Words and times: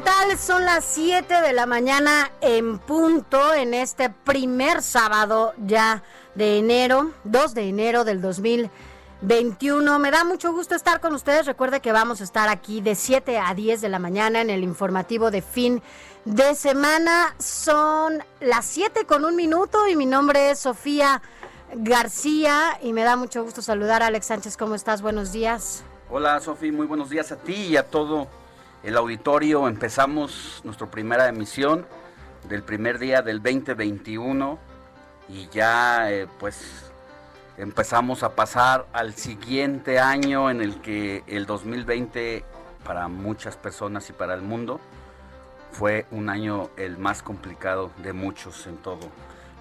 ¿Qué 0.00 0.10
tal? 0.10 0.38
Son 0.38 0.64
las 0.64 0.84
7 0.84 1.42
de 1.42 1.52
la 1.52 1.66
mañana 1.66 2.30
en 2.40 2.78
punto 2.78 3.52
en 3.52 3.74
este 3.74 4.08
primer 4.08 4.82
sábado 4.82 5.52
ya 5.58 6.02
de 6.34 6.58
enero, 6.58 7.10
2 7.24 7.54
de 7.54 7.68
enero 7.68 8.04
del 8.04 8.22
2021. 8.22 9.98
Me 9.98 10.10
da 10.10 10.24
mucho 10.24 10.52
gusto 10.52 10.74
estar 10.74 11.00
con 11.00 11.14
ustedes. 11.14 11.46
Recuerde 11.46 11.80
que 11.80 11.92
vamos 11.92 12.20
a 12.20 12.24
estar 12.24 12.48
aquí 12.48 12.80
de 12.80 12.94
7 12.94 13.38
a 13.38 13.52
10 13.52 13.80
de 13.80 13.88
la 13.88 13.98
mañana 13.98 14.40
en 14.40 14.48
el 14.48 14.62
informativo 14.62 15.30
de 15.30 15.42
fin 15.42 15.82
de 16.24 16.54
semana. 16.54 17.34
Son 17.38 18.22
las 18.40 18.64
7 18.66 19.04
con 19.04 19.24
un 19.24 19.36
minuto 19.36 19.86
y 19.86 19.96
mi 19.96 20.06
nombre 20.06 20.50
es 20.50 20.60
Sofía 20.60 21.20
García 21.74 22.78
y 22.82 22.92
me 22.92 23.02
da 23.02 23.16
mucho 23.16 23.44
gusto 23.44 23.60
saludar 23.60 24.02
a 24.02 24.06
Alex 24.06 24.26
Sánchez. 24.26 24.56
¿Cómo 24.56 24.74
estás? 24.74 25.02
Buenos 25.02 25.32
días. 25.32 25.84
Hola 26.08 26.40
Sofi, 26.40 26.72
muy 26.72 26.86
buenos 26.86 27.10
días 27.10 27.30
a 27.30 27.36
ti 27.36 27.54
y 27.54 27.76
a 27.76 27.86
todo 27.86 28.39
el 28.82 28.96
auditorio. 28.96 29.68
Empezamos 29.68 30.60
nuestra 30.64 30.90
primera 30.90 31.28
emisión 31.28 31.86
del 32.48 32.62
primer 32.62 32.98
día 32.98 33.22
del 33.22 33.42
2021 33.42 34.58
y 35.28 35.48
ya 35.48 36.10
eh, 36.10 36.26
pues 36.38 36.90
empezamos 37.58 38.22
a 38.22 38.34
pasar 38.34 38.86
al 38.92 39.14
siguiente 39.14 39.98
año 39.98 40.50
en 40.50 40.60
el 40.62 40.80
que 40.80 41.22
el 41.26 41.46
2020 41.46 42.44
para 42.84 43.08
muchas 43.08 43.56
personas 43.56 44.08
y 44.08 44.12
para 44.14 44.34
el 44.34 44.40
mundo 44.42 44.80
fue 45.72 46.06
un 46.10 46.30
año 46.30 46.70
el 46.76 46.96
más 46.98 47.22
complicado 47.22 47.90
de 48.02 48.12
muchos 48.12 48.66
en 48.66 48.76
todo. 48.78 49.00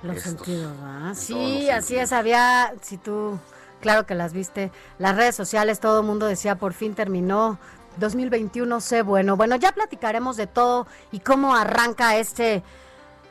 Los 0.01 0.15
estos- 0.15 0.31
sentidos, 0.45 0.71
¿verdad? 0.81 1.13
Sí, 1.13 1.69
así 1.69 1.97
es. 1.97 2.13
Había, 2.13 2.73
si 2.81 2.97
tú, 2.97 3.37
claro 3.81 4.05
que 4.05 4.15
las 4.15 4.31
viste, 4.31 4.71
las 4.97 5.15
redes 5.17 5.35
sociales, 5.35 5.81
todo 5.81 5.99
el 5.99 6.05
mundo 6.05 6.25
decía, 6.25 6.55
por 6.55 6.73
fin 6.73 6.95
terminó 6.95 7.59
2021, 7.97 8.81
sé 8.81 9.01
bueno. 9.01 9.35
Bueno, 9.35 9.55
ya 9.55 9.71
platicaremos 9.71 10.37
de 10.37 10.47
todo 10.47 10.87
y 11.11 11.19
cómo 11.19 11.55
arranca 11.55 12.17
este 12.17 12.63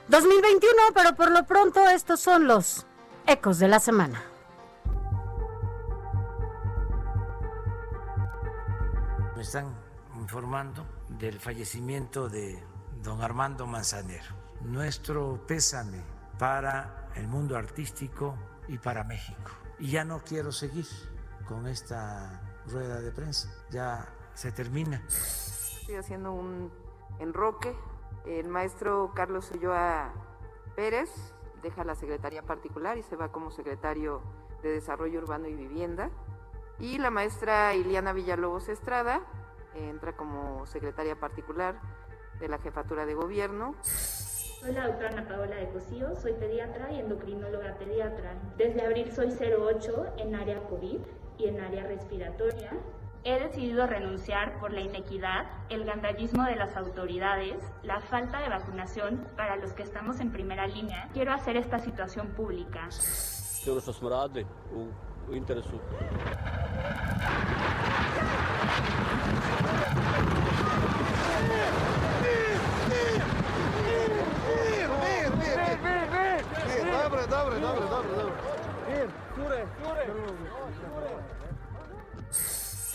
2021, 0.09 0.75
pero 0.95 1.15
por 1.15 1.31
lo 1.31 1.45
pronto 1.45 1.87
estos 1.89 2.21
son 2.21 2.47
los 2.47 2.87
ecos 3.27 3.59
de 3.59 3.69
la 3.69 3.81
semana. 3.81 4.23
Me 9.37 9.43
están 9.43 9.73
informando 10.19 10.85
del 11.09 11.39
fallecimiento 11.39 12.29
de 12.29 12.63
don 13.03 13.23
Armando 13.23 13.67
Manzanero. 13.67 14.35
Nuestro 14.63 15.45
pésame 15.47 16.03
para 16.39 17.11
el 17.15 17.29
mundo 17.29 17.57
artístico 17.57 18.37
y 18.67 18.79
para 18.79 19.05
México. 19.05 19.53
Y 19.79 19.93
ya 19.93 20.05
no 20.05 20.23
quiero 20.25 20.53
seguir 20.53 20.87
con 21.47 21.67
esta 21.67 22.41
rueda 22.67 23.01
de 23.01 23.13
prensa. 23.13 23.49
Ya 23.71 24.09
se 24.39 24.53
termina. 24.53 25.03
Estoy 25.09 25.97
haciendo 25.97 26.31
un 26.31 26.71
enroque. 27.19 27.75
El 28.25 28.47
maestro 28.47 29.11
Carlos 29.13 29.51
Ulloa 29.51 30.13
Pérez 30.77 31.11
deja 31.61 31.83
la 31.83 31.97
secretaría 31.97 32.43
particular 32.43 32.99
y 32.99 33.03
se 33.03 33.17
va 33.17 33.33
como 33.33 33.51
secretario 33.51 34.23
de 34.63 34.71
Desarrollo 34.71 35.19
Urbano 35.19 35.49
y 35.49 35.57
Vivienda. 35.57 36.11
Y 36.79 36.99
la 36.99 37.11
maestra 37.11 37.75
Iliana 37.75 38.13
Villalobos 38.13 38.69
Estrada 38.69 39.23
entra 39.75 40.17
como 40.17 40.67
secretaria 40.67 41.19
particular 41.19 41.81
de 42.39 42.47
la 42.47 42.59
jefatura 42.59 43.07
de 43.07 43.15
gobierno. 43.15 43.75
Soy 43.83 44.73
la 44.73 44.87
doctora 44.87 45.09
Ana 45.09 45.27
Paola 45.27 45.57
de 45.57 45.69
Cosío, 45.71 46.15
soy 46.15 46.35
pediatra 46.35 46.93
y 46.93 47.01
endocrinóloga 47.01 47.77
pediatra. 47.77 48.37
Desde 48.57 48.87
abril 48.87 49.11
soy 49.11 49.31
08 49.31 50.15
en 50.19 50.37
área 50.37 50.63
COVID 50.69 51.01
y 51.39 51.49
en 51.49 51.61
área 51.61 51.83
respiratoria. 51.85 52.71
He 53.25 53.39
decidido 53.41 53.87
renunciar 53.87 54.59
por 54.61 54.73
la 54.73 54.81
inequidad, 54.81 55.47
el 55.69 55.85
gandallismo 55.85 56.45
de 56.45 56.57
las 56.57 56.77
autoridades, 56.77 57.57
la 57.83 58.01
falta 58.01 58.41
de 58.41 58.49
vacunación 58.49 59.27
para 59.37 59.57
los 59.57 59.73
que 59.73 59.83
estamos 59.83 60.21
en 60.21 60.31
primera 60.31 60.67
línea. 60.67 61.09
Quiero 61.13 61.33
hacer 61.33 61.57
esta 61.57 61.79
situación 61.79 62.29
pública. 62.29 62.89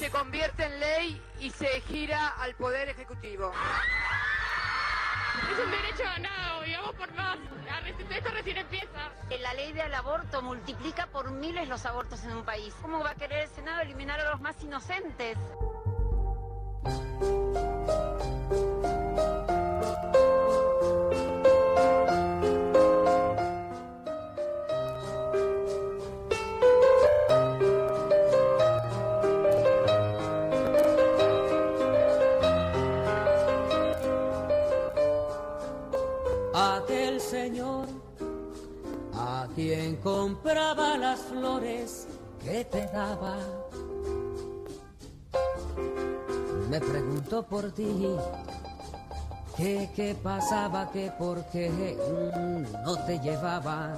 Se 0.03 0.11
convierte 0.11 0.65
en 0.65 0.79
ley 0.81 1.21
y 1.39 1.49
se 1.49 1.79
gira 1.87 2.27
al 2.27 2.53
Poder 2.55 2.89
Ejecutivo. 2.89 3.53
Es 5.49 5.63
un 5.63 5.71
derecho 5.71 6.03
ganado 6.03 6.65
y 6.65 6.73
vamos 6.73 6.95
por 6.95 7.13
más. 7.13 7.37
Esto 8.09 8.29
recién 8.31 8.57
empieza. 8.57 9.13
La 9.39 9.53
ley 9.53 9.71
del 9.71 9.93
aborto 9.93 10.41
multiplica 10.41 11.07
por 11.07 11.31
miles 11.31 11.69
los 11.69 11.85
abortos 11.85 12.21
en 12.25 12.35
un 12.35 12.43
país. 12.43 12.75
¿Cómo 12.81 12.99
va 12.99 13.11
a 13.11 13.15
querer 13.15 13.43
el 13.43 13.49
Senado 13.49 13.79
eliminar 13.79 14.19
a 14.19 14.31
los 14.31 14.41
más 14.41 14.61
inocentes? 14.61 15.37
Aquel 36.77 37.19
señor 37.21 37.87
a 39.13 39.47
quien 39.55 39.97
compraba 39.97 40.97
las 40.97 41.19
flores 41.21 42.07
que 42.43 42.65
te 42.65 42.85
daba. 42.87 43.37
Me 46.69 46.79
pregunto 46.79 47.43
por 47.43 47.71
ti, 47.71 48.15
¿qué, 49.55 49.89
qué 49.95 50.15
pasaba, 50.21 50.89
qué 50.91 51.11
por 51.17 51.45
qué 51.51 51.97
no 52.83 52.95
te 53.05 53.19
llevaba? 53.19 53.95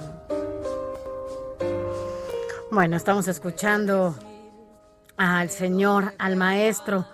Bueno, 2.70 2.96
estamos 2.96 3.26
escuchando 3.28 4.14
al 5.16 5.48
señor, 5.48 6.12
al 6.18 6.36
maestro 6.36 7.06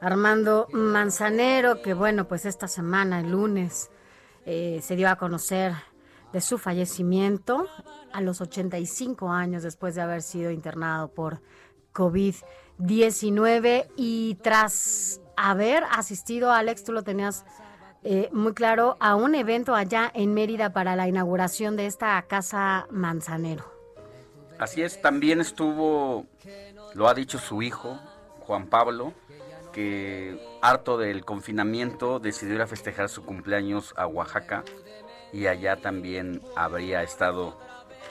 Armando 0.00 0.66
Manzanero, 0.72 1.82
que 1.82 1.92
bueno, 1.92 2.26
pues 2.26 2.46
esta 2.46 2.68
semana, 2.68 3.20
el 3.20 3.32
lunes, 3.32 3.90
eh, 4.46 4.80
se 4.82 4.96
dio 4.96 5.08
a 5.08 5.16
conocer 5.16 5.72
de 6.32 6.40
su 6.40 6.58
fallecimiento 6.58 7.66
a 8.12 8.20
los 8.20 8.40
85 8.40 9.30
años 9.30 9.62
después 9.62 9.94
de 9.94 10.02
haber 10.02 10.22
sido 10.22 10.50
internado 10.50 11.08
por 11.08 11.40
COVID-19 11.92 13.88
y 13.96 14.36
tras 14.42 15.20
haber 15.36 15.84
asistido, 15.90 16.52
Alex, 16.52 16.84
tú 16.84 16.92
lo 16.92 17.02
tenías 17.02 17.44
eh, 18.02 18.30
muy 18.32 18.54
claro, 18.54 18.96
a 18.98 19.14
un 19.14 19.34
evento 19.34 19.74
allá 19.74 20.10
en 20.14 20.32
Mérida 20.32 20.72
para 20.72 20.96
la 20.96 21.06
inauguración 21.06 21.76
de 21.76 21.86
esta 21.86 22.20
casa 22.22 22.86
Manzanero. 22.90 23.64
Así 24.58 24.82
es, 24.82 25.00
también 25.00 25.40
estuvo, 25.40 26.26
lo 26.94 27.08
ha 27.08 27.14
dicho 27.14 27.38
su 27.38 27.62
hijo, 27.62 27.98
Juan 28.40 28.66
Pablo, 28.66 29.12
que 29.72 30.38
harto 30.62 30.98
del 30.98 31.24
confinamiento 31.24 32.18
decidió 32.18 32.56
ir 32.56 32.62
a 32.62 32.66
festejar 32.66 33.08
su 33.08 33.24
cumpleaños 33.24 33.94
a 33.96 34.06
Oaxaca 34.06 34.64
y 35.32 35.46
allá 35.46 35.76
también 35.76 36.42
habría 36.56 37.02
estado 37.02 37.58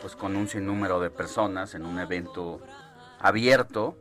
pues 0.02 0.16
con 0.16 0.36
un 0.36 0.48
sinnúmero 0.48 1.00
de 1.00 1.10
personas 1.10 1.76
en 1.76 1.86
un 1.86 2.00
evento 2.00 2.62
abierto 3.20 3.98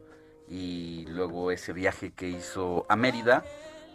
y 0.49 1.07
luego 1.09 1.51
ese 1.51 1.73
viaje 1.73 2.13
que 2.13 2.29
hizo 2.29 2.87
a 2.89 2.97
Mérida 2.97 3.45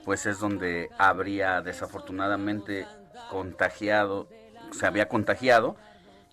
pues 0.06 0.26
es 0.26 0.40
donde 0.40 0.90
habría 0.98 1.62
desafortunadamente 1.62 2.86
contagiado, 3.30 4.28
se 4.72 4.86
había 4.86 5.08
contagiado 5.08 5.78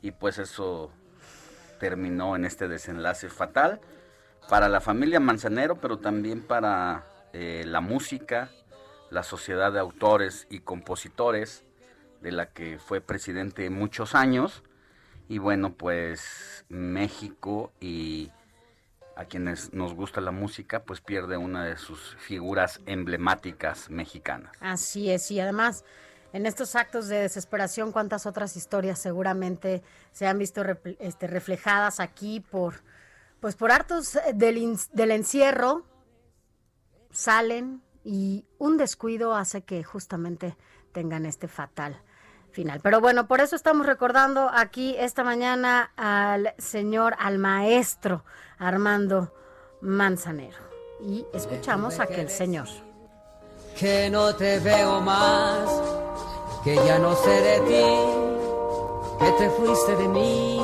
y 0.03 0.11
pues 0.11 0.39
eso 0.39 0.91
terminó 1.79 2.37
en 2.37 2.45
este 2.45 2.69
desenlace 2.69 3.29
fatal 3.29 3.81
para 4.49 4.69
la 4.69 4.81
familia 4.81 5.21
Manzanero, 5.21 5.77
pero 5.77 5.99
también 5.99 6.43
para 6.43 7.05
eh, 7.33 7.65
la 7.67 7.81
música, 7.81 8.51
la 9.11 9.23
sociedad 9.23 9.73
de 9.73 9.79
autores 9.79 10.47
y 10.51 10.61
compositores, 10.61 11.65
de 12.21 12.33
la 12.33 12.51
que 12.51 12.79
fue 12.79 13.01
presidente 13.01 13.71
muchos 13.71 14.15
años, 14.15 14.63
y 15.29 15.39
bueno, 15.39 15.75
pues 15.75 16.65
México 16.69 17.73
y 17.81 18.31
a 19.17 19.25
quienes 19.27 19.73
nos 19.73 19.95
gusta 19.95 20.21
la 20.21 20.31
música, 20.31 20.83
pues 20.83 21.01
pierde 21.01 21.37
una 21.37 21.65
de 21.65 21.77
sus 21.77 22.17
figuras 22.17 22.81
emblemáticas 22.87 23.91
mexicanas. 23.91 24.53
Así 24.61 25.11
es, 25.11 25.31
y 25.31 25.41
además 25.41 25.85
en 26.33 26.47
estos 26.47 26.77
actos 26.77 27.09
de 27.09 27.17
desesperación, 27.21 27.93
cuántas 27.93 28.25
otras 28.25 28.57
historias 28.57 28.99
seguramente 28.99 29.83
se 30.13 30.27
han 30.27 30.39
visto 30.39 30.63
este, 31.01 31.27
reflejadas 31.27 32.01
aquí 32.01 32.41
por, 32.41 32.83
pues 33.41 33.57
por 33.57 33.73
hartos 33.73 34.17
del, 34.35 34.79
del 34.93 35.11
encierro, 35.11 35.85
salen 37.11 37.83
y 38.05 38.45
un 38.59 38.77
descuido 38.77 39.35
hace 39.35 39.63
que 39.63 39.85
justamente 39.85 40.57
tengan 40.93 41.27
este 41.27 41.49
fatal 41.49 42.01
final. 42.51 42.81
Pero 42.83 43.01
bueno, 43.01 43.27
por 43.27 43.41
eso 43.41 43.57
estamos 43.57 43.87
recordando 43.87 44.51
aquí 44.53 44.97
esta 44.99 45.25
mañana 45.25 45.93
al 45.97 46.55
señor, 46.59 47.15
al 47.19 47.39
maestro 47.39 48.25
Armando 48.59 49.33
Manzanero. 49.81 50.59
Y 51.03 51.27
escuchamos 51.33 51.99
a 51.99 52.05
aquel 52.05 52.29
señor. 52.29 52.69
Que 53.79 54.11
no 54.11 54.35
te 54.35 54.59
veo 54.61 55.01
más, 55.01 55.71
que 56.65 56.75
ya 56.75 56.99
no 56.99 57.15
sé 57.17 57.31
de 57.31 57.61
ti, 57.61 59.25
que 59.25 59.33
te 59.33 59.51
fuiste 59.51 59.97
de 59.97 60.09
mí, 60.09 60.61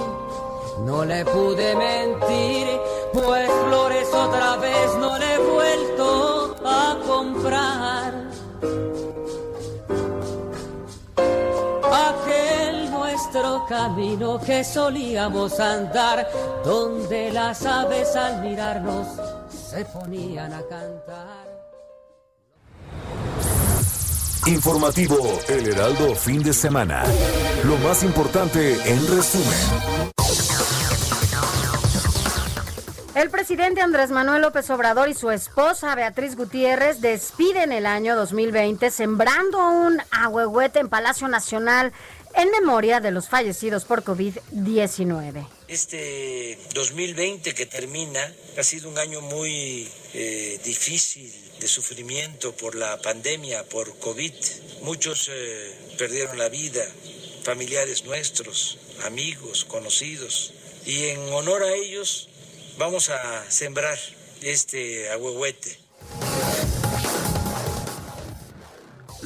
no 0.81 1.05
le 1.05 1.25
pude 1.25 1.75
mentir, 1.77 2.81
pues 3.13 3.51
flores 3.67 4.13
otra 4.13 4.57
vez 4.57 4.97
no 4.99 5.17
le 5.19 5.26
camino 13.69 14.41
que 14.41 14.65
solíamos 14.65 15.59
andar, 15.61 16.29
donde 16.65 17.33
las 17.33 17.65
aves 17.65 18.15
al 18.17 18.43
mirarnos 18.43 19.07
se 19.51 19.85
ponían 19.87 20.53
a 20.53 20.63
cantar. 20.63 21.47
Informativo 24.47 25.17
El 25.49 25.69
Heraldo 25.69 26.15
Fin 26.15 26.43
de 26.43 26.53
Semana. 26.53 27.03
Lo 27.65 27.77
más 27.79 28.05
importante 28.05 28.75
en 28.89 29.07
resumen. 29.09 29.97
El 33.17 33.31
presidente 33.31 33.81
Andrés 33.81 34.11
Manuel 34.11 34.43
López 34.43 34.69
Obrador 34.69 35.09
y 35.09 35.15
su 35.15 35.31
esposa 35.31 35.95
Beatriz 35.95 36.37
Gutiérrez 36.37 37.01
despiden 37.01 37.73
el 37.73 37.87
año 37.87 38.15
2020 38.15 38.91
sembrando 38.91 39.67
un 39.69 40.03
ahuehuete 40.11 40.81
en 40.81 40.91
Palacio 40.91 41.27
Nacional 41.27 41.95
en 42.37 42.51
memoria 42.51 43.01
de 43.01 43.11
los 43.11 43.29
fallecidos 43.29 43.85
por 43.85 44.05
COVID-19. 44.05 45.49
Este 45.69 46.59
2020 46.75 47.55
que 47.55 47.67
termina 47.67 48.21
ha 48.59 48.63
sido 48.63 48.91
un 48.91 48.99
año 48.99 49.21
muy 49.23 49.89
eh, 50.13 50.61
difícil 50.63 51.33
de 51.59 51.67
sufrimiento 51.67 52.55
por 52.55 52.75
la 52.75 53.01
pandemia, 53.01 53.65
por 53.65 53.99
COVID. 53.99 54.35
Muchos 54.83 55.31
eh, 55.33 55.95
perdieron 55.99 56.37
la 56.37 56.51
vida, 56.51 56.85
familiares 57.43 58.05
nuestros, 58.05 58.79
amigos, 59.05 59.65
conocidos. 59.65 60.53
Y 60.85 61.07
en 61.07 61.19
honor 61.33 61.63
a 61.63 61.73
ellos 61.73 62.29
vamos 62.77 63.09
a 63.09 63.51
sembrar 63.51 63.99
este 64.43 65.11
ahuehuete 65.11 65.79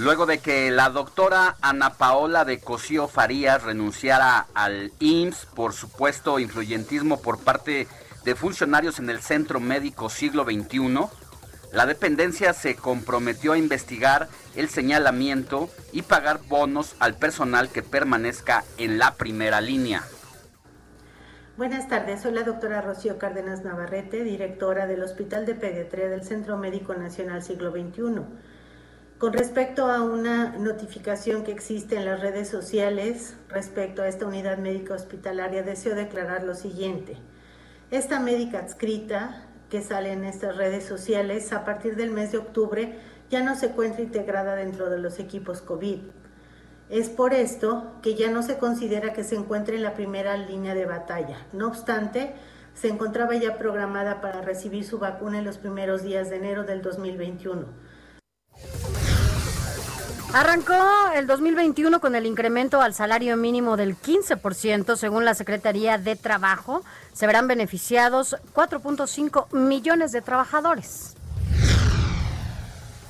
Luego 0.01 0.25
de 0.25 0.39
que 0.39 0.71
la 0.71 0.89
doctora 0.89 1.57
Ana 1.61 1.93
Paola 1.99 2.47
de 2.47 2.59
Cosío 2.59 3.07
Farías 3.07 3.63
renunciara 3.63 4.47
al 4.55 4.93
IMSS 4.99 5.45
por 5.55 5.75
supuesto 5.75 6.39
influyentismo 6.39 7.21
por 7.21 7.39
parte 7.45 7.87
de 8.25 8.35
funcionarios 8.35 8.99
en 8.99 9.11
el 9.11 9.21
Centro 9.21 9.61
Médico 9.61 10.09
Siglo 10.09 10.45
XXI, 10.45 11.01
la 11.75 11.85
dependencia 11.85 12.55
se 12.55 12.77
comprometió 12.77 13.53
a 13.53 13.59
investigar 13.59 14.29
el 14.57 14.71
señalamiento 14.71 15.69
y 15.93 16.01
pagar 16.01 16.41
bonos 16.49 16.97
al 16.99 17.17
personal 17.17 17.69
que 17.69 17.83
permanezca 17.83 18.65
en 18.79 18.99
la 18.99 19.17
primera 19.17 19.61
línea. 19.61 20.03
Buenas 21.59 21.89
tardes, 21.89 22.23
soy 22.23 22.33
la 22.33 22.45
doctora 22.45 22.81
Rocío 22.81 23.19
Cárdenas 23.19 23.65
Navarrete, 23.65 24.25
directora 24.25 24.87
del 24.87 25.03
Hospital 25.03 25.45
de 25.45 25.57
Pediatría 25.57 26.09
del 26.09 26.25
Centro 26.25 26.57
Médico 26.57 26.95
Nacional 26.95 27.43
Siglo 27.43 27.71
XXI. 27.71 28.23
Con 29.21 29.35
respecto 29.35 29.85
a 29.85 30.03
una 30.03 30.57
notificación 30.57 31.45
que 31.45 31.53
existe 31.53 31.95
en 31.95 32.07
las 32.07 32.21
redes 32.21 32.49
sociales 32.49 33.37
respecto 33.51 34.01
a 34.01 34.09
esta 34.09 34.25
unidad 34.25 34.57
médica 34.57 34.95
hospitalaria, 34.95 35.63
deseo 35.63 35.95
declarar 35.95 36.43
lo 36.43 36.55
siguiente. 36.55 37.19
Esta 37.91 38.19
médica 38.19 38.61
adscrita 38.61 39.45
que 39.69 39.83
sale 39.83 40.13
en 40.13 40.25
estas 40.25 40.57
redes 40.57 40.85
sociales 40.85 41.53
a 41.53 41.67
partir 41.67 41.97
del 41.97 42.13
mes 42.13 42.33
de 42.33 42.39
octubre 42.39 42.99
ya 43.29 43.43
no 43.43 43.57
se 43.57 43.67
encuentra 43.67 44.01
integrada 44.01 44.57
dentro 44.57 44.89
de 44.89 44.97
los 44.97 45.19
equipos 45.19 45.61
COVID. 45.61 45.99
Es 46.89 47.11
por 47.11 47.35
esto 47.35 47.93
que 48.01 48.15
ya 48.15 48.31
no 48.31 48.43
se 48.43 48.57
considera 48.57 49.13
que 49.13 49.23
se 49.23 49.37
encuentre 49.37 49.77
en 49.77 49.83
la 49.83 49.93
primera 49.93 50.35
línea 50.39 50.75
de 50.75 50.87
batalla. 50.87 51.47
No 51.53 51.69
obstante, 51.69 52.33
se 52.73 52.89
encontraba 52.89 53.35
ya 53.35 53.59
programada 53.59 54.23
para 54.23 54.41
recibir 54.41 54.87
su 54.87 54.99
vacuna 54.99 55.41
en 55.41 55.45
los 55.45 55.59
primeros 55.59 56.05
días 56.05 56.31
de 56.31 56.37
enero 56.37 56.65
del 56.65 56.81
2021. 56.81 57.67
Arrancó 60.33 61.11
el 61.17 61.27
2021 61.27 62.01
con 62.01 62.15
el 62.15 62.25
incremento 62.25 62.81
al 62.81 62.95
salario 62.95 63.37
mínimo 63.37 63.77
del 63.77 63.97
15%, 63.97 64.95
según 64.95 65.25
la 65.25 65.35
Secretaría 65.35 65.99
de 65.99 66.15
Trabajo. 66.15 66.85
Se 67.13 67.27
verán 67.27 67.49
beneficiados 67.49 68.37
4.5 68.55 69.53
millones 69.53 70.13
de 70.13 70.23
trabajadores. 70.23 71.17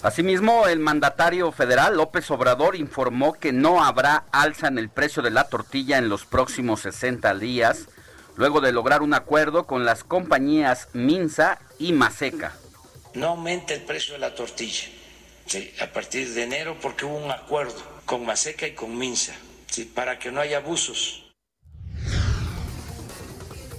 Asimismo, 0.03 0.67
el 0.67 0.79
mandatario 0.79 1.53
federal 1.53 1.99
López 1.99 2.31
Obrador 2.31 2.75
informó 2.75 3.35
que 3.35 3.53
no 3.53 3.85
habrá 3.85 4.25
alza 4.33 4.69
en 4.69 4.79
el 4.79 4.89
precio 4.89 5.23
de 5.23 5.31
la 5.31 5.45
tortilla 5.45 5.99
en 5.99 6.09
los 6.09 6.25
próximos 6.25 6.81
60 6.81 7.35
días, 7.35 7.89
luego 8.37 8.63
de 8.63 8.73
lograr 8.73 9.03
un 9.03 9.13
acuerdo 9.13 9.67
con 9.67 9.85
las 9.85 10.05
compañías 10.05 10.89
Minsa 10.95 11.59
y 11.79 11.93
Maseca. 11.93 12.55
No 13.13 13.27
aumenta 13.27 13.75
el 13.75 13.83
precio 13.83 14.15
de 14.15 14.21
la 14.21 14.35
tortilla 14.35 15.00
a 15.81 15.87
partir 15.93 16.33
de 16.33 16.45
enero 16.45 16.77
porque 16.81 17.05
hubo 17.05 17.17
un 17.17 17.31
acuerdo 17.31 17.75
con 18.05 18.25
Maseca 18.25 18.69
y 18.69 18.75
con 18.75 18.97
Minsa 18.97 19.35
para 19.95 20.19
que 20.19 20.31
no 20.31 20.41
haya 20.41 20.59
abusos. 20.59 21.25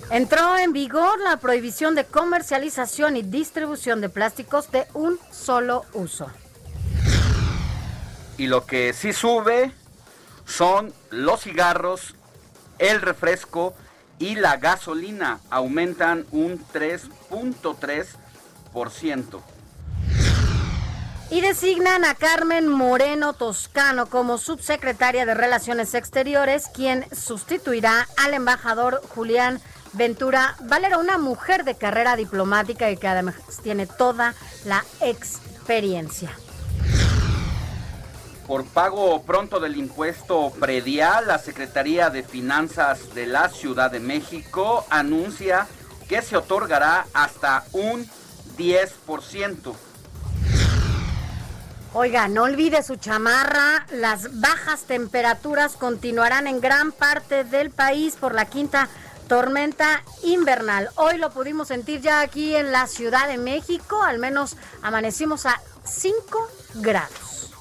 Entró 0.10 0.58
en 0.58 0.74
vigor 0.74 1.20
la 1.22 1.38
prohibición 1.38 1.94
de 1.96 2.04
comercialización 2.04 3.16
y 3.16 3.22
distribución 3.22 4.02
de 4.02 4.10
plásticos 4.10 4.70
de 4.72 4.86
un 4.94 5.18
solo 5.32 5.86
uso. 5.94 6.30
Y 8.38 8.48
lo 8.48 8.66
que 8.66 8.92
sí 8.92 9.14
sube 9.14 9.72
son 10.46 10.94
los 11.10 11.44
cigarros, 11.44 12.16
el 12.80 13.00
refresco 13.02 13.74
y 14.20 14.36
la 14.36 14.58
gasolina. 14.58 15.40
Aumentan 15.50 16.26
un 16.32 16.60
3.3% 16.74 19.42
y 21.32 21.40
designan 21.40 22.04
a 22.04 22.14
Carmen 22.14 22.68
Moreno 22.68 23.32
Toscano 23.32 24.08
como 24.08 24.38
subsecretaria 24.38 25.26
de 25.26 25.34
Relaciones 25.34 25.94
Exteriores, 25.94 26.68
quien 26.68 27.06
sustituirá 27.16 28.06
al 28.18 28.34
embajador 28.34 29.02
Julián 29.08 29.62
Ventura 29.94 30.58
Valera, 30.64 30.98
una 30.98 31.18
mujer 31.18 31.64
de 31.64 31.76
carrera 31.76 32.18
diplomática 32.18 32.92
y 32.92 32.98
que 32.98 33.08
además 33.08 33.36
tiene 33.64 33.88
toda 33.88 34.36
la 34.66 34.84
experiencia. 35.00 36.32
Por 38.46 38.66
pago 38.66 39.24
pronto 39.24 39.62
del 39.62 39.78
impuesto 39.78 40.52
predial, 40.60 41.28
la 41.28 41.40
Secretaría 41.40 42.10
de 42.10 42.24
Finanzas 42.24 43.16
de 43.16 43.26
la 43.26 43.48
Ciudad 43.48 43.90
de 43.90 44.02
México 44.02 44.86
anuncia 44.90 45.66
que 46.10 46.22
se 46.22 46.36
otorgará 46.36 47.06
hasta 47.14 47.64
un 47.72 48.06
10%. 48.58 49.74
Oiga, 51.94 52.30
no 52.30 52.44
olvide 52.44 52.84
su 52.84 52.96
chamarra. 52.96 53.86
Las 53.92 54.40
bajas 54.40 54.84
temperaturas 54.84 55.74
continuarán 55.74 56.48
en 56.48 56.62
gran 56.62 56.94
parte 56.94 57.44
del 57.44 57.70
país 57.70 58.16
por 58.16 58.34
la 58.34 58.46
quinta 58.46 58.88
tormenta 59.28 60.02
invernal. 60.24 60.90
Hoy 60.96 61.18
lo 61.18 61.32
pudimos 61.32 61.68
sentir 61.68 62.00
ya 62.00 62.22
aquí 62.22 62.56
en 62.56 62.72
la 62.72 62.88
Ciudad 62.88 63.28
de 63.28 63.38
México. 63.38 64.02
Al 64.04 64.20
menos 64.20 64.56
amanecimos 64.82 65.46
a 65.46 65.60
5 65.84 66.50
grados. 66.76 67.52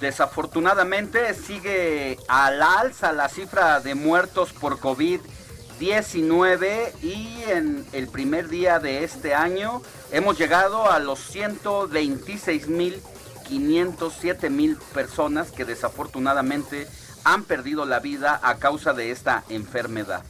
Desafortunadamente 0.00 1.34
sigue 1.34 2.18
al 2.28 2.62
alza 2.62 3.12
la 3.12 3.28
cifra 3.28 3.80
de 3.80 3.96
muertos 3.96 4.52
por 4.52 4.78
COVID-19 5.82 6.92
y 7.02 7.42
en 7.50 7.84
el 7.92 8.06
primer 8.06 8.48
día 8.48 8.78
de 8.78 9.02
este 9.02 9.34
año 9.34 9.82
hemos 10.12 10.38
llegado 10.38 10.90
a 10.90 11.00
los 11.00 11.18
126 11.18 12.68
mil 12.68 13.02
507 13.48 14.48
mil 14.48 14.76
personas 14.94 15.50
que 15.50 15.64
desafortunadamente 15.64 16.86
han 17.24 17.42
perdido 17.42 17.84
la 17.84 17.98
vida 17.98 18.38
a 18.42 18.56
causa 18.56 18.92
de 18.92 19.10
esta 19.10 19.42
enfermedad. 19.48 20.22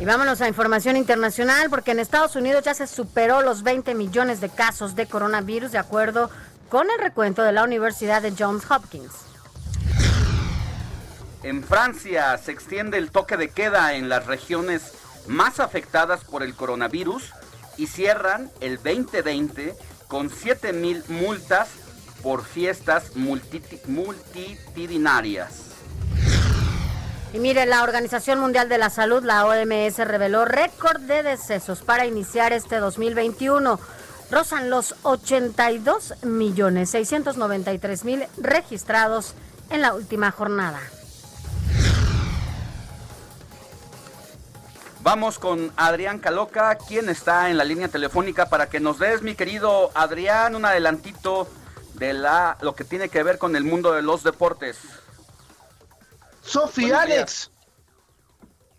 Y 0.00 0.04
vámonos 0.04 0.40
a 0.40 0.48
información 0.48 0.96
internacional 0.96 1.68
porque 1.68 1.90
en 1.90 1.98
Estados 1.98 2.36
Unidos 2.36 2.64
ya 2.64 2.72
se 2.72 2.86
superó 2.86 3.42
los 3.42 3.62
20 3.62 3.94
millones 3.94 4.40
de 4.40 4.48
casos 4.48 4.94
de 4.94 5.06
coronavirus 5.06 5.72
de 5.72 5.78
acuerdo 5.78 6.30
con 6.70 6.88
el 6.90 6.98
recuento 6.98 7.42
de 7.42 7.52
la 7.52 7.64
Universidad 7.64 8.22
de 8.22 8.32
Johns 8.36 8.70
Hopkins. 8.70 9.27
En 11.42 11.62
Francia 11.62 12.36
se 12.38 12.50
extiende 12.50 12.98
el 12.98 13.12
toque 13.12 13.36
de 13.36 13.50
queda 13.50 13.94
en 13.94 14.08
las 14.08 14.26
regiones 14.26 14.94
más 15.28 15.60
afectadas 15.60 16.24
por 16.24 16.42
el 16.42 16.54
coronavirus 16.54 17.32
y 17.76 17.86
cierran 17.86 18.50
el 18.60 18.74
2020 18.76 19.76
con 20.08 20.30
7 20.30 20.72
mil 20.72 21.04
multas 21.08 21.68
por 22.22 22.44
fiestas 22.44 23.14
multitudinarias. 23.14 25.66
Y 27.32 27.38
mire, 27.38 27.66
la 27.66 27.84
Organización 27.84 28.40
Mundial 28.40 28.68
de 28.68 28.78
la 28.78 28.90
Salud, 28.90 29.22
la 29.22 29.46
OMS, 29.46 29.98
reveló 29.98 30.44
récord 30.44 31.00
de 31.02 31.22
decesos 31.22 31.82
para 31.82 32.04
iniciar 32.06 32.52
este 32.52 32.78
2021. 32.78 33.78
Rozan 34.30 34.70
los 34.70 34.96
82 35.02 36.24
millones 36.24 36.90
693 36.90 38.04
mil 38.04 38.24
registrados 38.38 39.34
en 39.70 39.82
la 39.82 39.94
última 39.94 40.32
jornada. 40.32 40.80
Vamos 45.10 45.38
con 45.38 45.72
Adrián 45.78 46.18
Caloca, 46.18 46.76
quien 46.76 47.08
está 47.08 47.48
en 47.48 47.56
la 47.56 47.64
línea 47.64 47.88
telefónica 47.88 48.50
para 48.50 48.68
que 48.68 48.78
nos 48.78 48.98
des, 48.98 49.22
mi 49.22 49.34
querido 49.34 49.90
Adrián, 49.94 50.54
un 50.54 50.66
adelantito 50.66 51.48
de 51.94 52.12
la 52.12 52.58
lo 52.60 52.74
que 52.74 52.84
tiene 52.84 53.08
que 53.08 53.22
ver 53.22 53.38
con 53.38 53.56
el 53.56 53.64
mundo 53.64 53.94
de 53.94 54.02
los 54.02 54.22
deportes. 54.22 54.76
Sofi 56.42 56.92
Alex. 56.92 57.50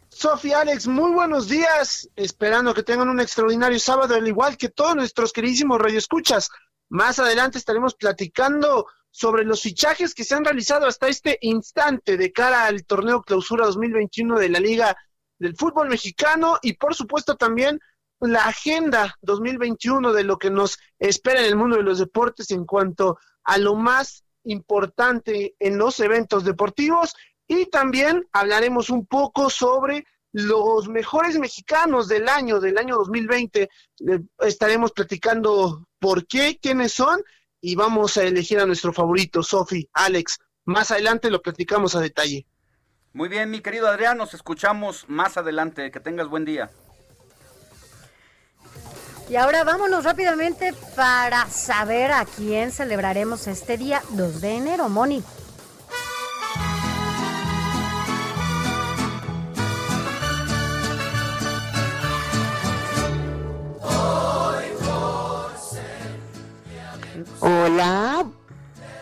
Sofi 0.10 0.54
Alex, 0.54 0.86
muy 0.86 1.12
buenos 1.14 1.48
días. 1.48 2.08
Esperando 2.16 2.76
que 2.76 2.84
tengan 2.84 3.10
un 3.10 3.20
extraordinario 3.20 3.80
sábado, 3.80 4.14
al 4.14 4.28
igual 4.28 4.56
que 4.56 4.70
todos 4.70 4.96
nuestros 4.96 5.34
queridísimos 5.34 5.82
radioescuchas. 5.82 6.52
Más 6.90 7.18
adelante 7.18 7.58
estaremos 7.58 7.96
platicando 7.96 8.86
sobre 9.10 9.46
los 9.46 9.64
fichajes 9.64 10.14
que 10.14 10.24
se 10.24 10.36
han 10.36 10.46
realizado 10.46 10.86
hasta 10.86 11.08
este 11.08 11.40
instante 11.42 12.18
de 12.18 12.32
cara 12.32 12.68
al 12.68 12.86
torneo 12.86 13.24
clausura 13.24 13.66
2021 13.66 14.38
de 14.38 14.50
la 14.50 14.60
Liga 14.60 14.96
del 15.40 15.56
Fútbol 15.56 15.90
Mexicano 15.90 16.58
y 16.62 16.74
por 16.74 16.94
supuesto 16.94 17.36
también 17.36 17.80
la 18.20 18.46
agenda 18.46 19.16
2021 19.22 20.14
de 20.14 20.24
lo 20.24 20.38
que 20.38 20.52
nos 20.52 20.78
espera 21.00 21.40
en 21.40 21.46
el 21.46 21.56
mundo 21.56 21.78
de 21.78 21.84
los 21.84 22.00
deportes 22.00 22.52
en 22.52 22.66
cuanto 22.66 23.18
a 23.44 23.58
lo 23.58 23.76
más 23.76 24.24
importante 24.44 25.56
en 25.60 25.78
los 25.78 26.00
eventos 26.00 26.44
deportivos 26.44 27.16
y 27.48 27.66
también 27.68 28.28
hablaremos 28.32 28.90
un 28.90 29.06
poco 29.06 29.50
sobre 29.50 30.06
los 30.32 30.88
mejores 30.88 31.40
mexicanos 31.40 32.08
del 32.08 32.30
año, 32.30 32.60
del 32.60 32.78
año 32.78 32.96
2020. 32.98 33.70
Estaremos 34.40 34.92
platicando 34.92 35.88
por 36.00 36.28
qué, 36.28 36.60
quiénes 36.62 36.94
son 36.94 37.24
y 37.62 37.76
vamos 37.76 38.18
a 38.18 38.24
elegir 38.24 38.60
a 38.60 38.66
nuestro 38.66 38.94
favorito, 38.94 39.42
Sofi, 39.42 39.90
Alex. 39.94 40.38
Más 40.66 40.92
adelante 40.92 41.32
lo 41.32 41.42
platicamos 41.42 41.96
a 41.96 42.02
detalle. 42.02 42.46
Muy 43.14 43.28
bien, 43.28 43.50
mi 43.50 43.62
querido 43.62 43.88
Adrián, 43.88 44.18
nos 44.18 44.34
escuchamos 44.34 45.06
más 45.08 45.38
adelante. 45.38 45.90
Que 45.92 46.00
tengas 46.00 46.28
buen 46.28 46.46
día. 46.46 46.70
Y 49.30 49.36
ahora 49.36 49.64
vámonos 49.64 50.04
rápidamente 50.04 50.74
para 50.96 51.46
saber 51.48 52.12
a 52.12 52.26
quién 52.26 52.72
celebraremos 52.72 53.48
este 53.48 53.78
día 53.78 54.02
2 54.12 54.42
de 54.42 54.56
enero, 54.56 54.90
Moni. 54.90 55.24
Hola. 67.42 68.26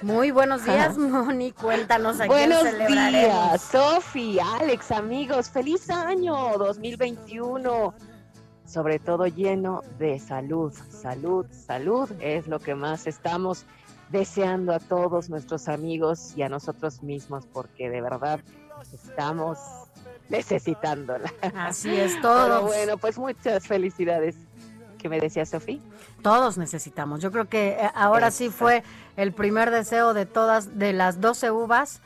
Muy 0.01 0.31
buenos 0.31 0.63
días, 0.63 0.97
Moni. 0.97 1.51
Cuéntanos 1.51 2.19
a 2.19 2.27
buenos 2.27 2.61
quién 2.61 2.71
celebraremos. 2.73 3.11
días, 3.11 3.61
Sofi, 3.61 4.39
Alex, 4.39 4.91
amigos. 4.91 5.49
Feliz 5.49 5.89
año 5.89 6.57
2021. 6.57 7.93
Sobre 8.65 8.99
todo 8.99 9.27
lleno 9.27 9.81
de 9.97 10.19
salud. 10.19 10.73
Salud, 10.89 11.45
salud 11.51 12.09
es 12.19 12.47
lo 12.47 12.59
que 12.59 12.75
más 12.75 13.07
estamos 13.07 13.65
deseando 14.09 14.73
a 14.73 14.79
todos 14.79 15.29
nuestros 15.29 15.67
amigos 15.67 16.33
y 16.35 16.43
a 16.43 16.49
nosotros 16.49 17.01
mismos, 17.01 17.45
porque 17.45 17.89
de 17.89 18.01
verdad 18.01 18.39
estamos 18.93 19.57
necesitándola. 20.29 21.33
Así 21.55 21.95
es. 21.95 22.15
Pero 22.21 22.63
bueno, 22.63 22.97
pues 22.97 23.17
muchas 23.17 23.65
felicidades. 23.65 24.35
¿Qué 24.97 25.09
me 25.09 25.19
decía 25.19 25.45
Sofi? 25.45 25.81
Todos 26.21 26.57
necesitamos. 26.57 27.21
Yo 27.21 27.31
creo 27.31 27.45
que 27.45 27.69
eh, 27.69 27.91
ahora 27.95 28.31
sí 28.31 28.49
fue 28.49 28.83
el 29.15 29.31
primer 29.33 29.71
deseo 29.71 30.13
de 30.13 30.25
todas, 30.25 30.77
de 30.77 30.93
las 30.93 31.21
12 31.21 31.51
uvas. 31.51 32.01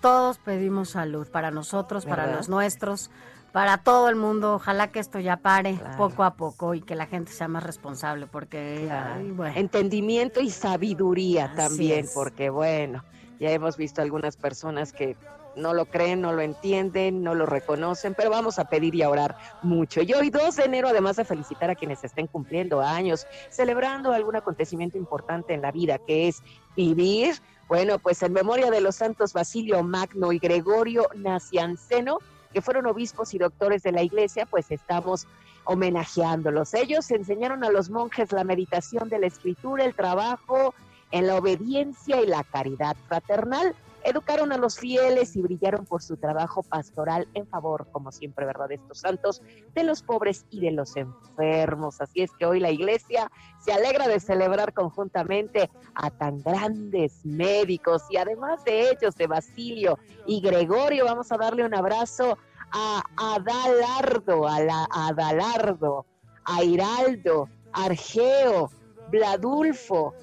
Todos 0.00 0.38
pedimos 0.38 0.90
salud 0.90 1.26
para 1.28 1.50
nosotros, 1.50 2.06
para 2.06 2.26
los 2.32 2.48
nuestros, 2.48 3.10
para 3.52 3.78
todo 3.78 4.08
el 4.08 4.14
mundo. 4.14 4.54
Ojalá 4.54 4.88
que 4.88 5.00
esto 5.00 5.18
ya 5.18 5.38
pare 5.38 5.80
poco 5.96 6.22
a 6.22 6.34
poco 6.34 6.74
y 6.74 6.82
que 6.82 6.94
la 6.94 7.06
gente 7.06 7.32
sea 7.32 7.48
más 7.48 7.64
responsable, 7.64 8.26
porque 8.26 8.88
ay, 8.90 9.32
bueno. 9.32 9.54
Entendimiento 9.56 10.40
y 10.40 10.50
sabiduría 10.50 11.46
Así 11.46 11.56
también, 11.56 12.04
es. 12.04 12.12
porque 12.12 12.48
bueno, 12.50 13.02
ya 13.40 13.50
hemos 13.50 13.76
visto 13.76 14.00
algunas 14.00 14.36
personas 14.36 14.92
que 14.92 15.16
no 15.58 15.74
lo 15.74 15.86
creen, 15.86 16.20
no 16.20 16.32
lo 16.32 16.40
entienden, 16.40 17.22
no 17.22 17.34
lo 17.34 17.46
reconocen, 17.46 18.14
pero 18.14 18.30
vamos 18.30 18.58
a 18.58 18.68
pedir 18.68 18.94
y 18.94 19.02
a 19.02 19.10
orar 19.10 19.36
mucho. 19.62 20.02
Y 20.02 20.12
hoy 20.14 20.30
2 20.30 20.56
de 20.56 20.64
enero, 20.64 20.88
además 20.88 21.16
de 21.16 21.24
felicitar 21.24 21.70
a 21.70 21.74
quienes 21.74 22.02
estén 22.04 22.26
cumpliendo 22.26 22.80
años, 22.80 23.26
celebrando 23.50 24.12
algún 24.12 24.36
acontecimiento 24.36 24.96
importante 24.96 25.54
en 25.54 25.62
la 25.62 25.72
vida, 25.72 25.98
que 25.98 26.28
es 26.28 26.42
vivir, 26.76 27.36
bueno, 27.68 27.98
pues 27.98 28.22
en 28.22 28.32
memoria 28.32 28.70
de 28.70 28.80
los 28.80 28.96
santos 28.96 29.32
Basilio 29.32 29.82
Magno 29.82 30.32
y 30.32 30.38
Gregorio 30.38 31.08
Nacianceno, 31.14 32.18
que 32.52 32.62
fueron 32.62 32.86
obispos 32.86 33.34
y 33.34 33.38
doctores 33.38 33.82
de 33.82 33.92
la 33.92 34.02
iglesia, 34.02 34.46
pues 34.46 34.70
estamos 34.70 35.26
homenajeándolos. 35.64 36.72
Ellos 36.72 37.10
enseñaron 37.10 37.62
a 37.62 37.70
los 37.70 37.90
monjes 37.90 38.32
la 38.32 38.42
meditación 38.42 39.10
de 39.10 39.18
la 39.18 39.26
escritura, 39.26 39.84
el 39.84 39.94
trabajo 39.94 40.74
en 41.10 41.26
la 41.26 41.36
obediencia 41.36 42.22
y 42.22 42.26
la 42.26 42.42
caridad 42.42 42.96
fraternal. 43.06 43.74
Educaron 44.08 44.52
a 44.52 44.56
los 44.56 44.78
fieles 44.78 45.36
y 45.36 45.42
brillaron 45.42 45.84
por 45.84 46.02
su 46.02 46.16
trabajo 46.16 46.62
pastoral 46.62 47.28
en 47.34 47.46
favor, 47.46 47.88
como 47.92 48.10
siempre, 48.10 48.46
¿verdad?, 48.46 48.68
de 48.68 48.76
estos 48.76 49.00
santos, 49.00 49.42
de 49.74 49.84
los 49.84 50.02
pobres 50.02 50.46
y 50.50 50.60
de 50.60 50.70
los 50.70 50.96
enfermos. 50.96 52.00
Así 52.00 52.22
es 52.22 52.30
que 52.38 52.46
hoy 52.46 52.58
la 52.58 52.70
iglesia 52.70 53.30
se 53.60 53.72
alegra 53.72 54.08
de 54.08 54.18
celebrar 54.18 54.72
conjuntamente 54.72 55.70
a 55.94 56.10
tan 56.10 56.42
grandes 56.42 57.24
médicos 57.26 58.02
y 58.08 58.16
además 58.16 58.64
de 58.64 58.90
ellos, 58.90 59.14
de 59.16 59.26
Basilio 59.26 59.98
y 60.26 60.40
Gregorio, 60.40 61.04
vamos 61.04 61.30
a 61.30 61.36
darle 61.36 61.64
un 61.64 61.74
abrazo 61.74 62.38
a 62.72 63.02
Adalardo, 63.16 64.46
a 64.48 64.60
la 64.60 64.88
a 64.90 65.08
Adalardo, 65.08 66.06
a 66.44 66.64
Hiraldo, 66.64 67.48
Argeo, 67.72 68.70
Bladulfo, 69.10 70.14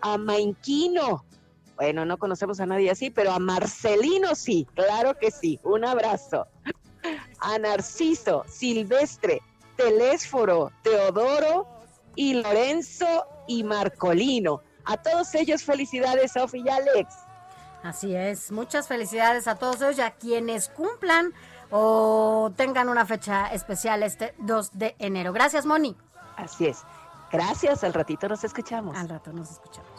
a 0.00 0.18
Mainquino. 0.18 1.24
Bueno, 1.78 2.04
no 2.04 2.18
conocemos 2.18 2.58
a 2.58 2.66
nadie 2.66 2.90
así, 2.90 3.08
pero 3.08 3.30
a 3.30 3.38
Marcelino 3.38 4.34
sí, 4.34 4.66
claro 4.74 5.16
que 5.16 5.30
sí. 5.30 5.60
Un 5.62 5.84
abrazo. 5.84 6.48
A 7.38 7.56
Narciso, 7.56 8.44
Silvestre, 8.48 9.40
Telésforo, 9.76 10.72
Teodoro 10.82 11.68
y 12.16 12.34
Lorenzo 12.34 13.06
y 13.46 13.62
Marcolino. 13.62 14.60
A 14.86 14.96
todos 14.96 15.32
ellos 15.36 15.62
felicidades, 15.62 16.32
Sofi 16.32 16.64
y 16.66 16.68
Alex. 16.68 17.14
Así 17.84 18.12
es, 18.12 18.50
muchas 18.50 18.88
felicidades 18.88 19.46
a 19.46 19.54
todos 19.54 19.76
ellos 19.76 19.98
y 19.98 20.00
a 20.00 20.10
quienes 20.10 20.68
cumplan 20.70 21.32
o 21.70 22.50
tengan 22.56 22.88
una 22.88 23.06
fecha 23.06 23.52
especial 23.52 24.02
este 24.02 24.34
2 24.38 24.70
de 24.76 24.96
enero. 24.98 25.32
Gracias, 25.32 25.64
Moni. 25.64 25.96
Así 26.36 26.66
es. 26.66 26.82
Gracias, 27.30 27.84
al 27.84 27.94
ratito 27.94 28.28
nos 28.28 28.42
escuchamos. 28.42 28.96
Al 28.96 29.08
rato 29.08 29.32
nos 29.32 29.50
escuchamos. 29.50 29.97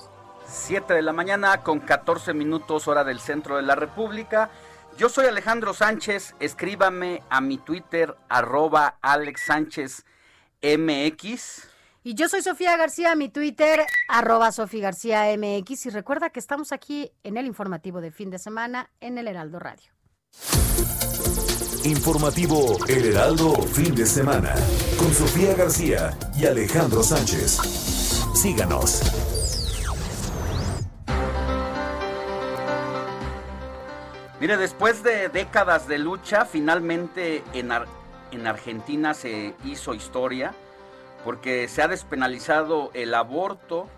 7 0.49 0.93
de 0.93 1.01
la 1.01 1.13
mañana 1.13 1.63
con 1.63 1.79
14 1.79 2.33
minutos 2.33 2.87
hora 2.87 3.03
del 3.03 3.19
centro 3.19 3.57
de 3.57 3.61
la 3.61 3.75
República. 3.75 4.49
Yo 4.97 5.07
soy 5.09 5.27
Alejandro 5.27 5.73
Sánchez, 5.73 6.35
escríbame 6.39 7.23
a 7.29 7.39
mi 7.39 7.57
Twitter 7.57 8.15
arroba 8.27 8.97
Alex 9.01 9.41
Sánchez 9.45 10.05
MX. 10.61 11.67
Y 12.03 12.15
yo 12.15 12.27
soy 12.27 12.41
Sofía 12.41 12.75
García, 12.77 13.15
mi 13.15 13.29
Twitter, 13.29 13.85
arroba 14.07 14.51
Sofía 14.51 14.83
García 14.83 15.25
MX. 15.37 15.85
Y 15.85 15.89
recuerda 15.89 16.29
que 16.29 16.39
estamos 16.39 16.71
aquí 16.71 17.11
en 17.23 17.37
el 17.37 17.45
informativo 17.45 18.01
de 18.01 18.11
fin 18.11 18.29
de 18.29 18.39
semana 18.39 18.89
en 18.99 19.17
el 19.17 19.27
Heraldo 19.27 19.59
Radio. 19.59 19.91
Informativo 21.83 22.77
El 22.87 23.05
Heraldo, 23.05 23.53
fin 23.61 23.95
de 23.95 24.05
semana, 24.05 24.53
con 24.97 25.13
Sofía 25.13 25.53
García 25.55 26.17
y 26.37 26.45
Alejandro 26.45 27.03
Sánchez. 27.03 27.57
Síganos. 28.35 29.38
Mire, 34.39 34.55
después 34.55 35.03
de 35.03 35.27
décadas 35.27 35.89
de 35.89 35.97
lucha, 35.97 36.45
finalmente 36.45 37.43
en, 37.51 37.71
en 38.31 38.47
Argentina 38.47 39.13
se 39.13 39.53
hizo 39.65 39.93
historia 39.93 40.53
porque 41.25 41.67
se 41.67 41.81
ha 41.81 41.89
despenalizado 41.89 42.89
el 42.93 43.13
aborto 43.15 43.89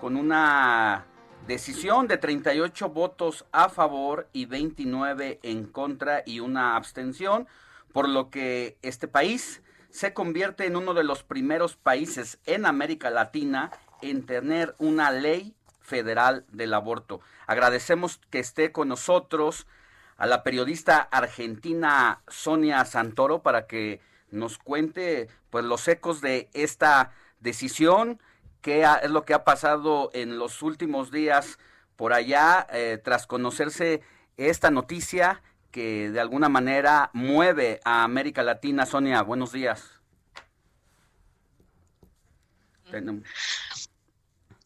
con 0.00 0.16
una 0.16 1.04
decisión 1.46 2.08
de 2.08 2.18
38 2.18 2.88
votos 2.88 3.44
a 3.52 3.68
favor 3.68 4.28
y 4.32 4.46
29 4.46 5.38
en 5.44 5.66
contra 5.66 6.24
y 6.26 6.40
una 6.40 6.74
abstención, 6.74 7.46
por 7.92 8.08
lo 8.08 8.28
que 8.28 8.76
este 8.82 9.06
país 9.06 9.62
se 9.90 10.12
convierte 10.12 10.66
en 10.66 10.74
uno 10.74 10.94
de 10.94 11.04
los 11.04 11.22
primeros 11.22 11.76
países 11.76 12.40
en 12.44 12.66
América 12.66 13.10
Latina 13.10 13.70
en 14.02 14.26
tener 14.26 14.74
una 14.78 15.12
ley 15.12 15.54
federal 15.80 16.44
del 16.50 16.74
aborto. 16.74 17.20
Agradecemos 17.46 18.20
que 18.30 18.40
esté 18.40 18.72
con 18.72 18.88
nosotros 18.88 19.68
a 20.16 20.26
la 20.26 20.42
periodista 20.42 20.98
argentina 20.98 22.22
Sonia 22.28 22.84
Santoro 22.84 23.42
para 23.42 23.66
que 23.66 24.00
nos 24.30 24.58
cuente 24.58 25.28
pues 25.50 25.64
los 25.64 25.86
ecos 25.88 26.20
de 26.20 26.48
esta 26.52 27.12
decisión, 27.40 28.20
qué 28.60 28.84
es 29.02 29.10
lo 29.10 29.24
que 29.24 29.34
ha 29.34 29.44
pasado 29.44 30.10
en 30.14 30.38
los 30.38 30.62
últimos 30.62 31.10
días 31.10 31.58
por 31.96 32.12
allá 32.12 32.66
eh, 32.70 33.00
tras 33.02 33.26
conocerse 33.26 34.02
esta 34.36 34.70
noticia 34.70 35.42
que 35.70 36.10
de 36.10 36.20
alguna 36.20 36.48
manera 36.48 37.10
mueve 37.12 37.80
a 37.84 38.02
América 38.02 38.42
Latina. 38.42 38.86
Sonia, 38.86 39.22
buenos 39.22 39.52
días. 39.52 40.00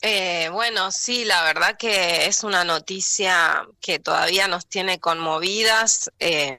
Eh, 0.03 0.49
bueno, 0.51 0.91
sí, 0.93 1.25
la 1.27 1.43
verdad 1.45 1.77
que 1.77 2.27
es 2.27 2.43
una 2.43 2.65
noticia 2.65 3.67
que 3.81 3.99
todavía 3.99 4.49
nos 4.49 4.67
tiene 4.67 4.99
conmovidas. 4.99 6.11
Eh, 6.19 6.57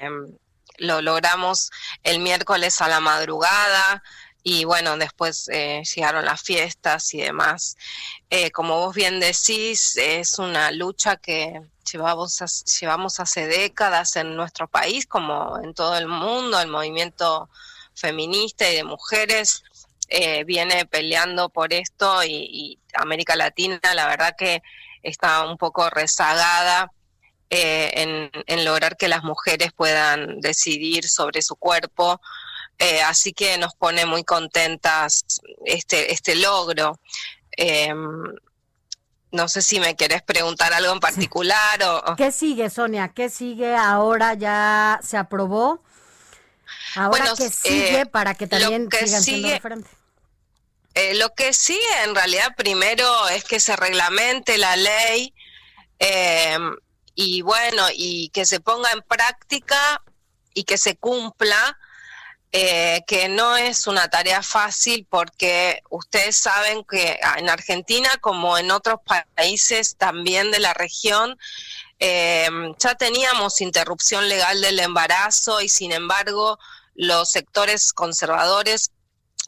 lo 0.77 1.01
logramos 1.01 1.71
el 2.03 2.19
miércoles 2.19 2.81
a 2.81 2.87
la 2.87 2.99
madrugada 2.99 4.03
y 4.43 4.65
bueno, 4.65 4.97
después 4.97 5.47
eh, 5.51 5.81
llegaron 5.95 6.25
las 6.25 6.41
fiestas 6.41 7.13
y 7.13 7.21
demás. 7.21 7.77
como 8.53 8.79
vos 8.79 8.95
bien 8.95 9.19
decís, 9.19 9.97
es 9.97 10.39
una 10.39 10.71
lucha 10.71 11.17
que 11.17 11.61
llevamos, 11.91 12.63
llevamos 12.79 13.19
hace 13.19 13.47
décadas 13.47 14.15
en 14.15 14.35
nuestro 14.35 14.67
país, 14.67 15.05
como 15.07 15.59
en 15.63 15.73
todo 15.73 15.97
el 15.97 16.07
mundo, 16.07 16.59
el 16.59 16.67
movimiento 16.67 17.49
feminista 17.93 18.69
y 18.69 18.75
de 18.77 18.83
mujeres 18.83 19.63
eh, 20.13 20.43
viene 20.43 20.85
peleando 20.85 21.47
por 21.47 21.71
esto 21.71 22.21
y, 22.25 22.77
América 22.93 23.37
Latina 23.37 23.79
la 23.95 24.07
verdad 24.07 24.35
que 24.37 24.61
está 25.01 25.45
un 25.45 25.57
poco 25.57 25.89
rezagada 25.89 26.91
eh, 27.49 28.29
en, 28.45 28.65
lograr 28.65 28.97
que 28.97 29.07
las 29.07 29.23
mujeres 29.23 29.71
puedan 29.71 30.41
decidir 30.41 31.07
sobre 31.07 31.41
su 31.41 31.55
cuerpo. 31.55 32.19
Eh, 32.77 33.01
así 33.01 33.31
que 33.31 33.57
nos 33.57 33.73
pone 33.73 34.05
muy 34.05 34.25
contentas 34.25 35.23
este, 35.63 36.11
este 36.11 36.35
logro. 36.35 36.99
Em, 37.51 38.35
no 39.31 39.47
sé 39.47 39.61
si 39.61 39.79
me 39.79 39.95
querés 39.95 40.23
preguntar 40.23 40.73
algo 40.73 40.91
en 40.91 40.99
particular 40.99 41.81
o... 41.83 42.15
¿Qué 42.17 42.33
sigue, 42.33 42.69
Sonia? 42.69 43.13
¿Qué 43.15 43.29
sigue 43.29 43.77
ahora? 43.77 44.33
¿Ya 44.33 44.99
se 45.01 45.15
aprobó? 45.15 45.81
Ahora, 46.95 47.31
¿qué 47.37 47.49
sigue 47.49 48.05
para 48.07 48.33
que 48.35 48.47
también 48.47 48.89
sigan 48.91 49.23
siendo? 49.23 49.47
Eh, 50.93 51.15
lo 51.15 51.33
que 51.33 51.53
sí, 51.53 51.79
en 52.03 52.15
realidad, 52.15 52.53
primero 52.57 53.29
es 53.29 53.43
que 53.45 53.59
se 53.59 53.75
reglamente 53.75 54.57
la 54.57 54.75
ley 54.75 55.33
em, 55.99 56.75
y 57.15 57.41
bueno, 57.41 57.83
y 57.93 58.29
que 58.29 58.45
se 58.45 58.59
ponga 58.59 58.91
en 58.91 59.01
práctica 59.01 60.01
y 60.53 60.63
que 60.65 60.77
se 60.77 60.97
cumpla, 60.97 61.77
eh, 62.51 63.03
que 63.07 63.29
no 63.29 63.55
es 63.55 63.87
una 63.87 64.09
tarea 64.09 64.43
fácil 64.43 65.07
porque 65.09 65.81
ustedes 65.89 66.35
saben 66.35 66.83
que 66.83 67.17
en 67.37 67.49
Argentina, 67.49 68.09
como 68.19 68.57
en 68.57 68.71
otros 68.71 68.99
países 69.35 69.95
también 69.97 70.51
de 70.51 70.59
la 70.59 70.73
región, 70.73 71.37
em, 71.99 72.75
ya 72.77 72.95
teníamos 72.95 73.61
interrupción 73.61 74.27
legal 74.27 74.59
del 74.61 74.79
embarazo 74.79 75.61
y 75.61 75.69
sin 75.69 75.93
embargo 75.93 76.59
los 76.95 77.31
sectores 77.31 77.93
conservadores 77.93 78.91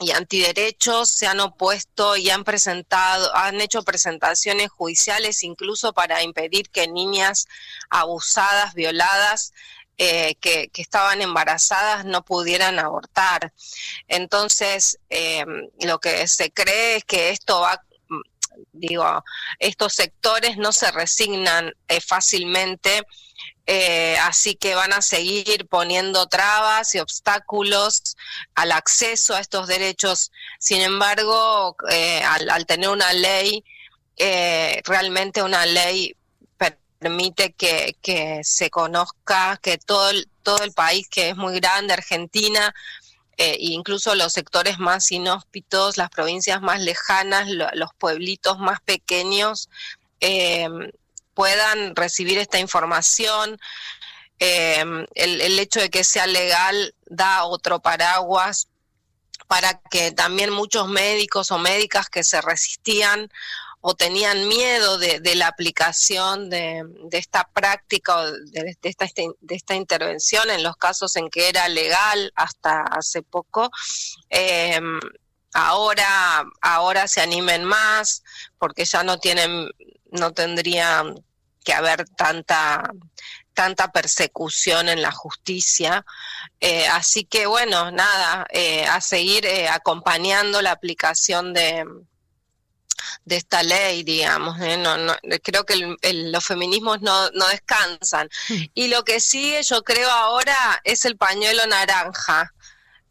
y 0.04 0.12
antiderechos 0.12 1.10
se 1.10 1.28
han 1.28 1.40
opuesto 1.40 2.16
y 2.18 2.30
han 2.30 2.44
presentado, 2.44 3.36
han 3.36 3.62
hecho 3.62 3.84
presentaciones 3.84 4.70
judiciales 4.70 5.44
incluso 5.44 5.94
para 5.94 6.24
impedir 6.24 6.70
que 6.70 6.88
niñas 6.88 7.48
abusadas, 7.90 8.74
violadas, 8.74 9.54
eh, 9.98 10.36
que, 10.42 10.72
estaban 10.76 11.22
embarazadas 11.22 12.04
no 12.06 12.26
pudieran 12.26 12.80
abortar. 12.80 13.54
Entonces, 14.08 15.00
em, 15.10 15.70
lo 15.82 16.00
que 16.00 16.28
se 16.28 16.52
cree 16.52 16.98
es 16.98 17.04
que 17.06 17.30
esto 17.30 17.62
va, 17.62 17.82
digo, 18.72 19.24
estos 19.60 19.94
sectores 19.94 20.58
no 20.58 20.72
se 20.72 20.92
resignan 20.92 21.74
eh, 21.88 22.02
fácilmente 22.02 23.04
eh, 23.66 24.18
así 24.20 24.56
que 24.56 24.76
van 24.76 24.92
a 24.92 25.02
seguir 25.02 25.68
poniendo 25.68 26.28
trabas 26.28 26.96
y 26.96 27.00
obstáculos 27.00 28.18
al 28.56 28.74
acceso 28.74 29.36
a 29.36 29.40
estos 29.40 29.68
derechos. 29.68 30.32
Sin 30.60 30.82
embargo, 30.82 31.76
eh, 31.90 32.22
al, 32.24 32.66
tener 32.66 32.90
una 32.90 33.14
ley, 33.14 33.64
eh, 34.18 34.82
realmente 34.86 35.42
una 35.44 35.66
ley 35.66 36.16
permite 37.00 37.54
que, 37.54 38.42
se 38.44 38.70
conozca 38.70 39.58
que 39.62 39.78
todo 39.78 40.10
el, 40.10 40.28
todo 40.42 40.64
el 40.64 40.72
país, 40.74 41.08
que 41.10 41.30
es 41.30 41.36
muy 41.36 41.60
grande, 41.60 41.94
Argentina, 41.94 42.74
e 43.38 43.58
incluso 43.60 44.16
los 44.16 44.34
sectores 44.34 44.78
más 44.80 45.12
inhóspitos, 45.12 45.98
las 45.98 46.10
provincias 46.10 46.62
más 46.62 46.82
lejanas, 46.82 47.48
los 47.50 47.90
pueblitos 47.98 48.60
más 48.60 48.80
pequeños, 48.82 49.70
puedan 51.34 51.96
recibir 51.96 52.38
esta 52.38 52.60
información. 52.60 53.60
Em, 54.40 55.06
el, 55.16 55.60
hecho 55.60 55.80
de 55.80 55.90
que 55.90 56.04
sea 56.04 56.28
legal 56.28 56.96
da 57.06 57.46
otro 57.46 57.80
paraguas 57.80 58.68
para 59.48 59.80
que 59.80 60.12
también 60.12 60.50
muchos 60.50 60.88
médicos 60.88 61.52
o 61.52 61.60
médicas 61.60 62.10
que 62.10 62.24
se 62.24 62.42
resistían 62.42 63.30
o 63.86 63.96
tenían 63.96 64.48
miedo 64.48 64.98
de, 64.98 65.36
la 65.36 65.48
aplicación 65.48 66.50
de, 66.50 66.84
esta 67.12 67.50
práctica 67.54 68.16
o 68.16 68.32
de, 68.32 68.78
esta, 68.82 69.04
este, 69.06 69.28
de, 69.42 69.56
esta, 69.56 69.76
intervención 69.76 70.50
en 70.50 70.64
los 70.64 70.78
casos 70.78 71.16
en 71.18 71.30
que 71.30 71.50
era 71.50 71.68
legal 71.68 72.32
hasta 72.36 72.82
hace 72.84 73.22
poco, 73.22 73.70
em, 74.30 75.00
ahora, 75.54 76.46
ahora 76.62 77.08
se 77.10 77.20
animen 77.20 77.66
más 77.66 78.24
porque 78.58 78.86
ya 78.86 79.04
no 79.04 79.20
tienen 79.20 79.70
no 80.14 80.34
tendría 80.34 81.04
que 81.64 81.74
haber 81.74 82.06
tanta 82.10 82.84
tanta 83.54 83.92
persecución 83.92 84.90
en 84.90 85.02
la 85.02 85.12
justicia. 85.12 86.06
Eh, 86.60 86.88
así 86.88 87.24
que 87.26 87.46
bueno, 87.46 87.92
nada, 87.92 88.46
eh, 88.50 88.86
a 88.86 89.00
seguir 89.02 89.46
eh, 89.46 89.70
acompañando 89.70 90.62
la 90.62 90.72
aplicación 90.72 91.54
de, 91.54 91.86
de 93.26 93.36
esta 93.36 93.64
ley, 93.64 94.04
digamos. 94.04 94.58
No, 94.58 94.98
no, 94.98 95.14
creo 95.44 95.66
que 95.66 95.96
los 96.02 96.46
feminismos 96.46 97.02
no, 97.02 97.30
no 97.32 97.48
descansan. 97.48 98.30
Mm. 98.50 98.64
Y 98.74 98.88
lo 98.88 99.04
que 99.04 99.20
sigue, 99.20 99.62
yo 99.64 99.84
creo 99.84 100.10
ahora, 100.10 100.82
es 100.84 101.06
el 101.06 101.18
pañuelo 101.18 101.66
naranja, 101.68 102.54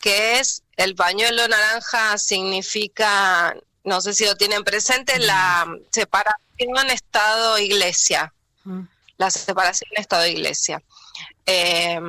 que 0.00 0.40
es, 0.40 0.64
el 0.76 0.94
pañuelo 0.96 1.46
naranja 1.46 2.18
significa 2.18 3.54
no 3.84 4.00
sé 4.00 4.14
si 4.14 4.24
lo 4.24 4.36
tienen 4.36 4.62
presente, 4.64 5.18
la 5.18 5.66
separación 5.90 6.51
Estado-Iglesia. 6.90 8.32
La 9.16 9.30
separación 9.30 9.90
Estado-Iglesia. 9.96 10.82
Eh, 11.46 12.00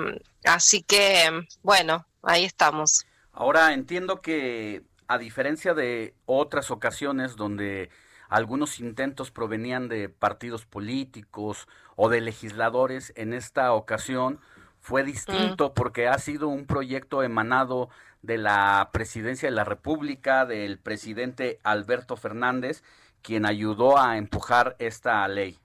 así 0.46 0.84
que, 0.84 1.30
bueno, 1.62 2.06
ahí 2.22 2.46
estamos. 2.46 3.06
Ahora 3.32 3.74
entiendo 3.74 4.22
que, 4.22 4.84
a 5.08 5.18
diferencia 5.18 5.74
de 5.74 6.14
otras 6.26 6.72
ocasiones 6.72 7.36
donde 7.36 7.90
algunos 8.30 8.80
intentos 8.80 9.32
provenían 9.32 9.90
de 9.90 10.10
partidos 10.10 10.66
políticos 10.66 11.68
o 11.96 12.10
de 12.10 12.22
legisladores, 12.22 13.14
en 13.16 13.34
esta 13.34 13.74
ocasión 13.74 14.40
fue 14.80 15.04
distinto 15.04 15.74
porque 15.74 16.08
ha 16.08 16.18
sido 16.18 16.48
un 16.48 16.66
proyecto 16.66 17.24
emanado 17.24 17.90
de 18.22 18.38
la 18.38 18.90
presidencia 18.92 19.50
de 19.50 19.56
la 19.56 19.64
República, 19.64 20.46
del 20.46 20.80
presidente 20.80 21.60
Alberto 21.64 22.18
Fernández, 22.18 22.84
quien 23.24 23.46
ayudó 23.46 23.98
a 23.98 24.18
empujar 24.18 24.76
esta 24.78 25.28
ley. 25.28 25.58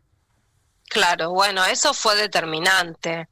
Claro, 0.88 1.30
bueno, 1.30 1.64
eso 1.66 1.92
fue 1.92 2.16
determinante. 2.16 3.28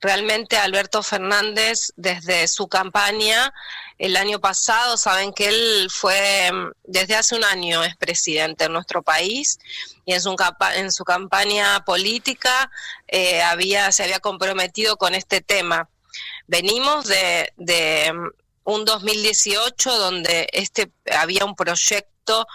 Realmente 0.00 0.56
Alberto 0.56 1.02
Fernández, 1.02 1.92
desde 1.96 2.48
su 2.48 2.68
campaña 2.68 3.52
el 3.98 4.16
año 4.16 4.40
pasado, 4.40 4.96
saben 4.96 5.32
que 5.32 5.48
él 5.48 5.88
fue, 5.90 6.50
desde 6.84 7.16
hace 7.16 7.34
un 7.34 7.44
año 7.44 7.82
es 7.84 7.96
presidente 7.96 8.64
en 8.64 8.72
nuestro 8.72 9.02
país 9.02 9.58
y 10.04 10.12
en 10.12 10.20
su, 10.20 10.36
en 10.74 10.92
su 10.92 11.04
campaña 11.04 11.84
política 11.84 12.70
eh, 13.08 13.42
había, 13.42 13.90
se 13.92 14.04
había 14.04 14.20
comprometido 14.20 14.96
con 14.96 15.14
este 15.14 15.40
tema. 15.40 15.88
Venimos 16.46 17.06
de, 17.06 17.52
de 17.56 18.12
un 18.64 18.84
2018 18.84 19.98
donde 19.98 20.48
este 20.52 20.92
había 21.12 21.44
un 21.44 21.56
proyecto 21.56 22.46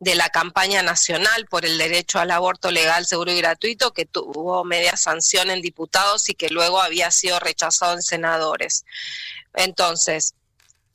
de 0.00 0.14
la 0.14 0.28
campaña 0.28 0.82
nacional 0.82 1.46
por 1.46 1.64
el 1.64 1.76
derecho 1.76 2.20
al 2.20 2.30
aborto 2.30 2.70
legal, 2.70 3.06
seguro 3.06 3.32
y 3.32 3.38
gratuito, 3.38 3.92
que 3.92 4.06
tuvo 4.06 4.64
media 4.64 4.96
sanción 4.96 5.50
en 5.50 5.60
diputados 5.60 6.28
y 6.28 6.34
que 6.34 6.50
luego 6.50 6.80
había 6.80 7.10
sido 7.10 7.40
rechazado 7.40 7.94
en 7.94 8.02
senadores. 8.02 8.84
Entonces, 9.54 10.34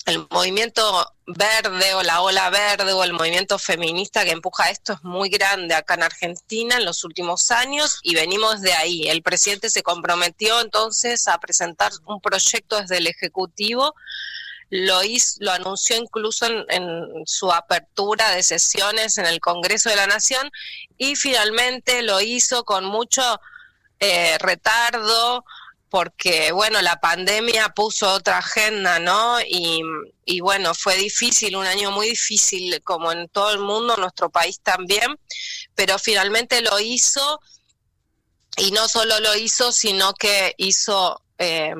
el 0.05 0.25
movimiento 0.29 1.13
verde 1.25 1.93
o 1.93 2.03
la 2.03 2.21
ola 2.21 2.49
verde 2.49 2.91
o 2.91 3.03
el 3.03 3.13
movimiento 3.13 3.57
feminista 3.57 4.25
que 4.25 4.31
empuja 4.31 4.69
esto 4.69 4.93
es 4.93 5.03
muy 5.03 5.29
grande 5.29 5.73
acá 5.73 5.93
en 5.93 6.03
Argentina 6.03 6.75
en 6.75 6.83
los 6.83 7.05
últimos 7.05 7.51
años 7.51 7.99
y 8.03 8.13
venimos 8.13 8.61
de 8.61 8.73
ahí. 8.73 9.07
El 9.07 9.21
presidente 9.21 9.69
se 9.69 9.83
comprometió 9.83 10.59
entonces 10.59 11.27
a 11.27 11.37
presentar 11.39 11.91
un 12.05 12.19
proyecto 12.19 12.81
desde 12.81 12.97
el 12.97 13.07
Ejecutivo 13.07 13.95
lo, 14.73 15.03
hizo, 15.03 15.37
lo 15.41 15.51
anunció 15.51 15.97
incluso 15.97 16.47
en, 16.47 17.23
su 17.25 17.51
apertura 17.51 18.31
de 18.31 18.41
sesiones 18.41 19.19
en 19.19 19.27
el 19.27 19.39
Congreso 19.39 19.89
de 19.89 19.95
la 19.95 20.07
Nación 20.07 20.49
y 20.97 21.15
finalmente 21.15 22.01
lo 22.01 22.19
hizo 22.21 22.63
con 22.63 22.85
mucho 22.85 23.21
eh, 23.99 24.35
retardo 24.39 25.45
porque, 25.89 26.51
bueno, 26.51 26.81
la 26.81 26.99
pandemia 26.99 27.69
puso 27.69 28.11
otra 28.11 28.39
agenda, 28.39 28.97
¿no? 28.97 29.39
Y, 29.41 29.83
y, 30.25 30.39
bueno, 30.39 30.73
fue 30.73 30.95
difícil, 30.95 31.55
un 31.55 31.67
año 31.67 31.91
muy 31.91 32.07
difícil, 32.07 32.81
como 32.81 33.11
en 33.11 33.29
todo 33.29 33.51
el 33.51 33.59
mundo, 33.59 33.95
nuestro 33.97 34.31
país 34.31 34.59
también, 34.59 35.19
pero 35.75 35.99
finalmente 35.99 36.61
lo 36.61 36.79
hizo 36.79 37.39
y 38.57 38.71
no 38.71 38.87
solo 38.87 39.19
lo 39.19 39.35
hizo, 39.35 39.71
sino 39.71 40.13
que 40.13 40.55
hizo... 40.57 41.21
Eh, 41.37 41.75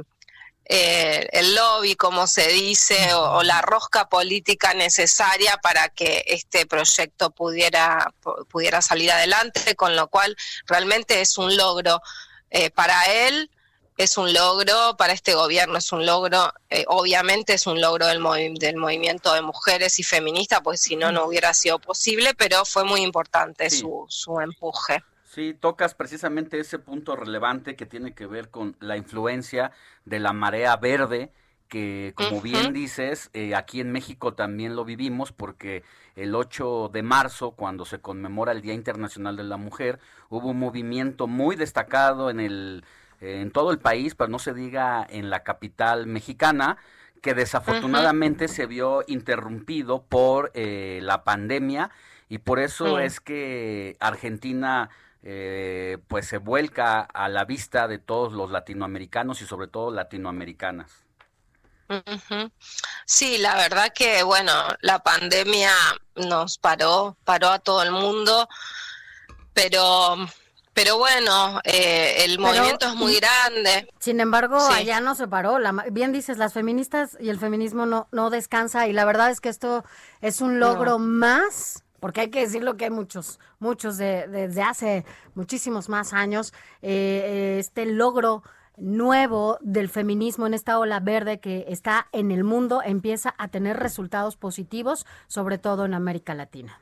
eh, 0.65 1.27
el 1.33 1.55
lobby, 1.55 1.95
como 1.95 2.25
se 2.25 2.47
dice, 2.47 3.13
o, 3.13 3.43
la 3.43 3.61
rosca 3.61 4.07
política 4.07 4.73
necesaria 4.73 5.57
para 5.61 5.89
que 5.89 6.23
este 6.27 6.65
proyecto 6.65 7.31
pudiera, 7.31 8.13
pudiera 8.49 8.81
salir 8.81 9.11
adelante, 9.11 9.75
con 9.75 9.95
lo 9.95 10.07
cual 10.07 10.35
realmente 10.65 11.19
es 11.21 11.37
un 11.37 11.57
logro 11.57 12.01
eh, 12.49 12.69
para 12.71 13.03
él, 13.27 13.51
es 13.97 14.17
un 14.17 14.33
logro 14.33 14.95
para 14.97 15.13
este 15.13 15.33
gobierno, 15.35 15.77
es 15.77 15.91
un 15.91 16.05
logro, 16.05 16.53
eh, 16.69 16.85
obviamente 16.87 17.53
es 17.53 17.67
un 17.67 17.81
logro 17.81 18.07
del, 18.07 18.23
del 18.55 18.77
movimiento 18.77 19.33
de 19.33 19.41
mujeres 19.41 19.99
y 19.99 20.03
feministas, 20.03 20.61
pues 20.63 20.81
si 20.81 20.95
no, 20.95 21.11
no 21.11 21.25
hubiera 21.25 21.53
sido 21.53 21.77
posible, 21.79 22.33
pero 22.35 22.63
fue 22.63 22.85
muy 22.85 23.01
importante 23.01 23.69
su, 23.69 24.05
su 24.07 24.39
empuje. 24.39 25.03
Sí, 25.33 25.55
tocas 25.55 25.95
precisamente 25.95 26.59
ese 26.59 26.77
punto 26.77 27.15
relevante 27.15 27.75
que 27.75 27.87
tiene 27.87 28.13
que 28.13 28.27
ver 28.27 28.49
con 28.49 28.77
la 28.79 28.97
influencia 28.97 29.71
de 30.05 30.19
la 30.19 30.33
marea 30.33 30.75
verde, 30.77 31.31
que 31.67 32.13
como 32.15 32.39
bien 32.39 32.71
dices, 32.71 33.29
eh, 33.33 33.55
aquí 33.55 33.81
en 33.81 33.91
México 33.91 34.33
también 34.33 34.75
lo 34.75 34.85
vivimos 34.85 35.31
porque 35.31 35.83
el 36.15 36.35
8 36.35 36.91
de 36.93 37.01
marzo, 37.01 37.51
cuando 37.51 37.85
se 37.85 37.99
conmemora 37.99 38.51
el 38.51 38.61
Día 38.61 38.75
Internacional 38.75 39.35
de 39.35 39.43
la 39.43 39.57
Mujer, 39.57 39.99
hubo 40.29 40.49
un 40.49 40.59
movimiento 40.59 41.25
muy 41.25 41.55
destacado 41.55 42.29
en, 42.29 42.39
el, 42.39 42.85
en 43.21 43.49
todo 43.51 43.71
el 43.71 43.79
país, 43.79 44.13
pero 44.13 44.29
no 44.29 44.37
se 44.37 44.53
diga 44.53 45.05
en 45.09 45.31
la 45.31 45.43
capital 45.43 46.05
mexicana, 46.05 46.77
que 47.23 47.33
desafortunadamente 47.33 48.49
se 48.49 48.67
vio 48.67 49.03
interrumpido 49.07 50.03
por 50.03 50.51
eh, 50.53 50.99
la 51.01 51.23
pandemia. 51.23 51.89
Y 52.29 52.39
por 52.39 52.59
eso 52.59 52.99
es 52.99 53.19
que 53.19 53.95
Argentina 53.99 54.89
eh, 55.23 55.97
pues 56.07 56.27
se 56.27 56.37
vuelca 56.37 57.01
a 57.01 57.29
la 57.29 57.45
vista 57.45 57.87
de 57.87 57.97
todos 57.97 58.33
los 58.33 58.51
latinoamericanos 58.51 59.41
y 59.41 59.45
sobre 59.45 59.67
todo 59.67 59.89
latinoamericanas. 59.89 60.91
Sí, 63.05 63.37
la 63.37 63.55
verdad 63.55 63.93
que 63.93 64.23
bueno, 64.23 64.51
la 64.81 64.99
pandemia 64.99 65.71
nos 66.15 66.57
paró, 66.57 67.17
paró 67.23 67.49
a 67.49 67.59
todo 67.59 67.83
el 67.83 67.91
mundo, 67.91 68.49
pero 69.53 70.17
pero 70.73 70.97
bueno, 70.97 71.61
eh, 71.63 72.25
el 72.25 72.39
movimiento 72.39 72.87
es 72.87 72.95
muy 72.95 73.19
grande. 73.19 73.87
Sin 73.99 74.19
embargo, 74.19 74.57
allá 74.57 74.99
no 75.01 75.13
se 75.13 75.27
paró. 75.27 75.59
La, 75.59 75.71
bien 75.91 76.11
dices, 76.11 76.37
las 76.37 76.53
feministas 76.53 77.15
y 77.19 77.29
el 77.29 77.39
feminismo 77.39 77.85
no, 77.85 78.07
no 78.11 78.31
descansa 78.31 78.87
y 78.87 78.93
la 78.93 79.05
verdad 79.05 79.29
es 79.29 79.39
que 79.39 79.49
esto 79.49 79.85
es 80.21 80.41
un 80.41 80.59
logro 80.59 80.97
más 80.97 81.83
porque 82.03 82.19
hay 82.19 82.29
que 82.29 82.41
decirlo 82.41 82.75
que 82.75 82.83
hay 82.83 82.91
muchos, 82.91 83.39
muchos 83.59 83.95
de, 83.95 84.27
desde 84.27 84.61
hace 84.61 85.05
muchísimos 85.35 85.87
más 85.87 86.11
años, 86.11 86.53
eh, 86.81 87.55
este 87.61 87.85
logro 87.85 88.43
nuevo 88.75 89.57
del 89.61 89.87
feminismo 89.87 90.45
en 90.45 90.53
esta 90.53 90.79
ola 90.79 90.99
verde 90.99 91.39
que 91.39 91.63
está 91.69 92.09
en 92.11 92.31
el 92.31 92.43
mundo 92.43 92.81
empieza 92.83 93.33
a 93.37 93.47
tener 93.47 93.77
resultados 93.77 94.35
positivos, 94.35 95.05
sobre 95.29 95.57
todo 95.57 95.85
en 95.85 95.93
América 95.93 96.33
Latina. 96.33 96.77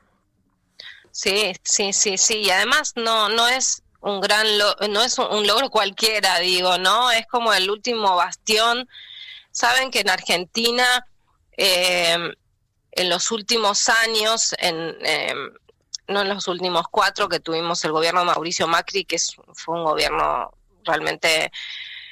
Sí, 1.12 1.52
sí, 1.62 1.92
sí, 1.92 2.18
sí, 2.18 2.38
y 2.38 2.50
además 2.50 2.94
no, 2.96 3.28
no 3.28 3.46
es 3.46 3.84
un 4.00 4.20
gran, 4.20 4.44
no 4.90 5.02
es 5.04 5.20
un, 5.20 5.46
logro 5.46 5.70
cualquiera, 5.70 6.40
digo, 6.40 6.78
¿no? 6.78 7.12
Es 7.12 7.28
como 7.28 7.54
el 7.54 7.70
último 7.70 8.16
bastión. 8.16 8.88
Saben 9.52 9.92
que 9.92 10.00
en 10.00 10.10
Argentina 10.10 11.06
eh, 11.56 12.34
en 12.92 13.08
los 13.08 13.30
últimos 13.30 13.88
años, 13.88 14.54
en, 14.58 14.96
em, 15.00 15.52
no 16.08 16.22
en 16.22 16.28
los 16.28 16.46
últimos 16.48 16.86
cuatro 16.90 17.28
que 17.28 17.40
tuvimos 17.40 17.84
el 17.84 17.92
gobierno 17.92 18.20
de 18.20 18.26
Mauricio 18.26 18.68
Macri, 18.68 19.04
que 19.04 19.16
fue 19.54 19.76
un 19.76 19.84
gobierno 19.84 20.52
realmente 20.84 21.50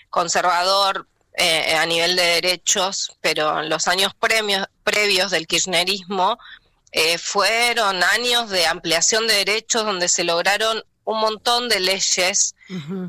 conservador 0.08 1.06
eh, 1.34 1.74
a 1.76 1.86
nivel 1.86 2.16
de 2.16 2.22
derechos, 2.22 3.16
pero 3.20 3.60
en 3.60 3.68
los 3.68 3.88
años 3.88 4.14
premios, 4.14 4.66
previos 4.82 5.30
del 5.30 5.46
kirchnerismo 5.46 6.38
eh, 6.92 7.18
fueron 7.18 8.02
años 8.02 8.50
de 8.50 8.66
ampliación 8.66 9.26
de 9.26 9.34
derechos 9.34 9.84
donde 9.84 10.08
se 10.08 10.24
lograron 10.24 10.82
un 11.04 11.20
montón 11.20 11.68
de 11.68 11.80
leyes 11.80 12.54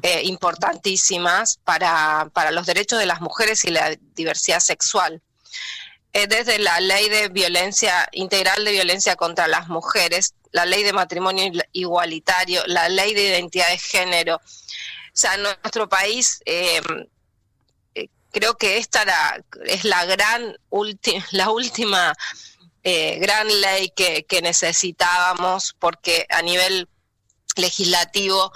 eh, 0.01 0.21
importantísimas 0.23 1.59
para, 1.63 2.29
para 2.33 2.51
los 2.51 2.65
derechos 2.65 2.99
de 2.99 3.05
las 3.05 3.21
mujeres 3.21 3.63
y 3.65 3.71
la 3.71 3.95
diversidad 4.15 4.59
sexual 4.59 5.21
desde 6.13 6.59
la 6.59 6.79
ley 6.79 7.09
de 7.09 7.29
violencia 7.29 8.07
integral 8.11 8.65
de 8.65 8.71
violencia 8.71 9.15
contra 9.15 9.47
las 9.47 9.69
mujeres, 9.69 10.33
la 10.51 10.65
ley 10.65 10.83
de 10.83 10.93
matrimonio 10.93 11.51
igualitario, 11.71 12.63
la 12.67 12.89
ley 12.89 13.13
de 13.13 13.29
identidad 13.29 13.69
de 13.69 13.77
género. 13.77 14.35
O 14.35 14.41
sea, 15.13 15.37
nuestro 15.37 15.87
país 15.87 16.41
em, 16.45 16.83
eh, 17.95 18.09
creo 18.31 18.57
que 18.57 18.77
esta 18.77 19.03
es 19.65 19.85
la 19.85 20.05
gran 20.05 20.57
la 21.31 21.49
última 21.49 22.13
eh, 22.83 23.19
gran 23.19 23.47
ley 23.61 23.91
que, 23.95 24.25
que 24.25 24.41
necesitábamos 24.41 25.75
porque 25.79 26.25
a 26.29 26.41
nivel 26.41 26.89
legislativo 27.55 28.51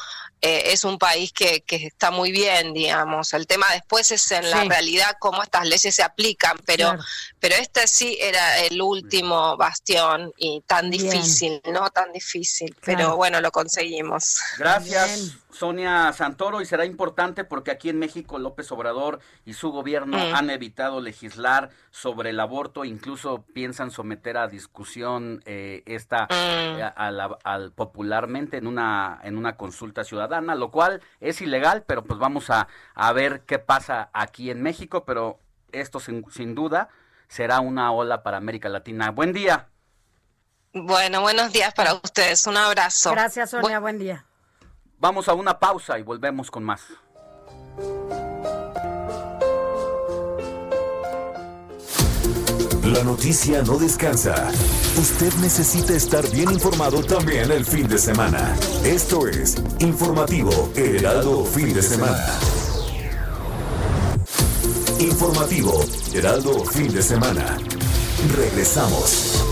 eh, 0.48 0.74
es 0.74 0.84
un 0.84 1.00
país 1.00 1.34
que, 1.34 1.62
que, 1.62 1.88
está 1.88 2.12
muy 2.12 2.32
bien, 2.32 2.72
digamos. 2.72 3.34
El 3.34 3.48
tema 3.48 3.66
después 3.74 4.12
es 4.12 4.32
en 4.32 4.48
la 4.52 4.64
realidad 4.66 5.16
cómo 5.20 5.42
estas 5.42 5.66
leyes 5.66 5.96
se 5.96 6.04
aplican, 6.04 6.56
pero, 6.68 6.96
pero 7.40 7.56
este 7.56 7.88
sí 7.88 8.16
era 8.22 8.60
el 8.60 8.80
último 8.80 9.58
bastión 9.58 10.32
y 10.38 10.62
tan 10.68 10.92
difícil, 10.92 11.64
¿no? 11.74 11.90
Tan 11.90 12.12
difícil, 12.12 12.76
pero 12.86 13.16
bueno, 13.16 13.42
lo 13.42 13.52
conseguimos. 13.52 14.40
Gracias, 14.60 15.32
Sonia 15.56 16.12
Santoro, 16.14 16.62
y 16.62 16.66
será 16.66 16.86
importante 16.86 17.44
porque 17.44 17.72
aquí 17.72 17.90
en 17.90 17.98
México 17.98 18.38
López 18.40 18.72
Obrador 18.72 19.20
y 19.46 19.54
su 19.54 19.72
gobierno 19.72 20.18
han 20.36 20.50
evitado 20.50 21.02
legislar 21.02 21.70
sobre 21.92 22.30
el 22.32 22.40
aborto, 22.40 22.86
incluso 22.86 23.44
piensan 23.54 23.90
someter 23.92 24.38
a 24.38 24.48
discusión 24.48 25.42
eh, 25.46 25.82
esta 25.86 26.28
eh, 26.30 26.84
a 26.96 27.12
la- 27.12 27.38
al 27.44 27.72
popularmente 27.72 28.58
en 28.58 28.68
una 28.68 29.20
en 29.24 29.38
una 29.38 29.56
consulta 29.56 30.04
ciudadana, 30.04 30.56
lo 30.56 30.70
cual 30.72 31.02
es 31.22 31.42
ilegal, 31.42 31.84
pero 31.88 32.04
pues 32.04 32.20
vamos 32.20 32.50
a, 32.50 32.68
a 32.94 33.14
ver 33.14 33.42
qué 33.46 33.58
pasa 33.58 34.10
aquí 34.14 34.52
en 34.52 34.62
México, 34.62 35.06
pero 35.06 35.40
esto 35.72 36.00
sin, 36.00 36.24
sin 36.32 36.54
duda 36.56 36.90
será 37.28 37.60
una 37.60 37.92
ola 37.92 38.22
para 38.24 38.38
América 38.38 38.70
Latina. 38.70 39.10
Buen 39.12 39.34
día. 39.34 39.70
Bueno, 40.74 41.22
buenos 41.22 41.54
días 41.54 41.74
para 41.74 41.94
ustedes. 41.94 42.46
Un 42.48 42.58
abrazo. 42.58 43.12
Gracias, 43.12 43.52
Sonia. 43.52 43.80
Buen 43.80 43.98
día. 43.98 44.26
Vamos 45.00 45.28
a 45.28 45.34
una 45.34 45.60
pausa 45.60 46.00
y 46.00 46.04
volvemos 46.04 46.50
con 46.50 46.64
más. 46.64 46.82
La 52.84 53.04
noticia 53.04 53.62
no 53.64 53.78
descansa. 53.78 54.52
Usted 54.98 55.34
necesita 55.42 55.94
estar 55.94 56.30
bien 56.32 56.52
informado 56.52 57.04
también 57.04 57.52
el 57.52 57.66
fin 57.66 57.88
de 57.88 57.98
semana. 57.98 58.56
Esto 58.84 59.28
es 59.28 59.58
Informativo 59.80 60.72
Heraldo 60.76 61.44
Fin 61.46 61.74
de 61.74 61.82
Semana. 61.82 62.26
Informativo 65.00 65.84
Heraldo 66.14 66.64
Fin 66.64 66.94
de 66.94 67.02
Semana. 67.02 67.58
Regresamos. 68.36 69.45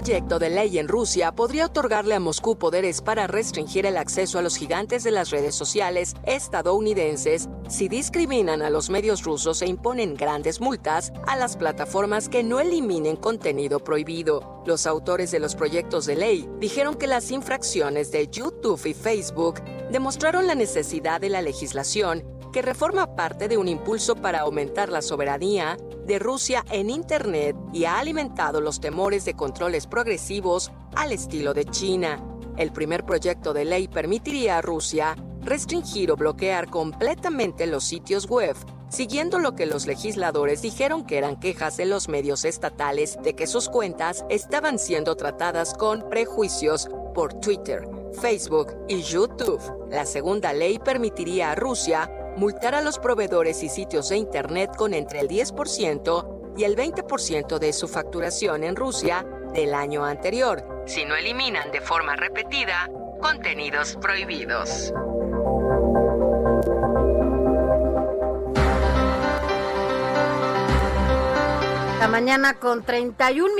Proyecto 0.00 0.38
de 0.38 0.48
ley 0.48 0.78
en 0.78 0.88
Rusia 0.88 1.30
podría 1.30 1.66
otorgarle 1.66 2.14
a 2.14 2.20
Moscú 2.20 2.56
poderes 2.56 3.02
para 3.02 3.26
restringir 3.26 3.84
el 3.84 3.98
acceso 3.98 4.38
a 4.38 4.42
los 4.42 4.56
gigantes 4.56 5.04
de 5.04 5.10
las 5.10 5.28
redes 5.28 5.54
sociales 5.54 6.14
estadounidenses 6.24 7.50
si 7.68 7.86
discriminan 7.86 8.62
a 8.62 8.70
los 8.70 8.88
medios 8.88 9.24
rusos 9.24 9.60
e 9.60 9.66
imponen 9.66 10.14
grandes 10.14 10.58
multas 10.58 11.12
a 11.26 11.36
las 11.36 11.54
plataformas 11.58 12.30
que 12.30 12.42
no 12.42 12.60
eliminen 12.60 13.16
contenido 13.16 13.78
prohibido. 13.78 14.62
Los 14.64 14.86
autores 14.86 15.32
de 15.32 15.38
los 15.38 15.54
proyectos 15.54 16.06
de 16.06 16.16
ley 16.16 16.48
dijeron 16.60 16.94
que 16.94 17.06
las 17.06 17.30
infracciones 17.30 18.10
de 18.10 18.26
YouTube 18.26 18.80
y 18.86 18.94
Facebook 18.94 19.60
demostraron 19.92 20.46
la 20.46 20.54
necesidad 20.54 21.20
de 21.20 21.28
la 21.28 21.42
legislación 21.42 22.24
que 22.52 22.62
reforma 22.62 23.14
parte 23.14 23.48
de 23.48 23.56
un 23.56 23.68
impulso 23.68 24.16
para 24.16 24.40
aumentar 24.40 24.88
la 24.88 25.02
soberanía 25.02 25.76
de 26.06 26.18
Rusia 26.18 26.64
en 26.70 26.90
Internet 26.90 27.56
y 27.72 27.84
ha 27.84 27.98
alimentado 27.98 28.60
los 28.60 28.80
temores 28.80 29.24
de 29.24 29.34
controles 29.34 29.86
progresivos 29.86 30.72
al 30.94 31.12
estilo 31.12 31.54
de 31.54 31.64
China. 31.66 32.22
El 32.56 32.72
primer 32.72 33.04
proyecto 33.04 33.52
de 33.52 33.64
ley 33.64 33.88
permitiría 33.88 34.58
a 34.58 34.62
Rusia 34.62 35.16
restringir 35.42 36.10
o 36.10 36.16
bloquear 36.16 36.68
completamente 36.68 37.66
los 37.66 37.84
sitios 37.84 38.26
web, 38.26 38.56
siguiendo 38.88 39.38
lo 39.38 39.54
que 39.54 39.66
los 39.66 39.86
legisladores 39.86 40.62
dijeron 40.62 41.06
que 41.06 41.18
eran 41.18 41.38
quejas 41.38 41.76
de 41.76 41.86
los 41.86 42.08
medios 42.08 42.44
estatales 42.44 43.18
de 43.22 43.34
que 43.34 43.46
sus 43.46 43.68
cuentas 43.68 44.24
estaban 44.28 44.78
siendo 44.78 45.16
tratadas 45.16 45.74
con 45.74 46.08
prejuicios 46.10 46.88
por 47.14 47.34
Twitter, 47.34 47.88
Facebook 48.20 48.74
y 48.88 49.02
YouTube. 49.02 49.60
La 49.90 50.04
segunda 50.04 50.52
ley 50.52 50.78
permitiría 50.78 51.52
a 51.52 51.54
Rusia 51.54 52.10
multar 52.40 52.74
a 52.74 52.80
los 52.80 52.98
proveedores 52.98 53.62
y 53.62 53.68
sitios 53.68 54.08
de 54.08 54.16
Internet 54.16 54.74
con 54.74 54.94
entre 54.94 55.20
el 55.20 55.28
10% 55.28 56.54
y 56.56 56.64
el 56.64 56.74
20% 56.74 57.58
de 57.58 57.74
su 57.74 57.86
facturación 57.86 58.64
en 58.64 58.76
Rusia 58.76 59.26
del 59.52 59.74
año 59.74 60.06
anterior, 60.06 60.64
si 60.86 61.04
no 61.04 61.16
eliminan 61.16 61.70
de 61.70 61.82
forma 61.82 62.16
repetida 62.16 62.88
contenidos 63.20 63.98
prohibidos. 64.00 64.90
La 71.98 72.08
mañana 72.08 72.54
con 72.54 72.82
31 72.82 73.54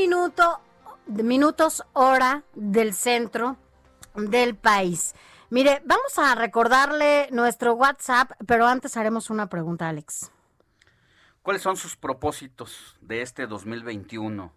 minutos, 1.22 1.84
hora 1.92 2.44
del 2.54 2.94
centro 2.94 3.58
del 4.14 4.56
país. 4.56 5.14
Mire, 5.52 5.82
vamos 5.84 6.16
a 6.16 6.36
recordarle 6.36 7.26
nuestro 7.32 7.74
WhatsApp, 7.74 8.30
pero 8.46 8.68
antes 8.68 8.96
haremos 8.96 9.30
una 9.30 9.48
pregunta, 9.48 9.88
Alex. 9.88 10.30
¿Cuáles 11.42 11.62
son 11.62 11.76
sus 11.76 11.96
propósitos 11.96 12.96
de 13.00 13.22
este 13.22 13.48
2021? 13.48 14.52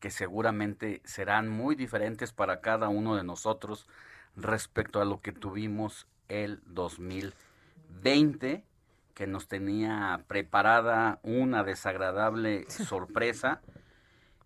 Que 0.00 0.10
seguramente 0.10 1.00
serán 1.06 1.48
muy 1.48 1.76
diferentes 1.76 2.34
para 2.34 2.60
cada 2.60 2.90
uno 2.90 3.16
de 3.16 3.24
nosotros 3.24 3.88
respecto 4.36 5.00
a 5.00 5.06
lo 5.06 5.22
que 5.22 5.32
tuvimos 5.32 6.06
el 6.28 6.60
2020, 6.66 8.66
que 9.14 9.26
nos 9.26 9.48
tenía 9.48 10.24
preparada 10.26 11.20
una 11.22 11.64
desagradable 11.64 12.66
sorpresa. 12.68 13.62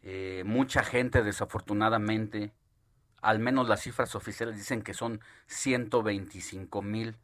Eh, 0.05 0.45
mucha 0.47 0.85
gente 0.85 1.25
desafortunadamente, 1.25 2.53
al 3.23 3.39
menos 3.39 3.69
las 3.69 3.83
cifras 3.83 4.15
oficiales 4.15 4.57
dicen 4.57 4.83
que 4.83 4.95
son 4.95 5.21
125 5.47 6.83
mil 6.83 7.17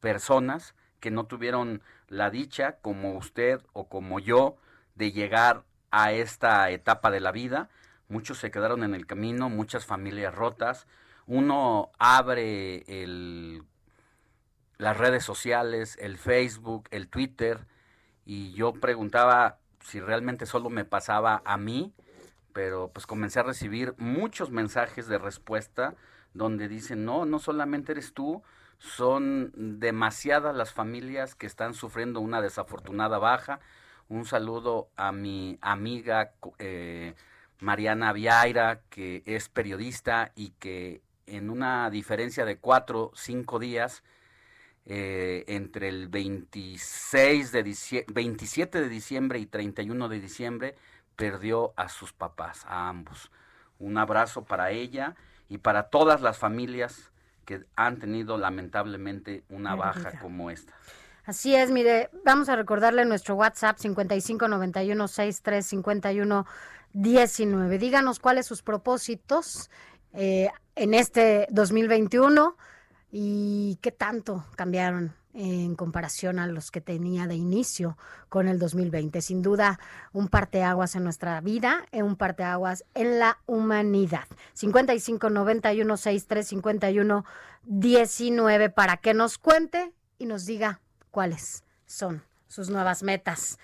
personas 0.00 0.74
que 1.00 1.10
no 1.10 1.24
tuvieron 1.24 1.82
la 2.08 2.30
dicha, 2.30 2.78
como 2.80 3.16
usted 3.16 3.60
o 3.72 3.88
como 3.88 4.20
yo, 4.20 4.56
de 4.94 5.12
llegar 5.12 5.64
a 5.90 6.12
esta 6.12 6.70
etapa 6.70 7.10
de 7.10 7.20
la 7.20 7.32
vida. 7.32 7.70
Muchos 8.08 8.38
se 8.38 8.50
quedaron 8.50 8.84
en 8.84 8.94
el 8.94 9.06
camino, 9.06 9.48
muchas 9.48 9.84
familias 9.84 10.34
rotas. 10.34 10.86
Uno 11.26 11.90
abre 11.98 12.84
las 14.78 14.96
redes 14.96 15.24
sociales, 15.24 15.96
el 16.00 16.18
Facebook, 16.18 16.88
el 16.90 17.08
Twitter, 17.08 17.66
y 18.24 18.52
yo 18.52 18.72
preguntaba 18.72 19.58
si 19.80 20.00
realmente 20.00 20.46
solo 20.46 20.70
me 20.70 20.84
pasaba 20.84 21.42
a 21.44 21.56
mí, 21.56 21.92
pero 22.52 22.90
pues 22.92 23.06
comencé 23.06 23.40
a 23.40 23.44
recibir 23.44 23.94
muchos 23.98 24.50
mensajes 24.50 25.06
de 25.08 25.18
respuesta 25.18 25.94
donde 26.34 26.68
dicen, 26.68 27.04
no, 27.04 27.24
no 27.24 27.38
solamente 27.38 27.92
eres 27.92 28.12
tú, 28.14 28.42
son 28.78 29.52
demasiadas 29.54 30.56
las 30.56 30.72
familias 30.72 31.34
que 31.34 31.46
están 31.46 31.74
sufriendo 31.74 32.20
una 32.20 32.40
desafortunada 32.40 33.18
baja. 33.18 33.60
Un 34.08 34.24
saludo 34.24 34.88
a 34.96 35.12
mi 35.12 35.58
amiga 35.60 36.32
eh, 36.58 37.14
Mariana 37.60 38.12
Viaira, 38.12 38.80
que 38.90 39.22
es 39.24 39.48
periodista 39.48 40.32
y 40.34 40.50
que 40.58 41.00
en 41.26 41.48
una 41.48 41.88
diferencia 41.90 42.44
de 42.44 42.58
cuatro, 42.58 43.12
cinco 43.14 43.58
días, 43.58 44.02
eh, 44.84 45.44
entre 45.46 45.88
el 45.88 46.08
26 46.08 47.52
de 47.52 47.62
diciembre, 47.62 48.14
27 48.14 48.80
de 48.80 48.88
diciembre 48.88 49.38
y 49.38 49.46
31 49.46 50.08
de 50.08 50.20
diciembre, 50.20 50.74
perdió 51.16 51.72
a 51.76 51.88
sus 51.88 52.12
papás, 52.12 52.64
a 52.66 52.88
ambos. 52.88 53.30
Un 53.78 53.98
abrazo 53.98 54.44
para 54.44 54.70
ella 54.70 55.16
y 55.48 55.58
para 55.58 55.84
todas 55.90 56.20
las 56.20 56.38
familias 56.38 57.10
que 57.44 57.64
han 57.76 57.98
tenido 57.98 58.38
lamentablemente 58.38 59.44
una 59.48 59.74
baja 59.74 60.18
como 60.20 60.50
esta. 60.50 60.72
Así 61.24 61.54
es, 61.54 61.70
mire, 61.70 62.10
vamos 62.24 62.48
a 62.48 62.56
recordarle 62.56 63.04
nuestro 63.04 63.36
WhatsApp 63.36 63.78
5591 63.78 65.08
63 65.08 65.66
51 65.66 66.46
19. 66.92 67.78
Díganos 67.78 68.18
cuáles 68.18 68.46
sus 68.46 68.62
propósitos 68.62 69.70
eh, 70.12 70.50
en 70.74 70.94
este 70.94 71.46
2021 71.50 72.56
y 73.10 73.78
qué 73.80 73.92
tanto 73.92 74.44
cambiaron 74.56 75.14
en 75.34 75.74
comparación 75.74 76.38
a 76.38 76.46
los 76.46 76.70
que 76.70 76.80
tenía 76.80 77.26
de 77.26 77.34
inicio 77.34 77.96
con 78.28 78.48
el 78.48 78.58
2020. 78.58 79.20
Sin 79.20 79.42
duda, 79.42 79.80
un 80.12 80.28
parteaguas 80.28 80.94
en 80.94 81.04
nuestra 81.04 81.40
vida, 81.40 81.86
un 81.92 82.16
parteaguas 82.16 82.84
en 82.94 83.18
la 83.18 83.38
humanidad. 83.46 84.26
55 84.54 85.30
91 85.30 85.96
63 85.96 86.46
51 86.46 87.24
19 87.64 88.70
para 88.70 88.96
que 88.98 89.14
nos 89.14 89.38
cuente 89.38 89.92
y 90.18 90.26
nos 90.26 90.46
diga 90.46 90.80
cuáles 91.10 91.64
son 91.86 92.22
sus 92.48 92.70
nuevas 92.70 93.02
metas. 93.02 93.58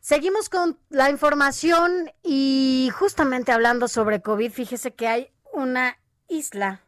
Seguimos 0.00 0.48
con 0.48 0.78
la 0.88 1.10
información 1.10 2.12
y 2.22 2.90
justamente 2.94 3.50
hablando 3.50 3.88
sobre 3.88 4.22
COVID, 4.22 4.52
fíjese 4.52 4.94
que 4.94 5.08
hay 5.08 5.32
una 5.52 5.98
isla 6.28 6.85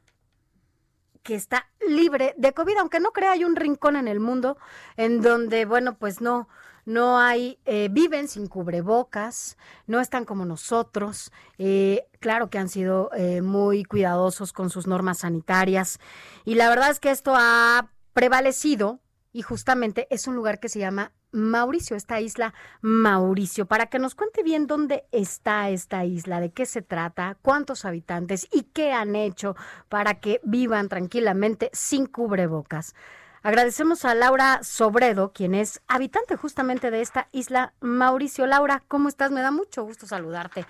que 1.29 1.35
está 1.35 1.69
libre 1.87 2.33
de 2.39 2.55
COVID, 2.55 2.79
aunque 2.79 3.01
no 3.01 3.13
crea 3.13 3.33
hay 3.33 3.45
un 3.45 3.55
rincón 3.55 3.97
en 3.97 4.09
el 4.09 4.19
mundo 4.19 4.57
en 4.97 5.21
donde, 5.21 5.67
bueno, 5.67 5.99
pues 5.99 6.23
no, 6.23 6.49
no 6.87 7.19
hay, 7.19 7.59
eh, 7.67 7.89
viven 7.91 8.29
sin 8.29 8.47
cubrebocas, 8.47 9.59
no 9.87 10.01
están 10.01 10.25
como 10.25 10.47
nosotros, 10.47 11.31
eh, 11.59 12.07
claro 12.19 12.49
que 12.49 12.57
han 12.57 12.71
sido 12.71 13.11
eh, 13.15 13.43
muy 13.43 13.85
cuidadosos 13.85 14.55
con 14.55 14.71
sus 14.71 14.87
normas 14.87 15.19
sanitarias 15.19 16.01
y 16.47 16.55
la 16.55 16.71
verdad 16.71 16.91
es 16.91 16.99
que 16.99 17.11
esto 17.11 17.35
ha 17.37 17.91
prevalecido 18.15 19.01
y 19.31 19.43
justamente 19.43 20.07
es 20.09 20.29
un 20.29 20.35
lugar 20.35 20.61
que 20.61 20.71
se 20.71 20.79
llama 20.79 21.13
Mauricio, 21.33 21.97
esta 21.97 22.21
isla 22.21 22.55
Mauricio, 22.81 23.67
para 23.67 23.87
que 23.87 23.99
nos 23.99 24.15
cuente 24.15 24.43
bien 24.43 24.67
dónde 24.67 25.05
está 25.13 25.69
esta 25.71 26.05
isla, 26.05 26.41
de 26.41 26.51
qué 26.51 26.67
se 26.67 26.83
trata, 26.83 27.37
cuántos 27.43 27.85
habitantes 27.85 28.49
y 28.53 28.65
qué 28.65 28.93
han 28.93 29.17
hecho 29.17 29.57
para 29.89 30.15
que 30.15 30.41
vivan 30.43 30.89
tranquilamente 30.89 31.71
sin 31.73 32.07
cubrebocas. 32.07 32.95
Agradecemos 33.43 34.05
a 34.05 34.15
Laura 34.15 34.61
Sobredo, 34.63 35.33
quien 35.33 35.55
es 35.55 35.81
habitante 35.87 36.37
justamente 36.37 36.91
de 36.91 37.01
esta 37.01 37.29
isla 37.33 37.73
Mauricio. 37.81 38.47
Laura, 38.47 38.83
¿cómo 38.89 39.09
estás? 39.09 39.31
Me 39.31 39.43
da 39.43 39.51
mucho 39.51 39.85
gusto 39.85 40.07
saludarte. 40.07 40.65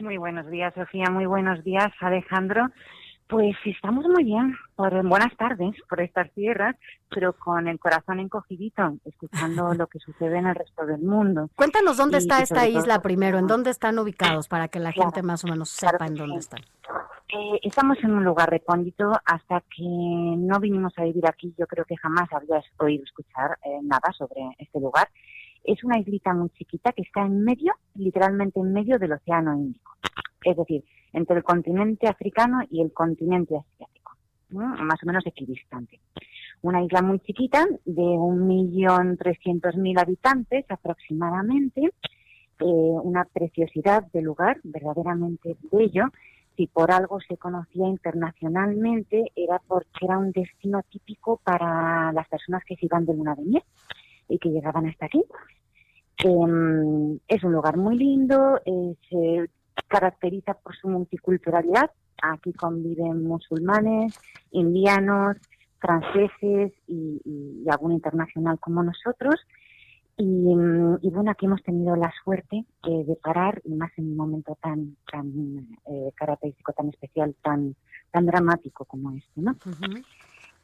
Muy 0.00 0.18
buenos 0.18 0.48
días, 0.50 0.74
Sofía. 0.74 1.06
Muy 1.10 1.26
buenos 1.26 1.64
días, 1.64 1.92
Alejandro. 2.00 2.70
Pues 3.26 3.56
estamos 3.64 4.04
muy 4.04 4.22
bien, 4.22 4.54
por 4.76 5.06
buenas 5.06 5.34
tardes 5.36 5.74
por 5.88 6.00
estas 6.02 6.30
tierras, 6.32 6.76
pero 7.08 7.32
con 7.32 7.68
el 7.68 7.78
corazón 7.78 8.20
encogidito, 8.20 8.98
escuchando 9.06 9.72
lo 9.74 9.86
que 9.86 9.98
sucede 9.98 10.38
en 10.38 10.46
el 10.46 10.54
resto 10.54 10.84
del 10.84 11.00
mundo. 11.00 11.48
Cuéntanos 11.56 11.96
dónde 11.96 12.18
está 12.18 12.40
esta 12.42 12.68
isla 12.68 13.00
primero, 13.00 13.38
en 13.38 13.46
dónde 13.46 13.70
están 13.70 13.98
ubicados 13.98 14.48
para 14.48 14.68
que 14.68 14.78
la 14.78 14.92
gente 14.92 15.22
más 15.22 15.42
o 15.44 15.48
menos 15.48 15.70
sepa 15.70 16.06
en 16.06 16.16
dónde 16.16 16.36
están. 16.36 16.60
Eh, 17.30 17.60
estamos 17.62 17.96
en 18.04 18.12
un 18.12 18.24
lugar 18.24 18.50
recóndito 18.50 19.10
hasta 19.24 19.62
que 19.74 19.82
no 19.82 20.60
vinimos 20.60 20.92
a 20.98 21.04
vivir 21.04 21.26
aquí. 21.26 21.54
Yo 21.58 21.66
creo 21.66 21.86
que 21.86 21.96
jamás 21.96 22.30
habías 22.30 22.64
oído 22.76 23.04
escuchar 23.04 23.58
eh, 23.64 23.80
nada 23.82 24.12
sobre 24.16 24.40
este 24.58 24.78
lugar. 24.78 25.08
Es 25.64 25.82
una 25.82 25.98
islita 25.98 26.34
muy 26.34 26.50
chiquita 26.50 26.92
que 26.92 27.02
está 27.02 27.22
en 27.22 27.42
medio, 27.42 27.72
literalmente 27.94 28.60
en 28.60 28.72
medio 28.74 28.98
del 28.98 29.12
Océano 29.12 29.54
Índico. 29.54 29.96
Es 30.44 30.56
decir, 30.58 30.84
entre 31.14 31.36
el 31.36 31.44
continente 31.44 32.06
africano 32.08 32.60
y 32.70 32.82
el 32.82 32.92
continente 32.92 33.56
asiático, 33.56 34.12
más 34.50 35.02
o 35.02 35.06
menos 35.06 35.26
equidistante. 35.26 36.00
Una 36.62 36.82
isla 36.82 37.02
muy 37.02 37.20
chiquita 37.20 37.66
de 37.84 38.02
un 38.02 38.46
millón 38.46 39.16
trescientos 39.16 39.76
mil 39.76 39.98
habitantes 39.98 40.64
aproximadamente, 40.68 41.82
eh, 42.60 42.64
una 42.66 43.24
preciosidad 43.24 44.04
de 44.12 44.22
lugar 44.22 44.60
verdaderamente 44.64 45.56
bello. 45.70 46.06
Si 46.56 46.68
por 46.68 46.92
algo 46.92 47.20
se 47.20 47.36
conocía 47.36 47.88
internacionalmente 47.88 49.32
era 49.34 49.60
porque 49.66 50.04
era 50.04 50.18
un 50.18 50.30
destino 50.30 50.82
típico 50.88 51.40
para 51.42 52.12
las 52.12 52.28
personas 52.28 52.62
que 52.64 52.76
se 52.76 52.86
iban 52.86 53.04
de 53.04 53.14
luna 53.14 53.34
de 53.34 53.42
miel 53.42 53.64
y 54.28 54.38
que 54.38 54.50
llegaban 54.50 54.86
hasta 54.86 55.06
aquí. 55.06 55.22
Em, 56.24 57.18
es 57.26 57.42
un 57.42 57.52
lugar 57.52 57.76
muy 57.76 57.98
lindo, 57.98 58.60
es 58.64 59.48
caracteriza 59.88 60.54
por 60.54 60.76
su 60.76 60.88
multiculturalidad. 60.88 61.90
Aquí 62.22 62.52
conviven 62.52 63.24
musulmanes, 63.24 64.18
indianos, 64.50 65.36
franceses 65.78 66.72
y, 66.86 67.64
algún 67.70 67.92
internacional 67.92 68.58
como 68.58 68.82
nosotros. 68.82 69.36
Y, 70.16 70.54
bueno, 71.10 71.30
aquí 71.30 71.46
hemos 71.46 71.62
tenido 71.64 71.96
la 71.96 72.12
suerte 72.22 72.64
de 72.84 73.16
parar, 73.16 73.60
y 73.64 73.74
más 73.74 73.90
en 73.96 74.12
un 74.12 74.16
momento 74.16 74.56
tan 74.62 74.96
tan 75.10 75.66
eh, 75.86 76.12
característico, 76.14 76.72
tan 76.72 76.88
especial, 76.90 77.34
tan 77.42 77.74
tan 78.12 78.26
dramático 78.26 78.84
como 78.84 79.10
este, 79.10 79.40
¿no? 79.40 79.56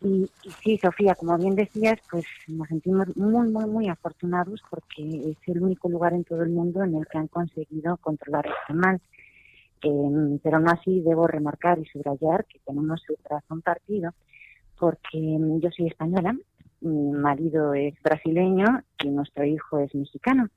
Y, 0.02 0.30
y, 0.44 0.50
sí, 0.62 0.78
Sofía, 0.78 1.14
como 1.14 1.36
bien 1.36 1.54
decías, 1.54 1.98
pues 2.10 2.24
nos 2.48 2.68
sentimos 2.68 3.14
muy, 3.16 3.50
muy, 3.50 3.66
muy 3.66 3.88
afortunados 3.88 4.62
porque 4.70 5.02
es 5.02 5.36
el 5.46 5.62
único 5.62 5.88
lugar 5.88 6.14
en 6.14 6.24
todo 6.24 6.42
el 6.42 6.50
mundo 6.50 6.82
en 6.82 6.94
el 6.94 7.06
que 7.06 7.18
han 7.18 7.28
conseguido 7.28 7.96
controlar 7.98 8.46
este 8.46 8.74
mal. 8.74 9.00
Em, 9.82 10.38
pero 10.40 10.58
no 10.58 10.70
así 10.70 11.00
debo 11.00 11.26
remarcar 11.26 11.78
y 11.78 11.86
subrayar 11.86 12.44
que 12.46 12.58
tenemos 12.66 13.02
su 13.06 13.16
razón 13.28 13.62
partido, 13.62 14.12
porque 14.78 15.18
em, 15.18 15.60
yo 15.60 15.70
soy 15.70 15.86
española, 15.86 16.34
mi 16.80 17.12
marido 17.12 17.74
es 17.74 17.94
brasileño 18.02 18.82
y 19.02 19.08
nuestro 19.10 19.44
hijo 19.44 19.78
es 19.78 19.94
mexicano. 19.94 20.48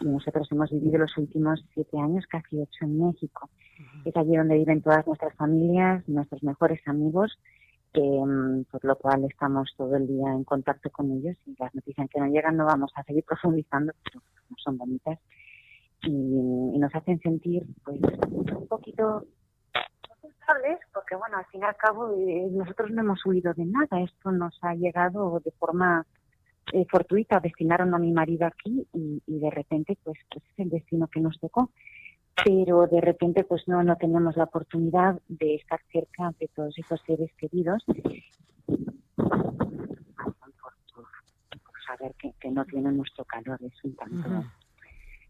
Y 0.00 0.06
nosotros 0.06 0.48
hemos 0.50 0.70
vivido 0.70 0.98
los 0.98 1.16
últimos 1.16 1.64
siete 1.74 1.98
años, 1.98 2.26
casi 2.26 2.58
ocho 2.58 2.84
en 2.84 2.98
México. 2.98 3.48
Es 4.04 4.16
allí 4.16 4.36
donde 4.36 4.58
viven 4.58 4.82
todas 4.82 5.06
nuestras 5.06 5.34
familias, 5.36 6.08
nuestros 6.08 6.42
mejores 6.42 6.80
amigos, 6.86 7.38
em, 7.94 8.64
por 8.64 8.84
lo 8.84 8.96
cual 8.96 9.24
estamos 9.24 9.72
todo 9.76 9.96
el 9.96 10.06
día 10.06 10.32
en 10.32 10.44
contacto 10.44 10.90
con 10.90 11.10
ellos 11.12 11.36
y 11.46 11.54
las 11.58 11.74
noticias 11.74 12.08
que 12.10 12.20
nos 12.20 12.30
llegan 12.30 12.56
no 12.56 12.66
vamos 12.66 12.92
a 12.96 13.02
seguir 13.04 13.24
profundizando, 13.28 13.92
pero 14.04 14.22
son 14.58 14.78
bonitas. 14.78 15.18
Y, 16.04 16.78
nos 16.78 16.92
hacen 16.96 17.20
sentir 17.20 17.64
pues 17.84 18.00
un 18.28 18.66
poquito 18.66 19.24
culpables 20.20 20.80
porque 20.92 21.14
bueno 21.14 21.36
al 21.36 21.44
fin 21.46 21.60
y 21.60 21.64
al 21.64 21.76
cabo 21.76 22.12
eh, 22.16 22.48
nosotros 22.50 22.90
no 22.90 23.02
hemos 23.02 23.24
huido 23.24 23.54
de 23.54 23.64
nada. 23.66 24.00
Esto 24.00 24.32
nos 24.32 24.58
ha 24.62 24.74
llegado 24.74 25.40
de 25.44 25.52
forma 25.52 26.04
eh, 26.72 26.86
fortuita 26.90 27.40
destinaron 27.40 27.94
a 27.94 27.98
mi 27.98 28.12
marido 28.12 28.46
aquí 28.46 28.86
y, 28.94 29.20
de 29.26 29.50
repente 29.50 29.98
pues, 30.02 30.18
pues 30.30 30.44
es 30.44 30.58
el 30.58 30.70
destino 30.70 31.06
que 31.08 31.20
nos 31.20 31.38
tocó 31.38 31.70
pero 32.44 32.86
de 32.86 33.00
repente 33.00 33.44
pues 33.44 33.66
no 33.68 33.82
no 33.82 33.96
tenemos 33.96 34.36
la 34.36 34.44
oportunidad 34.44 35.20
de 35.28 35.56
estar 35.56 35.80
cerca 35.92 36.32
de 36.38 36.48
todos 36.48 36.76
esos 36.78 37.00
seres 37.06 37.30
queridos 37.36 37.82
por, 39.16 39.44
saber 41.86 42.14
que, 42.14 42.50
no 42.50 42.64
tienen 42.64 42.96
nuestro 42.96 43.24
calor 43.24 43.58
es 43.62 43.84
un 43.84 43.94
tanto 43.96 44.44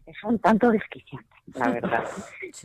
es 0.05 0.23
un 0.23 0.37
tanto 0.39 0.69
desquiciante, 0.69 1.33
la 1.55 1.69
verdad. 1.69 2.03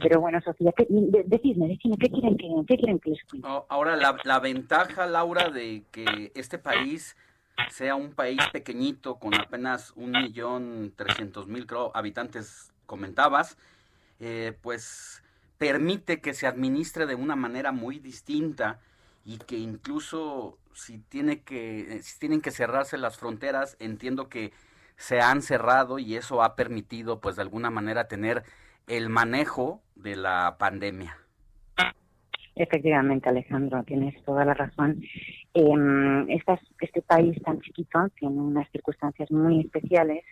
Pero 0.02 0.20
bueno, 0.20 0.40
Sofía, 0.40 0.72
¿qué, 0.76 0.88
decidme, 0.88 1.68
decidme, 1.68 1.98
¿qué 1.98 2.10
quieren 2.10 2.36
que, 2.36 2.48
qué 2.66 2.76
quieren 2.76 2.98
que 2.98 3.10
les 3.10 3.24
cuente? 3.24 3.46
Ahora, 3.68 3.94
la, 3.94 4.16
la 4.24 4.40
ventaja, 4.40 5.06
Laura, 5.06 5.48
de 5.48 5.84
que 5.92 6.32
este 6.34 6.58
país 6.58 7.16
sea 7.70 7.94
un 7.94 8.12
país 8.12 8.40
pequeñito 8.52 9.16
con 9.16 9.34
apenas 9.34 9.92
un 9.96 10.12
millón 10.12 10.92
trescientos 10.96 11.46
mil 11.48 11.66
habitantes, 11.94 12.72
comentabas, 12.86 13.58
eh, 14.20 14.56
pues 14.62 15.22
permite 15.58 16.20
que 16.20 16.34
se 16.34 16.46
administre 16.46 17.06
de 17.06 17.14
una 17.14 17.36
manera 17.36 17.72
muy 17.72 17.98
distinta 17.98 18.80
y 19.24 19.38
que 19.38 19.56
incluso 19.56 20.58
si 20.72 20.98
tiene 20.98 21.40
que 21.40 22.00
si 22.02 22.18
tienen 22.18 22.40
que 22.40 22.50
cerrarse 22.50 22.96
las 22.98 23.18
fronteras, 23.18 23.76
entiendo 23.80 24.28
que 24.28 24.52
se 24.96 25.20
han 25.20 25.42
cerrado 25.42 25.98
y 25.98 26.16
eso 26.16 26.42
ha 26.42 26.56
permitido 26.56 27.20
pues 27.20 27.36
de 27.36 27.42
alguna 27.42 27.70
manera 27.70 28.08
tener 28.08 28.42
el 28.86 29.08
manejo 29.08 29.82
de 29.96 30.16
la 30.16 30.56
pandemia. 30.58 31.16
Efectivamente, 32.56 33.28
Alejandro, 33.28 33.84
tienes 33.84 34.20
toda 34.24 34.44
la 34.44 34.54
razón. 34.54 35.00
Eh, 35.54 36.42
este 36.80 37.02
país 37.02 37.40
tan 37.44 37.60
chiquito 37.60 38.08
tiene 38.18 38.40
unas 38.40 38.68
circunstancias 38.72 39.30
muy 39.30 39.60
especiales 39.60 40.24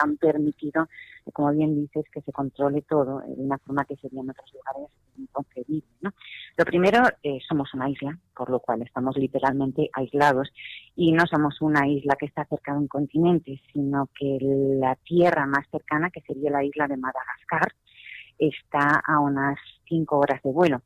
han 0.00 0.16
permitido, 0.16 0.88
como 1.32 1.52
bien 1.52 1.74
dices, 1.74 2.04
que 2.12 2.22
se 2.22 2.32
controle 2.32 2.82
todo 2.82 3.20
de 3.20 3.34
una 3.36 3.58
forma 3.58 3.84
que 3.84 3.96
sería 3.96 4.20
en 4.20 4.30
otros 4.30 4.52
lugares 4.52 4.90
inconcebible. 5.16 5.88
¿no? 6.00 6.12
Lo 6.56 6.64
primero, 6.64 7.02
eh, 7.22 7.38
somos 7.46 7.72
una 7.74 7.88
isla, 7.88 8.18
por 8.34 8.50
lo 8.50 8.60
cual 8.60 8.82
estamos 8.82 9.16
literalmente 9.16 9.90
aislados 9.92 10.52
y 10.96 11.12
no 11.12 11.26
somos 11.26 11.60
una 11.60 11.86
isla 11.86 12.16
que 12.16 12.26
está 12.26 12.44
cerca 12.46 12.72
de 12.72 12.78
un 12.78 12.88
continente, 12.88 13.60
sino 13.72 14.08
que 14.18 14.38
la 14.40 14.96
tierra 14.96 15.46
más 15.46 15.66
cercana, 15.70 16.10
que 16.10 16.22
sería 16.22 16.50
la 16.50 16.64
isla 16.64 16.88
de 16.88 16.96
Madagascar, 16.96 17.72
está 18.38 19.02
a 19.06 19.20
unas 19.20 19.58
cinco 19.86 20.18
horas 20.18 20.42
de 20.42 20.50
vuelo 20.50 20.82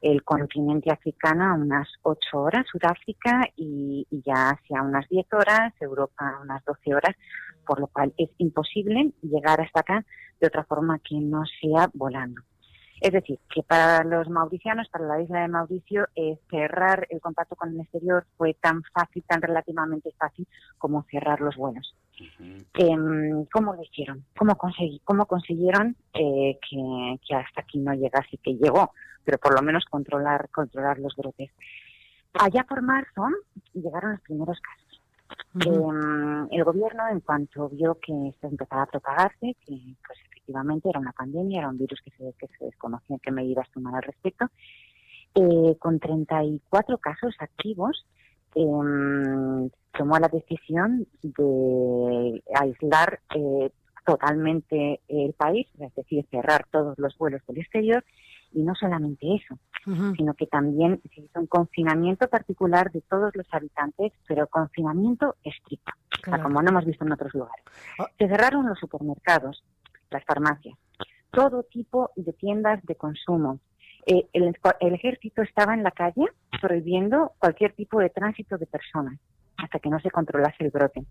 el 0.00 0.22
continente 0.22 0.90
africano 0.90 1.44
a 1.44 1.54
unas 1.54 1.88
ocho 2.02 2.40
horas, 2.40 2.66
Sudáfrica, 2.70 3.42
y, 3.56 4.06
y, 4.10 4.22
ya 4.22 4.50
hacia 4.50 4.82
unas 4.82 5.08
diez 5.08 5.26
horas, 5.32 5.72
Europa 5.80 6.36
a 6.36 6.40
unas 6.40 6.64
doce 6.64 6.94
horas, 6.94 7.16
por 7.68 7.80
lo 7.80 7.86
cual 7.88 8.14
es 8.16 8.30
imposible 8.38 9.12
llegar 9.20 9.60
hasta 9.60 9.80
acá 9.80 10.06
de 10.40 10.46
otra 10.46 10.64
forma 10.64 10.98
que 11.00 11.16
no 11.16 11.44
sea 11.60 11.90
volando. 11.92 12.40
Es 12.98 13.12
decir, 13.12 13.38
que 13.54 13.62
para 13.62 14.02
los 14.04 14.28
mauricianos, 14.30 14.88
para 14.88 15.04
la 15.04 15.20
isla 15.20 15.42
de 15.42 15.48
Mauricio, 15.48 16.08
eh, 16.16 16.38
cerrar 16.50 17.06
el 17.10 17.20
contacto 17.20 17.54
con 17.56 17.68
el 17.68 17.80
exterior 17.80 18.26
fue 18.38 18.54
tan 18.54 18.82
fácil, 18.94 19.22
tan 19.28 19.42
relativamente 19.42 20.10
fácil 20.18 20.48
como 20.78 21.04
cerrar 21.10 21.42
los 21.42 21.56
vuelos. 21.56 21.94
Em, 22.74 23.44
¿Cómo 23.52 23.74
lo 23.74 23.82
hicieron? 23.82 24.24
¿Cómo, 24.36 24.56
conseguí, 24.56 25.00
cómo 25.04 25.26
consiguieron 25.26 25.94
eh, 26.14 26.58
que, 26.68 27.36
hasta 27.36 27.60
aquí 27.60 27.78
no 27.78 27.92
llegase, 27.92 28.38
que 28.38 28.56
llegó, 28.56 28.92
pero 29.24 29.38
por 29.38 29.54
lo 29.54 29.62
menos 29.62 29.84
controlar, 29.84 30.48
controlar 30.50 30.98
los 30.98 31.14
brotes? 31.14 31.52
Allá 32.32 32.64
por 32.64 32.82
marzo 32.82 33.28
llegaron 33.74 34.12
los 34.12 34.20
primeros 34.22 34.58
casos. 34.58 34.87
Em, 35.54 36.48
el 36.50 36.64
gobierno, 36.64 37.08
en 37.10 37.20
cuanto 37.20 37.68
vio 37.68 37.98
que 38.00 38.12
esto 38.28 38.46
empezaba 38.46 38.82
a 38.82 38.86
propagarse, 38.86 39.56
que 39.66 39.96
pues 40.06 40.18
efectivamente 40.30 40.88
era 40.88 41.00
una 41.00 41.12
pandemia, 41.12 41.60
era 41.60 41.68
un 41.68 41.78
virus 41.78 42.00
que 42.02 42.10
se, 42.12 42.64
desconocía 42.64 43.18
qué 43.22 43.30
medidas 43.30 43.70
tomar 43.72 43.96
al 43.96 44.02
respecto, 44.02 44.46
eh, 45.34 45.76
con 45.78 45.98
34 45.98 46.98
casos 46.98 47.34
activos, 47.38 48.06
em, 48.54 49.70
tomó 49.96 50.18
la 50.18 50.28
decisión 50.28 51.06
de 51.22 52.42
aislar 52.54 53.20
eh, 53.34 53.70
totalmente 54.06 55.00
el 55.08 55.32
país, 55.34 55.66
es 55.78 55.94
decir, 55.94 56.24
cerrar 56.30 56.66
todos 56.70 56.98
los 56.98 57.16
vuelos 57.18 57.42
del 57.46 57.58
exterior 57.58 58.02
Y 58.52 58.62
no 58.62 58.74
solamente 58.74 59.26
eso, 59.34 59.58
sino 60.16 60.34
que 60.34 60.46
también 60.46 61.00
se 61.14 61.20
hizo 61.20 61.40
un 61.40 61.46
confinamiento 61.46 62.28
particular 62.28 62.90
de 62.92 63.00
todos 63.02 63.34
los 63.34 63.46
habitantes, 63.52 64.12
pero 64.26 64.46
confinamiento 64.46 65.36
estricto, 65.42 65.92
como 66.42 66.62
no 66.62 66.70
hemos 66.70 66.84
visto 66.84 67.04
en 67.04 67.12
otros 67.12 67.32
lugares. 67.34 67.64
Oh. 67.98 68.06
Se 68.18 68.28
cerraron 68.28 68.68
los 68.68 68.78
supermercados, 68.78 69.64
las 70.10 70.24
farmacias, 70.24 70.76
todo 71.30 71.62
tipo 71.62 72.10
de 72.16 72.32
tiendas 72.32 72.82
de 72.84 72.94
consumo. 72.94 73.60
Eh, 74.06 74.26
el, 74.32 74.56
el 74.80 74.94
ejército 74.94 75.42
estaba 75.42 75.74
en 75.74 75.82
la 75.82 75.90
calle 75.90 76.26
prohibiendo 76.60 77.32
cualquier 77.38 77.72
tipo 77.72 78.00
de 78.00 78.10
tránsito 78.10 78.56
de 78.56 78.66
personas 78.66 79.18
hasta 79.58 79.78
que 79.78 79.90
no 79.90 80.00
se 80.00 80.10
controlase 80.10 80.64
el 80.64 80.70
brote. 80.70 81.04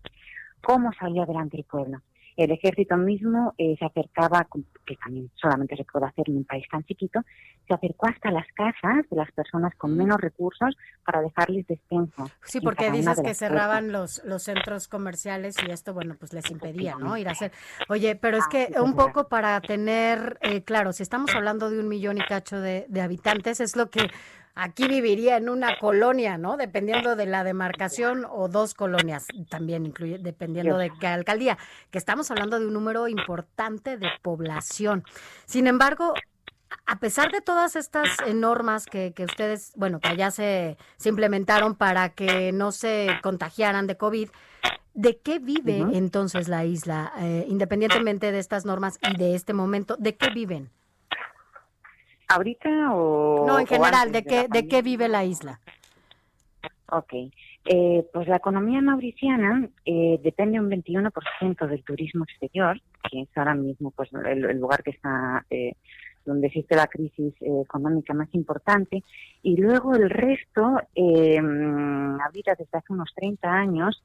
¿Cómo 0.62 0.90
salió 0.98 1.22
adelante 1.22 1.56
el 1.58 1.64
pueblo? 1.64 1.98
El 2.38 2.52
ejército 2.52 2.96
mismo 2.96 3.52
eh, 3.58 3.74
se 3.80 3.84
acercaba, 3.84 4.46
que 4.86 4.94
también 4.94 5.28
solamente 5.34 5.76
se 5.76 5.82
puede 5.82 6.06
hacer 6.06 6.24
en 6.28 6.36
un 6.36 6.44
país 6.44 6.64
tan 6.70 6.84
chiquito, 6.84 7.20
se 7.66 7.74
acercó 7.74 8.06
hasta 8.06 8.30
las 8.30 8.46
casas 8.54 9.04
de 9.10 9.16
las 9.16 9.32
personas 9.32 9.74
con 9.76 9.96
menos 9.96 10.20
recursos 10.20 10.76
para 11.04 11.20
dejarles 11.20 11.66
despensa. 11.66 12.26
Sí, 12.44 12.60
porque 12.60 12.92
dices 12.92 13.20
que 13.20 13.34
cerraban 13.34 13.90
los, 13.90 14.22
los 14.24 14.44
centros 14.44 14.86
comerciales 14.86 15.56
y 15.66 15.72
esto, 15.72 15.92
bueno, 15.92 16.14
pues 16.16 16.32
les 16.32 16.48
impedía, 16.48 16.94
¿no? 16.94 17.16
Ir 17.16 17.28
a 17.28 17.32
hacer. 17.32 17.50
Oye, 17.88 18.14
pero 18.14 18.36
es 18.36 18.46
que 18.46 18.72
un 18.80 18.94
poco 18.94 19.28
para 19.28 19.60
tener, 19.60 20.38
eh, 20.40 20.62
claro, 20.62 20.92
si 20.92 21.02
estamos 21.02 21.34
hablando 21.34 21.70
de 21.70 21.80
un 21.80 21.88
millón 21.88 22.18
y 22.18 22.20
cacho 22.20 22.60
de, 22.60 22.86
de 22.88 23.00
habitantes, 23.00 23.58
es 23.58 23.74
lo 23.74 23.90
que 23.90 24.08
aquí 24.58 24.88
viviría 24.88 25.36
en 25.36 25.48
una 25.48 25.78
colonia, 25.78 26.36
¿no? 26.36 26.56
Dependiendo 26.56 27.14
de 27.14 27.26
la 27.26 27.44
demarcación 27.44 28.26
o 28.28 28.48
dos 28.48 28.74
colonias, 28.74 29.26
también 29.48 29.86
incluye, 29.86 30.18
dependiendo 30.18 30.76
de 30.76 30.90
qué 31.00 31.06
alcaldía, 31.06 31.56
que 31.90 31.98
estamos 31.98 32.30
hablando 32.30 32.58
de 32.58 32.66
un 32.66 32.72
número 32.72 33.06
importante 33.06 33.96
de 33.96 34.08
población. 34.20 35.04
Sin 35.46 35.68
embargo, 35.68 36.12
a 36.86 36.98
pesar 36.98 37.30
de 37.30 37.40
todas 37.40 37.76
estas 37.76 38.08
eh, 38.26 38.34
normas 38.34 38.86
que, 38.86 39.12
que 39.14 39.24
ustedes, 39.24 39.72
bueno, 39.76 40.00
que 40.00 40.16
ya 40.16 40.32
se, 40.32 40.76
se 40.96 41.08
implementaron 41.08 41.76
para 41.76 42.10
que 42.10 42.50
no 42.52 42.72
se 42.72 43.08
contagiaran 43.22 43.86
de 43.86 43.96
COVID, 43.96 44.28
¿de 44.92 45.18
qué 45.20 45.38
vive 45.38 45.86
entonces 45.92 46.48
la 46.48 46.64
isla, 46.64 47.12
eh, 47.18 47.46
independientemente 47.48 48.32
de 48.32 48.40
estas 48.40 48.64
normas 48.64 48.98
y 49.08 49.16
de 49.16 49.36
este 49.36 49.52
momento? 49.52 49.96
¿De 49.98 50.16
qué 50.16 50.30
viven? 50.30 50.72
¿Ahorita 52.28 52.94
o...? 52.94 53.46
No, 53.46 53.58
en 53.58 53.66
general, 53.66 54.12
¿de 54.12 54.22
qué, 54.22 54.48
de 54.48 54.68
qué 54.68 54.82
vive 54.82 55.08
la 55.08 55.24
isla? 55.24 55.60
Ok. 56.90 57.12
Eh, 57.64 58.06
pues 58.12 58.28
la 58.28 58.36
economía 58.36 58.80
mauriciana 58.80 59.68
eh, 59.84 60.18
depende 60.22 60.58
un 60.60 60.70
21% 60.70 61.66
del 61.66 61.84
turismo 61.84 62.24
exterior, 62.24 62.80
que 63.10 63.22
es 63.22 63.28
ahora 63.36 63.54
mismo 63.54 63.90
pues 63.90 64.10
el, 64.12 64.44
el 64.44 64.58
lugar 64.58 64.82
que 64.82 64.90
está 64.90 65.44
eh, 65.50 65.72
donde 66.28 66.46
existe 66.46 66.76
la 66.76 66.86
crisis 66.86 67.34
eh, 67.40 67.62
económica 67.62 68.14
más 68.14 68.28
importante, 68.34 69.02
y 69.42 69.56
luego 69.56 69.94
el 69.94 70.08
resto, 70.10 70.80
eh, 70.94 71.38
ahorita 71.38 72.54
desde 72.56 72.78
hace 72.78 72.92
unos 72.92 73.10
30 73.16 73.50
años, 73.50 74.02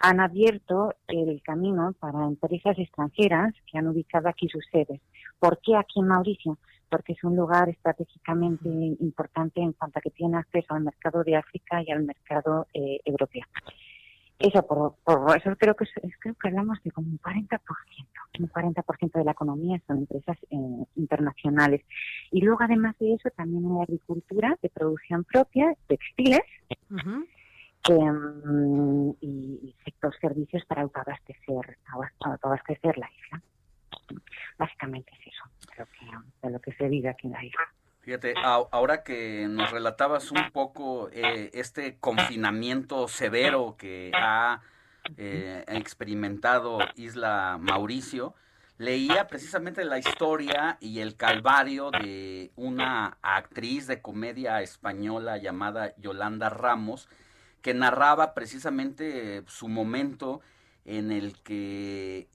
han 0.00 0.20
abierto 0.20 0.94
el 1.08 1.42
camino 1.42 1.92
para 1.98 2.24
empresas 2.24 2.78
extranjeras 2.78 3.52
que 3.70 3.78
han 3.78 3.88
ubicado 3.88 4.28
aquí 4.28 4.48
sus 4.48 4.64
sedes. 4.70 5.00
¿Por 5.38 5.58
qué 5.60 5.76
aquí 5.76 6.00
en 6.00 6.06
Mauricio? 6.06 6.58
Porque 6.90 7.12
es 7.12 7.22
un 7.24 7.36
lugar 7.36 7.68
estratégicamente 7.68 8.68
importante 8.68 9.60
en 9.60 9.72
cuanto 9.72 9.98
a 9.98 10.02
que 10.02 10.10
tiene 10.10 10.38
acceso 10.38 10.74
al 10.74 10.82
mercado 10.82 11.22
de 11.22 11.36
África 11.36 11.82
y 11.82 11.90
al 11.90 12.02
mercado 12.04 12.66
eh, 12.72 13.00
europeo. 13.04 13.44
Eso, 14.38 14.64
por, 14.64 14.94
por 15.02 15.36
eso 15.36 15.56
creo 15.56 15.74
que, 15.74 15.84
creo 16.20 16.34
que 16.34 16.48
hablamos 16.48 16.80
de 16.84 16.92
como 16.92 17.08
un 17.08 17.18
40%. 17.18 17.60
Un 18.38 18.48
40% 18.48 19.12
de 19.12 19.24
la 19.24 19.32
economía 19.32 19.82
son 19.86 19.98
empresas 19.98 20.38
eh, 20.50 20.84
internacionales. 20.94 21.82
Y 22.30 22.42
luego, 22.42 22.62
además 22.62 22.94
de 23.00 23.14
eso, 23.14 23.30
también 23.30 23.64
hay 23.66 23.82
agricultura 23.82 24.56
de 24.62 24.68
producción 24.68 25.24
propia, 25.24 25.74
textiles, 25.88 26.42
em, 27.88 29.10
y, 29.20 29.60
y 29.62 29.74
sector 29.84 30.14
servicios 30.20 30.64
para 30.66 30.82
autoabastecer, 30.82 31.78
autoabastecer 32.20 32.96
la 32.96 33.10
isla. 33.10 33.42
Básicamente 34.56 35.10
es 35.14 35.32
eso 35.34 35.57
lo 35.78 35.86
que, 35.86 36.48
lo 36.48 36.60
que 36.60 36.72
se 36.72 36.88
vive 36.88 37.08
aquí 37.08 37.26
en 37.26 37.32
la 37.32 37.44
isla. 37.44 37.60
Fíjate, 38.00 38.32
ahora 38.42 39.02
que 39.02 39.46
nos 39.50 39.70
relatabas 39.70 40.30
un 40.30 40.50
poco 40.50 41.10
eh, 41.12 41.50
este 41.52 41.98
confinamiento 41.98 43.06
severo 43.06 43.76
que 43.76 44.10
ha 44.14 44.62
eh, 45.18 45.62
experimentado 45.68 46.78
Isla 46.96 47.58
Mauricio, 47.60 48.34
leía 48.78 49.26
precisamente 49.26 49.84
la 49.84 49.98
historia 49.98 50.78
y 50.80 51.00
el 51.00 51.16
calvario 51.16 51.90
de 51.90 52.50
una 52.56 53.18
actriz 53.20 53.86
de 53.86 54.00
comedia 54.00 54.62
española 54.62 55.36
llamada 55.36 55.94
Yolanda 55.98 56.48
Ramos, 56.48 57.10
que 57.60 57.74
narraba 57.74 58.32
precisamente 58.32 59.42
su 59.48 59.68
momento 59.68 60.40
en 60.86 61.12
el 61.12 61.38
que 61.42 62.28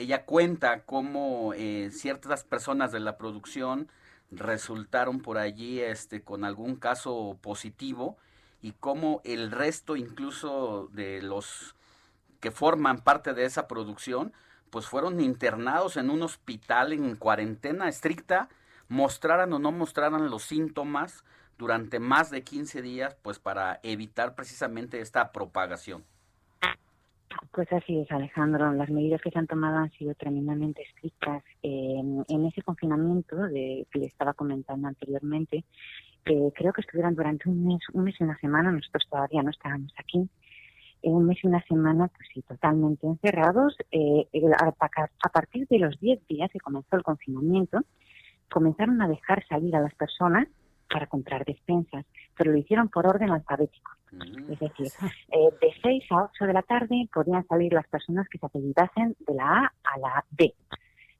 ella 0.00 0.24
cuenta 0.24 0.82
cómo 0.84 1.52
eh, 1.54 1.90
ciertas 1.92 2.44
personas 2.44 2.90
de 2.92 3.00
la 3.00 3.18
producción 3.18 3.88
resultaron 4.30 5.20
por 5.20 5.38
allí 5.38 5.80
este 5.80 6.22
con 6.22 6.44
algún 6.44 6.76
caso 6.76 7.38
positivo 7.42 8.16
y 8.62 8.72
cómo 8.72 9.20
el 9.24 9.50
resto 9.50 9.96
incluso 9.96 10.88
de 10.92 11.20
los 11.20 11.74
que 12.40 12.50
forman 12.50 12.98
parte 12.98 13.34
de 13.34 13.44
esa 13.44 13.68
producción 13.68 14.32
pues 14.70 14.86
fueron 14.86 15.20
internados 15.20 15.96
en 15.96 16.10
un 16.10 16.22
hospital 16.22 16.92
en 16.92 17.16
cuarentena 17.16 17.88
estricta 17.88 18.48
mostraran 18.88 19.52
o 19.52 19.58
no 19.58 19.72
mostraran 19.72 20.30
los 20.30 20.44
síntomas 20.44 21.24
durante 21.58 21.98
más 21.98 22.30
de 22.30 22.42
15 22.42 22.80
días 22.80 23.16
pues 23.22 23.38
para 23.38 23.80
evitar 23.82 24.34
precisamente 24.34 25.00
esta 25.00 25.32
propagación. 25.32 26.04
Pues 27.52 27.72
así 27.72 27.98
es, 27.98 28.10
Alejandro. 28.10 28.72
Las 28.72 28.90
medidas 28.90 29.20
que 29.20 29.30
se 29.30 29.38
han 29.38 29.46
tomado 29.46 29.78
han 29.78 29.90
sido 29.92 30.14
tremendamente 30.14 30.82
estrictas. 30.82 31.42
Eh, 31.62 32.00
en 32.28 32.46
ese 32.46 32.62
confinamiento 32.62 33.36
de, 33.36 33.86
que 33.90 33.98
le 33.98 34.06
estaba 34.06 34.34
comentando 34.34 34.88
anteriormente, 34.88 35.64
eh, 36.26 36.52
creo 36.54 36.72
que 36.72 36.80
estuvieron 36.80 37.14
durante 37.14 37.48
un 37.48 37.66
mes, 37.66 37.80
un 37.92 38.04
mes 38.04 38.14
y 38.20 38.24
una 38.24 38.38
semana. 38.38 38.72
Nosotros 38.72 39.06
todavía 39.10 39.42
no 39.42 39.50
estábamos 39.50 39.92
aquí. 39.98 40.28
Eh, 41.02 41.08
un 41.08 41.26
mes 41.26 41.38
y 41.42 41.46
una 41.46 41.62
semana, 41.64 42.08
pues 42.08 42.28
sí, 42.32 42.42
totalmente 42.42 43.06
encerrados. 43.06 43.76
Eh, 43.90 44.26
a 44.58 45.28
partir 45.30 45.66
de 45.68 45.78
los 45.78 45.98
10 46.00 46.26
días 46.28 46.50
que 46.52 46.60
comenzó 46.60 46.96
el 46.96 47.02
confinamiento, 47.02 47.80
comenzaron 48.50 49.00
a 49.00 49.08
dejar 49.08 49.46
salir 49.46 49.74
a 49.76 49.80
las 49.80 49.94
personas 49.94 50.48
para 50.90 51.06
comprar 51.06 51.44
despensas, 51.44 52.04
pero 52.36 52.52
lo 52.52 52.58
hicieron 52.58 52.88
por 52.88 53.06
orden 53.06 53.30
alfabético. 53.30 53.92
Es 54.50 54.58
decir, 54.58 54.88
eh, 55.30 55.50
de 55.60 55.72
6 55.82 56.04
a 56.10 56.24
8 56.24 56.46
de 56.46 56.52
la 56.52 56.62
tarde 56.62 57.08
podían 57.12 57.46
salir 57.46 57.72
las 57.72 57.86
personas 57.86 58.28
que 58.28 58.38
se 58.38 58.46
apellidasen 58.46 59.16
de 59.20 59.34
la 59.34 59.44
A 59.44 59.72
a 59.84 59.98
la 59.98 60.24
D. 60.30 60.52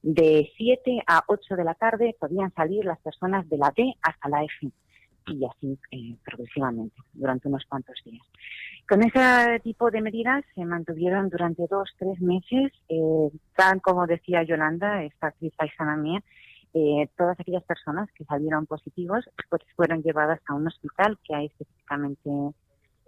De 0.03 0.51
7 0.57 1.03
a 1.07 1.23
8 1.29 1.57
de 1.57 1.65
la 1.65 1.75
tarde 1.75 2.17
podían 2.19 2.53
salir 2.55 2.85
las 2.85 2.99
personas 2.99 3.49
de 3.49 3.59
la 3.59 3.73
D 3.77 3.95
hasta 4.03 4.29
la 4.29 4.43
F. 4.45 4.71
Y 5.27 5.45
así 5.45 5.79
eh, 5.93 6.17
progresivamente, 6.25 6.97
durante 7.13 7.47
unos 7.47 7.65
cuantos 7.67 7.95
días. 8.05 8.27
Con 8.89 9.05
ese 9.05 9.61
tipo 9.63 9.91
de 9.91 10.01
medidas 10.01 10.45
se 10.55 10.65
mantuvieron 10.65 11.29
durante 11.29 11.65
dos, 11.71 11.89
tres 11.97 12.21
meses, 12.21 12.73
eh, 12.89 13.31
tan 13.55 13.79
como 13.79 14.07
decía 14.07 14.43
Yolanda, 14.43 15.05
esta 15.05 15.29
actriz 15.29 15.53
paisana 15.57 15.97
mía, 15.97 16.21
eh, 16.73 17.09
todas 17.17 17.39
aquellas 17.41 17.65
personas 17.65 18.09
que 18.13 18.25
salieron 18.25 18.67
positivos 18.67 19.29
pues, 19.49 19.63
fueron 19.75 20.03
llevadas 20.03 20.41
a 20.47 20.55
un 20.55 20.67
hospital 20.69 21.19
que 21.25 21.35
hay 21.35 21.47
específicamente 21.47 22.31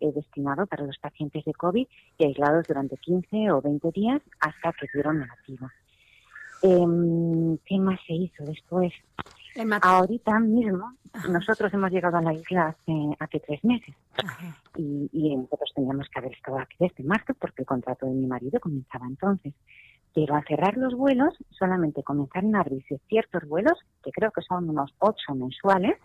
eh, 0.01 0.13
destinado 0.13 0.67
para 0.67 0.85
los 0.85 0.99
pacientes 0.99 1.45
de 1.45 1.55
COVID 1.55 1.87
y 2.19 2.25
aislados 2.25 2.67
durante 2.67 2.97
15 2.97 3.53
o 3.53 3.63
20 3.63 3.91
días 3.93 4.21
hasta 4.41 4.73
que 4.73 4.89
dieron 4.93 5.21
negativo. 5.21 5.71
Em, 6.63 7.57
¿Qué 7.65 7.79
más 7.79 8.01
se 8.07 8.15
hizo 8.15 8.45
después? 8.45 8.93
Ahorita 9.83 10.41
mismo, 10.41 10.95
nosotros 11.29 11.73
hemos 11.75 11.91
llegado 11.91 12.17
a 12.17 12.23
la 12.23 12.33
isla 12.33 12.69
hace, 12.69 12.93
hace 13.19 13.41
tres 13.41 13.63
meses 13.65 13.95
y, 14.77 15.11
y 15.13 15.37
nosotros 15.37 15.73
teníamos 15.75 16.09
que 16.09 16.19
haber 16.19 16.33
estado 16.33 16.59
aquí 16.59 16.77
desde 16.81 17.05
marzo 17.05 17.35
porque 17.35 17.63
el 17.63 17.67
contrato 17.67 18.07
de 18.07 18.13
mi 18.13 18.27
marido 18.27 18.59
comenzaba 18.59 19.07
entonces. 19.07 19.55
Pero 20.15 20.35
al 20.35 20.45
cerrar 20.45 20.77
los 20.77 20.95
vuelos, 20.95 21.35
solamente 21.51 22.03
comenzaron 22.03 22.55
a 22.55 22.61
abrirse 22.61 23.01
ciertos 23.09 23.49
vuelos, 23.49 23.79
que 24.05 24.11
creo 24.11 24.31
que 24.31 24.43
son 24.43 24.69
unos 24.69 24.95
ocho 24.99 25.35
mensuales, 25.35 25.97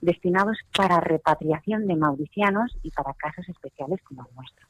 destinados 0.00 0.58
para 0.76 1.00
repatriación 1.00 1.86
de 1.86 1.96
mauricianos 1.96 2.76
y 2.82 2.90
para 2.90 3.14
casos 3.14 3.48
especiales 3.48 4.00
como 4.02 4.26
el 4.26 4.34
nuestro. 4.34 4.66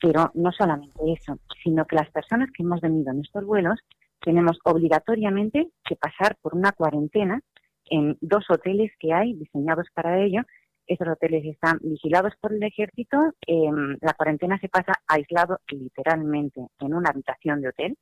Pero 0.00 0.30
no 0.34 0.52
solamente 0.52 0.98
eso, 1.12 1.38
sino 1.62 1.84
que 1.84 1.96
las 1.96 2.10
personas 2.10 2.50
que 2.52 2.62
hemos 2.62 2.80
venido 2.80 3.12
en 3.12 3.20
estos 3.20 3.44
vuelos 3.44 3.78
tenemos 4.20 4.58
obligatoriamente 4.64 5.68
que 5.84 5.96
pasar 5.96 6.36
por 6.42 6.54
una 6.54 6.72
cuarentena 6.72 7.40
en 7.86 8.16
dos 8.20 8.44
hoteles 8.48 8.92
que 8.98 9.12
hay 9.12 9.34
diseñados 9.34 9.88
para 9.94 10.20
ello. 10.20 10.42
Esos 10.90 11.06
hoteles 11.06 11.44
están 11.44 11.78
vigilados 11.82 12.32
por 12.40 12.52
el 12.52 12.62
ejército. 12.64 13.16
eh, 13.46 13.70
la 14.00 14.12
cuarentena 14.14 14.58
se 14.58 14.68
pasa 14.68 14.92
aislado 15.06 15.60
literalmente 15.68 16.60
en 16.80 16.94
una 16.94 17.10
habitación 17.10 17.60
de 17.60 17.68
hotel. 17.68 17.96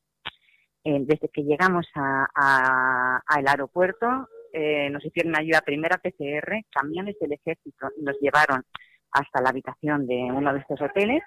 Eh, 0.84 1.01
desde 1.05 1.28
que 1.28 1.43
llegamos 1.43 1.86
a- 1.95 2.26
a- 2.34 3.20
al 3.26 3.47
aeropuerto, 3.47 4.07
eh, 4.55 4.89
nos 4.89 5.05
hicieron 5.05 5.36
ayuda 5.36 5.61
primera 5.61 5.99
PCR, 5.99 6.64
camiones 6.70 7.16
del 7.20 7.32
ejército 7.32 7.89
nos 8.01 8.16
llevaron 8.20 8.62
hasta 9.12 9.43
la 9.43 9.51
habitación 9.51 10.07
de 10.07 10.16
uno 10.32 10.55
de 10.55 10.61
estos 10.61 10.80
hoteles. 10.80 11.22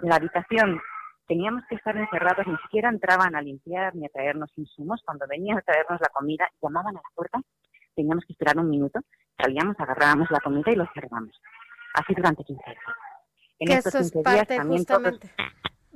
La 0.00 0.16
habitación 0.16 0.78
teníamos 1.26 1.62
que 1.68 1.76
estar 1.76 1.96
encerrados, 1.96 2.46
ni 2.46 2.56
siquiera 2.58 2.90
entraban 2.90 3.34
a 3.34 3.40
limpiar 3.40 3.94
ni 3.96 4.04
a 4.04 4.10
traernos 4.10 4.50
insumos. 4.56 5.00
Cuando 5.06 5.26
venían 5.26 5.56
a 5.56 5.62
traernos 5.62 5.98
la 5.98 6.10
comida, 6.10 6.46
llamaban 6.60 6.94
a 6.94 7.00
la 7.00 7.10
puerta, 7.14 7.40
teníamos 7.96 8.24
que 8.24 8.34
esperar 8.34 8.58
un 8.58 8.70
minuto, 8.70 9.00
salíamos, 9.36 9.74
agarrábamos 9.78 10.30
la 10.30 10.40
comida 10.40 10.70
y 10.70 10.76
lo 10.76 10.86
cerrábamos. 10.94 11.34
Así 11.94 12.14
durante 12.14 12.44
15 12.44 12.62
días. 12.64 12.78
En 13.58 13.72
estos 13.72 14.12
15 14.12 14.30
días 14.30 14.46
también 14.46 14.78
justamente 14.78 15.30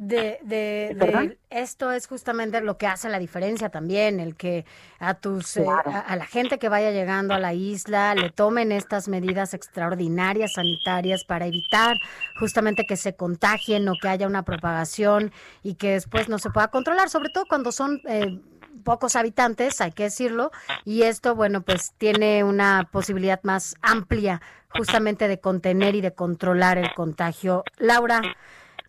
de, 0.01 0.39
de, 0.43 1.39
esto 1.51 1.93
es 1.93 2.07
justamente 2.07 2.61
lo 2.63 2.79
que 2.79 2.87
hace 2.87 3.11
la 3.11 3.19
diferencia 3.19 3.69
también, 3.69 4.19
el 4.19 4.35
que 4.35 4.65
a 4.99 5.15
tus 5.15 5.59
eh, 5.59 5.67
a, 5.69 6.17
la 6.17 6.25
gente 6.25 6.59
que 6.59 6.71
vaya 6.71 6.91
llegando 6.91 7.35
a 7.35 7.39
la 7.39 7.53
isla 7.53 8.15
le 8.15 8.31
tomen 8.31 8.73
estas 8.73 9.09
medidas 9.09 9.53
extraordinarias 9.53 10.55
sanitarias 10.55 11.25
para 11.25 11.47
evitar 11.47 11.99
justamente 12.39 12.87
que 12.87 12.97
se 12.97 13.15
contagien 13.15 13.87
o 13.91 13.93
que 14.01 14.09
haya 14.09 14.27
una 14.27 14.43
propagación 14.43 15.33
y 15.63 15.75
que 15.75 15.93
después 15.93 16.31
no 16.31 16.39
se 16.39 16.49
pueda 16.49 16.69
controlar, 16.69 17.11
sobre 17.11 17.29
todo 17.29 17.45
cuando 17.47 17.71
son 17.71 18.01
eh, 18.09 18.41
pocos 18.85 19.17
habitantes, 19.17 19.81
hay 19.81 19.93
que 19.93 20.05
decirlo, 20.05 20.51
y 20.85 21.03
esto, 21.03 21.35
bueno, 21.35 21.63
pues 21.63 21.93
tiene 21.99 22.45
una 22.45 22.89
posibilidad 22.91 23.41
más 23.43 23.77
amplia 23.83 24.41
justamente 24.71 25.29
de 25.29 25.41
contener 25.41 25.95
y 25.95 26.01
de 26.01 26.15
controlar 26.15 26.79
el 26.79 26.93
contagio. 26.95 27.65
Laura, 27.79 28.23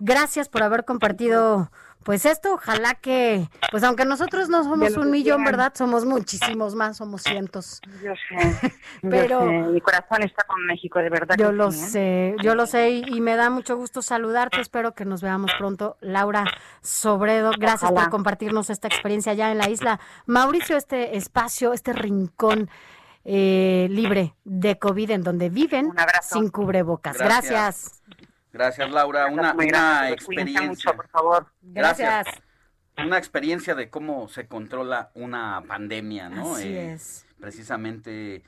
Gracias 0.03 0.49
por 0.49 0.63
haber 0.63 0.83
compartido 0.83 1.71
pues 2.03 2.25
esto, 2.25 2.53
ojalá 2.55 2.95
que, 2.95 3.47
pues 3.71 3.83
aunque 3.83 4.05
nosotros 4.05 4.49
no 4.49 4.63
somos 4.63 4.97
un 4.97 5.11
millón, 5.11 5.43
¿verdad? 5.43 5.73
Somos 5.75 6.05
muchísimos 6.05 6.73
más, 6.73 6.97
somos 6.97 7.21
cientos. 7.21 7.79
Yo 8.03 8.13
sé, 8.27 8.73
pero 9.09 9.45
mi 9.45 9.81
corazón 9.81 10.23
está 10.23 10.43
con 10.43 10.65
México, 10.65 10.99
de 10.99 11.09
verdad. 11.09 11.35
Yo 11.37 11.51
lo 11.51 11.69
¿eh? 11.69 11.71
sé, 11.71 12.35
yo 12.43 12.55
lo 12.55 12.65
sé 12.65 12.89
y, 12.89 13.21
me 13.21 13.35
da 13.35 13.49
mucho 13.49 13.77
gusto 13.77 14.01
saludarte, 14.01 14.59
espero 14.61 14.95
que 14.95 15.05
nos 15.05 15.21
veamos 15.21 15.51
pronto. 15.57 15.97
Laura 16.01 16.45
Sobredo, 16.81 17.51
gracias 17.57 17.91
por 17.91 18.09
compartirnos 18.09 18.69
esta 18.69 18.87
experiencia 18.87 19.33
allá 19.33 19.51
en 19.51 19.59
la 19.59 19.69
isla. 19.69 19.99
Mauricio, 20.25 20.77
este 20.77 21.17
espacio, 21.17 21.73
este 21.73 21.93
rincón 21.93 22.69
eh, 23.23 23.87
libre 23.91 24.33
de 24.43 24.79
COVID 24.79 25.11
en 25.11 25.23
donde 25.23 25.49
viven 25.49 25.93
sin 26.23 26.49
cubrebocas. 26.49 27.17
gracias. 27.19 27.51
Gracias, 27.51 28.00
Laura. 28.53 29.27
Una, 29.27 29.53
una 29.53 30.09
experiencia. 30.09 30.93
por 30.93 31.07
favor. 31.09 31.47
Gracias. 31.61 32.27
Una 32.97 33.17
experiencia 33.17 33.73
de 33.73 33.89
cómo 33.89 34.27
se 34.27 34.47
controla 34.47 35.11
una 35.13 35.63
pandemia, 35.67 36.29
¿no? 36.29 36.55
Así 36.55 36.67
eh, 36.67 36.93
es. 36.93 37.25
Precisamente 37.39 38.43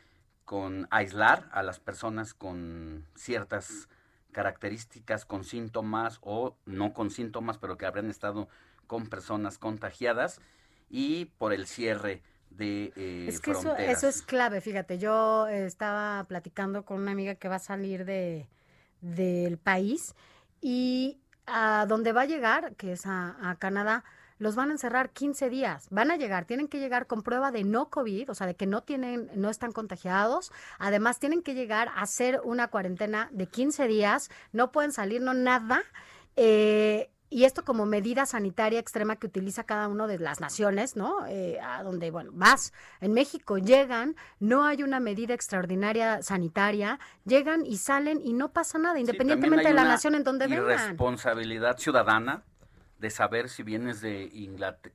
con 0.45 0.88
aislar 0.91 1.49
a 1.51 1.64
las 1.64 1.80
personas 1.80 2.34
con 2.34 3.06
ciertas 3.16 3.88
características, 4.32 5.26
con 5.26 5.45
síntomas 5.45 6.20
o 6.22 6.58
no 6.66 6.93
con 6.93 7.10
síntomas, 7.10 7.58
pero 7.58 7.78
que 7.78 7.86
habrán 7.86 8.10
estado 8.10 8.49
con 8.88 9.08
personas 9.08 9.58
contagiadas 9.58 10.41
y 10.89 11.26
por 11.38 11.54
el 11.54 11.66
cierre 11.66 12.22
de 12.49 12.91
eh, 12.95 13.26
es 13.30 13.39
que 13.39 13.51
Eso, 13.51 13.76
eso 13.78 14.08
es 14.08 14.22
clave, 14.22 14.62
fíjate, 14.62 14.97
yo 14.97 15.47
estaba 15.47 16.26
platicando 16.26 16.84
con 16.84 17.01
una 17.01 17.12
amiga 17.12 17.36
que 17.36 17.47
va 17.47 17.56
a 17.56 17.60
salir 17.60 18.06
de, 18.06 18.47
del 19.04 19.58
país 19.58 20.16
y 20.62 21.20
a 21.45 21.86
donde 21.88 22.14
va 22.14 22.22
a 22.22 22.26
llegar, 22.26 22.76
que 22.76 22.93
es 22.93 23.06
a, 23.06 23.56
Canadá, 23.60 24.04
los 24.39 24.56
van 24.56 24.70
a 24.70 24.72
encerrar 24.72 25.12
15 25.12 25.49
días. 25.49 25.88
Van 25.91 26.10
a 26.10 26.18
llegar, 26.18 26.45
tienen 26.45 26.68
que 26.68 26.80
llegar 26.80 27.06
con 27.06 27.22
prueba 27.22 27.51
de 27.51 27.64
no 27.64 27.89
COVID, 27.89 28.32
o 28.32 28.34
sea, 28.34 28.47
de 28.47 28.56
que 28.56 28.66
no 28.66 28.82
tienen, 28.82 29.30
no 29.36 29.49
están 29.49 29.72
contagiados. 29.72 30.51
Además, 30.80 31.20
tienen 31.20 31.43
que 31.43 31.54
llegar 31.54 31.89
a 31.89 32.01
hacer 32.01 32.41
una 32.43 32.70
cuarentena 32.70 33.30
de 33.32 33.45
15 33.45 33.88
días. 33.88 34.32
No 34.51 34.72
pueden 34.72 34.91
salir, 34.91 35.22
no 35.22 35.34
nada. 35.34 35.84
Eh, 36.36 37.10
y 37.34 37.46
esto 37.46 37.66
como 37.66 37.88
medida 37.88 38.28
sanitaria 38.28 38.80
extrema 38.80 39.16
que 39.16 39.26
utiliza 39.26 39.64
cada 39.64 39.88
una 39.88 40.06
de 40.06 40.20
las 40.20 40.40
naciones, 40.40 40.96
¿no? 40.96 41.26
Eh, 41.26 41.60
a 41.60 41.82
donde, 41.82 42.12
bueno, 42.12 42.32
más 42.32 42.74
en 43.02 43.14
México 43.14 43.58
llegan, 43.58 44.16
no 44.40 44.66
hay 44.66 44.84
una 44.84 45.00
medida 45.00 45.34
extraordinaria 45.34 46.22
sanitaria, 46.22 47.00
llegan 47.26 47.66
y 47.66 47.78
salen 47.78 48.22
y 48.24 48.34
no 48.34 48.52
pasa 48.52 48.78
nada, 48.78 49.00
independientemente 49.00 49.68
de 49.68 49.74
la 49.74 49.84
nación 49.84 50.14
en 50.14 50.24
donde 50.24 50.46
vengan. 50.46 50.90
Responsabilidad 50.90 51.80
ciudadana 51.80 52.44
de 53.00 53.10
saber 53.10 53.50
si 53.50 53.64
vienes 53.64 54.00
de 54.02 54.30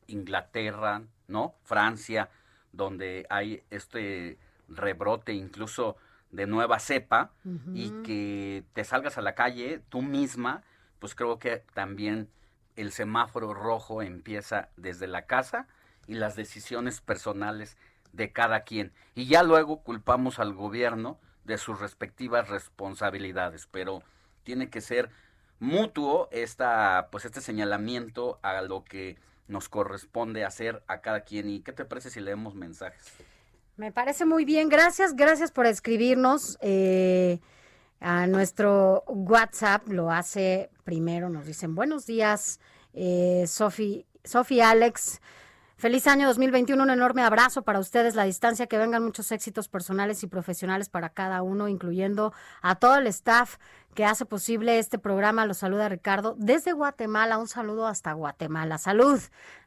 Inglaterra, 0.07 1.03
¿no? 1.27 1.57
Francia, 1.65 2.31
donde 2.73 3.27
hay 3.31 3.65
este 3.71 4.39
rebrote 4.69 5.33
incluso 5.33 5.97
de 6.31 6.47
nueva 6.47 6.79
cepa 6.79 7.33
y 7.75 7.91
que 8.03 8.63
te 8.75 8.85
salgas 8.85 9.19
a 9.19 9.23
la 9.23 9.35
calle 9.35 9.83
tú 9.89 10.03
misma 10.03 10.63
pues 10.99 11.15
creo 11.15 11.39
que 11.39 11.65
también 11.75 12.29
el 12.77 12.93
semáforo 12.93 13.55
rojo 13.55 14.03
empieza 14.03 14.69
desde 14.77 15.07
la 15.07 15.27
casa 15.27 15.67
y 16.07 16.15
las 16.15 16.37
decisiones 16.37 17.01
personales 17.01 17.77
de 18.13 18.33
cada 18.33 18.61
quien. 18.61 18.93
Y 19.15 19.27
ya 19.27 19.43
luego 19.43 19.83
culpamos 19.83 20.39
al 20.39 20.55
gobierno 20.55 21.19
de 21.45 21.59
sus 21.59 21.81
respectivas 21.81 22.49
responsabilidades, 22.49 23.67
pero 23.71 24.03
tiene 24.45 24.71
que 24.71 24.81
ser 24.81 25.11
mutuo 25.59 26.29
esta, 26.31 27.09
pues 27.11 27.25
este 27.25 27.41
señalamiento 27.41 28.39
a 28.43 28.63
lo 28.63 28.85
que 28.85 29.19
nos 29.49 29.69
corresponde 29.69 30.45
hacer 30.45 30.83
a 30.87 31.01
cada 31.01 31.23
quien. 31.23 31.51
¿Y 31.51 31.61
qué 31.61 31.73
te 31.73 31.85
parece 31.85 32.11
si 32.11 32.21
leemos 32.21 32.55
mensajes? 32.55 33.13
Me 33.77 33.93
parece 33.93 34.25
muy 34.25 34.45
bien, 34.45 34.69
gracias, 34.69 35.15
gracias 35.15 35.51
por 35.51 35.67
escribirnos. 35.67 36.59
Eh, 36.61 37.41
a 38.01 38.27
nuestro 38.27 39.05
WhatsApp 39.07 39.89
lo 39.89 40.11
hace 40.11 40.71
primero, 40.85 41.29
nos 41.29 41.47
dicen 41.47 41.75
buenos 41.75 42.07
días, 42.07 42.61
eh, 42.95 43.45
Sofi, 43.47 44.07
Sofi 44.25 44.61
Alex. 44.61 45.21
Feliz 45.77 46.09
año 46.09 46.27
2021, 46.27 46.83
un 46.83 46.91
enorme 46.91 47.23
abrazo 47.23 47.63
para 47.63 47.79
ustedes, 47.79 48.17
la 48.17 48.25
distancia, 48.25 48.67
que 48.67 48.79
vengan 48.79 49.05
muchos 49.05 49.31
éxitos 49.31 49.69
personales 49.69 50.25
y 50.25 50.27
profesionales 50.27 50.89
para 50.89 51.09
cada 51.09 51.41
uno, 51.43 51.69
incluyendo 51.69 52.33
a 52.63 52.75
todo 52.75 52.97
el 52.97 53.07
staff 53.07 53.59
que 53.95 54.05
hace 54.05 54.27
posible 54.27 54.81
este 54.81 54.99
programa. 54.99 55.47
Los 55.47 55.59
saluda 55.59 55.89
Ricardo 55.89 56.35
desde 56.37 56.73
Guatemala, 56.73 57.39
un 57.39 57.47
saludo 57.47 57.87
hasta 57.87 58.13
Guatemala. 58.13 58.77
Salud, 58.79 59.21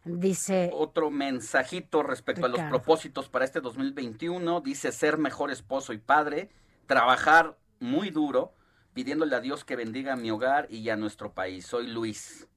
dice. 0.03 0.69
Otro 0.73 1.11
mensajito 1.11 2.03
respecto 2.03 2.45
a 2.45 2.49
los 2.49 2.59
propósitos 2.63 3.29
para 3.29 3.45
este 3.45 3.61
2021, 3.61 4.59
dice 4.59 4.91
ser 4.91 5.17
mejor 5.17 5.49
esposo 5.49 5.93
y 5.93 5.97
padre, 5.97 6.49
trabajar 6.87 7.55
muy 7.81 8.09
duro, 8.09 8.53
pidiéndole 8.93 9.35
a 9.35 9.41
Dios 9.41 9.65
que 9.65 9.75
bendiga 9.75 10.13
a 10.13 10.15
mi 10.15 10.31
hogar 10.31 10.67
y 10.69 10.89
a 10.89 10.95
nuestro 10.95 11.33
país. 11.33 11.65
Soy 11.65 11.87
Luis. 11.87 12.47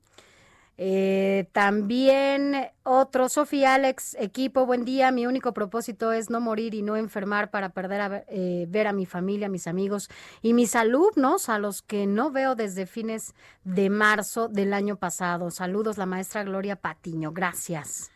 Eh, 0.77 1.49
también 1.53 2.57
otro, 2.83 3.29
Sofía 3.29 3.75
Alex, 3.75 4.17
equipo, 4.19 4.67
buen 4.67 4.85
día. 4.85 5.13
Mi 5.13 5.27
único 5.27 5.55
propósito 5.55 6.13
es 6.13 6.31
no 6.31 6.41
morir 6.41 6.75
y 6.75 6.83
no 6.83 6.97
enfermar 6.97 7.51
para 7.51 7.69
perder 7.71 8.01
a, 8.01 8.25
eh, 8.29 8.67
ver 8.69 8.89
a 8.89 8.93
mi 8.93 9.07
familia, 9.07 9.47
a 9.47 9.51
mis 9.51 9.69
amigos 9.69 10.09
y 10.43 10.53
mis 10.53 10.75
alumnos, 10.75 11.49
a 11.49 11.59
los 11.59 11.83
que 11.83 12.07
no 12.07 12.31
veo 12.31 12.57
desde 12.57 12.87
fines 12.87 13.35
de 13.63 13.89
marzo 13.89 14.49
del 14.49 14.75
año 14.75 14.97
pasado. 14.97 15.51
Saludos, 15.51 15.97
la 15.97 16.07
maestra 16.07 16.43
Gloria 16.43 16.77
Patiño. 16.77 17.33
Gracias. 17.33 18.11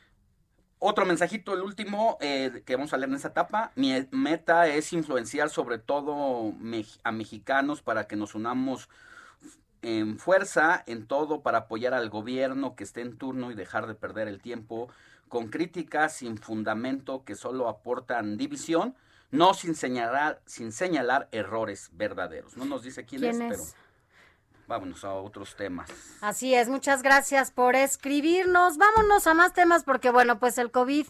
Otro 0.81 1.05
mensajito, 1.05 1.55
el 1.55 1.63
último, 1.63 2.19
eh, 2.21 2.63
que 2.65 2.77
vamos 2.77 2.93
a 2.93 2.97
leer 2.97 3.09
en 3.09 3.17
esta 3.17 3.29
etapa. 3.29 3.73
Mi 3.75 4.07
meta 4.13 4.69
es 4.69 4.93
influenciar 4.93 5.51
sobre 5.51 5.79
todo 5.79 6.53
a 7.03 7.13
mexicanos 7.13 7.83
para 7.83 8.07
que 8.07 8.17
nos 8.17 8.35
unamos 8.35 8.89
en 9.83 10.19
fuerza 10.19 10.83
en 10.87 11.07
todo 11.07 11.41
para 11.43 11.59
apoyar 11.59 11.95
al 11.95 12.11
gobierno 12.11 12.75
que 12.75 12.85
esté 12.85 13.01
en 13.01 13.17
turno 13.17 13.51
y 13.51 13.55
dejar 13.55 13.87
de 13.87 13.95
perder 13.95 14.29
el 14.29 14.41
tiempo 14.41 14.89
con 15.29 15.49
críticas 15.49 16.17
sin 16.17 16.39
fundamento 16.39 17.25
que 17.25 17.35
solo 17.35 17.69
aportan 17.69 18.37
división, 18.37 18.95
no 19.31 19.55
sin 19.55 19.75
señalar, 19.75 20.41
sin 20.47 20.73
señalar 20.73 21.29
errores 21.33 21.91
verdaderos. 21.93 22.57
No 22.57 22.65
nos 22.65 22.83
dice 22.83 23.05
quién, 23.05 23.25
es, 23.25 23.37
pero 23.37 23.63
vámonos 24.69 25.03
a 25.05 25.15
otros 25.15 25.57
temas. 25.57 25.91
Así 26.21 26.55
es, 26.55 26.69
muchas 26.69 27.03
gracias 27.03 27.51
por 27.51 27.75
escribirnos. 27.75 28.77
Vámonos 28.77 29.27
a 29.27 29.35
más 29.35 29.53
temas 29.55 29.83
porque, 29.83 30.11
bueno, 30.11 30.39
pues 30.39 30.59
el 30.59 30.71
COVID, 30.71 31.07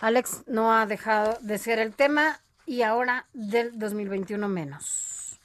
Alex, 0.00 0.42
no 0.46 0.74
ha 0.74 0.86
dejado 0.86 1.38
de 1.42 1.58
ser 1.58 1.78
el 1.78 1.94
tema 1.94 2.40
y 2.66 2.82
ahora 2.82 3.26
del 3.34 3.78
2021 3.78 4.48
menos. 4.48 5.38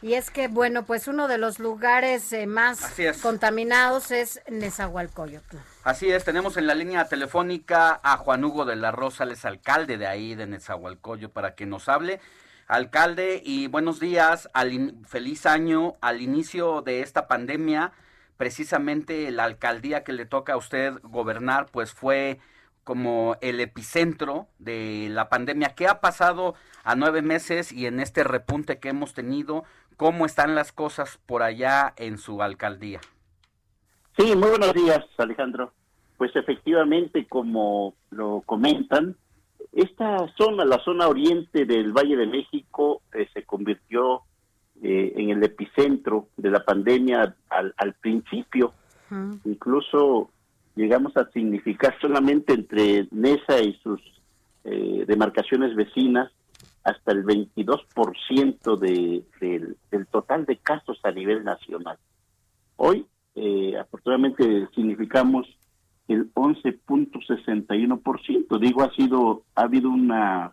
Y 0.00 0.14
es 0.14 0.30
que, 0.30 0.46
bueno, 0.46 0.84
pues 0.84 1.08
uno 1.08 1.26
de 1.26 1.38
los 1.38 1.58
lugares 1.58 2.32
eh, 2.32 2.46
más 2.46 2.80
contaminados 3.20 4.12
es 4.12 4.40
Nezahualcóyotl. 4.48 5.56
Así 5.82 6.08
es, 6.08 6.22
tenemos 6.22 6.56
en 6.56 6.68
la 6.68 6.76
línea 6.76 7.08
telefónica 7.08 7.98
a 8.04 8.16
Juan 8.16 8.44
Hugo 8.44 8.64
de 8.64 8.76
la 8.76 8.92
Rosales, 8.92 9.44
alcalde 9.44 9.98
de 9.98 10.06
ahí 10.06 10.36
de 10.36 10.46
Nezahualcóyotl, 10.46 11.32
para 11.32 11.56
que 11.56 11.66
nos 11.66 11.88
hable 11.88 12.20
Alcalde, 12.68 13.40
y 13.42 13.66
buenos 13.66 13.98
días, 13.98 14.50
al 14.52 14.92
feliz 15.06 15.46
año, 15.46 15.94
al 16.02 16.20
inicio 16.20 16.82
de 16.82 17.00
esta 17.00 17.26
pandemia, 17.26 17.92
precisamente 18.36 19.30
la 19.30 19.44
alcaldía 19.44 20.04
que 20.04 20.12
le 20.12 20.26
toca 20.26 20.52
a 20.52 20.58
usted 20.58 20.92
gobernar, 21.02 21.68
pues 21.72 21.94
fue 21.94 22.40
como 22.84 23.36
el 23.40 23.60
epicentro 23.60 24.48
de 24.58 25.08
la 25.10 25.30
pandemia. 25.30 25.74
¿Qué 25.74 25.88
ha 25.88 26.02
pasado 26.02 26.56
a 26.84 26.94
nueve 26.94 27.22
meses 27.22 27.72
y 27.72 27.86
en 27.86 28.00
este 28.00 28.22
repunte 28.22 28.78
que 28.78 28.90
hemos 28.90 29.14
tenido? 29.14 29.64
¿Cómo 29.96 30.26
están 30.26 30.54
las 30.54 30.70
cosas 30.70 31.18
por 31.24 31.42
allá 31.42 31.94
en 31.96 32.18
su 32.18 32.42
alcaldía? 32.42 33.00
Sí, 34.18 34.36
muy 34.36 34.50
buenos 34.50 34.74
días, 34.74 35.06
Alejandro. 35.16 35.72
Pues 36.18 36.36
efectivamente, 36.36 37.26
como 37.28 37.94
lo 38.10 38.42
comentan, 38.44 39.16
esta 39.72 40.26
zona, 40.36 40.64
la 40.64 40.78
zona 40.84 41.08
oriente 41.08 41.64
del 41.64 41.92
Valle 41.92 42.16
de 42.16 42.26
México, 42.26 43.02
eh, 43.12 43.28
se 43.32 43.44
convirtió 43.44 44.22
eh, 44.82 45.12
en 45.16 45.30
el 45.30 45.42
epicentro 45.42 46.28
de 46.36 46.50
la 46.50 46.64
pandemia 46.64 47.36
al, 47.48 47.74
al 47.76 47.94
principio. 47.94 48.72
Incluso 49.44 50.30
llegamos 50.76 51.16
a 51.16 51.30
significar 51.30 51.98
solamente 52.00 52.52
entre 52.52 53.08
Nesa 53.10 53.58
y 53.60 53.72
sus 53.82 54.00
eh, 54.64 55.04
demarcaciones 55.06 55.74
vecinas 55.74 56.30
hasta 56.84 57.12
el 57.12 57.24
22% 57.24 58.78
de, 58.78 59.24
del 59.90 60.06
total 60.08 60.46
de 60.46 60.58
casos 60.58 60.98
a 61.02 61.10
nivel 61.10 61.42
nacional. 61.42 61.98
Hoy 62.76 63.06
eh, 63.34 63.76
afortunadamente 63.78 64.68
significamos 64.74 65.46
el 66.08 66.34
11.61%. 66.34 68.58
Digo, 68.58 68.82
ha 68.82 68.92
sido, 68.94 69.44
ha 69.54 69.62
habido 69.62 69.90
una 69.90 70.52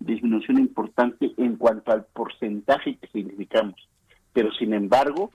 disminución 0.00 0.58
importante 0.58 1.32
en 1.36 1.56
cuanto 1.56 1.92
al 1.92 2.06
porcentaje 2.06 2.96
que 2.96 3.06
significamos. 3.08 3.88
Pero 4.32 4.50
sin 4.52 4.72
embargo, 4.72 5.30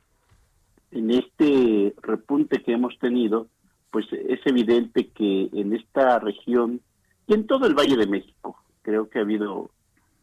en 0.92 1.12
este 1.12 1.94
repunte 2.02 2.64
que 2.64 2.74
hemos 2.74 2.98
tenido, 3.00 3.48
pues 3.92 4.08
es 4.12 4.40
evidente 4.46 5.10
que 5.10 5.50
en 5.54 5.74
esta 5.74 6.20
región 6.20 6.82
y 7.28 7.34
en 7.34 7.48
todo 7.48 7.68
el 7.68 7.76
Valle 7.76 7.96
de 7.96 8.08
México, 8.08 8.58
creo 8.82 9.10
que 9.10 9.20
ha 9.20 9.22
habido 9.22 9.70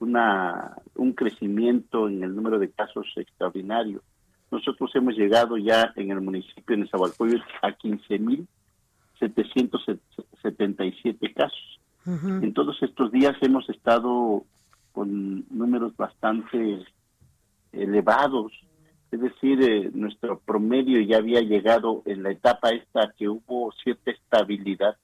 una, 0.01 0.77
un 0.97 1.13
crecimiento 1.13 2.09
en 2.09 2.23
el 2.23 2.35
número 2.35 2.59
de 2.59 2.71
casos 2.71 3.07
extraordinario. 3.17 4.03
Nosotros 4.51 4.91
hemos 4.95 5.15
llegado 5.15 5.57
ya 5.57 5.93
en 5.97 6.11
el 6.11 6.21
municipio 6.21 6.77
de 6.77 6.79
Nezahualcóyotl 6.79 7.45
a 7.63 7.73
15.777 9.29 11.35
casos. 11.35 11.81
En 12.07 12.55
todos 12.55 12.83
estos 12.83 13.13
días 13.13 13.37
hemos 13.43 13.69
estado 13.69 14.45
con 14.93 15.45
números 15.51 15.95
bastante 15.97 16.83
elevados, 17.73 18.53
es 19.11 19.21
decir, 19.21 19.63
eh, 19.63 19.91
nuestro 19.93 20.39
promedio 20.41 21.01
ya 21.01 21.19
había 21.19 21.41
llegado 21.41 22.03
en 22.07 22.23
la 22.23 22.31
etapa 22.31 22.71
esta 22.71 23.13
que 23.19 23.29
hubo 23.29 23.73
cierta 23.85 24.13
estabilidad 24.13 24.97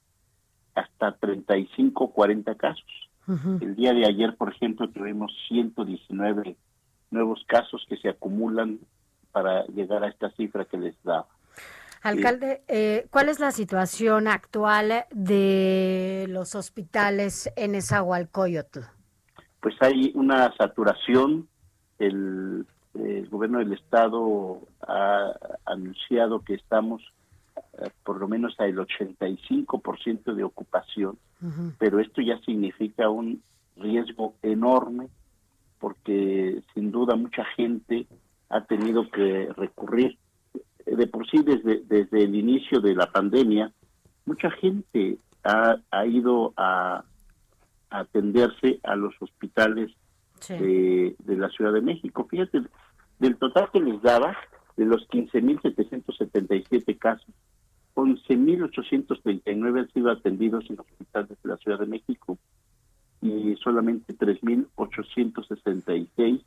hasta 0.75 1.12
35, 1.12 2.12
40 2.12 2.55
casos. 2.55 3.11
El 3.61 3.75
día 3.75 3.93
de 3.93 4.07
ayer, 4.07 4.37
por 4.37 4.53
ejemplo, 4.53 4.89
tuvimos 4.89 5.33
119 5.49 6.57
nuevos 7.11 7.45
casos 7.49 7.85
que 7.89 7.97
se 7.97 8.09
acumulan 8.09 8.79
para 9.33 9.67
llegar 9.67 10.05
a 10.05 10.09
esta 10.09 10.31
cifra 10.31 10.64
que 10.64 10.79
les 10.79 10.95
da. 11.03 11.27
Alcalde, 12.07 12.62
eh, 12.68 13.07
¿cuál 13.11 13.28
es 13.28 13.40
la 13.40 13.50
situación 13.50 14.28
actual 14.28 15.07
de 15.11 16.26
los 16.28 16.54
hospitales 16.54 17.50
en 17.57 17.74
Esahualcoyotl? 17.74 18.80
Pues 19.61 19.74
hay 19.80 20.12
una 20.14 20.54
saturación. 20.57 21.48
El, 21.98 22.66
el 22.94 23.28
gobierno 23.28 23.59
del 23.59 23.72
estado 23.72 24.61
ha 24.86 25.32
anunciado 25.64 26.44
que 26.44 26.54
estamos 26.54 27.02
eh, 27.57 27.90
por 28.04 28.18
lo 28.20 28.28
menos 28.28 28.54
al 28.59 28.76
85% 28.76 30.34
de 30.34 30.44
ocupación, 30.44 31.18
pero 31.78 32.00
esto 32.00 32.22
ya 32.22 32.38
significa 32.40 33.09
un 33.11 33.42
riesgo 33.76 34.34
enorme 34.42 35.09
porque 35.78 36.62
sin 36.72 36.90
duda 36.90 37.16
mucha 37.16 37.44
gente 37.57 38.07
ha 38.48 38.64
tenido 38.64 39.11
que 39.11 39.48
recurrir. 39.57 40.18
De 40.87 41.07
por 41.09 41.28
sí, 41.28 41.43
desde, 41.45 41.82
desde 41.84 42.24
el 42.24 42.34
inicio 42.34 42.80
de 42.80 42.95
la 42.95 43.11
pandemia, 43.11 43.70
mucha 44.24 44.51
gente 44.53 45.18
ha, 45.45 45.76
ha 45.91 46.07
ido 46.07 46.55
a, 46.57 47.05
atenderse 47.91 48.80
a 48.82 48.97
los 48.97 49.14
hospitales 49.20 49.93
de, 50.49 51.14
de, 51.18 51.37
la 51.37 51.49
Ciudad 51.51 51.72
de 51.72 51.80
México. 51.80 52.26
Fíjate, 52.30 52.62
del 53.18 53.37
total 53.37 53.70
que 53.72 53.80
les 53.80 54.01
daba, 54.03 54.37
de 54.76 54.84
los 54.84 55.09
15.777 55.09 56.99
casos, 56.99 57.34
11.839 57.95 59.80
han 59.80 59.91
sido 59.93 60.11
atendidos 60.11 60.68
en 60.68 60.78
hospitales 60.78 61.39
de 61.43 61.49
la 61.49 61.57
Ciudad 61.57 61.78
de 61.78 61.87
México 61.87 62.37
y 63.22 63.57
solamente 63.57 64.14
3.866 64.14 66.45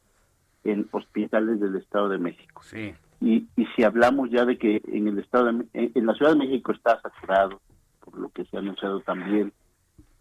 en 0.66 0.88
hospitales 0.92 1.60
del 1.60 1.76
Estado 1.76 2.10
de 2.10 2.20
México. 2.20 2.62
Sí. 2.64 2.94
Y, 3.22 3.48
y 3.56 3.66
si 3.76 3.84
hablamos 3.84 4.30
ya 4.32 4.46
de 4.46 4.58
que 4.58 4.82
en 4.88 5.08
el 5.08 5.20
Estado 5.20 5.52
de, 5.52 5.66
en, 5.74 6.06
la 6.06 6.14
Ciudad 6.14 6.32
de 6.32 6.38
México 6.38 6.72
está 6.72 7.02
saturado, 7.02 7.62
por 8.00 8.18
lo 8.18 8.30
que 8.30 8.46
se 8.46 8.56
ha 8.56 8.60
anunciado 8.60 9.02
también, 9.02 9.52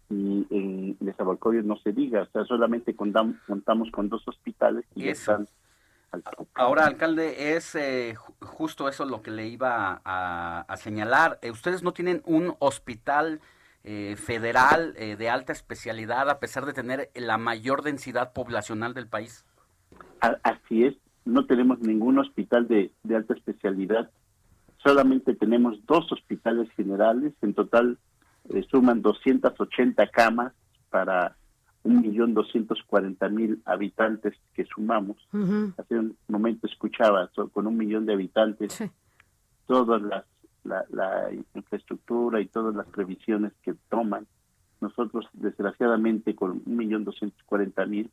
y 0.09 0.45
en 0.49 0.97
Nezahualcóyotl 0.99 1.67
no 1.67 1.77
se 1.77 1.93
diga, 1.93 2.23
o 2.23 2.25
sea, 2.31 2.43
solamente 2.45 2.95
contamos, 2.95 3.35
contamos 3.47 3.91
con 3.91 4.09
dos 4.09 4.27
hospitales 4.27 4.85
y 4.95 5.03
ya 5.03 5.11
están 5.11 5.47
Ahora, 6.55 6.87
alcalde, 6.87 7.55
es 7.55 7.75
eh, 7.75 8.15
justo 8.41 8.89
eso 8.89 9.05
lo 9.05 9.21
que 9.21 9.31
le 9.31 9.47
iba 9.47 10.01
a, 10.03 10.75
señalar. 10.77 11.37
Eh, 11.41 11.51
ustedes 11.51 11.83
no 11.83 11.93
tienen 11.93 12.23
un 12.25 12.55
hospital 12.59 13.41
eh, 13.83 14.15
federal 14.17 14.93
de 14.93 15.29
alta 15.29 15.53
especialidad 15.53 16.29
a 16.29 16.39
pesar 16.39 16.65
de 16.65 16.73
tener 16.73 17.11
la 17.13 17.37
mayor 17.37 17.83
densidad 17.83 18.33
poblacional 18.33 18.93
del 18.93 19.07
país. 19.07 19.45
Así 20.19 20.85
es, 20.85 20.95
no 21.25 21.45
tenemos 21.45 21.79
ningún 21.79 22.19
hospital 22.19 22.67
de, 22.67 22.91
de 23.03 23.15
alta 23.15 23.33
especialidad, 23.33 24.09
solamente 24.83 25.35
tenemos 25.35 25.85
dos 25.85 26.11
hospitales 26.11 26.69
generales, 26.71 27.33
en 27.41 27.53
total 27.53 27.97
eh, 28.49 28.65
suman 28.69 29.01
280 29.01 30.07
camas 30.07 30.53
para 30.89 31.35
1.240.000 31.83 33.61
habitantes 33.65 34.35
que 34.53 34.65
sumamos. 34.65 35.17
Hace 35.77 35.99
un 35.99 36.17
momento 36.27 36.67
escuchaba, 36.67 37.29
con 37.53 37.67
un 37.67 37.77
millón 37.77 38.05
de 38.05 38.13
habitantes, 38.13 38.73
sí. 38.73 38.89
todas 39.65 40.01
las 40.01 40.25
la, 40.63 40.85
la, 40.89 41.29
infraestructura 41.55 42.41
y 42.41 42.47
todas 42.47 42.75
las 42.75 42.87
previsiones 42.87 43.53
que 43.63 43.73
toman. 43.89 44.27
Nosotros, 44.81 45.27
desgraciadamente, 45.33 46.35
con 46.35 46.63
1.240.000, 46.65 48.09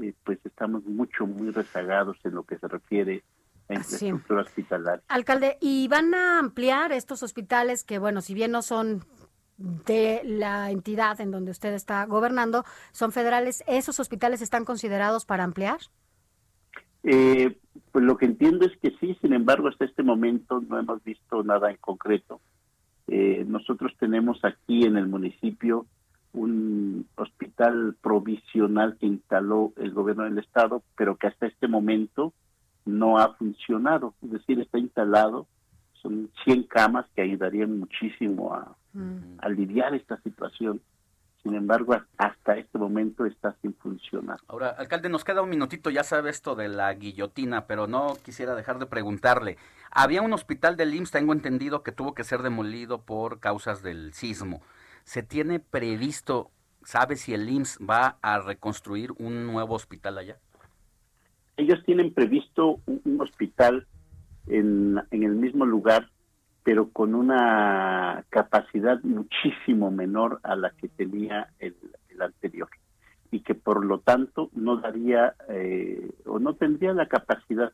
eh, 0.00 0.14
pues 0.24 0.38
estamos 0.44 0.84
mucho, 0.84 1.26
muy 1.26 1.50
rezagados 1.50 2.16
en 2.24 2.34
lo 2.34 2.42
que 2.44 2.58
se 2.58 2.68
refiere 2.68 3.22
a 3.68 3.74
infraestructura 3.74 4.42
hospitalaria. 4.42 5.02
Alcalde, 5.08 5.58
¿y 5.60 5.88
van 5.88 6.14
a 6.14 6.38
ampliar 6.38 6.92
estos 6.92 7.22
hospitales 7.22 7.84
que, 7.84 7.98
bueno, 7.98 8.20
si 8.20 8.34
bien 8.34 8.50
no 8.50 8.62
son 8.62 9.04
de 9.58 10.22
la 10.24 10.70
entidad 10.70 11.20
en 11.20 11.30
donde 11.30 11.50
usted 11.50 11.74
está 11.74 12.06
gobernando, 12.06 12.64
son 12.92 13.12
federales, 13.12 13.64
¿esos 13.66 13.98
hospitales 13.98 14.40
están 14.40 14.64
considerados 14.64 15.24
para 15.24 15.44
ampliar? 15.44 15.78
Eh, 17.02 17.58
pues 17.90 18.04
lo 18.04 18.16
que 18.16 18.26
entiendo 18.26 18.66
es 18.66 18.76
que 18.78 18.92
sí, 19.00 19.16
sin 19.20 19.32
embargo, 19.32 19.68
hasta 19.68 19.84
este 19.84 20.02
momento 20.02 20.60
no 20.60 20.78
hemos 20.78 21.02
visto 21.02 21.42
nada 21.42 21.70
en 21.70 21.76
concreto. 21.78 22.40
Eh, 23.08 23.44
nosotros 23.46 23.92
tenemos 23.98 24.44
aquí 24.44 24.84
en 24.84 24.96
el 24.96 25.08
municipio 25.08 25.86
un 26.32 27.06
hospital 27.16 27.96
provisional 28.00 28.96
que 28.98 29.06
instaló 29.06 29.72
el 29.76 29.92
gobierno 29.92 30.24
del 30.24 30.38
estado, 30.38 30.82
pero 30.96 31.16
que 31.16 31.26
hasta 31.26 31.46
este 31.46 31.68
momento 31.68 32.32
no 32.84 33.18
ha 33.18 33.34
funcionado, 33.34 34.14
es 34.22 34.30
decir, 34.30 34.60
está 34.60 34.78
instalado, 34.78 35.46
son 36.00 36.30
100 36.44 36.64
camas 36.64 37.06
que 37.14 37.22
ayudarían 37.22 37.78
muchísimo 37.78 38.54
a, 38.54 38.76
mm. 38.94 39.38
aliviar 39.38 39.94
esta 39.94 40.20
situación. 40.22 40.80
Sin 41.42 41.54
embargo, 41.54 41.96
hasta 42.16 42.56
este 42.56 42.78
momento 42.78 43.24
está 43.24 43.54
sin 43.62 43.72
funcionar. 43.74 44.38
Ahora, 44.48 44.70
alcalde, 44.70 45.08
nos 45.08 45.24
queda 45.24 45.42
un 45.42 45.50
minutito, 45.50 45.88
ya 45.88 46.02
sabe 46.02 46.30
esto 46.30 46.56
de 46.56 46.68
la 46.68 46.92
guillotina, 46.94 47.66
pero 47.66 47.86
no 47.86 48.16
quisiera 48.24 48.54
dejar 48.54 48.78
de 48.78 48.86
preguntarle. 48.86 49.56
Había 49.90 50.22
un 50.22 50.32
hospital 50.32 50.76
del 50.76 50.94
IMSS, 50.94 51.12
tengo 51.12 51.32
entendido, 51.32 51.82
que 51.82 51.92
tuvo 51.92 52.12
que 52.12 52.24
ser 52.24 52.42
demolido 52.42 53.02
por 53.02 53.38
causas 53.38 53.82
del 53.82 54.12
sismo. 54.14 54.62
¿Se 55.08 55.22
tiene 55.22 55.58
previsto, 55.58 56.50
sabe 56.82 57.16
si 57.16 57.32
el 57.32 57.48
IMSS 57.48 57.78
va 57.78 58.18
a 58.20 58.40
reconstruir 58.40 59.10
un 59.16 59.46
nuevo 59.46 59.74
hospital 59.74 60.18
allá? 60.18 60.36
Ellos 61.56 61.82
tienen 61.86 62.12
previsto 62.12 62.80
un, 62.84 63.18
hospital 63.18 63.86
en, 64.48 65.00
el 65.10 65.34
mismo 65.34 65.64
lugar, 65.64 66.10
pero 66.62 66.90
con 66.90 67.14
una 67.14 68.22
capacidad 68.28 69.02
muchísimo 69.02 69.90
menor 69.90 70.40
a 70.42 70.56
la 70.56 70.72
que 70.72 70.88
tenía 70.88 71.48
el, 71.58 71.74
anterior 72.20 72.68
y 73.30 73.40
que 73.40 73.54
por 73.54 73.86
lo 73.86 74.00
tanto 74.00 74.50
no 74.52 74.76
daría 74.76 75.34
eh, 75.48 76.10
o 76.26 76.38
no 76.38 76.52
tendría 76.52 76.92
la 76.92 77.08
capacidad 77.08 77.72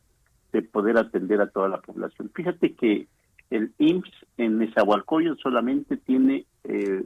de 0.53 0.61
poder 0.61 0.97
atender 0.97 1.41
a 1.41 1.49
toda 1.49 1.67
la 1.67 1.81
población. 1.81 2.31
Fíjate 2.33 2.75
que 2.75 3.09
el 3.49 3.73
IMSS 3.77 4.25
en 4.37 4.57
Nezahualcóyotl 4.59 5.41
solamente 5.41 5.97
tiene 5.97 6.45
eh, 6.63 7.03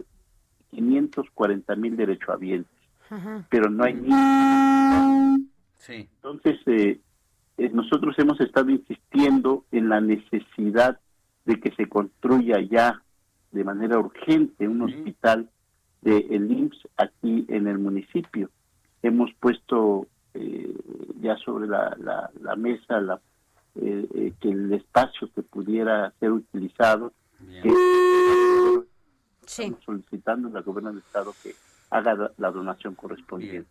540 0.72 1.76
mil 1.76 1.97
derechohabientes, 1.97 2.72
Ajá. 3.09 3.45
pero 3.49 3.70
no 3.70 3.84
hay 3.84 3.93
ni... 3.95 5.47
Sí. 5.78 6.07
Entonces, 6.15 6.59
eh, 6.67 6.99
eh, 7.57 7.70
nosotros 7.74 8.17
hemos 8.20 8.39
estado 8.41 8.70
insistiendo 8.70 9.65
en 9.72 9.89
la 9.89 10.01
necesidad 10.01 10.99
de 11.45 11.59
que 11.59 11.72
se 11.72 11.88
construya 11.88 12.59
ya 12.61 13.01
de 13.51 13.63
manera 13.63 13.97
urgente 13.97 14.67
un 14.67 14.82
hospital 14.84 15.49
del 16.01 16.26
el 16.30 16.51
IMSS 16.51 16.88
aquí 16.97 17.45
en 17.49 17.67
el 17.67 17.80
municipio. 17.80 18.49
Hemos 19.01 19.34
puesto 19.39 20.07
eh, 20.34 20.74
ya 21.22 21.36
sobre 21.38 21.67
la, 21.67 21.95
la, 21.99 22.30
la 22.41 22.55
mesa 22.55 22.99
la, 23.01 23.20
eh, 23.76 24.07
eh, 24.13 24.34
que 24.39 24.49
el 24.49 24.74
espacio 24.74 25.30
que 25.34 25.41
pudiera 25.41 26.13
ser 26.20 26.32
utilizado, 26.32 27.13
que 27.63 27.70
estamos 29.60 29.84
solicitando 29.84 30.47
a 30.47 30.51
la 30.51 30.62
gobierno 30.62 30.91
del 30.91 30.99
estado 30.99 31.34
que 31.43 31.55
haga 31.89 32.32
la, 32.38 32.51
donación 32.51 32.95
correspondiente. 32.95 33.70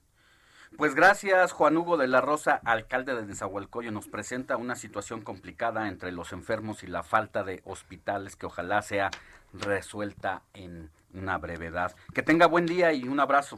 Pues 0.76 0.94
gracias, 0.94 1.52
Juan 1.52 1.76
Hugo 1.76 1.96
de 1.96 2.08
la 2.08 2.20
Rosa, 2.20 2.60
alcalde 2.64 3.14
de 3.14 3.24
Nezahualcóyotl. 3.24 3.94
Nos 3.94 4.06
presenta 4.06 4.56
una 4.56 4.76
situación 4.76 5.22
complicada 5.22 5.88
entre 5.88 6.12
los 6.12 6.32
enfermos 6.32 6.82
y 6.82 6.86
la 6.86 7.02
falta 7.02 7.42
de 7.42 7.62
hospitales 7.64 8.36
que 8.36 8.46
ojalá 8.46 8.82
sea 8.82 9.10
resuelta 9.52 10.42
en 10.52 10.90
una 11.14 11.38
brevedad. 11.38 11.96
Que 12.14 12.22
tenga 12.22 12.46
buen 12.46 12.66
día 12.66 12.92
y 12.92 13.08
un 13.08 13.18
abrazo. 13.18 13.56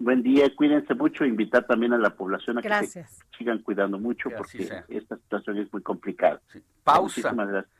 Buen 0.00 0.22
día, 0.22 0.50
cuídense 0.56 0.94
mucho, 0.94 1.24
invitar 1.24 1.66
también 1.66 1.92
a 1.92 1.98
la 1.98 2.10
población 2.10 2.58
a 2.58 2.62
que 2.62 2.86
se 2.86 3.04
sigan 3.36 3.58
cuidando 3.58 3.98
mucho 3.98 4.30
Que 4.30 4.34
porque 4.34 4.82
esta 4.88 5.16
situación 5.16 5.58
es 5.58 5.72
muy 5.72 5.82
complicada. 5.82 6.40
Pausa. 6.82 7.02
Muchísimas 7.02 7.48
gracias. 7.48 7.79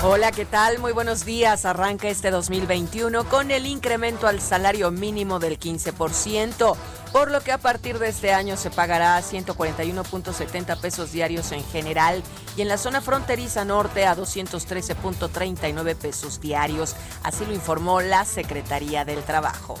Hola, 0.00 0.30
¿qué 0.30 0.44
tal? 0.44 0.78
Muy 0.78 0.92
buenos 0.92 1.24
días. 1.24 1.64
Arranca 1.64 2.06
este 2.06 2.30
2021 2.30 3.24
con 3.28 3.50
el 3.50 3.66
incremento 3.66 4.28
al 4.28 4.40
salario 4.40 4.92
mínimo 4.92 5.40
del 5.40 5.58
15%, 5.58 6.76
por 7.10 7.32
lo 7.32 7.40
que 7.40 7.50
a 7.50 7.58
partir 7.58 7.98
de 7.98 8.08
este 8.08 8.32
año 8.32 8.56
se 8.56 8.70
pagará 8.70 9.20
141.70 9.20 10.80
pesos 10.80 11.10
diarios 11.10 11.50
en 11.50 11.64
general 11.64 12.22
y 12.56 12.62
en 12.62 12.68
la 12.68 12.78
zona 12.78 13.00
fronteriza 13.00 13.64
norte 13.64 14.06
a 14.06 14.16
213.39 14.16 15.96
pesos 15.96 16.40
diarios. 16.40 16.94
Así 17.24 17.44
lo 17.44 17.52
informó 17.52 18.00
la 18.00 18.24
Secretaría 18.24 19.04
del 19.04 19.24
Trabajo. 19.24 19.74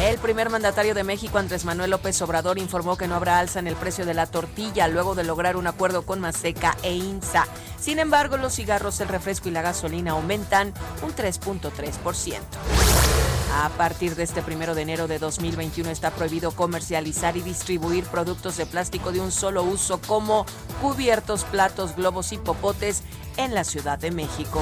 El 0.00 0.16
primer 0.18 0.48
mandatario 0.48 0.94
de 0.94 1.02
México, 1.02 1.38
Andrés 1.38 1.64
Manuel 1.64 1.90
López 1.90 2.22
Obrador, 2.22 2.58
informó 2.58 2.96
que 2.96 3.08
no 3.08 3.16
habrá 3.16 3.40
alza 3.40 3.58
en 3.58 3.66
el 3.66 3.74
precio 3.74 4.06
de 4.06 4.14
la 4.14 4.26
tortilla 4.26 4.86
luego 4.86 5.16
de 5.16 5.24
lograr 5.24 5.56
un 5.56 5.66
acuerdo 5.66 6.06
con 6.06 6.20
Maseca 6.20 6.76
e 6.84 6.94
INSA. 6.94 7.48
Sin 7.80 7.98
embargo, 7.98 8.36
los 8.36 8.54
cigarros, 8.54 9.00
el 9.00 9.08
refresco 9.08 9.48
y 9.48 9.52
la 9.52 9.62
gasolina 9.62 10.12
aumentan 10.12 10.72
un 11.02 11.12
3.3%. 11.16 13.37
A 13.52 13.70
partir 13.70 14.14
de 14.14 14.22
este 14.22 14.42
primero 14.42 14.74
de 14.74 14.82
enero 14.82 15.08
de 15.08 15.18
2021 15.18 15.90
está 15.90 16.10
prohibido 16.10 16.52
comercializar 16.52 17.36
y 17.36 17.42
distribuir 17.42 18.04
productos 18.04 18.56
de 18.56 18.66
plástico 18.66 19.10
de 19.10 19.20
un 19.20 19.32
solo 19.32 19.62
uso 19.62 20.00
como 20.00 20.44
cubiertos, 20.80 21.44
platos, 21.44 21.96
globos 21.96 22.32
y 22.32 22.38
popotes 22.38 23.02
en 23.36 23.54
la 23.54 23.64
Ciudad 23.64 23.98
de 23.98 24.10
México. 24.10 24.60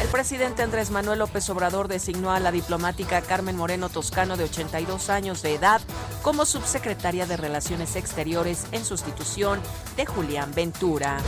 El 0.00 0.08
presidente 0.08 0.62
Andrés 0.62 0.90
Manuel 0.90 1.18
López 1.18 1.50
Obrador 1.50 1.88
designó 1.88 2.30
a 2.30 2.38
la 2.38 2.52
diplomática 2.52 3.20
Carmen 3.20 3.56
Moreno 3.56 3.88
Toscano 3.88 4.36
de 4.36 4.44
82 4.44 5.10
años 5.10 5.42
de 5.42 5.54
edad 5.54 5.80
como 6.22 6.46
subsecretaria 6.46 7.26
de 7.26 7.36
Relaciones 7.36 7.96
Exteriores 7.96 8.66
en 8.70 8.84
sustitución 8.84 9.60
de 9.96 10.06
Julián 10.06 10.52
Ventura. 10.54 11.18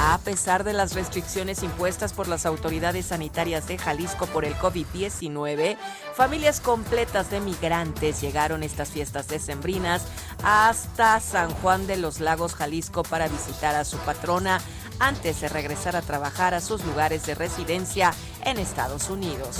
A 0.00 0.18
pesar 0.18 0.64
de 0.64 0.72
las 0.72 0.94
restricciones 0.94 1.62
impuestas 1.62 2.12
por 2.12 2.26
las 2.26 2.46
autoridades 2.46 3.06
sanitarias 3.06 3.68
de 3.68 3.78
Jalisco 3.78 4.26
por 4.26 4.44
el 4.44 4.56
COVID-19, 4.56 5.76
familias 6.14 6.60
completas 6.60 7.30
de 7.30 7.40
migrantes 7.40 8.20
llegaron 8.20 8.62
estas 8.62 8.90
fiestas 8.90 9.28
decembrinas 9.28 10.06
hasta 10.42 11.20
San 11.20 11.50
Juan 11.50 11.86
de 11.86 11.96
los 11.96 12.20
Lagos, 12.20 12.54
Jalisco, 12.54 13.02
para 13.02 13.28
visitar 13.28 13.74
a 13.74 13.84
su 13.84 13.96
patrona 13.98 14.60
antes 14.98 15.40
de 15.40 15.48
regresar 15.48 15.96
a 15.96 16.02
trabajar 16.02 16.54
a 16.54 16.60
sus 16.60 16.84
lugares 16.84 17.26
de 17.26 17.34
residencia 17.34 18.12
en 18.44 18.58
Estados 18.58 19.10
Unidos. 19.10 19.58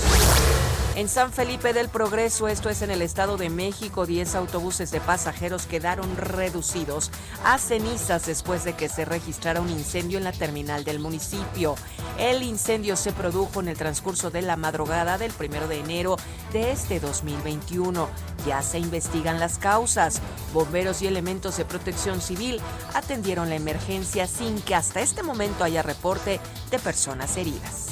En 0.97 1.09
San 1.09 1.33
Felipe 1.33 1.73
del 1.73 1.89
Progreso, 1.89 2.47
esto 2.47 2.69
es 2.69 2.81
en 2.81 2.91
el 2.93 3.03
Estado 3.03 3.37
de 3.37 3.51
México, 3.51 4.07
10 4.07 4.37
autobuses 4.37 4.93
de 4.93 5.01
pasajeros 5.01 5.67
quedaron 5.67 6.17
reducidos 6.17 7.11
a 7.45 7.59
cenizas 7.59 8.27
después 8.27 8.63
de 8.63 8.75
que 8.75 8.89
se 8.89 9.05
registrara 9.05 9.61
un 9.61 9.71
incendio 9.71 10.19
en 10.19 10.25
la 10.25 10.31
terminal 10.31 10.85
del 10.85 11.01
municipio. 11.01 11.75
El 12.17 12.45
incendio 12.45 12.95
se 12.95 13.11
produjo 13.11 13.59
en 13.59 13.67
el 13.67 13.77
transcurso 13.77 14.31
de 14.31 14.43
la 14.43 14.55
madrugada 14.57 15.19
del 15.19 15.33
1 15.37 15.67
de 15.67 15.81
enero 15.81 16.17
de 16.53 16.71
este 16.71 17.01
2021. 17.01 18.09
Ya 18.47 18.63
se 18.63 18.79
investigan 18.79 19.41
las 19.41 19.59
causas. 19.59 20.21
Bomberos 20.53 21.03
y 21.03 21.09
elementos 21.09 21.57
de 21.57 21.65
protección 21.65 22.21
civil 22.21 22.61
atendieron 22.95 23.49
la 23.49 23.57
emergencia 23.57 24.29
sin 24.29 24.63
que 24.63 24.77
hasta 24.77 25.01
este 25.01 25.25
momento 25.25 25.65
haya 25.65 25.83
reporte 25.83 26.39
de 26.71 26.79
personas 26.79 27.37
heridas. 27.37 27.89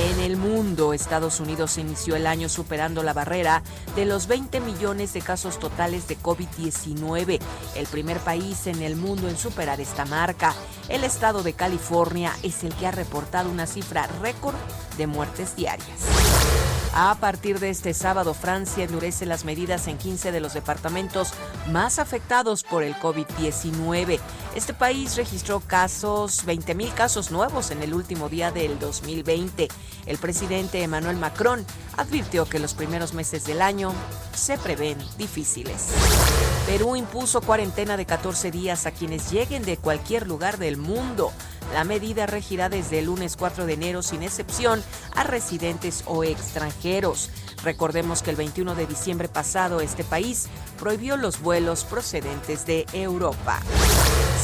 En 0.00 0.18
el 0.20 0.38
mundo, 0.38 0.94
Estados 0.94 1.40
Unidos 1.40 1.76
inició 1.76 2.16
el 2.16 2.26
año 2.26 2.48
superando 2.48 3.02
la 3.02 3.12
barrera 3.12 3.62
de 3.94 4.06
los 4.06 4.28
20 4.28 4.60
millones 4.60 5.12
de 5.12 5.20
casos 5.20 5.58
totales 5.58 6.08
de 6.08 6.16
COVID-19, 6.16 7.38
el 7.76 7.86
primer 7.86 8.18
país 8.20 8.66
en 8.66 8.80
el 8.80 8.96
mundo 8.96 9.28
en 9.28 9.36
superar 9.36 9.78
esta 9.78 10.06
marca. 10.06 10.54
El 10.88 11.04
estado 11.04 11.42
de 11.42 11.52
California 11.52 12.32
es 12.42 12.64
el 12.64 12.74
que 12.76 12.86
ha 12.86 12.92
reportado 12.92 13.50
una 13.50 13.66
cifra 13.66 14.06
récord 14.22 14.56
de 14.96 15.06
muertes 15.06 15.54
diarias. 15.54 16.39
A 16.92 17.14
partir 17.14 17.60
de 17.60 17.70
este 17.70 17.94
sábado, 17.94 18.34
Francia 18.34 18.82
endurece 18.84 19.24
las 19.24 19.44
medidas 19.44 19.86
en 19.86 19.96
15 19.96 20.32
de 20.32 20.40
los 20.40 20.54
departamentos 20.54 21.32
más 21.70 22.00
afectados 22.00 22.64
por 22.64 22.82
el 22.82 22.96
COVID-19. 22.96 24.18
Este 24.56 24.74
país 24.74 25.16
registró 25.16 25.60
casos, 25.60 26.44
20 26.44 26.74
mil 26.74 26.92
casos 26.92 27.30
nuevos 27.30 27.70
en 27.70 27.84
el 27.84 27.94
último 27.94 28.28
día 28.28 28.50
del 28.50 28.80
2020. 28.80 29.68
El 30.06 30.18
presidente 30.18 30.82
Emmanuel 30.82 31.16
Macron 31.16 31.64
advirtió 31.96 32.44
que 32.46 32.58
los 32.58 32.74
primeros 32.74 33.14
meses 33.14 33.44
del 33.44 33.62
año 33.62 33.92
se 34.34 34.58
prevén 34.58 34.98
difíciles. 35.16 35.90
Perú 36.66 36.96
impuso 36.96 37.40
cuarentena 37.40 37.96
de 37.96 38.04
14 38.04 38.50
días 38.50 38.86
a 38.86 38.90
quienes 38.90 39.30
lleguen 39.30 39.62
de 39.62 39.76
cualquier 39.76 40.26
lugar 40.26 40.58
del 40.58 40.76
mundo. 40.76 41.32
La 41.72 41.84
medida 41.84 42.26
regirá 42.26 42.68
desde 42.68 42.98
el 42.98 43.06
lunes 43.06 43.36
4 43.36 43.66
de 43.66 43.74
enero 43.74 44.02
sin 44.02 44.22
excepción 44.22 44.82
a 45.14 45.24
residentes 45.24 46.02
o 46.06 46.24
extranjeros. 46.24 47.30
Recordemos 47.62 48.22
que 48.22 48.30
el 48.30 48.36
21 48.36 48.74
de 48.74 48.86
diciembre 48.86 49.28
pasado 49.28 49.80
este 49.80 50.02
país 50.02 50.48
prohibió 50.78 51.16
los 51.16 51.40
vuelos 51.40 51.84
procedentes 51.84 52.66
de 52.66 52.86
Europa. 52.92 53.60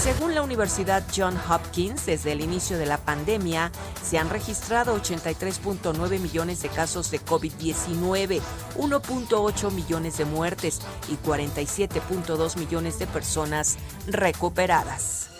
Según 0.01 0.35
la 0.35 0.43
Universidad 0.43 1.03
John 1.14 1.37
Hopkins, 1.51 2.07
desde 2.07 2.31
el 2.31 2.41
inicio 2.41 2.79
de 2.79 2.87
la 2.87 2.99
pandemia 2.99 3.73
se 4.05 4.19
han 4.19 4.31
registrado 4.31 4.97
83.9 4.97 6.21
millones 6.21 6.62
de 6.62 6.69
casos 6.69 7.11
de 7.11 7.21
COVID-19, 7.21 8.41
1.8 8.77 9.73
millones 9.73 10.19
de 10.19 10.25
muertes 10.25 10.81
y 11.09 11.17
47.2 11.17 12.57
millones 12.57 13.01
de 13.01 13.07
personas 13.09 13.79
recuperadas. 14.07 15.31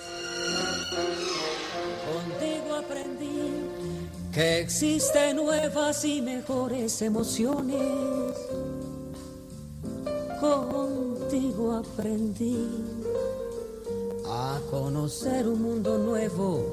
Que 4.37 4.59
existen 4.59 5.37
nuevas 5.37 6.05
y 6.05 6.21
mejores 6.21 7.01
emociones. 7.01 8.37
Contigo 10.39 11.73
aprendí 11.73 12.69
a 14.29 14.61
conocer 14.71 15.47
un 15.47 15.63
mundo 15.63 15.99
nuevo 15.99 16.65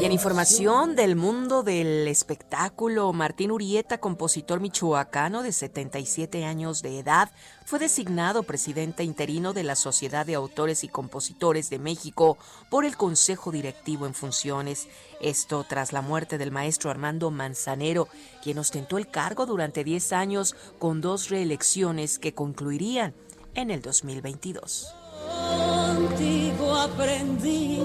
Y 0.00 0.04
en 0.04 0.12
información 0.12 0.96
del 0.96 1.14
mundo 1.14 1.62
del 1.62 2.08
espectáculo, 2.08 3.12
Martín 3.12 3.50
Urieta, 3.50 3.98
compositor 3.98 4.60
michoacano 4.60 5.42
de 5.42 5.52
77 5.52 6.44
años 6.44 6.82
de 6.82 6.98
edad, 6.98 7.30
fue 7.64 7.78
designado 7.78 8.42
presidente 8.42 9.04
interino 9.04 9.52
de 9.52 9.62
la 9.62 9.76
Sociedad 9.76 10.26
de 10.26 10.34
Autores 10.34 10.82
y 10.82 10.88
Compositores 10.88 11.70
de 11.70 11.78
México 11.78 12.38
por 12.70 12.84
el 12.84 12.96
Consejo 12.96 13.52
Directivo 13.52 14.06
en 14.06 14.14
funciones. 14.14 14.88
Esto 15.20 15.64
tras 15.68 15.92
la 15.92 16.02
muerte 16.02 16.38
del 16.38 16.50
maestro 16.50 16.90
Armando 16.90 17.30
Manzanero, 17.30 18.08
quien 18.42 18.58
ostentó 18.58 18.98
el 18.98 19.08
cargo 19.08 19.46
durante 19.46 19.84
10 19.84 20.12
años 20.12 20.56
con 20.78 21.00
dos 21.00 21.28
reelecciones 21.28 22.18
que 22.18 22.34
concluirían 22.34 23.14
en 23.54 23.70
el 23.70 23.82
2022. 23.82 24.99
Contigo 25.26 26.74
aprendí 26.74 27.80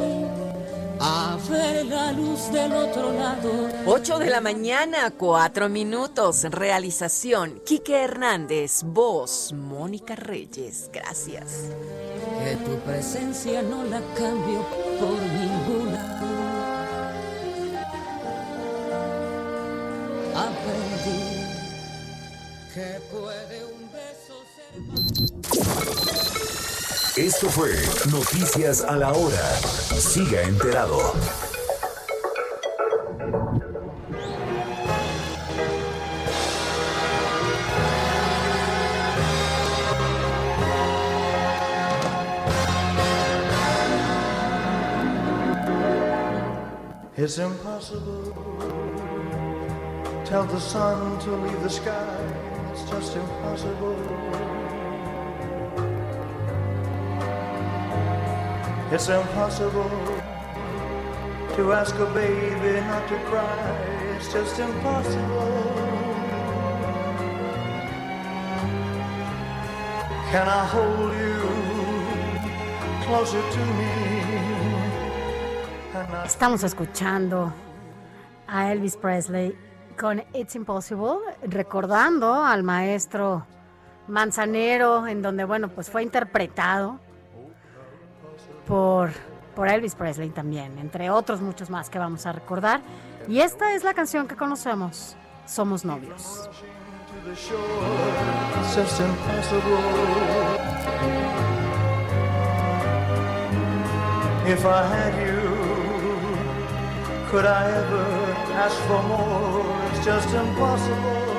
a 0.99 1.37
ver 1.49 1.85
la 1.85 2.11
luz 2.11 2.51
del 2.51 2.73
otro 2.73 3.11
lado. 3.13 3.51
8 3.85 4.19
de 4.19 4.29
la 4.29 4.41
mañana, 4.41 5.11
4 5.11 5.69
minutos. 5.69 6.43
Realización, 6.43 7.61
Quique 7.65 8.03
Hernández. 8.03 8.83
Voz, 8.83 9.53
Mónica 9.53 10.15
Reyes. 10.15 10.89
Gracias. 10.91 11.65
Que 12.43 12.55
tu 12.57 12.77
presencia 12.79 13.61
no 13.61 13.83
la 13.83 14.01
cambio 14.15 14.65
por 14.99 15.21
ninguna. 15.21 16.21
Aprendí 20.35 21.35
que 22.73 22.99
puede 23.11 23.65
un 23.65 23.89
beso 23.91 24.35
ser 24.55 26.14
Esto 27.17 27.49
fue 27.49 27.73
Noticias 28.11 28.81
a 28.81 28.97
la 28.97 29.13
Hora. 29.13 29.57
Siga 29.61 30.41
enterado. 30.41 30.97
It's 47.15 47.37
impossible. 47.37 48.33
Tell 50.25 50.43
the 50.43 50.59
sun 50.59 51.17
to 51.19 51.31
leave 51.31 51.63
the 51.63 51.69
sky. 51.69 52.17
It's 52.73 52.83
just 52.89 53.15
impossible. 53.15 54.64
It's 58.91 59.09
impossible 59.09 59.89
to 61.55 61.73
ask 61.73 61.95
a 61.95 62.05
baby 62.13 62.81
not 62.81 63.07
to 63.07 63.17
cry. 63.25 64.15
It's 64.15 64.31
just 64.31 64.59
impossible. 64.59 65.75
Can 70.31 70.47
I 70.47 70.65
hold 70.67 71.13
you 71.13 71.41
closer 73.07 73.41
to 73.41 73.59
me? 73.73 73.91
Estamos 76.23 76.63
escuchando 76.63 77.51
a 78.47 78.71
Elvis 78.71 78.97
Presley 78.97 79.57
con 79.97 80.23
It's 80.33 80.55
Impossible, 80.55 81.21
recordando 81.41 82.35
al 82.35 82.61
maestro 82.61 83.47
Manzanero, 84.07 85.07
en 85.07 85.23
donde, 85.23 85.43
bueno, 85.43 85.69
pues 85.69 85.89
fue 85.89 86.03
interpretado 86.03 86.99
por, 88.65 89.11
Elvis 89.67 89.95
Presley 89.95 90.29
también, 90.29 90.77
entre 90.79 91.09
otros 91.09 91.41
muchos 91.41 91.69
más 91.69 91.89
que 91.89 91.99
vamos 91.99 92.25
a 92.25 92.31
recordar. 92.31 92.81
Y 93.27 93.39
esta 93.39 93.73
es 93.73 93.83
la 93.83 93.93
canción 93.93 94.27
que 94.27 94.35
conocemos, 94.35 95.15
Somos 95.45 95.85
Novios. 95.85 96.49
If 104.47 104.63
I 104.63 104.83
had 104.83 105.13
you, 105.25 105.41
could 107.31 107.45
I 107.45 107.65
ever 107.65 108.05
ask 108.53 108.77
for 108.87 109.01
more? 109.01 109.65
It's 109.89 110.05
just 110.05 110.31
impossible. 110.35 111.34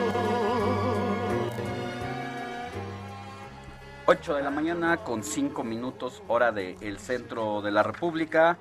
8 4.09 4.37
de 4.37 4.43
la 4.43 4.51
mañana 4.51 4.99
con 4.99 5.25
5 5.25 5.65
minutos 5.65 6.23
hora 6.29 6.53
del 6.53 6.99
centro 7.01 7.61
de 7.61 7.73
la 7.73 7.83
República. 7.83 8.57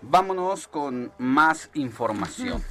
Vámonos 0.00 0.68
con 0.68 1.12
más 1.18 1.68
información. 1.74 2.64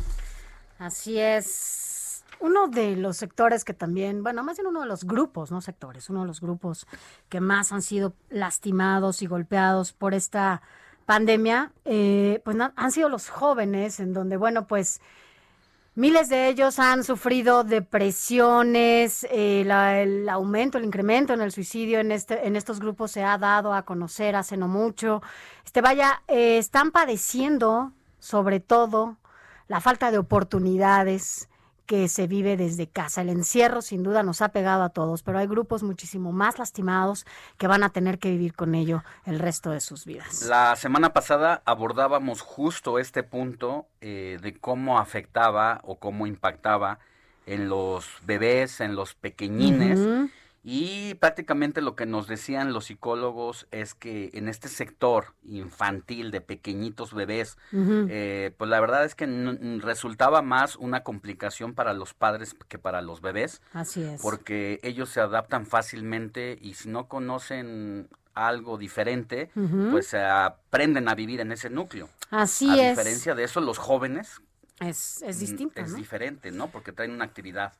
Así 0.80 1.20
es. 1.20 2.26
Uno 2.40 2.68
de 2.68 2.96
los 2.96 3.18
sectores 3.18 3.64
que 3.64 3.76
también, 3.76 4.24
bueno, 4.24 4.44
más 4.44 4.58
bien 4.58 4.66
uno 4.66 4.82
de 4.82 4.88
los 4.88 5.04
grupos, 5.04 5.52
no 5.52 5.62
sectores, 5.62 6.10
uno 6.10 6.22
de 6.22 6.28
los 6.28 6.42
grupos 6.42 6.88
que 7.28 7.42
más 7.42 7.72
han 7.72 7.84
sido 7.84 8.16
lastimados 8.30 9.22
y 9.22 9.28
golpeados 9.28 9.94
por 9.94 10.16
esta 10.16 10.64
pandemia, 11.06 11.74
eh, 11.86 12.42
pues 12.44 12.58
han 12.76 12.92
sido 12.92 13.10
los 13.10 13.30
jóvenes, 13.30 14.00
en 14.00 14.14
donde, 14.14 14.38
bueno, 14.38 14.66
pues 14.66 15.00
miles 16.00 16.30
de 16.30 16.48
ellos 16.48 16.80
han 16.80 17.04
sufrido 17.04 17.66
depresiones, 17.66 19.26
eh, 19.26 19.62
el 19.62 20.30
aumento, 20.30 20.78
el 20.78 20.86
incremento 20.86 21.34
en 21.34 21.42
el 21.42 21.52
suicidio 21.52 22.00
en, 22.00 22.14
este, 22.14 22.48
en 22.48 22.56
estos 22.56 22.80
grupos 22.80 23.12
se 23.12 23.24
ha 23.24 23.38
dado 23.38 23.74
a 23.74 23.84
conocer 23.84 24.38
hace 24.38 24.56
no 24.56 24.70
mucho. 24.70 25.22
Este, 25.66 25.82
vaya, 25.82 26.24
eh, 26.30 26.58
están 26.58 26.92
padeciendo 26.92 27.92
sobre 28.18 28.62
todo 28.62 29.18
la 29.68 29.82
falta 29.82 30.10
de 30.10 30.18
oportunidades 30.18 31.49
que 31.90 32.08
se 32.08 32.28
vive 32.28 32.56
desde 32.56 32.86
casa. 32.86 33.22
El 33.22 33.30
encierro 33.30 33.82
sin 33.82 34.04
duda 34.04 34.22
nos 34.22 34.44
ha 34.44 34.50
pegado 34.50 34.84
a 34.84 34.90
todos, 34.90 35.24
pero 35.24 35.40
hay 35.40 35.48
grupos 35.48 35.82
muchísimo 35.82 36.32
más 36.32 36.60
lastimados 36.60 37.26
que 37.58 37.66
van 37.66 37.82
a 37.82 37.90
tener 37.90 38.20
que 38.20 38.30
vivir 38.30 38.54
con 38.54 38.76
ello 38.76 39.04
el 39.26 39.40
resto 39.40 39.72
de 39.72 39.82
sus 39.82 40.06
vidas. 40.06 40.44
La 40.44 40.76
semana 40.76 41.14
pasada 41.14 41.64
abordábamos 41.66 42.42
justo 42.42 43.00
este 43.00 43.24
punto 43.24 43.88
eh, 44.02 44.38
de 44.40 44.54
cómo 44.54 45.00
afectaba 45.00 45.82
o 45.84 45.96
cómo 45.96 46.28
impactaba 46.28 47.00
en 47.48 47.70
los 47.70 48.06
bebés, 48.24 48.82
en 48.82 48.94
los 48.94 49.16
pequeñines. 49.16 50.30
Y 50.64 51.14
prácticamente 51.16 51.82
lo 51.82 51.96
que 51.96 52.06
nos 52.06 52.28
decían 52.28 52.74
los 52.74 52.86
psicólogos 52.86 53.68
es 53.72 53.94
que 53.94 54.30
en 54.34 54.50
este 54.50 54.68
sector 54.68 55.34
infantil 55.44 56.32
de 56.32 56.42
pequeñitos 56.42 57.14
bebés, 57.14 57.58
eh, 57.74 58.54
pues 58.58 58.70
la 58.70 58.80
verdad 58.82 59.06
es 59.06 59.16
que 59.16 59.26
resultaba 59.82 60.42
más 60.42 60.76
una 60.76 61.04
complicación 61.04 61.74
para 61.74 61.94
los 61.94 62.14
padres 62.14 62.54
que 62.68 62.78
para 62.78 63.02
los 63.02 63.22
bebés 63.22 63.62
Así 63.74 64.04
es. 64.04 64.22
porque 64.22 64.80
ellos 64.84 65.10
se 65.10 65.22
adaptan 65.22 65.66
fácilmente 65.66 66.58
y 66.62 66.74
si 66.74 66.90
no 66.90 67.08
conocen 67.08 68.10
algo 68.34 68.78
diferente, 68.78 69.50
Ujú. 69.56 69.92
pues 69.92 70.08
se 70.08 70.20
aprenden 70.20 71.08
a 71.08 71.16
vivir 71.16 71.40
en 71.40 71.52
ese 71.52 71.70
núcleo. 71.70 72.10
Así 72.32 72.70
a 72.70 72.76
es. 72.92 72.98
diferencia 72.98 73.34
de 73.34 73.44
eso, 73.46 73.62
los 73.62 73.78
jóvenes 73.78 74.42
Es, 74.82 75.22
es 75.24 75.40
distinto, 75.40 75.80
es 75.82 75.92
¿no? 75.92 75.98
diferente, 75.98 76.52
¿no? 76.52 76.68
Porque 76.68 76.92
traen 76.92 77.12
una 77.12 77.26
actividad. 77.26 77.74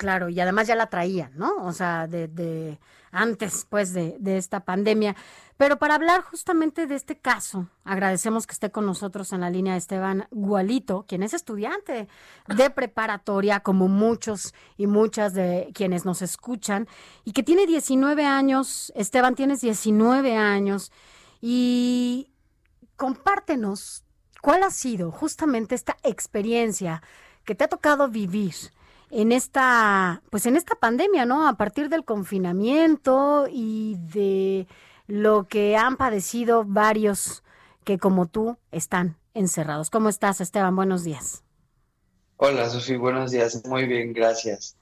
Claro, 0.00 0.30
y 0.30 0.40
además 0.40 0.66
ya 0.66 0.76
la 0.76 0.86
traían, 0.86 1.30
¿no? 1.36 1.56
O 1.58 1.74
sea, 1.74 2.06
de, 2.06 2.26
de 2.26 2.80
antes, 3.12 3.66
pues, 3.68 3.92
de, 3.92 4.16
de 4.18 4.38
esta 4.38 4.60
pandemia. 4.64 5.14
Pero 5.58 5.78
para 5.78 5.94
hablar 5.94 6.22
justamente 6.22 6.86
de 6.86 6.94
este 6.94 7.18
caso, 7.18 7.68
agradecemos 7.84 8.46
que 8.46 8.54
esté 8.54 8.70
con 8.70 8.86
nosotros 8.86 9.30
en 9.34 9.42
la 9.42 9.50
línea 9.50 9.76
Esteban 9.76 10.26
Gualito, 10.30 11.04
quien 11.06 11.22
es 11.22 11.34
estudiante 11.34 12.08
de 12.48 12.70
preparatoria, 12.70 13.60
como 13.60 13.88
muchos 13.88 14.54
y 14.78 14.86
muchas 14.86 15.34
de 15.34 15.70
quienes 15.74 16.06
nos 16.06 16.22
escuchan, 16.22 16.88
y 17.26 17.32
que 17.32 17.42
tiene 17.42 17.66
19 17.66 18.24
años. 18.24 18.94
Esteban, 18.96 19.34
tienes 19.34 19.60
19 19.60 20.34
años. 20.34 20.92
Y 21.42 22.32
compártenos 22.96 24.04
cuál 24.40 24.62
ha 24.62 24.70
sido 24.70 25.10
justamente 25.10 25.74
esta 25.74 25.98
experiencia 26.04 27.02
que 27.44 27.54
te 27.54 27.64
ha 27.64 27.68
tocado 27.68 28.08
vivir 28.08 28.54
en 29.10 29.32
esta, 29.32 30.22
pues 30.30 30.46
en 30.46 30.56
esta 30.56 30.74
pandemia, 30.76 31.26
¿no? 31.26 31.48
A 31.48 31.54
partir 31.54 31.88
del 31.88 32.04
confinamiento 32.04 33.46
y 33.50 33.96
de 33.98 34.66
lo 35.06 35.48
que 35.48 35.76
han 35.76 35.96
padecido 35.96 36.64
varios 36.64 37.42
que 37.84 37.98
como 37.98 38.26
tú 38.26 38.56
están 38.70 39.16
encerrados. 39.34 39.90
¿Cómo 39.90 40.08
estás, 40.08 40.40
Esteban? 40.40 40.76
Buenos 40.76 41.04
días. 41.04 41.42
Hola, 42.36 42.70
Sofía, 42.70 42.98
buenos 42.98 43.32
días. 43.32 43.62
Muy 43.66 43.86
bien, 43.86 44.12
gracias. 44.12 44.76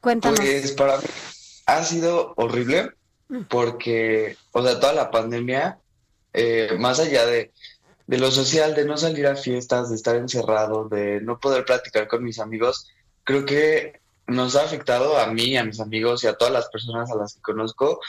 Cuéntanos. 0.00 0.40
Pues 0.40 0.72
para 0.72 0.98
mí 0.98 1.04
ha 1.66 1.84
sido 1.84 2.32
horrible 2.36 2.92
porque, 3.48 4.36
o 4.52 4.62
sea, 4.62 4.80
toda 4.80 4.94
la 4.94 5.10
pandemia, 5.10 5.78
eh, 6.32 6.70
más 6.78 6.98
allá 6.98 7.26
de, 7.26 7.52
de 8.06 8.18
lo 8.18 8.30
social, 8.30 8.74
de 8.74 8.86
no 8.86 8.96
salir 8.96 9.26
a 9.26 9.36
fiestas, 9.36 9.90
de 9.90 9.96
estar 9.96 10.16
encerrado, 10.16 10.88
de 10.88 11.20
no 11.20 11.38
poder 11.38 11.64
platicar 11.64 12.08
con 12.08 12.24
mis 12.24 12.38
amigos, 12.38 12.88
creo 13.28 13.44
que 13.44 14.00
nos 14.26 14.56
ha 14.56 14.64
afectado 14.64 15.18
a 15.18 15.26
mí, 15.26 15.54
a 15.58 15.62
mis 15.62 15.80
amigos 15.80 16.24
y 16.24 16.28
a 16.28 16.32
todas 16.32 16.50
las 16.50 16.70
personas 16.70 17.10
a 17.10 17.14
las 17.14 17.34
que 17.34 17.42
conozco 17.42 18.00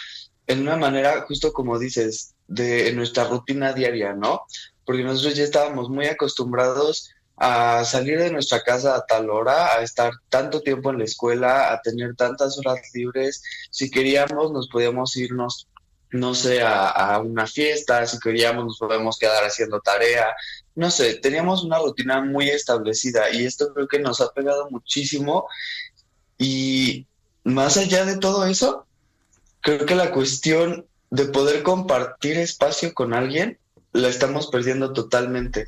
en 0.47 0.61
una 0.61 0.77
manera, 0.77 1.25
justo 1.27 1.51
como 1.51 1.77
dices, 1.77 2.35
de 2.47 2.93
nuestra 2.93 3.25
rutina 3.25 3.73
diaria, 3.73 4.13
¿no? 4.13 4.45
Porque 4.85 5.03
nosotros 5.03 5.35
ya 5.35 5.43
estábamos 5.43 5.89
muy 5.89 6.05
acostumbrados 6.05 7.09
a 7.35 7.83
salir 7.83 8.17
de 8.17 8.31
nuestra 8.31 8.63
casa 8.63 8.95
a 8.95 9.05
tal 9.05 9.29
hora, 9.29 9.73
a 9.75 9.83
estar 9.83 10.13
tanto 10.29 10.61
tiempo 10.61 10.89
en 10.89 10.99
la 10.99 11.03
escuela, 11.03 11.73
a 11.73 11.81
tener 11.81 12.15
tantas 12.15 12.57
horas 12.57 12.79
libres. 12.93 13.43
Si 13.71 13.91
queríamos, 13.91 14.53
nos 14.53 14.69
podíamos 14.69 15.17
irnos, 15.17 15.67
no 16.11 16.33
sé, 16.33 16.61
a, 16.61 16.87
a 16.87 17.19
una 17.19 17.45
fiesta, 17.45 18.07
si 18.07 18.17
queríamos, 18.19 18.63
nos 18.63 18.79
podíamos 18.79 19.19
quedar 19.19 19.43
haciendo 19.43 19.81
tarea. 19.81 20.33
No 20.79 20.89
sé, 20.89 21.15
teníamos 21.15 21.63
una 21.63 21.77
rutina 21.77 22.21
muy 22.21 22.49
establecida 22.49 23.29
y 23.31 23.45
esto 23.45 23.73
creo 23.73 23.87
que 23.87 23.99
nos 23.99 24.21
ha 24.21 24.31
pegado 24.31 24.69
muchísimo. 24.71 25.47
Y 26.37 27.05
más 27.43 27.77
allá 27.77 28.05
de 28.05 28.17
todo 28.17 28.45
eso, 28.45 28.85
creo 29.61 29.85
que 29.85 29.95
la 29.95 30.11
cuestión 30.11 30.85
de 31.11 31.25
poder 31.25 31.63
compartir 31.63 32.37
espacio 32.37 32.93
con 32.93 33.13
alguien 33.13 33.59
la 33.91 34.07
estamos 34.07 34.47
perdiendo 34.47 34.93
totalmente 34.93 35.67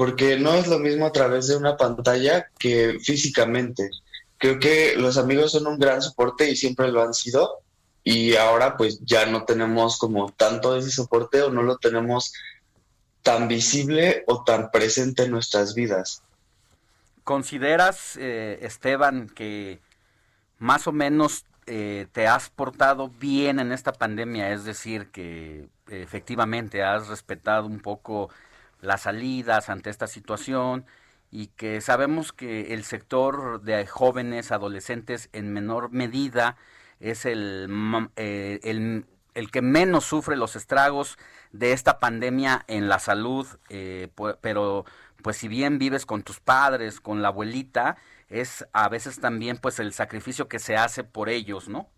porque 0.00 0.38
no 0.38 0.54
es 0.54 0.66
lo 0.66 0.78
mismo 0.78 1.04
a 1.04 1.12
través 1.12 1.46
de 1.46 1.56
una 1.56 1.76
pantalla 1.76 2.46
que 2.58 2.98
físicamente. 3.02 3.90
Creo 4.38 4.58
que 4.58 4.94
los 4.96 5.18
amigos 5.18 5.52
son 5.52 5.66
un 5.66 5.78
gran 5.78 6.00
soporte 6.00 6.50
y 6.50 6.56
siempre 6.56 6.88
lo 6.88 7.02
han 7.02 7.12
sido 7.12 7.58
y 8.02 8.34
ahora 8.34 8.78
pues 8.78 9.00
ya 9.04 9.26
no 9.26 9.44
tenemos 9.44 9.98
como 9.98 10.32
tanto 10.32 10.74
ese 10.74 10.90
soporte 10.90 11.42
o 11.42 11.50
no 11.50 11.62
lo 11.62 11.76
tenemos 11.76 12.32
tan 13.22 13.48
visible 13.48 14.24
o 14.26 14.44
tan 14.44 14.70
presente 14.70 15.24
en 15.24 15.30
nuestras 15.30 15.74
vidas. 15.74 16.22
¿Consideras, 17.24 18.16
eh, 18.16 18.58
Esteban, 18.62 19.28
que 19.28 19.80
más 20.58 20.86
o 20.86 20.92
menos 20.92 21.44
eh, 21.66 22.06
te 22.12 22.26
has 22.26 22.50
portado 22.50 23.08
bien 23.08 23.60
en 23.60 23.72
esta 23.72 23.92
pandemia? 23.92 24.52
Es 24.52 24.64
decir, 24.64 25.10
que 25.10 25.68
efectivamente 25.88 26.82
has 26.82 27.08
respetado 27.08 27.66
un 27.66 27.80
poco 27.80 28.30
las 28.80 29.02
salidas 29.02 29.68
ante 29.68 29.90
esta 29.90 30.06
situación 30.06 30.86
y 31.30 31.48
que 31.48 31.80
sabemos 31.80 32.32
que 32.32 32.74
el 32.74 32.84
sector 32.84 33.62
de 33.62 33.86
jóvenes, 33.86 34.50
adolescentes 34.50 35.28
en 35.32 35.52
menor 35.52 35.90
medida 35.92 36.56
es 36.98 37.24
el, 37.24 37.68
eh, 38.16 38.60
el, 38.62 39.06
el, 39.34 39.50
que 39.50 39.62
menos 39.62 40.04
sufre 40.04 40.36
los 40.36 40.56
estragos 40.56 41.18
de 41.52 41.72
esta 41.72 41.98
pandemia 41.98 42.64
en 42.68 42.88
la 42.88 42.98
salud, 42.98 43.46
eh, 43.68 44.08
pero 44.40 44.84
pues 45.22 45.36
si 45.36 45.48
bien 45.48 45.78
vives 45.78 46.06
con 46.06 46.22
tus 46.22 46.40
padres, 46.40 47.00
con 47.00 47.22
la 47.22 47.28
abuelita, 47.28 47.96
es 48.28 48.66
a 48.72 48.88
veces 48.88 49.20
también 49.20 49.58
pues 49.58 49.78
el 49.78 49.92
sacrificio 49.92 50.48
que 50.48 50.58
se 50.58 50.76
hace 50.76 51.04
por 51.04 51.28
ellos, 51.28 51.68
¿no? 51.68 51.90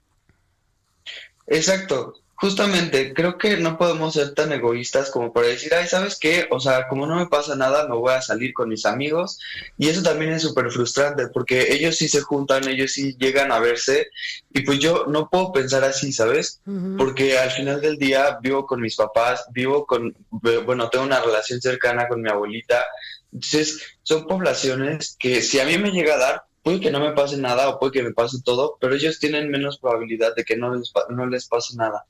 Exacto, 1.46 2.14
Justamente, 2.34 3.14
creo 3.14 3.38
que 3.38 3.56
no 3.58 3.78
podemos 3.78 4.14
ser 4.14 4.34
tan 4.34 4.50
egoístas 4.52 5.10
como 5.10 5.32
para 5.32 5.46
decir, 5.46 5.72
ay, 5.74 5.86
¿sabes 5.86 6.18
qué? 6.18 6.48
O 6.50 6.58
sea, 6.58 6.88
como 6.88 7.06
no 7.06 7.14
me 7.14 7.28
pasa 7.28 7.54
nada, 7.54 7.86
me 7.86 7.94
voy 7.94 8.12
a 8.12 8.20
salir 8.20 8.52
con 8.52 8.68
mis 8.68 8.84
amigos. 8.84 9.38
Y 9.78 9.88
eso 9.88 10.02
también 10.02 10.32
es 10.32 10.42
súper 10.42 10.70
frustrante 10.72 11.28
porque 11.28 11.72
ellos 11.72 11.96
sí 11.96 12.08
se 12.08 12.20
juntan, 12.20 12.66
ellos 12.66 12.92
sí 12.92 13.16
llegan 13.16 13.52
a 13.52 13.60
verse. 13.60 14.08
Y 14.50 14.62
pues 14.62 14.80
yo 14.80 15.06
no 15.06 15.28
puedo 15.30 15.52
pensar 15.52 15.84
así, 15.84 16.12
¿sabes? 16.12 16.60
Porque 16.98 17.38
al 17.38 17.52
final 17.52 17.80
del 17.80 17.96
día 17.96 18.38
vivo 18.42 18.66
con 18.66 18.80
mis 18.80 18.96
papás, 18.96 19.44
vivo 19.52 19.86
con, 19.86 20.12
bueno, 20.30 20.90
tengo 20.90 21.04
una 21.04 21.20
relación 21.20 21.60
cercana 21.60 22.08
con 22.08 22.22
mi 22.22 22.28
abuelita. 22.28 22.84
Entonces, 23.32 23.80
son 24.02 24.26
poblaciones 24.26 25.16
que 25.18 25.42
si 25.42 25.60
a 25.60 25.64
mí 25.64 25.78
me 25.78 25.92
llega 25.92 26.16
a 26.16 26.18
dar, 26.18 26.44
puede 26.62 26.80
que 26.80 26.90
no 26.90 27.00
me 27.00 27.12
pase 27.12 27.36
nada 27.36 27.68
o 27.68 27.78
puede 27.78 27.92
que 27.92 28.02
me 28.02 28.12
pase 28.12 28.38
todo, 28.44 28.78
pero 28.80 28.94
ellos 28.94 29.18
tienen 29.18 29.50
menos 29.50 29.78
probabilidad 29.78 30.34
de 30.34 30.44
que 30.44 30.56
no 30.56 30.74
les, 30.74 30.92
no 31.08 31.26
les 31.26 31.46
pase 31.46 31.76
nada. 31.76 32.04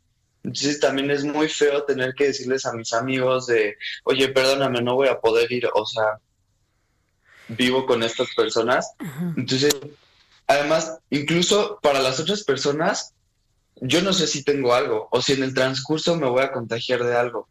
Entonces 0.45 0.81
también 0.81 1.11
es 1.11 1.25
muy 1.25 1.49
feo 1.49 1.85
tener 1.85 2.15
que 2.15 2.27
decirles 2.27 2.67
a 2.67 2.73
mis 2.73 2.93
amigos 2.93 3.47
de, 3.47 3.77
oye, 4.05 4.29
perdóname, 4.29 4.83
no 4.83 4.97
voy 4.97 5.09
a 5.09 5.21
poder 5.21 5.51
ir, 5.53 5.69
o 5.73 5.87
sea, 5.87 6.19
vivo 7.49 7.87
con 7.87 8.03
estas 8.03 8.29
personas. 8.35 8.93
Entonces, 9.37 9.77
además, 10.47 10.99
incluso 11.11 11.79
para 11.81 12.01
las 12.01 12.19
otras 12.19 12.43
personas, 12.43 13.15
yo 13.81 14.03
no 14.03 14.13
sé 14.13 14.27
si 14.27 14.45
tengo 14.45 14.75
algo 14.75 15.09
o 15.11 15.23
si 15.23 15.33
en 15.33 15.43
el 15.43 15.55
transcurso 15.55 16.17
me 16.17 16.29
voy 16.29 16.43
a 16.43 16.53
contagiar 16.53 17.05
de 17.05 17.17
algo. 17.17 17.49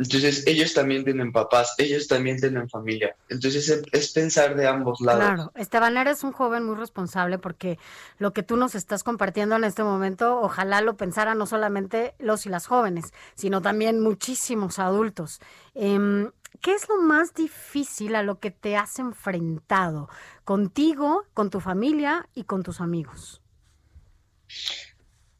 Entonces, 0.00 0.44
ellos 0.46 0.72
también 0.72 1.04
tienen 1.04 1.30
papás, 1.30 1.74
ellos 1.76 2.08
también 2.08 2.40
tienen 2.40 2.70
familia. 2.70 3.14
Entonces, 3.28 3.82
es, 3.92 4.12
pensar 4.12 4.56
de 4.56 4.66
ambos 4.66 5.02
lados. 5.02 5.22
Claro, 5.22 5.52
Esteban, 5.54 5.98
eres 5.98 6.24
un 6.24 6.32
joven 6.32 6.64
muy 6.64 6.74
responsable 6.74 7.38
porque 7.38 7.78
lo 8.16 8.32
que 8.32 8.42
tú 8.42 8.56
nos 8.56 8.74
estás 8.74 9.04
compartiendo 9.04 9.56
en 9.56 9.64
este 9.64 9.82
momento, 9.82 10.40
ojalá 10.40 10.80
lo 10.80 10.96
pensaran 10.96 11.36
no 11.36 11.44
solamente 11.44 12.14
los 12.18 12.46
y 12.46 12.48
las 12.48 12.66
jóvenes, 12.66 13.12
sino 13.34 13.60
también 13.60 14.00
muchísimos 14.00 14.78
adultos. 14.78 15.38
Em, 15.74 16.30
¿Qué 16.62 16.72
es 16.72 16.88
lo 16.88 17.02
más 17.02 17.34
difícil 17.34 18.14
a 18.14 18.22
lo 18.22 18.40
que 18.40 18.50
te 18.50 18.78
has 18.78 18.98
enfrentado 18.98 20.08
contigo, 20.44 21.26
con 21.34 21.50
tu 21.50 21.60
familia 21.60 22.26
y 22.34 22.44
con 22.44 22.62
tus 22.62 22.80
amigos? 22.80 23.42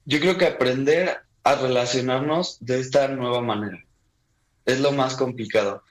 Yo 0.05 0.21
creo 0.21 0.37
que 0.37 0.47
aprender 0.47 1.23
a 1.45 1.55
relacionarnos 1.55 2.59
de 2.61 2.79
esta 2.79 3.09
nueva 3.09 3.41
manera 3.41 3.83
es 4.65 4.81
lo 4.81 4.93
más 4.93 5.17
complicado, 5.17 5.83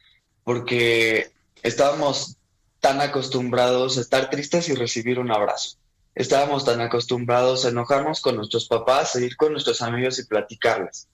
porque 0.44 1.32
estábamos 1.62 2.38
tan 2.80 3.02
acostumbrados 3.02 3.98
a 3.98 4.02
estar 4.02 4.30
tristes 4.30 4.70
y 4.70 4.76
recibir 4.76 5.20
un 5.20 5.32
abrazo. 5.32 5.78
Estábamos 6.16 6.66
tan 6.66 6.82
acostumbrados 6.82 7.66
a 7.66 7.70
enojarnos 7.70 8.22
con 8.22 8.36
nuestros 8.36 8.68
papás, 8.68 9.16
a 9.16 9.22
ir 9.22 9.36
con 9.38 9.52
nuestros 9.52 9.82
amigos 9.82 10.20
y 10.20 10.26
platicarles. 10.26 11.08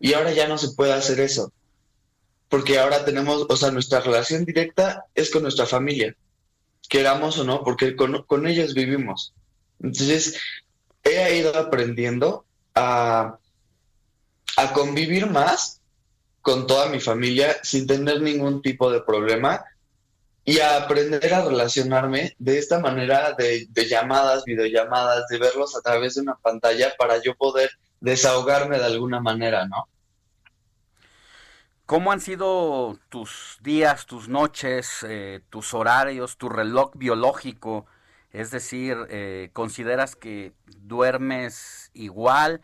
Y 0.00 0.14
ahora 0.14 0.32
ya 0.32 0.48
no 0.48 0.58
se 0.58 0.70
puede 0.70 0.92
hacer 0.92 1.20
eso, 1.20 1.52
porque 2.48 2.78
ahora 2.78 3.04
tenemos, 3.04 3.46
o 3.48 3.56
sea, 3.56 3.70
nuestra 3.70 4.00
relación 4.00 4.44
directa 4.44 5.06
es 5.14 5.30
con 5.30 5.42
nuestra 5.42 5.66
familia, 5.66 6.14
queramos 6.88 7.38
o 7.38 7.44
no, 7.44 7.62
porque 7.62 7.96
con, 7.96 8.22
con 8.24 8.46
ellos 8.46 8.74
vivimos. 8.74 9.32
Entonces, 9.80 10.38
he 11.02 11.36
ido 11.36 11.56
aprendiendo 11.56 12.44
a, 12.74 13.38
a 14.56 14.72
convivir 14.72 15.28
más 15.28 15.80
con 16.44 16.66
toda 16.66 16.90
mi 16.90 17.00
familia 17.00 17.56
sin 17.62 17.86
tener 17.86 18.20
ningún 18.20 18.60
tipo 18.60 18.90
de 18.90 19.00
problema 19.00 19.64
y 20.44 20.58
a 20.58 20.76
aprender 20.76 21.32
a 21.32 21.42
relacionarme 21.42 22.36
de 22.38 22.58
esta 22.58 22.80
manera 22.80 23.32
de, 23.32 23.66
llamadas, 23.88 24.44
videollamadas, 24.44 25.26
de 25.28 25.38
verlos 25.38 25.74
a 25.74 25.80
través 25.80 26.16
de 26.16 26.20
una 26.20 26.34
pantalla 26.34 26.92
para 26.98 27.16
yo 27.22 27.34
poder 27.34 27.70
desahogarme 28.00 28.76
de 28.76 28.84
alguna 28.84 29.20
manera, 29.20 29.66
¿no? 29.66 29.88
¿Cómo 31.86 32.12
han 32.12 32.20
sido 32.20 32.98
tus 33.08 33.56
días, 33.62 34.04
tus 34.04 34.28
noches, 34.28 34.98
eh, 35.08 35.40
tus 35.48 35.72
horarios, 35.72 36.36
tu 36.36 36.50
reloj 36.50 36.90
biológico? 36.94 37.86
Es 38.32 38.50
decir, 38.50 38.98
eh, 39.08 39.48
¿consideras 39.54 40.14
que 40.14 40.52
duermes 40.66 41.90
igual 41.94 42.60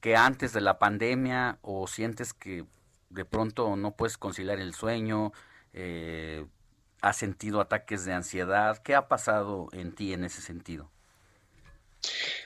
que 0.00 0.16
antes 0.16 0.52
de 0.52 0.62
la 0.62 0.80
pandemia 0.80 1.58
o 1.62 1.86
sientes 1.86 2.34
que 2.34 2.64
de 3.10 3.24
pronto 3.24 3.76
no 3.76 3.96
puedes 3.96 4.16
conciliar 4.16 4.58
el 4.60 4.74
sueño, 4.74 5.32
eh, 5.72 6.46
has 7.00 7.16
sentido 7.16 7.60
ataques 7.60 8.04
de 8.04 8.12
ansiedad. 8.12 8.78
¿Qué 8.78 8.94
ha 8.94 9.08
pasado 9.08 9.68
en 9.72 9.92
ti 9.92 10.12
en 10.12 10.24
ese 10.24 10.40
sentido? 10.40 10.90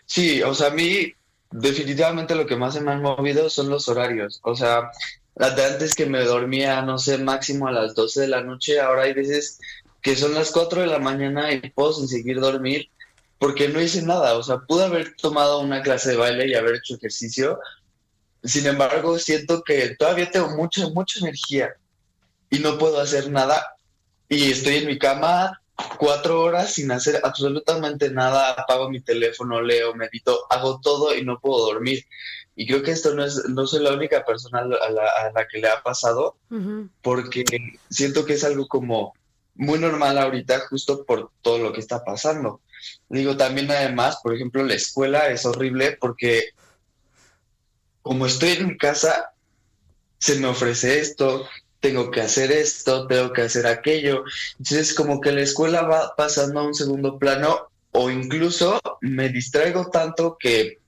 Sí, 0.05 0.43
o 0.43 0.55
sea, 0.55 0.69
a 0.69 0.75
mí 0.75 1.15
definitivamente 1.51 2.35
lo 2.35 2.47
que 2.47 2.57
más 2.57 2.81
me 2.81 2.91
han 2.91 3.03
movido 3.03 3.49
son 3.51 3.69
los 3.69 3.89
horarios. 3.89 4.41
O 4.43 4.55
sea, 4.55 4.91
antes 5.37 5.95
que 5.95 6.07
me 6.07 6.25
dormía, 6.25 6.83
no 6.83 6.99
sé, 6.99 7.19
máximo 7.19 7.69
a 7.69 7.73
las 7.73 7.95
12 7.95 8.23
de 8.23 8.29
la 8.29 8.43
noche, 8.43 8.81
ahora 8.81 9.03
hay 9.03 9.15
veces 9.15 9.61
que 10.03 10.17
son 10.17 10.35
las 10.35 10.51
4 10.51 10.83
de 10.83 10.87
la 10.87 10.99
mañana 10.99 11.53
y 11.53 11.71
puedo 11.71 11.93
sin 11.93 12.09
seguir 12.09 12.41
dormir 12.41 12.91
porque 13.39 13.69
no 13.69 13.81
hice 13.81 14.03
nada. 14.03 14.35
O 14.35 14.43
sea, 14.43 14.59
pude 14.59 14.85
haber 14.85 15.15
tomado 15.17 15.61
una 15.61 15.83
clase 15.83 16.11
de 16.11 16.17
baile 16.17 16.49
y 16.49 16.55
haber 16.55 16.77
hecho 16.77 16.97
ejercicio, 16.97 17.59
sin 18.45 18.67
embargo, 18.67 19.19
siento 19.19 19.63
que 19.63 19.97
todavía 19.97 20.31
tengo 20.31 20.51
mucha, 20.51 20.87
mucha 20.91 21.19
energía 21.21 21.75
y 22.51 22.59
no 22.59 22.79
puedo 22.79 23.01
hacer 23.01 23.31
nada. 23.31 23.77
Y 24.29 24.51
estoy 24.51 24.77
en 24.77 24.87
mi 24.87 24.99
cama 24.99 25.61
cuatro 25.99 26.41
horas 26.43 26.75
sin 26.75 26.93
hacer 26.93 27.21
absolutamente 27.25 28.11
nada. 28.11 28.53
Apago 28.53 28.91
mi 28.91 29.01
teléfono, 29.01 29.63
leo, 29.63 29.95
medito, 29.95 30.47
hago 30.51 30.79
todo 30.83 31.17
y 31.17 31.25
no 31.25 31.41
puedo 31.41 31.67
dormir. 31.67 32.05
Y 32.55 32.67
creo 32.67 32.83
que 32.83 32.93
esto 32.93 33.15
no 33.15 33.25
es, 33.25 33.49
no 33.49 33.67
soy 33.67 33.83
la 33.83 33.95
única 33.95 34.25
persona 34.25 34.61
a 34.61 34.91
la, 35.33 35.47
que 35.51 35.59
le 35.59 35.69
ha 35.69 35.83
pasado, 35.83 36.37
porque 37.03 37.45
siento 37.91 38.25
que 38.25 38.35
es 38.35 38.45
algo 38.45 38.69
como 38.69 39.15
muy 39.57 39.79
normal 39.79 40.19
ahorita, 40.19 40.61
justo 40.69 41.05
por 41.05 41.31
todo 41.43 41.59
lo 41.59 41.73
que 41.73 41.81
está 41.81 42.05
pasando. 42.05 42.61
Digo, 43.09 43.37
también 43.37 43.71
además, 43.71 44.19
por 44.23 44.35
ejemplo, 44.35 44.63
la 44.63 44.75
escuela 44.75 45.29
es 45.29 45.47
horrible 45.47 45.97
porque 46.01 46.51
como 48.05 48.27
estoy 48.27 48.51
en 48.51 48.69
mi 48.69 48.77
casa, 48.77 49.33
se 50.19 50.39
me 50.39 50.47
ofrece 50.47 51.01
esto, 51.01 51.49
tengo 51.81 52.11
que 52.11 52.21
hacer 52.21 52.53
esto, 52.53 53.07
tengo 53.07 53.33
que 53.33 53.43
hacer 53.43 53.67
aquello. 53.67 54.25
Entonces, 54.59 54.93
como 54.93 55.23
que 55.23 55.33
la 55.33 55.41
escuela 55.41 55.83
va 55.83 56.15
pasando 56.15 56.61
a 56.61 56.67
un 56.67 56.75
segundo 56.75 57.19
plano 57.19 57.69
o 57.93 58.11
incluso 58.11 58.79
me 59.01 59.31
distraigo 59.31 59.91
tanto 59.91 60.37
que 60.39 60.81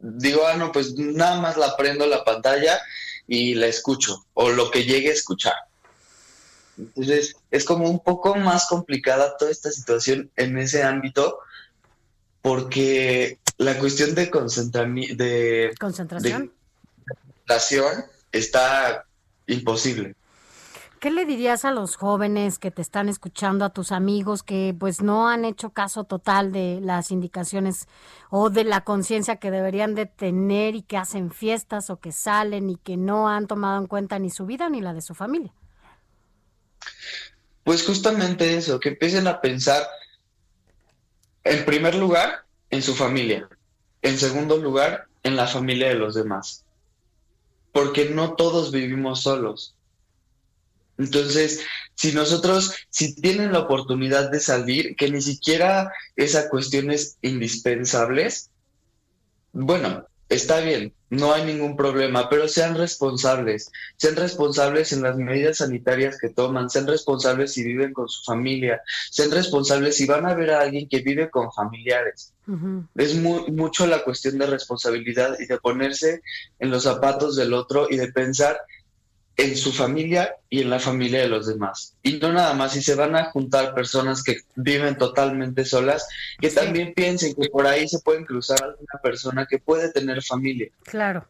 digo, 0.00 0.44
ah, 0.48 0.56
no, 0.56 0.72
pues 0.72 0.94
nada 0.96 1.40
más 1.40 1.56
la 1.56 1.76
prendo 1.76 2.06
la 2.06 2.24
pantalla 2.24 2.80
y 3.28 3.54
la 3.54 3.68
escucho 3.68 4.26
o 4.34 4.50
lo 4.50 4.72
que 4.72 4.82
llegue 4.82 5.10
a 5.10 5.14
escuchar. 5.14 5.54
Entonces, 6.76 7.36
es 7.52 7.64
como 7.64 7.88
un 7.88 8.00
poco 8.00 8.34
más 8.34 8.66
complicada 8.66 9.36
toda 9.36 9.52
esta 9.52 9.70
situación 9.70 10.28
en 10.34 10.58
ese 10.58 10.82
ámbito 10.82 11.38
porque 12.42 13.38
la 13.58 13.78
cuestión 13.78 14.16
de, 14.16 14.26
de 14.26 15.74
concentración 15.78 16.42
de 16.42 16.63
está 18.32 19.06
imposible. 19.46 20.14
¿Qué 21.04 21.10
le 21.10 21.26
dirías 21.26 21.66
a 21.66 21.70
los 21.70 21.96
jóvenes 21.96 22.58
que 22.58 22.70
te 22.70 22.80
están 22.80 23.10
escuchando, 23.10 23.66
a 23.66 23.74
tus 23.74 23.92
amigos 23.92 24.42
que 24.42 24.74
pues 24.78 25.02
no 25.02 25.28
han 25.28 25.44
hecho 25.44 25.68
caso 25.68 26.04
total 26.04 26.50
de 26.50 26.80
las 26.80 27.10
indicaciones 27.10 27.88
o 28.30 28.48
de 28.48 28.64
la 28.64 28.84
conciencia 28.84 29.36
que 29.36 29.50
deberían 29.50 29.94
de 29.94 30.06
tener 30.06 30.74
y 30.74 30.80
que 30.80 30.96
hacen 30.96 31.30
fiestas 31.30 31.90
o 31.90 32.00
que 32.00 32.10
salen 32.10 32.70
y 32.70 32.76
que 32.76 32.96
no 32.96 33.28
han 33.28 33.46
tomado 33.46 33.78
en 33.78 33.86
cuenta 33.86 34.18
ni 34.18 34.30
su 34.30 34.46
vida 34.46 34.70
ni 34.70 34.80
la 34.80 34.94
de 34.94 35.02
su 35.02 35.14
familia? 35.14 35.52
Pues 37.64 37.84
justamente 37.84 38.56
eso, 38.56 38.80
que 38.80 38.88
empiecen 38.88 39.26
a 39.26 39.42
pensar, 39.42 39.86
en 41.44 41.66
primer 41.66 41.96
lugar, 41.96 42.46
en 42.70 42.82
su 42.82 42.94
familia, 42.94 43.46
en 44.00 44.16
segundo 44.16 44.56
lugar, 44.56 45.08
en 45.22 45.36
la 45.36 45.46
familia 45.46 45.88
de 45.88 45.96
los 45.96 46.14
demás, 46.14 46.63
porque 47.74 48.08
no 48.10 48.34
todos 48.36 48.70
vivimos 48.70 49.22
solos. 49.22 49.74
Entonces, 50.96 51.60
si 51.96 52.12
nosotros, 52.12 52.72
si 52.88 53.16
tienen 53.16 53.52
la 53.52 53.58
oportunidad 53.58 54.30
de 54.30 54.38
salir, 54.38 54.94
que 54.94 55.10
ni 55.10 55.20
siquiera 55.20 55.92
esa 56.14 56.48
cuestión 56.48 56.92
es 56.92 57.18
indispensable, 57.20 58.28
bueno, 59.52 60.06
está 60.28 60.60
bien, 60.60 60.92
no 61.10 61.32
hay 61.32 61.44
ningún 61.44 61.76
problema, 61.76 62.28
pero 62.28 62.48
sean 62.48 62.76
responsables, 62.76 63.70
sean 63.96 64.16
responsables 64.16 64.92
en 64.92 65.02
las 65.02 65.16
medidas 65.16 65.58
sanitarias 65.58 66.18
que 66.18 66.28
toman, 66.28 66.70
sean 66.70 66.86
responsables 66.86 67.52
si 67.52 67.62
viven 67.62 67.92
con 67.92 68.08
su 68.08 68.22
familia, 68.24 68.82
sean 69.10 69.30
responsables 69.30 69.96
si 69.96 70.06
van 70.06 70.26
a 70.26 70.34
ver 70.34 70.50
a 70.50 70.60
alguien 70.60 70.88
que 70.88 71.00
vive 71.00 71.30
con 71.30 71.52
familiares. 71.52 72.32
Es 72.96 73.14
mucho 73.14 73.86
la 73.86 74.02
cuestión 74.02 74.38
de 74.38 74.46
responsabilidad 74.46 75.36
y 75.38 75.46
de 75.46 75.58
ponerse 75.58 76.22
en 76.58 76.70
los 76.70 76.82
zapatos 76.82 77.36
del 77.36 77.54
otro 77.54 77.86
y 77.88 77.96
de 77.96 78.12
pensar 78.12 78.58
en 79.36 79.56
su 79.56 79.72
familia 79.72 80.36
y 80.48 80.62
en 80.62 80.70
la 80.70 80.78
familia 80.78 81.20
de 81.20 81.28
los 81.28 81.46
demás. 81.46 81.94
Y 82.02 82.18
no 82.18 82.32
nada 82.32 82.54
más, 82.54 82.72
si 82.72 82.82
se 82.82 82.94
van 82.94 83.16
a 83.16 83.30
juntar 83.30 83.74
personas 83.74 84.22
que 84.22 84.38
viven 84.54 84.96
totalmente 84.96 85.64
solas, 85.64 86.06
que 86.40 86.50
también 86.50 86.94
piensen 86.94 87.34
que 87.34 87.48
por 87.48 87.66
ahí 87.66 87.88
se 87.88 87.98
pueden 88.00 88.24
cruzar 88.24 88.62
alguna 88.62 89.00
persona 89.02 89.46
que 89.46 89.58
puede 89.58 89.90
tener 89.90 90.22
familia. 90.22 90.68
Claro. 90.84 91.26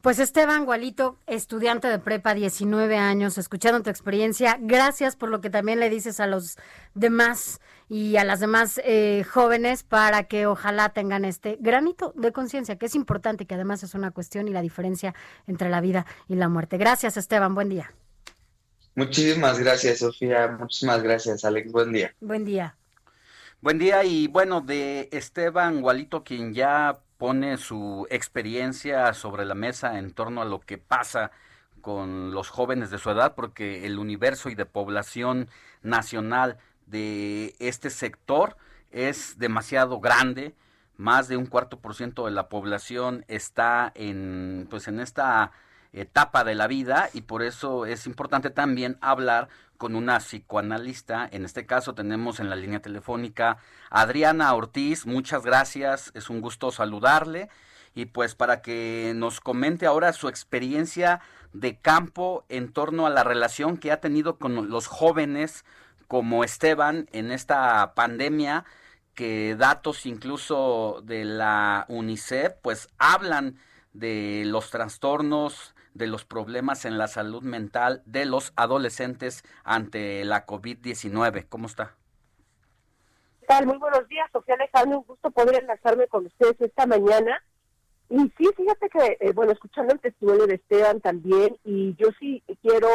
Pues 0.00 0.20
Esteban 0.20 0.64
Gualito, 0.64 1.16
estudiante 1.26 1.88
de 1.88 1.98
prepa, 1.98 2.32
19 2.32 2.96
años, 2.96 3.36
escuchando 3.36 3.82
tu 3.82 3.90
experiencia, 3.90 4.56
gracias 4.60 5.16
por 5.16 5.28
lo 5.28 5.40
que 5.40 5.50
también 5.50 5.80
le 5.80 5.90
dices 5.90 6.20
a 6.20 6.28
los 6.28 6.56
demás 6.94 7.60
y 7.88 8.16
a 8.16 8.24
las 8.24 8.40
demás 8.40 8.80
eh, 8.84 9.24
jóvenes 9.24 9.82
para 9.82 10.24
que 10.24 10.46
ojalá 10.46 10.90
tengan 10.90 11.24
este 11.24 11.56
granito 11.60 12.12
de 12.16 12.32
conciencia, 12.32 12.76
que 12.76 12.86
es 12.86 12.94
importante, 12.94 13.46
que 13.46 13.54
además 13.54 13.82
es 13.82 13.94
una 13.94 14.10
cuestión 14.10 14.48
y 14.48 14.52
la 14.52 14.62
diferencia 14.62 15.14
entre 15.46 15.70
la 15.70 15.80
vida 15.80 16.06
y 16.28 16.34
la 16.34 16.48
muerte. 16.48 16.76
Gracias 16.76 17.16
Esteban, 17.16 17.54
buen 17.54 17.68
día. 17.68 17.92
Muchísimas 18.94 19.58
gracias 19.58 19.98
Sofía, 19.98 20.56
muchísimas 20.58 21.02
gracias 21.02 21.44
Alex, 21.44 21.72
buen 21.72 21.92
día. 21.92 22.14
Buen 22.20 22.44
día. 22.44 22.76
Buen 23.60 23.78
día 23.78 24.04
y 24.04 24.28
bueno, 24.28 24.60
de 24.60 25.08
Esteban 25.12 25.80
Gualito, 25.80 26.22
quien 26.22 26.54
ya 26.54 27.00
pone 27.16 27.56
su 27.56 28.06
experiencia 28.10 29.12
sobre 29.14 29.44
la 29.44 29.54
mesa 29.54 29.98
en 29.98 30.12
torno 30.12 30.42
a 30.42 30.44
lo 30.44 30.60
que 30.60 30.78
pasa 30.78 31.32
con 31.80 32.32
los 32.32 32.50
jóvenes 32.50 32.90
de 32.90 32.98
su 32.98 33.10
edad, 33.10 33.34
porque 33.34 33.86
el 33.86 33.98
universo 33.98 34.50
y 34.50 34.54
de 34.54 34.66
población 34.66 35.48
nacional 35.82 36.58
de 36.90 37.54
este 37.58 37.90
sector 37.90 38.56
es 38.90 39.38
demasiado 39.38 40.00
grande. 40.00 40.54
Más 40.96 41.28
de 41.28 41.36
un 41.36 41.46
cuarto 41.46 41.78
por 41.78 41.94
ciento 41.94 42.24
de 42.24 42.32
la 42.32 42.48
población 42.48 43.24
está 43.28 43.92
en, 43.94 44.66
pues 44.68 44.88
en 44.88 44.98
esta 44.98 45.52
etapa 45.92 46.44
de 46.44 46.54
la 46.54 46.66
vida 46.66 47.08
y 47.12 47.22
por 47.22 47.42
eso 47.42 47.86
es 47.86 48.06
importante 48.06 48.50
también 48.50 48.98
hablar 49.00 49.48
con 49.76 49.94
una 49.94 50.18
psicoanalista. 50.18 51.28
En 51.30 51.44
este 51.44 51.66
caso 51.66 51.94
tenemos 51.94 52.40
en 52.40 52.50
la 52.50 52.56
línea 52.56 52.80
telefónica 52.80 53.58
Adriana 53.90 54.52
Ortiz. 54.54 55.06
Muchas 55.06 55.44
gracias, 55.44 56.10
es 56.14 56.30
un 56.30 56.40
gusto 56.40 56.70
saludarle 56.72 57.48
y 57.94 58.06
pues 58.06 58.34
para 58.34 58.60
que 58.60 59.12
nos 59.14 59.40
comente 59.40 59.86
ahora 59.86 60.12
su 60.12 60.28
experiencia 60.28 61.20
de 61.52 61.78
campo 61.78 62.44
en 62.48 62.72
torno 62.72 63.06
a 63.06 63.10
la 63.10 63.24
relación 63.24 63.78
que 63.78 63.92
ha 63.92 64.00
tenido 64.00 64.36
con 64.38 64.68
los 64.68 64.86
jóvenes 64.86 65.64
como 66.08 66.42
Esteban 66.42 67.06
en 67.12 67.30
esta 67.30 67.94
pandemia 67.94 68.64
que 69.14 69.56
datos 69.56 70.06
incluso 70.06 71.02
de 71.04 71.24
la 71.24 71.84
UNICEF 71.88 72.54
pues 72.62 72.88
hablan 72.98 73.58
de 73.92 74.44
los 74.46 74.70
trastornos, 74.70 75.74
de 75.94 76.06
los 76.06 76.24
problemas 76.24 76.84
en 76.84 76.98
la 76.98 77.08
salud 77.08 77.42
mental 77.42 78.02
de 78.06 78.24
los 78.24 78.52
adolescentes 78.56 79.44
ante 79.64 80.24
la 80.24 80.46
COVID-19. 80.46 81.46
¿Cómo 81.48 81.66
está? 81.66 81.94
¿Qué 83.40 83.46
tal? 83.46 83.66
Muy 83.66 83.78
buenos 83.78 84.06
días, 84.08 84.30
Sofía 84.32 84.54
Alejandro. 84.54 84.98
Un 84.98 85.04
gusto 85.04 85.30
poder 85.30 85.62
enlazarme 85.62 86.06
con 86.06 86.26
ustedes 86.26 86.60
esta 86.60 86.86
mañana. 86.86 87.42
Y 88.10 88.18
sí, 88.38 88.48
fíjate 88.56 88.88
que, 88.88 89.18
eh, 89.20 89.32
bueno, 89.34 89.52
escuchando 89.52 89.92
el 89.92 90.00
testimonio 90.00 90.46
de 90.46 90.54
Esteban 90.54 91.00
también, 91.00 91.56
y 91.64 91.94
yo 91.96 92.08
sí 92.18 92.42
quiero 92.62 92.88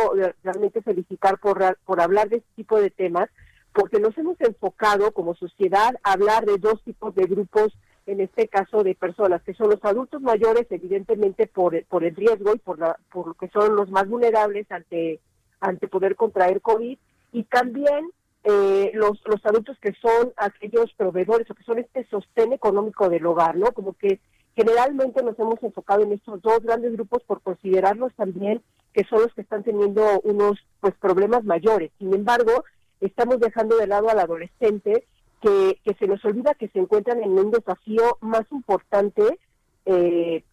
realmente 0.44 0.82
felicitar 0.82 1.38
por, 1.38 1.78
por 1.86 2.02
hablar 2.02 2.30
de 2.30 2.38
este 2.38 2.50
tipo 2.56 2.82
de 2.82 2.90
temas, 2.90 3.30
porque 3.74 4.00
nos 4.00 4.18
hemos 4.18 4.40
enfocado 4.42 5.12
como 5.12 5.36
sociedad 5.36 5.96
a 6.04 6.14
hablar 6.14 6.46
de 6.46 6.58
dos 6.58 6.82
tipos 6.84 7.14
de 7.16 7.26
grupos 7.26 7.74
en 8.06 8.22
este 8.22 8.48
caso 8.48 8.84
de 8.84 8.96
personas, 8.96 9.42
que 9.44 9.54
son 9.54 9.70
los 9.70 9.84
adultos 9.84 10.22
mayores, 10.22 10.68
evidentemente 10.70 11.48
por, 11.48 11.82
por 11.86 12.04
el 12.04 12.16
riesgo 12.16 12.54
y 12.54 12.60
por, 12.60 12.80
la, 12.80 12.98
por 13.12 13.28
lo 13.28 13.34
que 13.36 13.50
son 13.50 13.76
los 13.76 13.90
más 13.92 14.08
vulnerables 14.08 14.70
ante, 14.72 15.20
ante 15.60 15.88
poder 15.88 16.16
contraer 16.16 16.60
COVID, 16.62 16.98
y 17.32 17.44
también 17.44 18.10
eh, 18.44 18.92
los, 18.94 19.22
los 19.26 19.46
adultos 19.46 19.78
que 19.80 19.94
son 19.94 20.34
aquellos 20.36 20.92
proveedores 20.96 21.50
o 21.50 21.56
que 21.56 21.64
son 21.64 21.80
este 21.80 22.06
sostén 22.10 22.52
económico 22.52 23.10
del 23.10 23.26
hogar, 23.26 23.56
¿no? 23.56 23.72
Como 23.72 23.94
que 23.94 24.20
generalmente 24.56 25.24
nos 25.24 25.38
hemos 25.40 25.62
enfocado 25.64 26.04
en 26.04 26.14
estos 26.14 26.42
dos 26.42 26.60
grandes 26.62 26.94
grupos 26.94 27.24
por 27.24 27.42
considerarlos 27.42 28.14
también 28.16 28.62
que 28.94 29.04
son 29.06 29.24
los 29.24 29.34
que 29.34 29.42
están 29.42 29.64
teniendo 29.64 30.22
unos 30.22 30.60
pues 30.80 30.94
problemas 30.96 31.44
mayores. 31.44 31.92
Sin 31.98 32.14
embargo, 32.14 32.64
estamos 33.02 33.40
dejando 33.40 33.78
de 33.78 33.88
lado 33.88 34.10
al 34.10 34.20
adolescente 34.20 35.08
que, 35.42 35.96
se 36.00 36.08
nos 36.08 36.24
olvida 36.24 36.54
que 36.54 36.70
se 36.70 36.80
encuentran 36.80 37.22
en 37.22 37.32
un 37.32 37.52
desafío 37.52 38.18
más 38.22 38.44
importante, 38.52 39.40
eh, 39.86 40.44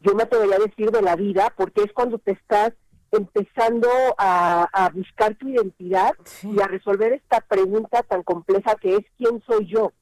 yo 0.00 0.14
me 0.14 0.22
atrevería 0.22 0.56
a 0.56 0.60
decir, 0.60 0.90
de 0.90 1.02
la 1.02 1.16
vida, 1.16 1.52
porque 1.56 1.82
es 1.82 1.92
cuando 1.92 2.18
te 2.18 2.32
estás 2.32 2.72
empezando 3.10 3.88
a, 4.18 4.90
buscar 4.94 5.34
tu 5.36 5.48
identidad 5.48 6.12
y 6.42 6.60
a 6.60 6.66
resolver 6.66 7.12
esta 7.14 7.40
pregunta 7.40 8.02
tan 8.02 8.22
compleja 8.22 8.76
que 8.76 8.96
es 8.96 9.04
¿quién 9.16 9.42
soy 9.46 9.66
yo? 9.66 9.92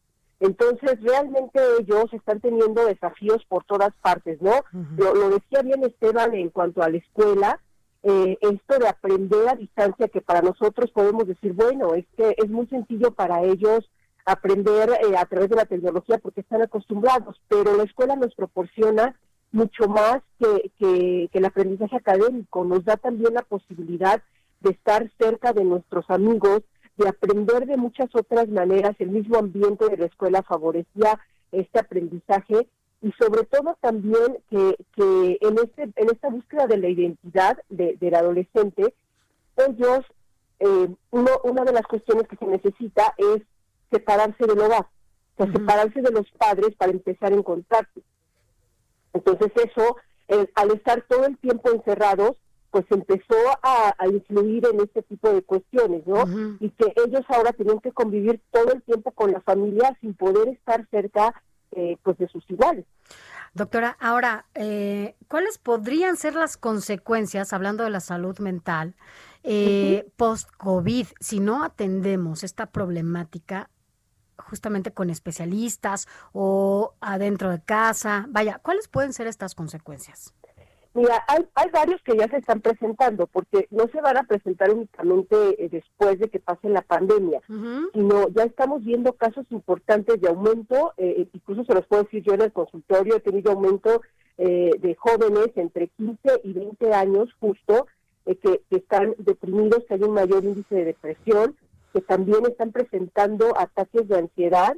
Entonces, 0.40 1.00
realmente 1.00 1.60
ellos 1.80 2.12
están 2.12 2.40
teniendo 2.40 2.84
desafíos 2.84 3.44
por 3.48 3.64
todas 3.64 3.94
partes, 4.02 4.40
¿no? 4.42 4.52
lo, 4.96 5.14
lo, 5.14 5.30
decía 5.30 5.62
bien 5.62 5.84
Esteban 5.84 6.34
en 6.34 6.50
cuanto 6.50 6.82
a 6.82 6.90
la 6.90 6.98
escuela, 6.98 7.60
eh, 8.06 8.36
esto 8.42 8.78
de 8.78 8.86
aprender 8.86 9.48
a 9.48 9.54
distancia 9.54 10.08
que 10.08 10.20
para 10.20 10.42
nosotros 10.42 10.90
podemos 10.90 11.26
decir, 11.26 11.54
bueno, 11.54 11.94
es 11.94 12.04
que 12.18 12.34
es 12.36 12.50
muy 12.50 12.66
sencillo 12.66 13.12
para 13.12 13.42
ellos 13.42 13.88
aprender 14.26 14.90
eh, 14.90 15.16
a 15.16 15.24
través 15.24 15.48
de 15.48 15.56
la 15.56 15.64
tecnología 15.64 16.18
porque 16.18 16.42
están 16.42 16.60
acostumbrados, 16.60 17.40
pero 17.48 17.74
la 17.74 17.84
escuela 17.84 18.14
nos 18.14 18.34
proporciona 18.34 19.18
mucho 19.52 19.88
más 19.88 20.20
que, 20.38 20.70
que, 20.78 21.30
el 21.32 21.44
aprendizaje 21.46 21.96
académico, 21.96 22.64
nos 22.64 22.84
da 22.84 22.98
también 22.98 23.32
la 23.32 23.42
posibilidad 23.42 24.22
de 24.60 24.70
estar 24.70 25.10
cerca 25.18 25.54
de 25.54 25.64
nuestros 25.64 26.04
amigos, 26.10 26.60
de 26.96 27.08
aprender 27.08 27.66
de 27.66 27.76
muchas 27.76 28.08
otras 28.14 28.48
maneras, 28.48 28.94
el 28.98 29.10
mismo 29.10 29.38
ambiente 29.38 29.88
de 29.88 29.96
la 29.96 30.06
escuela 30.06 30.42
favorecía 30.42 31.18
este 31.52 31.78
aprendizaje 31.78 32.68
y 33.02 33.12
sobre 33.12 33.44
todo 33.44 33.76
también 33.80 34.38
que, 34.48 34.76
que 34.94 35.38
en, 35.40 35.58
este, 35.58 35.82
en 35.82 36.10
esta 36.10 36.30
búsqueda 36.30 36.66
de 36.66 36.78
la 36.78 36.88
identidad 36.88 37.58
de, 37.68 37.96
del 38.00 38.14
adolescente, 38.14 38.94
ellos, 39.56 40.04
eh, 40.60 40.88
uno, 41.10 41.30
una 41.44 41.64
de 41.64 41.72
las 41.72 41.86
cuestiones 41.86 42.26
que 42.28 42.36
se 42.36 42.46
necesita 42.46 43.14
es 43.18 43.42
separarse 43.90 44.46
del 44.46 44.58
hogar, 44.58 44.86
o 45.36 45.44
sea, 45.44 45.52
separarse 45.52 46.00
de 46.00 46.10
los 46.10 46.30
padres 46.32 46.74
para 46.76 46.92
empezar 46.92 47.32
a 47.32 47.36
encontrarse. 47.36 48.00
Entonces 49.12 49.52
eso, 49.56 49.96
al 50.54 50.70
estar 50.72 51.02
todo 51.02 51.26
el 51.26 51.36
tiempo 51.38 51.70
encerrados, 51.70 52.36
pues 52.74 52.86
empezó 52.90 53.36
a, 53.62 53.94
influir 54.08 54.66
en 54.66 54.80
este 54.80 55.02
tipo 55.04 55.30
de 55.30 55.42
cuestiones, 55.42 56.04
¿no? 56.08 56.24
Y 56.58 56.70
que 56.70 56.92
ellos 57.06 57.24
ahora 57.28 57.52
tenían 57.52 57.78
que 57.78 57.92
convivir 57.92 58.40
todo 58.50 58.72
el 58.72 58.82
tiempo 58.82 59.12
con 59.12 59.30
la 59.30 59.40
familia 59.42 59.96
sin 60.00 60.12
poder 60.14 60.48
estar 60.48 60.84
cerca 60.90 61.40
eh, 61.70 61.98
pues 62.02 62.18
de 62.18 62.26
sus 62.26 62.42
iguales. 62.50 62.84
Doctora, 63.52 63.96
ahora, 64.00 64.46
eh, 64.56 65.14
¿cuáles 65.28 65.58
podrían 65.58 66.16
ser 66.16 66.34
las 66.34 66.56
consecuencias, 66.56 67.52
hablando 67.52 67.84
de 67.84 67.90
la 67.90 68.00
salud 68.00 68.36
mental, 68.40 68.96
eh, 69.44 70.10
post-COVID, 70.16 71.06
si 71.20 71.38
no 71.38 71.62
atendemos 71.62 72.42
esta 72.42 72.66
problemática 72.66 73.70
justamente 74.36 74.90
con 74.90 75.10
especialistas 75.10 76.08
o 76.32 76.94
adentro 77.00 77.50
de 77.50 77.62
casa? 77.62 78.26
Vaya, 78.30 78.58
¿cuáles 78.64 78.88
pueden 78.88 79.12
ser 79.12 79.28
estas 79.28 79.54
consecuencias? 79.54 80.34
Mira, 80.94 81.24
hay, 81.26 81.44
hay 81.56 81.70
varios 81.70 82.00
que 82.02 82.16
ya 82.16 82.28
se 82.28 82.36
están 82.36 82.60
presentando, 82.60 83.26
porque 83.26 83.66
no 83.72 83.88
se 83.88 84.00
van 84.00 84.16
a 84.16 84.22
presentar 84.22 84.70
únicamente 84.70 85.36
eh, 85.58 85.68
después 85.68 86.20
de 86.20 86.30
que 86.30 86.38
pase 86.38 86.68
la 86.68 86.82
pandemia, 86.82 87.40
sino 87.48 88.28
ya 88.28 88.44
estamos 88.44 88.84
viendo 88.84 89.12
casos 89.14 89.44
importantes 89.50 90.20
de 90.20 90.28
aumento, 90.28 90.92
eh, 90.96 91.26
incluso 91.32 91.64
se 91.64 91.74
los 91.74 91.84
puedo 91.86 92.04
decir 92.04 92.22
yo 92.22 92.34
en 92.34 92.42
el 92.42 92.52
consultorio, 92.52 93.16
he 93.16 93.20
tenido 93.20 93.50
aumento 93.50 94.02
eh, 94.38 94.70
de 94.78 94.94
jóvenes 94.94 95.48
entre 95.56 95.88
15 95.88 96.40
y 96.44 96.52
20 96.52 96.94
años 96.94 97.28
justo, 97.40 97.88
que, 98.24 98.62
que, 98.70 98.76
están 98.76 99.14
deprimidos, 99.18 99.84
que 99.86 99.94
hay 99.94 100.02
un 100.02 100.14
mayor 100.14 100.44
índice 100.44 100.76
de 100.76 100.84
depresión, 100.84 101.56
que 101.92 102.02
también 102.02 102.46
están 102.46 102.70
presentando 102.70 103.58
ataques 103.58 104.06
de 104.08 104.16
ansiedad, 104.16 104.76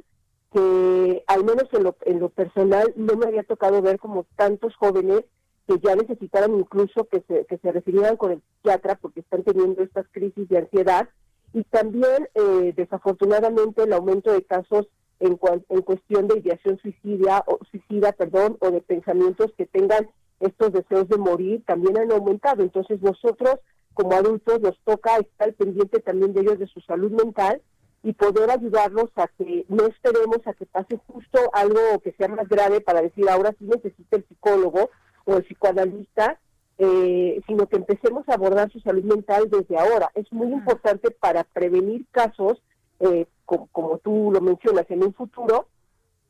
que 0.51 1.23
al 1.27 1.45
menos 1.45 1.65
en 1.73 1.83
lo, 1.83 1.95
en 2.05 2.19
lo 2.19 2.29
personal 2.29 2.91
no 2.95 3.15
me 3.15 3.27
había 3.27 3.43
tocado 3.43 3.81
ver 3.81 3.99
como 3.99 4.25
tantos 4.35 4.75
jóvenes 4.75 5.23
que 5.67 5.79
ya 5.79 5.95
necesitaran 5.95 6.55
incluso 6.55 7.05
que 7.05 7.23
se, 7.27 7.45
que 7.45 7.57
se 7.57 7.71
refirieran 7.71 8.15
con 8.15 8.31
el 8.31 8.41
psiquiatra 8.41 8.95
porque 8.95 9.19
están 9.19 9.43
teniendo 9.43 9.83
estas 9.83 10.05
crisis 10.11 10.47
de 10.47 10.59
ansiedad. 10.59 11.09
Y 11.53 11.63
también 11.65 12.29
eh, 12.35 12.73
desafortunadamente 12.75 13.83
el 13.83 13.93
aumento 13.93 14.31
de 14.31 14.43
casos 14.43 14.87
en, 15.19 15.37
en 15.69 15.81
cuestión 15.81 16.27
de 16.27 16.39
ideación 16.39 16.77
suicida 16.79 17.43
o 17.47 17.59
suicida 17.69 18.11
perdón 18.13 18.57
o 18.59 18.71
de 18.71 18.81
pensamientos 18.81 19.51
que 19.57 19.65
tengan 19.65 20.07
estos 20.39 20.71
deseos 20.71 21.09
de 21.09 21.17
morir 21.17 21.63
también 21.65 21.97
han 21.97 22.11
aumentado. 22.11 22.63
Entonces 22.63 23.01
nosotros 23.01 23.55
como 23.93 24.13
adultos 24.13 24.61
nos 24.61 24.79
toca 24.83 25.17
estar 25.17 25.53
pendiente 25.53 25.99
también 25.99 26.33
de 26.33 26.41
ellos 26.41 26.59
de 26.59 26.67
su 26.67 26.79
salud 26.81 27.11
mental 27.11 27.61
y 28.03 28.13
poder 28.13 28.51
ayudarlos 28.51 29.09
a 29.15 29.27
que 29.27 29.65
no 29.69 29.87
esperemos 29.87 30.45
a 30.45 30.53
que 30.53 30.65
pase 30.67 30.99
justo 31.07 31.39
algo 31.51 31.99
que 32.03 32.13
sea 32.13 32.27
más 32.27 32.47
grave 32.47 32.79
para 32.79 33.01
decir 33.01 33.27
ahora 33.27 33.55
sí 33.57 33.65
necesita 33.65 34.17
el 34.17 34.25
psicólogo 34.27 34.91
o 35.27 35.37
el 35.37 35.43
psicoanalista, 35.43 36.39
eh, 36.77 37.41
sino 37.45 37.67
que 37.67 37.75
empecemos 37.75 38.27
a 38.29 38.33
abordar 38.33 38.71
su 38.71 38.79
salud 38.79 39.03
mental 39.03 39.49
desde 39.49 39.77
ahora. 39.77 40.09
Es 40.15 40.31
muy 40.31 40.47
importante 40.47 41.11
para 41.11 41.43
prevenir 41.43 42.05
casos, 42.11 42.61
eh, 42.99 43.27
como, 43.45 43.99
tú 44.03 44.31
lo 44.31 44.41
mencionas, 44.41 44.85
en 44.89 45.03
un 45.03 45.13
futuro, 45.13 45.67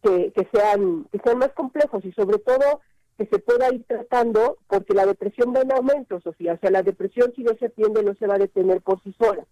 que, 0.02 0.32
que, 0.32 0.48
sean, 0.52 1.06
que 1.12 1.20
sean 1.24 1.38
más 1.38 1.52
complejos 1.54 2.04
y 2.06 2.12
sobre 2.12 2.40
todo 2.40 2.82
que 3.18 3.26
se 3.26 3.40
pueda 3.40 3.74
ir 3.74 3.84
tratando, 3.88 4.58
porque 4.68 4.94
la 4.94 5.06
depresión 5.06 5.54
va 5.56 5.62
en 5.62 5.72
aumento, 5.72 6.20
Sofía. 6.22 6.54
O 6.54 6.60
sea, 6.60 6.70
la 6.70 6.84
depresión 6.84 7.34
si 7.36 7.44
no 7.44 7.52
se 7.58 7.66
atiende 7.66 8.04
no 8.04 8.14
se 8.16 8.28
va 8.28 8.36
a 8.36 8.40
detener 8.40 8.82
por 8.82 9.02
sí 9.04 9.14
sola. 9.20 9.44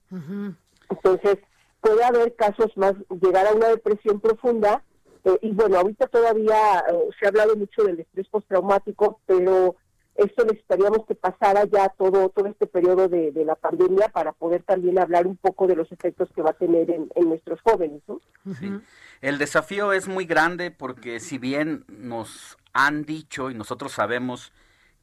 Entonces, 0.90 1.38
puede 1.82 2.04
haber 2.04 2.36
casos 2.36 2.76
más, 2.78 2.94
llegar 3.22 3.48
a 3.48 3.54
una 3.54 3.70
depresión 3.70 4.20
profunda 4.20 4.84
eh, 5.26 5.40
y 5.42 5.52
bueno, 5.52 5.78
ahorita 5.78 6.08
todavía 6.08 6.80
eh, 6.88 7.10
se 7.20 7.26
ha 7.26 7.30
hablado 7.30 7.56
mucho 7.56 7.84
del 7.84 8.00
estrés 8.00 8.28
postraumático, 8.30 9.20
pero 9.26 9.76
esto 10.14 10.46
necesitaríamos 10.46 11.06
que 11.08 11.16
pasara 11.16 11.66
ya 11.66 11.90
todo 11.90 12.30
todo 12.30 12.46
este 12.46 12.68
periodo 12.68 13.10
de, 13.10 13.34
la 13.44 13.56
pandemia 13.56 14.08
para 14.10 14.32
poder 14.32 14.64
también 14.64 14.98
hablar 15.00 15.28
un 15.28 15.36
poco 15.36 15.68
de 15.68 15.76
los 15.76 15.92
efectos 15.92 16.30
que 16.34 16.42
va 16.42 16.52
a 16.52 16.54
tener 16.54 16.90
en, 16.90 17.10
nuestros 17.28 17.60
jóvenes. 17.62 18.02
El 19.22 19.38
desafío 19.40 19.92
es 19.92 20.08
muy 20.08 20.26
grande 20.26 20.72
porque 20.72 21.20
si 21.20 21.38
bien 21.38 21.84
nos 21.88 22.58
han 22.72 23.04
dicho 23.04 23.50
y 23.50 23.56
nosotros 23.56 23.92
sabemos 23.92 24.54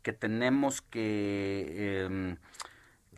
que 0.02 0.12
tenemos 0.12 0.82
que 0.82 2.04
em, 2.04 2.36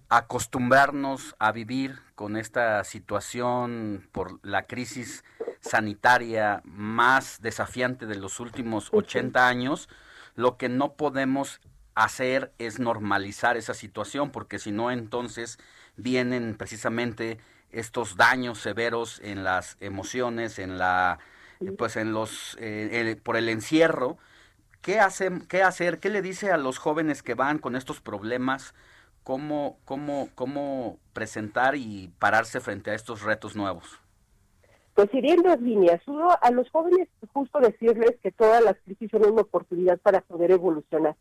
acostumbrarnos 0.09 1.36
a 1.39 1.52
vivir 1.52 2.01
con 2.14 2.36
esta 2.36 2.82
situación 2.85 4.09
por 4.10 4.40
la 4.43 4.66
crisis 4.66 5.22
sanitaria 5.65 6.62
más 6.65 7.41
desafiante 7.41 8.07
de 8.07 8.16
los 8.16 8.39
últimos 8.39 8.91
80 8.93 9.49
años, 9.49 9.89
lo 10.36 10.57
que 10.57 10.69
no 10.69 10.95
podemos 10.95 11.61
hacer 11.95 12.53
es 12.59 12.78
normalizar 12.78 13.57
esa 13.57 13.74
situación, 13.74 14.31
porque 14.31 14.59
si 14.59 14.73
no, 14.73 14.91
entonces 14.91 15.59
vienen 15.97 16.57
precisamente 16.57 17.39
estos 17.70 18.16
daños 18.16 18.59
severos 18.59 19.20
en 19.24 19.43
las 19.43 19.77
emociones, 19.81 20.59
en 20.59 20.78
la, 20.78 21.19
pues 21.78 21.97
en 21.97 22.12
los, 22.12 22.57
eh, 22.61 23.19
por 23.23 23.36
el 23.36 23.49
encierro. 23.49 24.19
¿Qué, 24.82 25.01
hacen, 25.01 25.47
¿Qué 25.47 25.62
hacer? 25.62 25.99
¿Qué 25.99 26.11
le 26.11 26.20
dice 26.20 26.53
a 26.53 26.59
los 26.59 26.78
jóvenes 26.78 27.23
que 27.23 27.35
van 27.35 27.59
con 27.59 27.74
estos 27.74 28.01
problemas? 28.01 28.74
¿Cómo, 29.23 29.78
cómo, 29.86 30.28
cómo 30.35 30.99
presentar 31.15 31.74
y 31.74 32.12
pararse 32.19 32.61
frente 32.61 32.91
a 32.91 32.95
estos 32.95 33.23
retos 33.23 33.57
nuevos? 33.57 34.03
Pues 34.95 35.12
iría 35.12 35.35
en 35.35 35.43
dos 35.43 35.61
líneas. 35.61 36.01
Uno, 36.07 36.29
a 36.41 36.51
los 36.51 36.71
jóvenes 36.71 37.09
justo 37.33 37.59
decirles 37.59 38.16
que 38.23 38.31
todas 38.31 38.62
las 38.62 38.77
crisis 38.85 39.11
son 39.11 39.27
una 39.27 39.43
oportunidad 39.43 39.99
para 39.99 40.21
poder 40.21 40.53
evolucionar, 40.53 41.16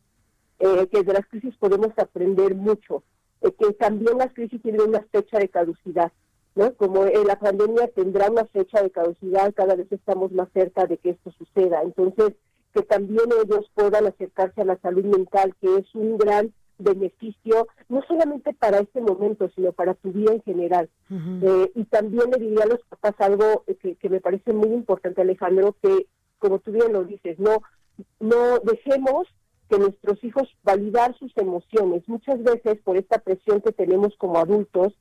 eh, 0.60 0.88
que 0.92 1.04
de 1.04 1.14
las 1.14 1.26
crisis 1.26 1.56
podemos 1.58 1.90
aprender 1.98 2.54
mucho, 2.54 3.04
eh, 3.42 3.52
que 3.58 3.74
también 3.74 4.20
las 4.20 4.32
crisis 4.34 4.62
tienen 4.62 4.82
una 4.82 5.02
fecha 5.12 5.40
de 5.40 5.50
caducidad, 5.50 6.12
¿no? 6.56 6.74
Como 6.76 7.06
eh, 7.06 7.24
la 7.26 7.40
pandemia 7.40 7.88
tendrá 7.88 8.30
una 8.30 8.46
fecha 8.46 8.82
de 8.84 8.92
caducidad, 8.92 9.54
cada 9.56 9.76
vez 9.76 9.92
estamos 9.92 10.32
más 10.32 10.50
cerca 10.54 10.86
de 10.86 10.98
que 10.98 11.12
esto 11.12 11.32
suceda. 11.32 11.82
Entonces, 11.82 12.34
que 12.74 12.84
también 12.84 13.30
ellos 13.44 13.72
puedan 13.74 14.06
acercarse 14.06 14.62
a 14.62 14.66
la 14.66 14.78
salud 14.78 15.06
mental, 15.06 15.56
que 15.60 15.78
es 15.78 15.96
un 15.96 16.18
gran 16.18 16.54
beneficio, 16.78 17.68
no 17.90 18.02
solamente 18.08 18.54
para 18.54 18.80
este 18.80 19.02
momento, 19.02 19.50
sino 19.56 19.72
para 19.72 19.94
tu 19.94 20.12
vida 20.12 20.34
en 20.34 20.42
general. 20.42 20.90
Eh, 21.10 21.72
y 21.76 21.84
también 21.86 22.32
le 22.32 22.40
diría 22.40 22.64
a 22.64 22.68
los 22.68 22.82
papás 22.90 23.14
algo 23.20 23.64
que, 23.82 23.96
que, 23.96 24.10
me 24.10 24.20
parece 24.20 24.54
muy 24.54 24.70
importante, 24.70 25.22
Alejandro, 25.22 25.76
que 25.82 26.08
como 26.40 26.60
tú 26.60 26.72
bien 26.72 26.92
lo 26.92 27.04
dices, 27.04 27.40
no, 27.40 27.62
no 28.20 28.60
dejemos 28.60 29.28
que 29.70 29.80
nuestros 29.80 30.24
hijos 30.24 30.50
validar 30.64 31.18
sus 31.18 31.36
emociones. 31.38 32.04
Muchas 32.08 32.42
veces 32.44 32.80
por 32.84 32.98
esta 32.98 33.20
presión 33.20 33.62
que 33.62 33.72
tenemos 33.72 34.16
como 34.18 34.38
adultos, 34.38 34.94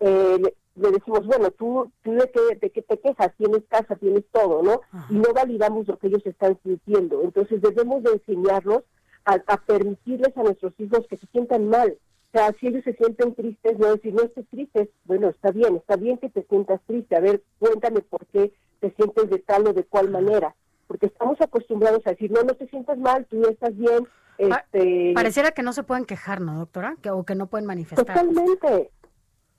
eh, 0.00 0.38
le, 0.74 0.90
decimos, 0.90 1.26
bueno, 1.26 1.50
tú, 1.50 1.90
tú 2.02 2.12
de, 2.12 2.30
qué, 2.30 2.56
de 2.60 2.70
qué 2.70 2.82
te 2.82 2.98
quejas, 2.98 3.32
tienes 3.36 3.62
casa, 3.68 3.96
tienes 3.96 4.24
todo, 4.30 4.62
¿no? 4.62 4.80
Y 5.10 5.14
no 5.14 5.32
validamos 5.34 5.86
lo 5.86 5.98
que 5.98 6.08
ellos 6.08 6.24
están 6.26 6.58
sintiendo. 6.62 7.22
Entonces 7.22 7.60
debemos 7.60 8.02
de 8.02 8.12
enseñarlos 8.12 8.84
a, 9.26 9.56
permitirles 9.58 10.36
a 10.36 10.42
nuestros 10.42 10.72
hijos 10.78 11.06
que 11.08 11.16
se 11.16 11.26
sientan 11.26 11.68
mal. 11.68 11.98
O 12.28 12.38
sea, 12.38 12.52
si 12.58 12.68
ellos 12.68 12.84
se 12.84 12.94
sienten 12.94 13.34
tristes, 13.34 13.78
no 13.78 13.94
decir, 13.94 14.14
no 14.14 14.22
estés 14.22 14.46
triste, 14.48 14.90
bueno, 15.04 15.28
está 15.28 15.50
bien, 15.50 15.76
está 15.76 15.96
bien 15.96 16.18
que 16.18 16.28
te 16.28 16.42
sientas 16.44 16.80
triste, 16.86 17.16
a 17.16 17.20
ver, 17.20 17.42
cuéntame 17.58 18.00
por 18.00 18.24
qué 18.26 18.52
te 18.80 18.90
sientes 18.92 19.30
de 19.30 19.38
tal 19.38 19.66
o 19.66 19.72
de 19.72 19.84
cual 19.84 20.10
manera. 20.10 20.54
Porque 20.86 21.06
estamos 21.06 21.40
acostumbrados 21.40 22.06
a 22.06 22.10
decir, 22.10 22.30
no, 22.30 22.42
no 22.42 22.54
te 22.54 22.68
sientas 22.68 22.98
mal, 22.98 23.26
tú 23.26 23.42
estás 23.48 23.76
bien. 23.76 24.06
Este... 24.38 25.12
Pareciera 25.14 25.50
que 25.50 25.62
no 25.62 25.72
se 25.72 25.82
pueden 25.82 26.04
quejar, 26.04 26.40
¿no, 26.40 26.58
doctora? 26.58 26.96
Que, 27.02 27.10
o 27.10 27.24
que 27.24 27.34
no 27.34 27.48
pueden 27.48 27.66
manifestar. 27.66 28.06
Totalmente, 28.06 28.90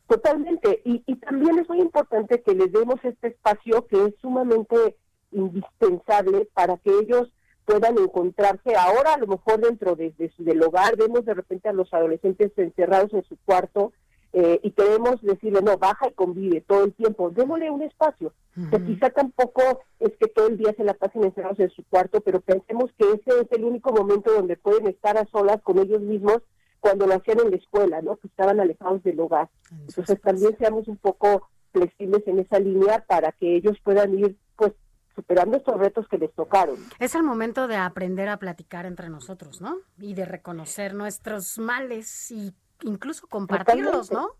totalmente. 0.08 0.82
Y, 0.86 1.04
y 1.06 1.16
también 1.16 1.60
es 1.60 1.68
muy 1.68 1.82
importante 1.82 2.42
que 2.42 2.54
les 2.54 2.72
demos 2.72 3.04
este 3.04 3.28
espacio 3.30 3.86
que 3.88 4.06
es 4.06 4.16
sumamente 4.22 4.96
indispensable 5.32 6.48
para 6.54 6.78
que 6.78 6.92
ellos 7.02 7.30
puedan 7.68 7.98
encontrarse 7.98 8.76
ahora 8.78 9.14
a 9.14 9.18
lo 9.18 9.28
mejor 9.28 9.60
dentro 9.60 9.96
de, 9.98 10.14
del 10.38 10.64
hogar 10.64 10.96
vemos 10.96 11.26
de 11.26 11.34
repente 11.34 11.68
a 11.68 11.74
los 11.74 11.94
adolescentes 11.94 12.52
encerrados 12.56 13.14
en 13.14 13.24
su 13.26 13.36
cuarto 13.46 13.92
eh, 14.32 14.60
y 14.64 14.72
queremos 14.72 15.22
decirle 15.22 15.62
no 15.62 15.78
baja 15.78 16.08
y 16.08 16.14
convive 16.14 16.62
todo 16.62 16.86
el 16.86 16.94
tiempo 16.94 17.30
démosle 17.30 17.70
un 17.70 17.82
espacio 17.82 18.34
que 18.72 18.84
quizá 18.86 19.10
tampoco 19.12 19.82
es 20.00 20.12
que 20.18 20.28
todo 20.28 20.48
el 20.48 20.58
día 20.58 20.74
se 20.76 20.84
la 20.84 20.94
pasen 20.94 21.26
encerrados 21.26 21.60
en 21.60 21.70
su 21.70 21.84
cuarto 21.90 22.22
pero 22.22 22.40
pensemos 22.40 22.90
que 22.98 23.06
ese 23.06 23.42
es 23.42 23.52
el 23.52 23.66
único 23.66 23.92
momento 23.92 24.34
donde 24.34 24.56
pueden 24.56 24.88
estar 24.88 25.18
a 25.18 25.26
solas 25.26 25.62
con 25.62 25.78
ellos 25.78 26.02
mismos 26.02 26.40
cuando 26.80 27.06
lo 27.06 27.16
hacían 27.16 27.40
en 27.42 27.52
la 27.52 27.58
escuela 27.58 28.02
no 28.02 28.16
que 28.16 28.28
estaban 28.28 28.60
alejados 28.60 29.04
del 29.04 29.20
hogar. 29.20 29.50
Entonces 29.88 30.22
también 30.22 30.56
seamos 30.58 30.88
un 30.88 30.98
poco 30.98 31.50
flexibles 31.72 32.24
en 32.28 32.40
esa 32.40 32.60
línea 32.60 33.04
para 33.08 33.32
que 33.34 33.56
ellos 33.56 33.78
puedan 33.84 34.18
ir 34.18 34.38
pues 34.56 34.74
superando 35.18 35.58
estos 35.58 35.80
retos 35.80 36.08
que 36.08 36.20
les 36.20 36.32
tocaron. 36.34 36.76
Es 37.00 37.16
el 37.16 37.24
momento 37.24 37.68
de 37.68 37.76
aprender 37.76 38.30
a 38.30 38.38
platicar 38.38 38.86
entre 38.86 39.10
nosotros, 39.10 39.62
¿no? 39.62 39.78
Y 40.00 40.14
de 40.14 40.26
reconocer 40.26 40.94
nuestros 40.94 41.58
males 41.58 42.30
y 42.30 42.54
incluso 42.84 43.26
compartirlos, 43.26 44.12
¿no? 44.12 44.36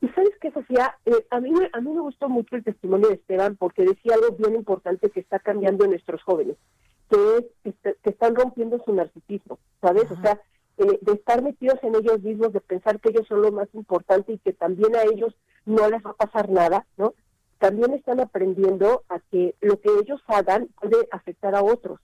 Y 0.00 0.08
sabes 0.08 0.32
qué, 0.40 0.50
Sofía, 0.50 0.96
eh, 1.04 1.26
a, 1.30 1.40
mí, 1.40 1.50
a 1.72 1.80
mí 1.82 1.90
me 1.90 2.00
gustó 2.00 2.30
mucho 2.30 2.56
el 2.56 2.64
testimonio 2.64 3.08
de 3.08 3.14
Esteban 3.16 3.56
porque 3.56 3.84
decía 3.84 4.14
algo 4.14 4.34
bien 4.36 4.54
importante 4.54 5.10
que 5.10 5.20
está 5.20 5.38
cambiando 5.40 5.84
en 5.84 5.90
nuestros 5.90 6.22
jóvenes, 6.22 6.56
que 7.10 7.50
es 7.64 7.74
que, 7.74 8.10
están 8.10 8.34
rompiendo 8.34 8.82
su 8.82 8.94
narcisismo, 8.94 9.58
¿sabes? 9.82 10.10
O 10.10 10.16
sea, 10.22 10.40
eh, 10.78 10.98
de 11.02 11.12
estar 11.12 11.42
metidos 11.42 11.78
en 11.82 11.96
ellos 11.96 12.22
mismos, 12.22 12.54
de 12.54 12.60
pensar 12.62 12.98
que 12.98 13.10
ellos 13.10 13.26
son 13.28 13.42
lo 13.42 13.52
más 13.52 13.68
importante 13.74 14.32
y 14.32 14.38
que 14.38 14.54
también 14.54 14.96
a 14.96 15.02
ellos 15.02 15.34
no 15.66 15.90
les 15.90 16.02
va 16.02 16.10
a 16.10 16.26
pasar 16.26 16.48
nada, 16.48 16.86
¿no? 16.96 17.12
También 17.58 17.92
están 17.94 18.20
aprendiendo 18.20 19.02
a 19.08 19.18
que 19.30 19.54
lo 19.60 19.80
que 19.80 19.90
ellos 20.00 20.20
hagan 20.26 20.68
puede 20.80 21.08
afectar 21.10 21.54
a 21.54 21.62
otros. 21.62 22.00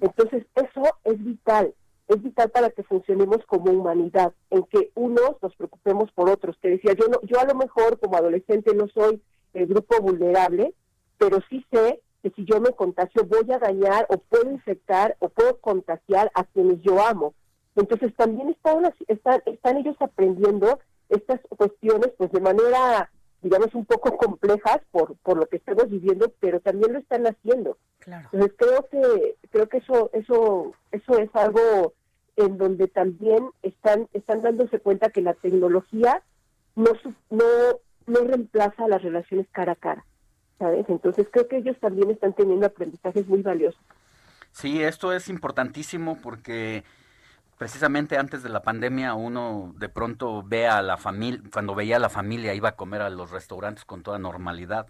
Entonces, 0.00 0.44
eso 0.56 0.82
es 1.04 1.24
vital, 1.24 1.72
es 2.08 2.20
vital 2.20 2.50
para 2.50 2.70
que 2.70 2.82
funcionemos 2.82 3.38
como 3.46 3.70
humanidad, 3.70 4.32
en 4.50 4.64
que 4.64 4.90
unos 4.96 5.36
nos 5.40 5.54
preocupemos 5.54 6.10
por 6.12 6.28
otros. 6.28 6.56
Que 6.60 6.70
decía, 6.70 6.94
yo, 6.94 7.06
no, 7.06 7.20
yo 7.22 7.38
a 7.38 7.44
lo 7.44 7.54
mejor 7.54 8.00
como 8.00 8.16
adolescente 8.16 8.74
no 8.74 8.88
soy 8.88 9.22
el 9.54 9.66
grupo 9.68 10.00
vulnerable, 10.00 10.74
pero 11.16 11.38
sí 11.48 11.64
sé 11.70 12.00
que 12.22 12.30
si 12.30 12.44
yo 12.44 12.60
me 12.60 12.72
contagio 12.72 13.24
voy 13.24 13.52
a 13.52 13.58
dañar 13.58 14.06
o 14.08 14.18
puedo 14.18 14.50
infectar 14.50 15.16
o 15.20 15.28
puedo 15.28 15.58
contagiar 15.58 16.30
a 16.34 16.44
quienes 16.44 16.80
yo 16.82 17.00
amo. 17.04 17.34
Entonces 17.76 18.14
también 18.16 18.48
están, 18.50 18.92
están, 19.08 19.42
están 19.46 19.76
ellos 19.76 19.96
aprendiendo 20.00 20.80
estas 21.08 21.40
cuestiones 21.56 22.10
pues 22.16 22.30
de 22.32 22.40
manera 22.40 23.10
digamos 23.42 23.74
un 23.74 23.84
poco 23.84 24.16
complejas 24.16 24.80
por, 24.90 25.16
por 25.16 25.36
lo 25.36 25.46
que 25.46 25.56
estamos 25.56 25.90
viviendo, 25.90 26.32
pero 26.40 26.60
también 26.60 26.92
lo 26.92 26.98
están 26.98 27.26
haciendo. 27.26 27.76
Entonces 28.06 28.52
creo 28.56 28.88
que 28.90 29.36
creo 29.50 29.68
que 29.68 29.78
eso 29.78 30.10
eso 30.12 30.74
eso 30.90 31.18
es 31.18 31.30
algo 31.34 31.94
en 32.36 32.58
donde 32.58 32.88
también 32.88 33.50
están 33.62 34.08
están 34.12 34.42
dándose 34.42 34.80
cuenta 34.80 35.10
que 35.10 35.20
la 35.20 35.34
tecnología 35.34 36.22
no 36.74 36.92
no 37.30 37.44
no 38.06 38.20
reemplaza 38.20 38.88
las 38.88 39.02
relaciones 39.02 39.46
cara 39.52 39.72
a 39.72 39.76
cara. 39.76 40.04
¿Sabes? 40.58 40.86
Entonces 40.88 41.26
creo 41.30 41.48
que 41.48 41.58
ellos 41.58 41.76
también 41.80 42.10
están 42.10 42.34
teniendo 42.34 42.66
aprendizajes 42.66 43.26
muy 43.26 43.42
valiosos. 43.42 43.80
Sí, 44.52 44.82
esto 44.82 45.12
es 45.12 45.28
importantísimo 45.28 46.20
porque 46.20 46.84
precisamente 47.62 48.18
antes 48.18 48.42
de 48.42 48.48
la 48.48 48.60
pandemia 48.60 49.14
uno 49.14 49.72
de 49.78 49.88
pronto 49.88 50.42
ve 50.42 50.66
a 50.66 50.82
la 50.82 50.96
familia, 50.96 51.40
cuando 51.52 51.76
veía 51.76 51.94
a 51.94 52.00
la 52.00 52.08
familia 52.08 52.54
iba 52.54 52.70
a 52.70 52.74
comer 52.74 53.02
a 53.02 53.08
los 53.08 53.30
restaurantes 53.30 53.84
con 53.84 54.02
toda 54.02 54.18
normalidad, 54.18 54.88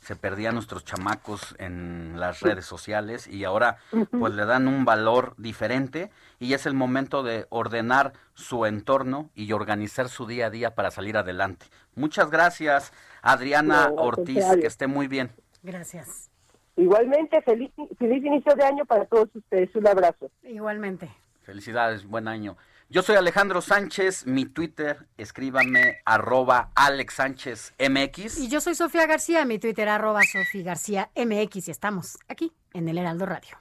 se 0.00 0.16
perdían 0.16 0.54
nuestros 0.54 0.86
chamacos 0.86 1.54
en 1.58 2.18
las 2.18 2.40
redes 2.40 2.64
sociales 2.64 3.26
y 3.28 3.44
ahora 3.44 3.76
pues 4.10 4.32
le 4.32 4.46
dan 4.46 4.68
un 4.68 4.86
valor 4.86 5.34
diferente 5.36 6.10
y 6.38 6.54
es 6.54 6.64
el 6.64 6.72
momento 6.72 7.22
de 7.22 7.44
ordenar 7.50 8.14
su 8.32 8.64
entorno 8.64 9.28
y 9.34 9.52
organizar 9.52 10.08
su 10.08 10.26
día 10.26 10.46
a 10.46 10.50
día 10.50 10.74
para 10.74 10.90
salir 10.90 11.18
adelante. 11.18 11.66
Muchas 11.94 12.30
gracias 12.30 12.94
Adriana 13.20 13.90
Ortiz, 13.98 14.46
que 14.58 14.66
esté 14.66 14.86
muy 14.86 15.08
bien. 15.08 15.30
Gracias. 15.62 16.30
Igualmente, 16.76 17.42
feliz, 17.42 17.70
feliz 17.98 18.24
inicio 18.24 18.54
de 18.54 18.64
año 18.64 18.86
para 18.86 19.04
todos 19.04 19.28
ustedes. 19.34 19.76
Un 19.76 19.86
abrazo. 19.86 20.30
Igualmente. 20.42 21.10
Felicidades, 21.44 22.06
buen 22.06 22.26
año. 22.26 22.56
Yo 22.88 23.02
soy 23.02 23.16
Alejandro 23.16 23.60
Sánchez, 23.60 24.26
mi 24.26 24.46
Twitter, 24.46 25.06
escríbanme 25.18 25.98
arroba 26.04 26.70
Alex 26.74 27.14
Sánchez 27.14 27.74
MX. 27.78 28.38
Y 28.38 28.48
yo 28.48 28.60
soy 28.60 28.74
Sofía 28.74 29.06
García, 29.06 29.44
mi 29.44 29.58
Twitter 29.58 29.88
arroba 29.88 30.20
Sofía 30.22 30.62
García 30.62 31.10
MX 31.14 31.68
y 31.68 31.70
estamos 31.70 32.18
aquí 32.28 32.52
en 32.72 32.88
el 32.88 32.98
Heraldo 32.98 33.26
Radio. 33.26 33.58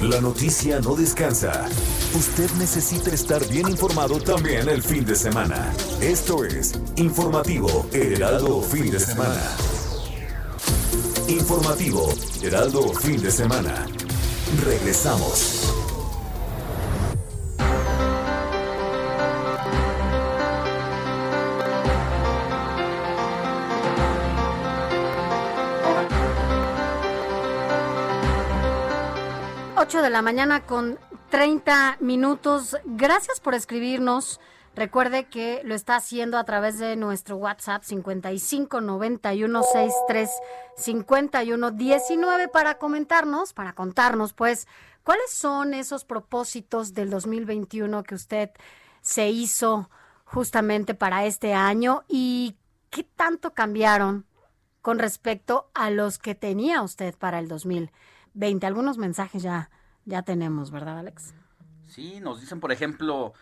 La 0.00 0.20
noticia 0.20 0.80
no 0.80 0.96
descansa. 0.96 1.68
Usted 2.14 2.50
necesita 2.58 3.10
estar 3.10 3.46
bien 3.46 3.68
informado 3.68 4.20
también 4.20 4.68
el 4.68 4.82
fin 4.82 5.04
de 5.04 5.14
semana. 5.14 5.72
Esto 6.00 6.44
es 6.44 6.74
Informativo 6.96 7.86
Heraldo 7.92 8.62
Fin 8.62 8.90
de 8.90 8.98
Semana. 8.98 9.40
Informativo 11.28 12.12
Heraldo 12.42 12.92
Fin 12.94 13.22
de 13.22 13.30
Semana. 13.30 13.86
Regresamos. 14.64 15.72
8 29.76 30.02
de 30.02 30.10
la 30.10 30.22
mañana 30.22 30.66
con 30.66 30.98
30 31.30 31.98
minutos. 32.00 32.76
Gracias 32.84 33.40
por 33.40 33.54
escribirnos. 33.54 34.40
Recuerde 34.74 35.26
que 35.28 35.62
lo 35.64 35.74
está 35.74 35.96
haciendo 35.96 36.38
a 36.38 36.44
través 36.44 36.78
de 36.78 36.96
nuestro 36.96 37.36
WhatsApp 37.36 37.82
55 37.82 38.80
91 38.80 39.62
63 39.62 40.30
51 40.76 41.70
19 41.70 42.48
para 42.48 42.78
comentarnos, 42.78 43.52
para 43.52 43.72
contarnos, 43.72 44.32
pues, 44.32 44.68
cuáles 45.02 45.30
son 45.30 45.74
esos 45.74 46.04
propósitos 46.04 46.94
del 46.94 47.10
2021 47.10 48.02
que 48.04 48.14
usted 48.14 48.50
se 49.00 49.28
hizo 49.30 49.90
justamente 50.24 50.94
para 50.94 51.24
este 51.24 51.54
año 51.54 52.04
y 52.08 52.56
qué 52.90 53.04
tanto 53.04 53.54
cambiaron 53.54 54.26
con 54.82 54.98
respecto 54.98 55.70
a 55.74 55.90
los 55.90 56.18
que 56.18 56.34
tenía 56.34 56.82
usted 56.82 57.16
para 57.16 57.38
el 57.38 57.48
2020. 57.48 57.92
20. 58.34 58.66
Algunos 58.66 58.98
mensajes 58.98 59.42
ya, 59.42 59.70
ya 60.10 60.22
tenemos, 60.22 60.70
¿verdad, 60.70 60.98
Alex? 60.98 61.32
Sí, 61.86 62.20
nos 62.20 62.40
dicen, 62.40 62.60
por 62.60 62.72
ejemplo, 62.72 63.32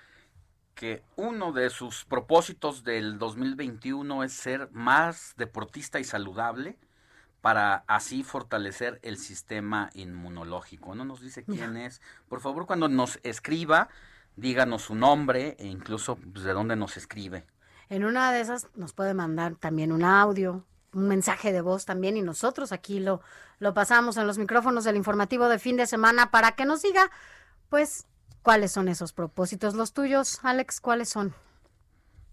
que 0.74 1.03
uno 1.16 1.53
de 1.53 1.70
sus 1.70 2.05
propósitos 2.05 2.85
del 2.85 3.19
2021 3.19 4.23
es 4.23 4.32
ser 4.32 4.70
más 4.73 5.35
deportista 5.36 5.99
y 5.99 6.05
saludable 6.05 6.78
para 7.40 7.85
así 7.86 8.23
fortalecer 8.23 9.01
el 9.03 9.16
sistema 9.16 9.90
inmunológico. 9.95 10.95
No 10.95 11.05
nos 11.05 11.20
dice 11.20 11.45
quién 11.45 11.77
es. 11.77 12.01
Por 12.28 12.40
favor, 12.40 12.66
cuando 12.66 12.89
nos 12.89 13.19
escriba, 13.23 13.89
díganos 14.36 14.82
su 14.82 14.95
nombre 14.95 15.57
e 15.59 15.66
incluso 15.66 16.16
pues, 16.16 16.45
de 16.45 16.53
dónde 16.53 16.77
nos 16.77 16.97
escribe. 16.97 17.45
En 17.89 18.05
una 18.05 18.32
de 18.32 18.40
esas 18.40 18.69
nos 18.74 18.93
puede 18.93 19.15
mandar 19.15 19.57
también 19.57 19.93
un 19.93 20.05
audio, 20.05 20.65
un 20.93 21.09
mensaje 21.09 21.52
de 21.52 21.60
voz 21.60 21.85
también 21.85 22.16
y 22.16 22.23
nosotros 22.23 22.73
aquí 22.73 23.01
lo, 23.01 23.20
lo 23.59 23.74
pasamos 23.74 24.16
en 24.16 24.27
los 24.27 24.39
micrófonos 24.39 24.85
del 24.85 24.97
informativo 24.97 25.48
de 25.48 25.59
fin 25.59 25.77
de 25.77 25.86
semana 25.86 26.31
para 26.31 26.52
que 26.52 26.65
nos 26.65 26.82
diga, 26.82 27.10
pues, 27.69 28.06
cuáles 28.43 28.73
son 28.73 28.89
esos 28.89 29.12
propósitos. 29.12 29.74
Los 29.74 29.93
tuyos, 29.93 30.40
Alex, 30.43 30.81
¿cuáles 30.81 31.09
son? 31.09 31.35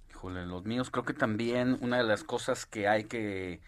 Híjole, 0.10 0.46
los 0.46 0.64
míos 0.64 0.90
creo 0.90 1.04
que 1.04 1.14
también 1.14 1.78
una 1.82 1.98
de 1.98 2.04
las 2.04 2.24
cosas 2.24 2.66
que 2.66 2.88
hay 2.88 3.04
que, 3.04 3.62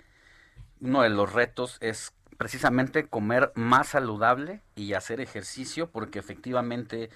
uno 0.80 1.02
de 1.02 1.10
los 1.10 1.34
retos 1.34 1.78
es 1.82 2.14
precisamente 2.38 3.08
comer 3.08 3.52
más 3.56 3.88
saludable 3.88 4.62
y 4.76 4.94
hacer 4.94 5.20
ejercicio 5.22 5.90
porque 5.90 6.20
efectivamente 6.20 7.10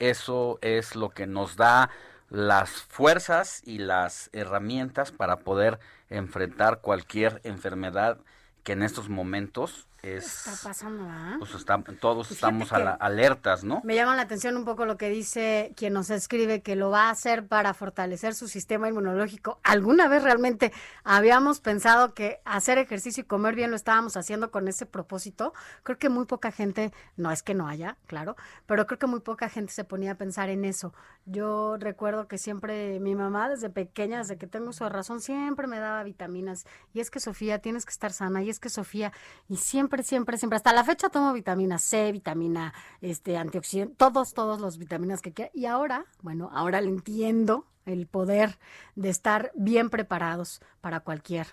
eso 0.00 0.58
es 0.62 0.96
lo 0.96 1.10
que 1.10 1.26
nos 1.26 1.56
da 1.56 1.90
las 2.30 2.70
fuerzas 2.70 3.62
y 3.64 3.78
las 3.78 4.30
herramientas 4.32 5.12
para 5.12 5.36
poder 5.36 5.78
enfrentar 6.10 6.80
cualquier 6.80 7.40
enfermedad 7.44 8.18
que 8.62 8.72
en 8.72 8.82
estos 8.82 9.08
momentos 9.08 9.86
es... 10.04 10.46
Está 10.46 10.68
pasando, 10.68 11.04
¿ah? 11.08 11.36
Pues 11.38 11.52
todos 12.00 12.30
estamos 12.30 12.72
alertas, 12.72 13.64
¿no? 13.64 13.80
Me 13.84 13.94
llama 13.94 14.16
la 14.16 14.22
atención 14.22 14.56
un 14.56 14.64
poco 14.64 14.84
lo 14.84 14.96
que 14.96 15.08
dice 15.08 15.72
quien 15.76 15.92
nos 15.92 16.10
escribe 16.10 16.62
que 16.62 16.76
lo 16.76 16.90
va 16.90 17.08
a 17.08 17.10
hacer 17.10 17.46
para 17.46 17.74
fortalecer 17.74 18.34
su 18.34 18.48
sistema 18.48 18.88
inmunológico. 18.88 19.60
¿Alguna 19.62 20.08
vez 20.08 20.22
realmente 20.22 20.72
habíamos 21.04 21.60
pensado 21.60 22.14
que 22.14 22.40
hacer 22.44 22.78
ejercicio 22.78 23.22
y 23.22 23.26
comer 23.26 23.54
bien 23.54 23.70
lo 23.70 23.76
estábamos 23.76 24.16
haciendo 24.16 24.50
con 24.50 24.68
ese 24.68 24.86
propósito? 24.86 25.52
Creo 25.82 25.98
que 25.98 26.08
muy 26.08 26.26
poca 26.26 26.52
gente, 26.52 26.92
no 27.16 27.30
es 27.30 27.42
que 27.42 27.54
no 27.54 27.68
haya, 27.68 27.96
claro, 28.06 28.36
pero 28.66 28.86
creo 28.86 28.98
que 28.98 29.06
muy 29.06 29.20
poca 29.20 29.48
gente 29.48 29.72
se 29.72 29.84
ponía 29.84 30.12
a 30.12 30.14
pensar 30.16 30.48
en 30.48 30.64
eso. 30.64 30.94
Yo 31.26 31.76
recuerdo 31.78 32.28
que 32.28 32.36
siempre 32.36 33.00
mi 33.00 33.14
mamá 33.14 33.48
desde 33.48 33.70
pequeña, 33.70 34.18
desde 34.18 34.36
que 34.36 34.46
tengo 34.46 34.72
su 34.72 34.86
razón, 34.88 35.20
siempre 35.20 35.66
me 35.66 35.78
daba 35.78 36.02
vitaminas. 36.02 36.66
Y 36.92 37.00
es 37.00 37.10
que 37.10 37.20
Sofía, 37.20 37.60
tienes 37.60 37.86
que 37.86 37.90
estar 37.90 38.12
sana. 38.12 38.42
Y 38.42 38.50
es 38.50 38.60
que 38.60 38.68
Sofía, 38.68 39.12
y 39.48 39.56
siempre 39.56 39.93
siempre, 40.02 40.36
siempre, 40.36 40.56
Hasta 40.56 40.72
la 40.72 40.84
fecha 40.84 41.08
tomo 41.08 41.32
vitamina 41.32 41.78
C, 41.78 42.12
vitamina 42.12 42.74
este, 43.00 43.36
antioxidante, 43.36 43.94
todos, 43.96 44.34
todos 44.34 44.60
los 44.60 44.78
vitaminas 44.78 45.22
que 45.22 45.32
quiera. 45.32 45.50
Y 45.54 45.66
ahora, 45.66 46.06
bueno, 46.22 46.50
ahora 46.52 46.80
le 46.80 46.88
entiendo 46.88 47.66
el 47.86 48.06
poder 48.06 48.58
de 48.94 49.10
estar 49.10 49.52
bien 49.54 49.90
preparados 49.90 50.60
para 50.80 51.00
cualquier 51.00 51.46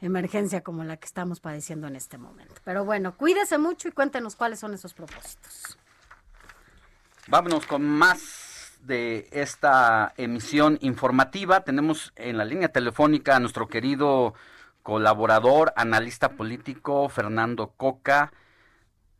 emergencia 0.00 0.62
como 0.62 0.84
la 0.84 0.96
que 0.96 1.06
estamos 1.06 1.40
padeciendo 1.40 1.86
en 1.86 1.96
este 1.96 2.18
momento. 2.18 2.54
Pero 2.64 2.84
bueno, 2.84 3.16
cuídese 3.16 3.58
mucho 3.58 3.88
y 3.88 3.92
cuéntenos 3.92 4.36
cuáles 4.36 4.60
son 4.60 4.74
esos 4.74 4.94
propósitos. 4.94 5.78
Vámonos 7.26 7.66
con 7.66 7.84
más 7.84 8.72
de 8.82 9.28
esta 9.32 10.14
emisión 10.16 10.78
informativa. 10.80 11.60
Tenemos 11.60 12.12
en 12.16 12.38
la 12.38 12.44
línea 12.44 12.68
telefónica 12.68 13.36
a 13.36 13.40
nuestro 13.40 13.68
querido 13.68 14.34
colaborador, 14.82 15.72
analista 15.76 16.30
político, 16.30 17.08
Fernando 17.08 17.72
Coca. 17.76 18.32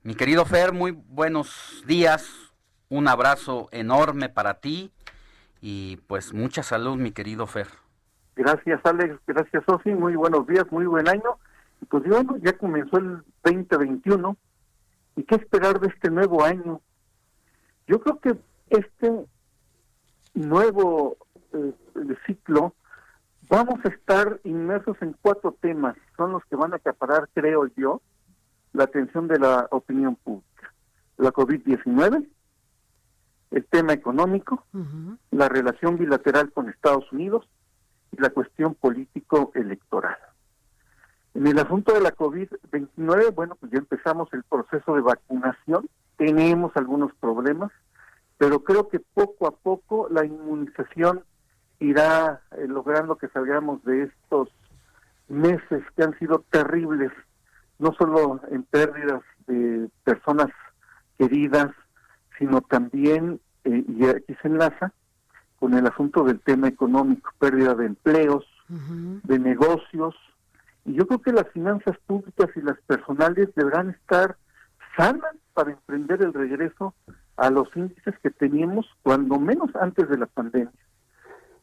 Mi 0.02 0.14
querido 0.14 0.44
Fer, 0.44 0.72
muy 0.72 0.93
buenos 0.93 1.82
días, 1.86 2.55
un 2.89 3.09
abrazo 3.09 3.68
enorme 3.72 4.28
para 4.28 4.55
ti 4.55 4.93
y 5.60 5.97
pues 6.06 6.32
mucha 6.32 6.62
salud, 6.62 6.97
mi 6.97 7.12
querido 7.12 7.47
Fer. 7.47 7.66
Gracias 8.36 8.80
Alex, 8.85 9.18
gracias 9.26 9.64
Sofi, 9.66 9.90
muy 9.90 10.14
buenos 10.14 10.47
días, 10.47 10.64
muy 10.70 10.86
buen 10.86 11.09
año. 11.09 11.39
Pues 11.89 12.05
bueno, 12.05 12.36
ya 12.39 12.56
comenzó 12.56 12.98
el 12.98 13.22
2021 13.44 14.36
y 15.16 15.22
qué 15.24 15.35
esperar 15.35 15.80
de 15.80 15.89
este 15.89 16.10
nuevo 16.10 16.44
año. 16.44 16.80
Yo 17.86 18.01
creo 18.01 18.20
que 18.20 18.39
este 18.70 19.26
nuevo 20.35 21.16
eh, 21.52 21.72
ciclo 22.26 22.74
vamos 23.49 23.81
a 23.85 23.89
estar 23.89 24.41
inmersos 24.45 24.97
en 25.01 25.16
cuatro 25.20 25.57
temas, 25.61 25.97
son 26.16 26.33
los 26.33 26.45
que 26.47 26.57
van 26.57 26.73
a 26.73 26.77
acaparar, 26.77 27.29
creo 27.35 27.66
yo, 27.77 28.01
la 28.73 28.85
atención 28.85 29.29
de 29.29 29.39
la 29.39 29.66
opinión 29.70 30.16
pública. 30.16 30.73
La 31.16 31.33
COVID-19, 31.33 32.29
el 33.51 33.65
tema 33.66 33.93
económico, 33.93 34.65
la 35.31 35.49
relación 35.49 35.99
bilateral 35.99 36.53
con 36.53 36.69
Estados 36.69 37.11
Unidos 37.12 37.49
y 38.12 38.20
la 38.20 38.31
cuestión 38.31 38.75
político-electoral. 38.75 40.16
En 41.35 41.47
el 41.47 41.59
asunto 41.59 41.95
de 41.95 42.01
la 42.01 42.15
COVID-29, 42.15 43.35
bueno, 43.35 43.57
pues 43.57 43.73
ya 43.73 43.79
empezamos 43.79 44.29
el 44.33 44.45
proceso 44.45 44.95
de 44.95 45.03
vacunación, 45.03 45.89
tenemos 46.16 46.73
algunos 46.77 47.12
problemas, 47.15 47.70
pero 48.37 48.62
creo 48.62 48.89
que 48.89 49.01
poco 49.01 49.47
a 49.47 49.53
poco 49.53 50.09
la 50.11 50.25
inmunización 50.25 51.25
irá 51.80 52.42
eh, 52.56 52.66
logrando 52.66 53.16
que 53.16 53.28
salgamos 53.28 53.82
de 53.84 54.05
estos 54.05 54.48
meses 55.28 55.84
que 55.96 56.02
han 56.02 56.18
sido 56.18 56.44
terribles, 56.50 57.12
no 57.78 57.92
solo 57.94 58.40
en 58.50 58.62
pérdidas 58.64 59.22
de 59.46 59.88
personas 60.05 60.48
queridas, 61.18 61.70
sino 62.38 62.60
también, 62.60 63.40
eh, 63.64 63.84
y 63.86 64.06
aquí 64.06 64.34
se 64.40 64.48
enlaza, 64.48 64.92
con 65.59 65.74
el 65.74 65.86
asunto 65.86 66.22
del 66.22 66.40
tema 66.40 66.68
económico, 66.68 67.32
pérdida 67.38 67.74
de 67.74 67.86
empleos, 67.86 68.46
de 68.68 69.38
negocios, 69.38 70.14
y 70.84 70.92
yo 70.94 71.06
creo 71.06 71.22
que 71.22 71.32
las 71.32 71.48
finanzas 71.48 71.96
públicas 72.06 72.48
y 72.55 72.60
las 72.60 72.78
personales 72.82 73.48
deberán 73.55 73.90
estar 73.90 74.36
sanas 74.96 75.34
para 75.55 75.72
emprender 75.72 76.22
el 76.22 76.32
regreso 76.34 76.94
a 77.36 77.50
los 77.50 77.68
índices 77.74 78.14
que 78.22 78.30
teníamos 78.30 78.86
cuando 79.02 79.38
menos 79.38 79.74
antes 79.76 80.09
de 80.09 80.18
la 80.18 80.26
pandemia. 80.26 80.72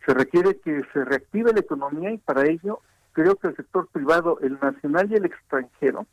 Se 0.05 0.13
requiere 0.13 0.59
que 0.59 0.83
se 0.93 1.05
reactive 1.05 1.53
la 1.53 1.59
economía 1.59 2.11
y 2.11 2.17
para 2.17 2.45
ello 2.45 2.79
creo 3.13 3.35
que 3.35 3.47
el 3.47 3.55
sector 3.55 3.87
privado, 3.87 4.39
el 4.41 4.59
nacional 4.59 5.11
y 5.11 5.15
el 5.15 5.25
extranjero, 5.25 6.05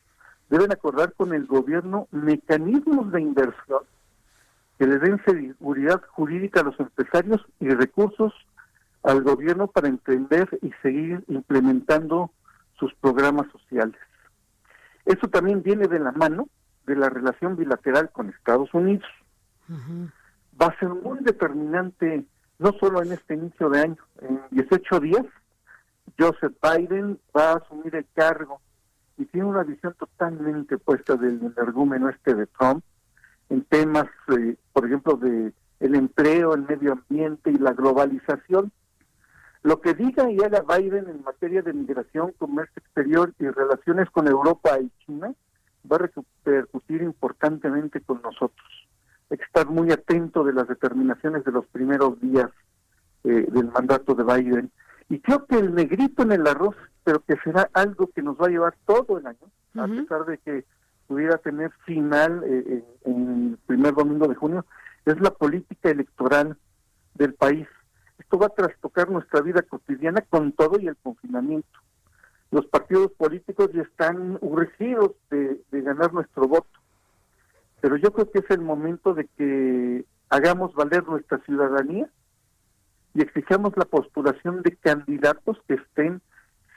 deben 0.49 0.73
acordar 0.73 1.13
con 1.15 1.35
el 1.35 1.47
gobierno 1.47 2.09
mecanismos 2.11 3.11
de 3.13 3.21
inversión 3.21 3.83
que 4.79 4.87
le 4.87 4.99
den 4.99 5.23
seguridad 5.25 6.03
jurídica 6.11 6.61
a 6.61 6.65
los 6.65 6.79
empresarios 6.81 7.41
y 7.61 7.69
recursos 7.69 8.33
al 9.03 9.23
gobierno 9.23 9.67
para 9.67 9.89
emprender 9.89 10.49
y 10.63 10.73
seguir 10.83 11.25
implementando 11.29 12.31
sus 12.79 12.93
programas 12.95 13.47
sociales. 13.53 13.99
Eso 15.05 15.29
también 15.29 15.63
viene 15.63 15.89
de 15.89 15.99
la 15.99 16.13
mano 16.13 16.49
de 16.87 16.97
la 16.97 17.09
relación 17.09 17.57
bilateral 17.57 18.11
con 18.11 18.29
Estados 18.29 18.73
Unidos. 18.75 19.09
Va 20.61 20.67
a 20.67 20.79
ser 20.79 20.89
muy 20.89 21.21
determinante, 21.21 22.25
no 22.63 22.73
solo 22.79 23.03
en 23.03 23.13
este 23.13 23.35
inicio 23.35 23.69
de 23.69 23.81
año, 23.81 23.97
en 24.21 24.41
18 24.51 25.01
días, 25.01 25.27
Joseph 26.19 26.55
Biden 26.63 27.19
va 27.37 27.53
a 27.53 27.57
asumir 27.57 27.95
el 27.97 28.07
cargo 28.15 28.61
y 29.19 29.25
tiene 29.27 29.47
una 29.47 29.65
visión 29.65 29.95
totalmente 29.99 30.77
opuesta 30.77 31.17
del 31.17 31.41
energúmeno 31.43 32.09
este 32.09 32.35
de 32.35 32.47
Trump, 32.47 32.85
en 33.51 33.63
temas, 33.65 34.07
eh, 34.39 34.57
por 34.73 34.87
ejemplo, 34.87 35.17
de 35.17 35.53
el 35.81 35.95
empleo, 35.97 36.55
el 36.55 36.63
medio 36.63 36.93
ambiente 36.93 37.51
y 37.51 37.59
la 37.59 37.73
globalización. 37.73 38.71
Lo 39.65 39.81
que 39.81 39.95
diga 39.95 40.31
y 40.31 40.39
haga 40.39 40.63
Biden 40.63 41.09
en 41.09 41.23
materia 41.23 41.63
de 41.63 41.73
migración, 41.73 42.33
comercio 42.39 42.81
exterior 42.81 43.33
y 43.41 43.49
relaciones 43.49 44.09
con 44.11 44.29
Europa 44.29 44.79
y 44.81 44.91
China 45.05 45.35
va 45.91 45.97
a 45.97 46.09
repercutir 46.45 47.03
importantemente 47.03 48.01
con 48.01 48.23
nosotros. 48.23 48.89
Hay 49.33 49.39
que 49.39 49.45
estar 49.45 49.67
muy 49.67 49.91
atento 49.91 50.45
de 50.45 50.53
las 50.53 50.69
determinaciones 50.69 51.43
de 51.43 51.53
los 51.53 51.67
primeros 51.69 52.21
días 52.21 52.51
eh, 53.25 53.47
del 53.51 53.73
mandato 53.73 54.15
de 54.15 54.25
Biden. 54.25 54.71
Y 55.09 55.21
creo 55.21 55.47
que 55.47 55.59
el 55.59 55.75
negrito 55.75 56.23
en 56.23 56.33
el 56.33 56.47
arroz, 56.47 56.77
pero 57.03 57.21
que 57.21 57.37
será 57.43 57.71
algo 57.73 58.11
que 58.15 58.21
nos 58.21 58.37
va 58.37 58.49
a 58.49 58.51
llevar 58.51 58.75
todo 58.85 59.17
el 59.17 59.27
año, 59.27 59.51
a 59.75 59.87
pesar 59.87 60.27
de 60.27 60.37
que 60.37 60.67
pudiera 61.07 61.39
tener 61.39 61.71
final 61.87 62.43
eh, 62.45 62.85
en, 63.07 63.53
el 63.53 63.59
primer 63.65 63.95
domingo 63.95 64.29
de 64.29 64.35
junio, 64.35 64.67
es 65.07 65.19
la 65.19 65.31
política 65.31 65.89
electoral 65.89 66.59
del 67.15 67.33
país. 67.33 67.67
Esto 68.19 68.39
va 68.39 68.49
a 68.49 68.51
trastocar 68.51 69.11
nuestra 69.11 69.41
vida 69.41 69.63
cotidiana 69.63 70.21
con 70.29 70.53
todo 70.53 70.79
y 70.79 70.89
el 70.89 70.97
confinamiento. 70.97 71.79
Los 72.51 72.67
partidos 72.67 73.13
políticos 73.13 73.71
ya 73.73 73.81
están 73.81 74.37
urgidos 74.43 75.13
de, 75.31 75.59
de 75.71 75.81
ganar 75.81 76.13
nuestro 76.13 76.47
voto, 76.49 76.82
pero 77.83 77.97
yo 77.97 78.13
creo 78.13 78.31
que 78.31 78.39
es 78.39 78.51
el 78.51 78.61
momento 78.61 79.13
de 79.13 79.27
que 79.37 80.05
hagamos 80.31 80.73
valer 80.73 81.05
nuestra 81.07 81.39
ciudadanía 81.39 82.09
y 83.13 83.23
exijamos 83.23 83.77
la 83.77 83.85
postulación 83.85 84.63
de 84.63 84.77
candidatos 84.77 85.59
que 85.67 85.75
estén 85.75 86.23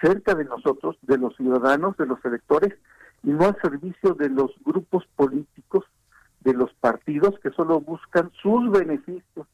cerca 0.02 0.34
de 0.34 0.46
nosotros, 0.46 0.98
de 1.04 1.20
los 1.20 1.36
ciudadanos, 1.36 1.96
de 1.98 2.08
los 2.08 2.26
electores, 2.26 2.74
y 3.22 3.30
no 3.30 3.46
al 3.46 3.62
servicio 3.62 4.16
de 4.16 4.30
los 4.30 4.52
grupos 4.66 5.06
políticos, 5.16 5.86
de 6.40 6.54
los 6.54 6.74
partidos 6.74 7.40
que 7.40 7.52
solo 7.52 7.80
buscan 7.80 8.32
sus 8.42 8.72
beneficios 8.72 9.48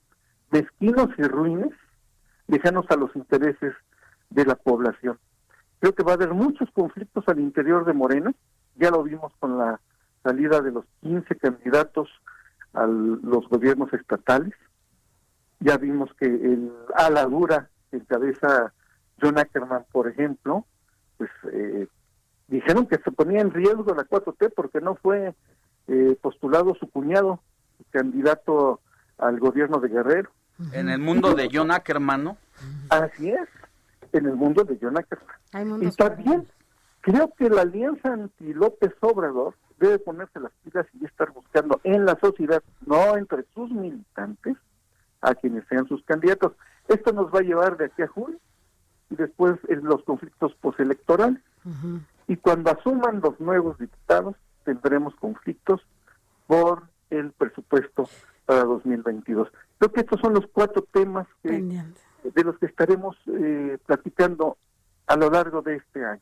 mezquinos 0.51 1.09
y 1.17 1.23
ruines, 1.23 1.73
lejanos 2.47 2.85
a 2.89 2.95
los 2.95 3.13
intereses 3.13 3.73
de 4.29 4.45
la 4.45 4.55
población. 4.55 5.19
Creo 5.79 5.93
que 5.93 6.03
va 6.03 6.13
a 6.13 6.15
haber 6.15 6.33
muchos 6.33 6.69
conflictos 6.71 7.25
al 7.27 7.39
interior 7.39 7.83
de 7.83 7.93
Morena, 7.93 8.33
ya 8.77 8.89
lo 8.89 9.03
vimos 9.03 9.33
con 9.39 9.57
la 9.57 9.81
salida 10.23 10.61
de 10.61 10.71
los 10.71 10.85
15 11.01 11.35
candidatos 11.35 12.09
a 12.73 12.85
los 12.85 13.47
gobiernos 13.49 13.91
estatales, 13.93 14.53
ya 15.59 15.77
vimos 15.77 16.09
que 16.19 16.25
el 16.25 16.71
ala 16.95 17.25
dura 17.25 17.69
que 17.89 17.97
encabeza 17.97 18.73
John 19.21 19.37
Ackerman, 19.37 19.85
por 19.91 20.07
ejemplo, 20.07 20.65
pues 21.17 21.29
eh, 21.53 21.87
dijeron 22.47 22.87
que 22.87 22.97
se 22.97 23.11
ponía 23.11 23.41
en 23.41 23.51
riesgo 23.51 23.93
la 23.93 24.03
4T 24.03 24.53
porque 24.55 24.81
no 24.81 24.95
fue 24.95 25.35
eh, 25.87 26.17
postulado 26.21 26.75
su 26.75 26.89
cuñado, 26.89 27.41
candidato 27.91 28.79
al 29.17 29.39
gobierno 29.39 29.79
de 29.79 29.89
Guerrero. 29.89 30.29
En 30.73 30.89
el 30.89 30.99
mundo 30.99 31.33
de 31.33 31.49
John 31.51 31.71
Ackerman, 31.71 32.23
¿no? 32.23 32.37
Así 32.89 33.29
es, 33.29 33.49
en 34.13 34.25
el 34.25 34.35
mundo 34.35 34.63
de 34.63 34.77
John 34.81 34.97
Ackerman. 34.97 35.83
Y 35.83 35.91
también 35.91 36.47
creo 37.01 37.33
que 37.37 37.49
la 37.49 37.61
alianza 37.61 38.13
anti-López 38.13 38.93
Obrador 39.01 39.55
debe 39.81 39.99
ponerse 39.99 40.39
las 40.39 40.51
pilas 40.63 40.85
y 40.99 41.05
estar 41.05 41.31
buscando 41.31 41.81
en 41.83 42.05
la 42.05 42.17
sociedad, 42.19 42.63
no 42.85 43.17
entre 43.17 43.43
sus 43.53 43.69
militantes, 43.71 44.55
a 45.21 45.35
quienes 45.35 45.65
sean 45.67 45.87
sus 45.87 46.03
candidatos. 46.03 46.53
Esto 46.87 47.11
nos 47.11 47.33
va 47.33 47.39
a 47.39 47.43
llevar 47.43 47.77
de 47.77 47.85
aquí 47.85 48.01
a 48.01 48.07
julio 48.07 48.39
y 49.09 49.15
después 49.15 49.55
en 49.67 49.83
los 49.83 50.03
conflictos 50.03 50.53
postelectorales 50.55 51.41
y 52.27 52.37
cuando 52.37 52.71
asuman 52.71 53.21
los 53.21 53.39
nuevos 53.39 53.77
diputados 53.77 54.35
tendremos 54.63 55.15
conflictos 55.15 55.81
por 56.47 56.83
el 57.09 57.31
presupuesto 57.31 58.09
para 58.45 58.63
2022. 58.63 59.49
Creo 59.77 59.91
que 59.91 60.01
estos 60.01 60.19
son 60.21 60.33
los 60.33 60.45
cuatro 60.51 60.87
temas 60.91 61.27
de 61.43 62.43
los 62.43 62.57
que 62.57 62.65
estaremos 62.65 63.15
eh, 63.27 63.77
platicando 63.85 64.57
a 65.07 65.15
lo 65.17 65.29
largo 65.29 65.61
de 65.61 65.75
este 65.75 66.05
año. 66.05 66.21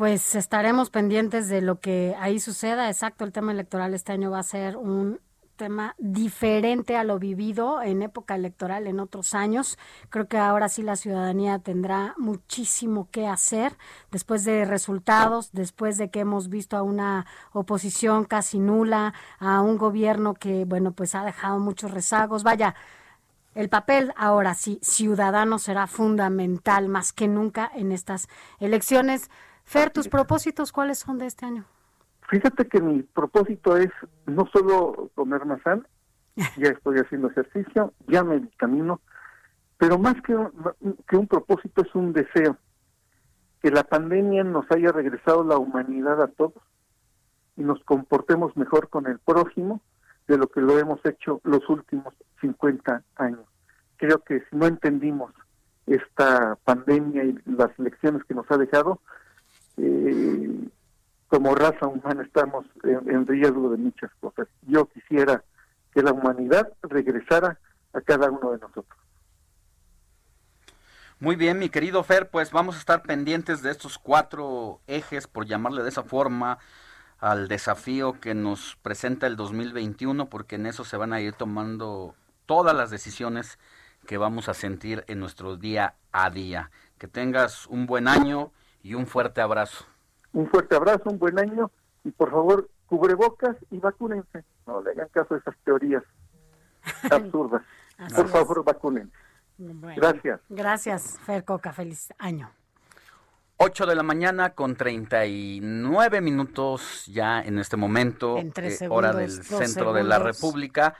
Pues 0.00 0.34
estaremos 0.34 0.88
pendientes 0.88 1.48
de 1.48 1.60
lo 1.60 1.78
que 1.78 2.16
ahí 2.18 2.40
suceda. 2.40 2.88
Exacto, 2.88 3.22
el 3.22 3.32
tema 3.32 3.52
electoral 3.52 3.92
este 3.92 4.12
año 4.12 4.30
va 4.30 4.38
a 4.38 4.42
ser 4.42 4.78
un 4.78 5.20
tema 5.56 5.94
diferente 5.98 6.96
a 6.96 7.04
lo 7.04 7.18
vivido 7.18 7.82
en 7.82 8.00
época 8.00 8.34
electoral 8.34 8.86
en 8.86 8.98
otros 8.98 9.34
años. 9.34 9.78
Creo 10.08 10.26
que 10.26 10.38
ahora 10.38 10.70
sí 10.70 10.82
la 10.82 10.96
ciudadanía 10.96 11.58
tendrá 11.58 12.14
muchísimo 12.16 13.08
que 13.10 13.26
hacer 13.26 13.76
después 14.10 14.42
de 14.44 14.64
resultados, 14.64 15.52
después 15.52 15.98
de 15.98 16.10
que 16.10 16.20
hemos 16.20 16.48
visto 16.48 16.78
a 16.78 16.82
una 16.82 17.26
oposición 17.52 18.24
casi 18.24 18.58
nula, 18.58 19.12
a 19.38 19.60
un 19.60 19.76
gobierno 19.76 20.32
que, 20.32 20.64
bueno, 20.64 20.92
pues 20.92 21.14
ha 21.14 21.26
dejado 21.26 21.58
muchos 21.58 21.90
rezagos. 21.90 22.42
Vaya, 22.42 22.74
el 23.54 23.68
papel 23.68 24.14
ahora 24.16 24.54
sí 24.54 24.78
ciudadano 24.80 25.58
será 25.58 25.86
fundamental 25.86 26.88
más 26.88 27.12
que 27.12 27.28
nunca 27.28 27.70
en 27.74 27.92
estas 27.92 28.28
elecciones. 28.60 29.28
Fer, 29.70 29.90
tus 29.90 30.08
propósitos, 30.08 30.72
¿cuáles 30.72 30.98
son 30.98 31.18
de 31.18 31.26
este 31.26 31.46
año? 31.46 31.64
Fíjate 32.28 32.66
que 32.66 32.80
mi 32.80 33.04
propósito 33.04 33.76
es 33.76 33.90
no 34.26 34.48
solo 34.52 35.12
comer 35.14 35.44
más 35.46 35.62
sano, 35.62 35.84
ya 36.56 36.70
estoy 36.70 36.98
haciendo 36.98 37.30
ejercicio, 37.30 37.92
ya 38.08 38.24
me 38.24 38.48
camino, 38.56 39.00
pero 39.78 39.96
más 39.96 40.20
que 40.22 40.34
un, 40.34 40.50
que 41.06 41.16
un 41.16 41.28
propósito 41.28 41.82
es 41.82 41.94
un 41.94 42.12
deseo, 42.12 42.56
que 43.62 43.70
la 43.70 43.84
pandemia 43.84 44.42
nos 44.42 44.68
haya 44.72 44.90
regresado 44.90 45.44
la 45.44 45.56
humanidad 45.56 46.20
a 46.20 46.26
todos 46.26 46.60
y 47.56 47.62
nos 47.62 47.78
comportemos 47.84 48.56
mejor 48.56 48.88
con 48.88 49.06
el 49.06 49.20
prójimo 49.20 49.80
de 50.26 50.36
lo 50.36 50.48
que 50.48 50.62
lo 50.62 50.80
hemos 50.80 50.98
hecho 51.06 51.40
los 51.44 51.68
últimos 51.68 52.12
50 52.40 53.04
años. 53.14 53.46
Creo 53.98 54.18
que 54.24 54.40
si 54.50 54.56
no 54.56 54.66
entendimos 54.66 55.30
esta 55.86 56.56
pandemia 56.64 57.22
y 57.22 57.38
las 57.46 57.70
lecciones 57.78 58.24
que 58.24 58.34
nos 58.34 58.50
ha 58.50 58.56
dejado, 58.56 59.00
como 61.30 61.54
raza 61.54 61.86
humana 61.86 62.22
estamos 62.22 62.66
en, 62.82 63.26
riesgo 63.26 63.70
de 63.70 63.76
muchas 63.76 64.10
cosas. 64.20 64.48
Yo 64.66 64.86
quisiera 64.86 65.44
que 65.92 66.02
la 66.02 66.12
humanidad 66.12 66.72
regresara 66.82 67.58
a 67.92 68.00
cada 68.00 68.30
uno 68.30 68.52
de 68.52 68.58
nosotros. 68.58 68.98
Muy 71.20 71.36
bien, 71.36 71.58
mi 71.58 71.68
querido 71.68 72.02
Fer, 72.02 72.30
pues 72.30 72.50
vamos 72.50 72.76
a 72.76 72.78
estar 72.78 73.02
pendientes 73.02 73.62
de 73.62 73.70
estos 73.70 73.98
cuatro 73.98 74.80
ejes, 74.86 75.26
por 75.26 75.46
llamarle 75.46 75.82
de 75.82 75.90
esa 75.90 76.02
forma, 76.02 76.58
al 77.18 77.46
desafío 77.46 78.18
que 78.20 78.34
nos 78.34 78.76
presenta 78.82 79.26
el 79.26 79.36
2021, 79.36 80.30
porque 80.30 80.56
en 80.56 80.66
eso 80.66 80.84
se 80.84 80.96
van 80.96 81.12
a 81.12 81.20
ir 81.20 81.34
tomando 81.34 82.14
todas 82.46 82.74
las 82.74 82.90
decisiones 82.90 83.58
que 84.06 84.18
vamos 84.18 84.48
a 84.48 84.54
sentir 84.54 85.04
en 85.06 85.20
nuestro 85.20 85.56
día 85.56 85.94
a 86.10 86.30
día. 86.30 86.70
Que 86.98 87.06
tengas 87.06 87.66
un 87.66 87.86
buen 87.86 88.08
año 88.08 88.50
y 88.82 88.94
un 88.94 89.06
fuerte 89.06 89.40
abrazo. 89.40 89.84
Un 90.32 90.48
fuerte 90.48 90.76
abrazo, 90.76 91.10
un 91.10 91.18
buen 91.18 91.38
año 91.38 91.70
y 92.04 92.10
por 92.10 92.30
favor, 92.30 92.68
cubrebocas 92.86 93.56
y 93.70 93.78
vacúnense. 93.78 94.44
No 94.66 94.82
le 94.82 94.92
hagan 94.92 95.08
caso 95.08 95.34
a 95.34 95.38
esas 95.38 95.56
teorías 95.64 96.02
absurdas. 97.10 97.62
por 98.14 98.28
favor, 98.28 98.64
vacúnense. 98.64 99.12
Gracias. 99.58 100.40
Gracias, 100.48 101.18
Fer 101.26 101.44
Coca. 101.44 101.72
Feliz 101.72 102.12
año. 102.18 102.50
8 103.58 103.84
de 103.84 103.94
la 103.94 104.02
mañana 104.02 104.54
con 104.54 104.74
39 104.74 106.22
minutos 106.22 107.04
ya 107.06 107.42
en 107.42 107.58
este 107.58 107.76
momento, 107.76 108.38
en 108.38 108.54
eh, 108.56 108.88
hora 108.88 109.12
del 109.12 109.30
centro 109.30 109.92
de 109.92 110.02
la 110.02 110.18
República. 110.18 110.94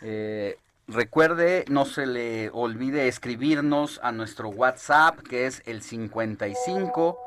Eh, 0.00 0.58
recuerde, 0.90 1.64
no 1.68 1.84
se 1.84 2.06
le 2.06 2.50
olvide 2.50 3.08
escribirnos 3.08 4.00
a 4.02 4.12
nuestro 4.12 4.48
WhatsApp 4.48 5.20
que 5.20 5.46
es 5.46 5.62
el 5.66 5.82
55 5.82 7.18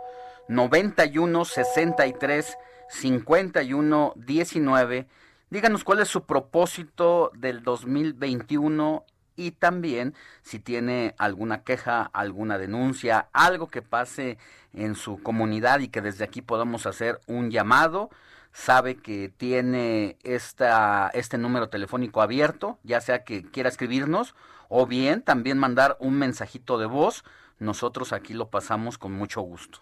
91 0.48 1.46
63 1.46 2.58
51 2.90 4.14
19. 4.16 5.08
Díganos 5.50 5.84
cuál 5.84 6.00
es 6.00 6.08
su 6.08 6.26
propósito 6.26 7.32
del 7.36 7.64
2021 7.64 9.06
y 9.36 9.52
también 9.52 10.14
si 10.42 10.60
tiene 10.60 11.16
alguna 11.18 11.64
queja, 11.64 12.10
alguna 12.14 12.58
denuncia, 12.58 13.30
algo 13.34 13.68
que 13.68 13.82
pase 13.82 14.38
en 14.74 14.96
su 14.96 15.22
comunidad 15.22 15.80
y 15.80 15.88
que 15.88 16.02
desde 16.02 16.24
aquí 16.24 16.42
podamos 16.42 16.86
hacer 16.86 17.20
un 17.28 17.52
llamado, 17.52 18.10
sabe 18.54 18.96
que 18.96 19.30
tiene 19.30 20.18
esta, 20.24 21.10
este 21.14 21.38
número 21.38 21.70
telefónico 21.70 22.22
abierto, 22.22 22.78
ya 22.84 23.02
sea 23.02 23.24
que 23.24 23.44
quiera 23.44 23.70
escribirnos 23.70 24.36
o 24.70 24.86
bien 24.86 25.22
también 25.22 25.58
mandar 25.58 25.98
un 26.00 26.14
mensajito 26.16 26.78
de 26.78 26.86
voz, 26.86 27.24
nosotros 27.60 28.14
aquí 28.14 28.34
lo 28.34 28.50
pasamos 28.50 28.98
con 28.98 29.12
mucho 29.12 29.42
gusto. 29.42 29.80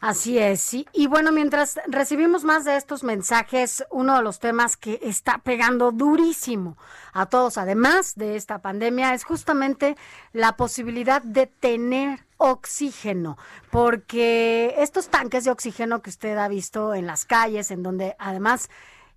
Así 0.00 0.38
es, 0.38 0.72
Y 0.92 1.06
bueno, 1.08 1.30
mientras 1.30 1.78
recibimos 1.86 2.42
más 2.42 2.64
de 2.64 2.76
estos 2.76 3.04
mensajes, 3.04 3.84
uno 3.90 4.16
de 4.16 4.22
los 4.22 4.38
temas 4.38 4.78
que 4.78 4.98
está 5.02 5.38
pegando 5.38 5.92
durísimo 5.92 6.78
a 7.12 7.26
todos, 7.26 7.58
además 7.58 8.14
de 8.16 8.36
esta 8.36 8.60
pandemia, 8.62 9.12
es 9.12 9.24
justamente 9.24 9.98
la 10.32 10.56
posibilidad 10.56 11.20
de 11.20 11.46
tener 11.46 12.20
oxígeno, 12.38 13.36
porque 13.70 14.74
estos 14.78 15.08
tanques 15.08 15.44
de 15.44 15.50
oxígeno 15.50 16.00
que 16.00 16.08
usted 16.08 16.38
ha 16.38 16.48
visto 16.48 16.94
en 16.94 17.06
las 17.06 17.26
calles, 17.26 17.70
en 17.70 17.82
donde 17.82 18.16
además 18.18 18.70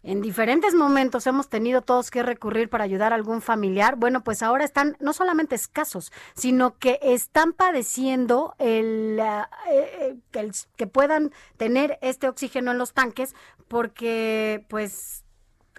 en 0.04 0.22
diferentes 0.22 0.76
momentos 0.76 1.26
hemos 1.28 1.48
tenido 1.48 1.82
todos 1.82 2.12
que 2.12 2.24
recurrir 2.24 2.70
para 2.70 2.84
ayudar 2.84 3.14
a 3.14 3.16
algún 3.16 3.42
familiar, 3.42 3.96
bueno, 3.96 4.22
pues 4.24 4.44
ahora 4.44 4.66
están 4.66 4.98
no 5.00 5.14
solamente 5.14 5.56
escasos, 5.56 6.12
sino 6.36 6.78
que 6.78 7.00
están 7.02 7.54
padeciendo 7.54 8.54
el, 8.60 9.18
eh, 9.20 9.46
eh, 9.72 10.16
el 10.34 10.52
que 10.76 10.88
puedan 10.88 11.32
tener 11.56 11.98
este 12.02 12.28
oxígeno 12.28 12.72
en 12.72 12.78
los 12.78 12.94
tanques 12.94 13.34
porque 13.70 14.66
pues 14.68 15.23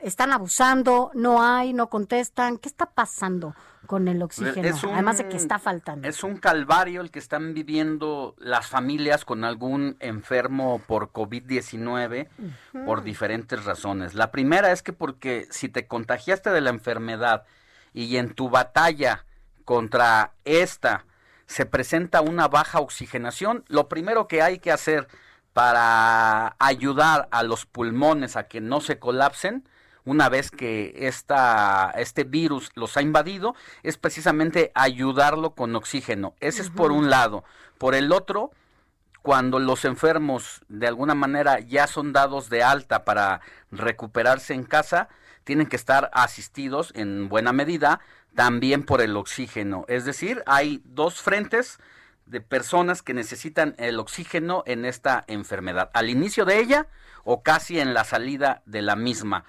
están 0.02 0.32
abusando, 0.32 1.10
no 1.14 1.42
hay, 1.42 1.72
no 1.72 1.88
contestan. 1.88 2.58
¿Qué 2.58 2.68
está 2.68 2.86
pasando 2.86 3.54
con 3.86 4.08
el 4.08 4.22
oxígeno? 4.22 4.76
Además 4.92 5.18
de 5.18 5.28
que 5.28 5.36
está 5.36 5.58
faltando. 5.58 6.08
Es 6.08 6.22
un 6.22 6.36
calvario 6.36 7.00
el 7.00 7.10
que 7.10 7.18
están 7.18 7.54
viviendo 7.54 8.34
las 8.38 8.66
familias 8.66 9.24
con 9.24 9.44
algún 9.44 9.96
enfermo 10.00 10.80
por 10.86 11.12
COVID-19 11.12 12.28
por 12.84 13.02
diferentes 13.02 13.64
razones. 13.64 14.14
La 14.14 14.30
primera 14.30 14.72
es 14.72 14.82
que 14.82 14.92
porque 14.92 15.46
si 15.50 15.68
te 15.68 15.86
contagiaste 15.86 16.50
de 16.50 16.60
la 16.60 16.70
enfermedad 16.70 17.44
y 17.92 18.16
en 18.16 18.34
tu 18.34 18.50
batalla 18.50 19.24
contra 19.64 20.32
esta 20.44 21.04
se 21.46 21.66
presenta 21.66 22.20
una 22.20 22.48
baja 22.48 22.80
oxigenación, 22.80 23.64
lo 23.68 23.88
primero 23.88 24.28
que 24.28 24.42
hay 24.42 24.58
que 24.58 24.72
hacer 24.72 25.08
para 25.52 26.56
ayudar 26.58 27.28
a 27.30 27.42
los 27.42 27.64
pulmones 27.64 28.36
a 28.36 28.48
que 28.48 28.60
no 28.60 28.80
se 28.80 28.98
colapsen 28.98 29.68
una 30.04 30.28
vez 30.28 30.50
que 30.50 30.94
esta, 30.96 31.92
este 31.96 32.24
virus 32.24 32.70
los 32.74 32.96
ha 32.96 33.02
invadido, 33.02 33.54
es 33.82 33.96
precisamente 33.96 34.70
ayudarlo 34.74 35.54
con 35.54 35.74
oxígeno. 35.76 36.34
Ese 36.40 36.62
es 36.62 36.70
por 36.70 36.92
un 36.92 37.10
lado. 37.10 37.44
Por 37.78 37.94
el 37.94 38.12
otro, 38.12 38.50
cuando 39.22 39.58
los 39.58 39.84
enfermos 39.84 40.60
de 40.68 40.86
alguna 40.86 41.14
manera 41.14 41.60
ya 41.60 41.86
son 41.86 42.12
dados 42.12 42.50
de 42.50 42.62
alta 42.62 43.04
para 43.04 43.40
recuperarse 43.70 44.52
en 44.52 44.64
casa, 44.64 45.08
tienen 45.44 45.66
que 45.66 45.76
estar 45.76 46.10
asistidos 46.12 46.92
en 46.94 47.28
buena 47.28 47.52
medida 47.52 48.00
también 48.34 48.82
por 48.82 49.00
el 49.00 49.16
oxígeno. 49.16 49.84
Es 49.88 50.04
decir, 50.04 50.42
hay 50.46 50.82
dos 50.84 51.22
frentes 51.22 51.78
de 52.26 52.40
personas 52.40 53.02
que 53.02 53.14
necesitan 53.14 53.74
el 53.78 53.98
oxígeno 53.98 54.62
en 54.66 54.84
esta 54.84 55.24
enfermedad, 55.26 55.90
al 55.94 56.10
inicio 56.10 56.44
de 56.44 56.58
ella 56.58 56.86
o 57.22 57.42
casi 57.42 57.80
en 57.80 57.94
la 57.94 58.04
salida 58.04 58.62
de 58.66 58.82
la 58.82 58.96
misma. 58.96 59.44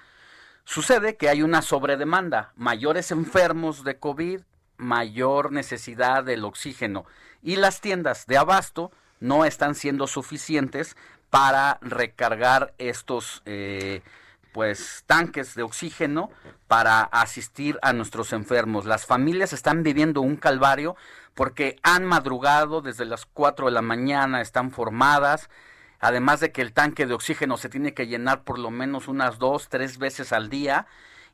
Sucede 0.66 1.16
que 1.16 1.28
hay 1.28 1.42
una 1.42 1.62
sobredemanda, 1.62 2.52
mayores 2.56 3.12
enfermos 3.12 3.84
de 3.84 4.00
COVID, 4.00 4.40
mayor 4.78 5.52
necesidad 5.52 6.24
del 6.24 6.44
oxígeno 6.44 7.06
y 7.40 7.54
las 7.54 7.80
tiendas 7.80 8.26
de 8.26 8.36
abasto 8.36 8.90
no 9.20 9.44
están 9.44 9.76
siendo 9.76 10.08
suficientes 10.08 10.96
para 11.30 11.78
recargar 11.82 12.74
estos 12.78 13.42
eh, 13.46 14.02
pues 14.50 15.04
tanques 15.06 15.54
de 15.54 15.62
oxígeno 15.62 16.30
para 16.66 17.02
asistir 17.02 17.78
a 17.80 17.92
nuestros 17.92 18.32
enfermos. 18.32 18.86
Las 18.86 19.06
familias 19.06 19.52
están 19.52 19.84
viviendo 19.84 20.20
un 20.20 20.34
calvario 20.34 20.96
porque 21.34 21.78
han 21.84 22.04
madrugado 22.04 22.82
desde 22.82 23.04
las 23.04 23.24
4 23.24 23.66
de 23.66 23.72
la 23.72 23.82
mañana, 23.82 24.40
están 24.40 24.72
formadas, 24.72 25.48
además 26.00 26.40
de 26.40 26.52
que 26.52 26.62
el 26.62 26.72
tanque 26.72 27.06
de 27.06 27.14
oxígeno 27.14 27.56
se 27.56 27.68
tiene 27.68 27.94
que 27.94 28.06
llenar 28.06 28.44
por 28.44 28.58
lo 28.58 28.70
menos 28.70 29.08
unas 29.08 29.38
dos, 29.38 29.68
tres 29.68 29.98
veces 29.98 30.32
al 30.32 30.50
día 30.50 30.86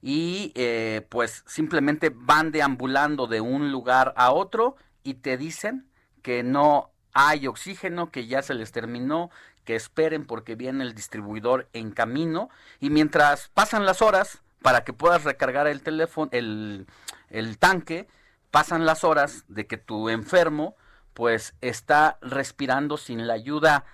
y 0.02 0.52
eh, 0.54 1.06
pues 1.08 1.44
simplemente 1.46 2.10
van 2.14 2.50
deambulando 2.50 3.26
de 3.26 3.40
un 3.40 3.70
lugar 3.70 4.12
a 4.16 4.32
otro 4.32 4.76
y 5.04 5.14
te 5.14 5.36
dicen 5.36 5.86
que 6.22 6.42
no 6.42 6.90
hay 7.12 7.46
oxígeno, 7.46 8.10
que 8.10 8.26
ya 8.26 8.42
se 8.42 8.54
les 8.54 8.72
terminó, 8.72 9.30
que 9.64 9.76
esperen 9.76 10.24
porque 10.24 10.56
viene 10.56 10.82
el 10.82 10.94
distribuidor 10.94 11.68
en 11.72 11.92
camino 11.92 12.50
y 12.80 12.90
mientras 12.90 13.48
pasan 13.54 13.86
las 13.86 14.02
horas 14.02 14.42
para 14.60 14.84
que 14.84 14.92
puedas 14.92 15.24
recargar 15.24 15.66
el 15.66 15.82
teléfono, 15.82 16.28
el, 16.32 16.86
el 17.30 17.58
tanque, 17.58 18.08
pasan 18.50 18.86
las 18.86 19.04
horas 19.04 19.44
de 19.48 19.66
que 19.66 19.76
tu 19.76 20.08
enfermo 20.08 20.76
pues 21.14 21.54
está 21.60 22.18
respirando 22.22 22.96
sin 22.96 23.26
la 23.26 23.34
ayuda 23.34 23.84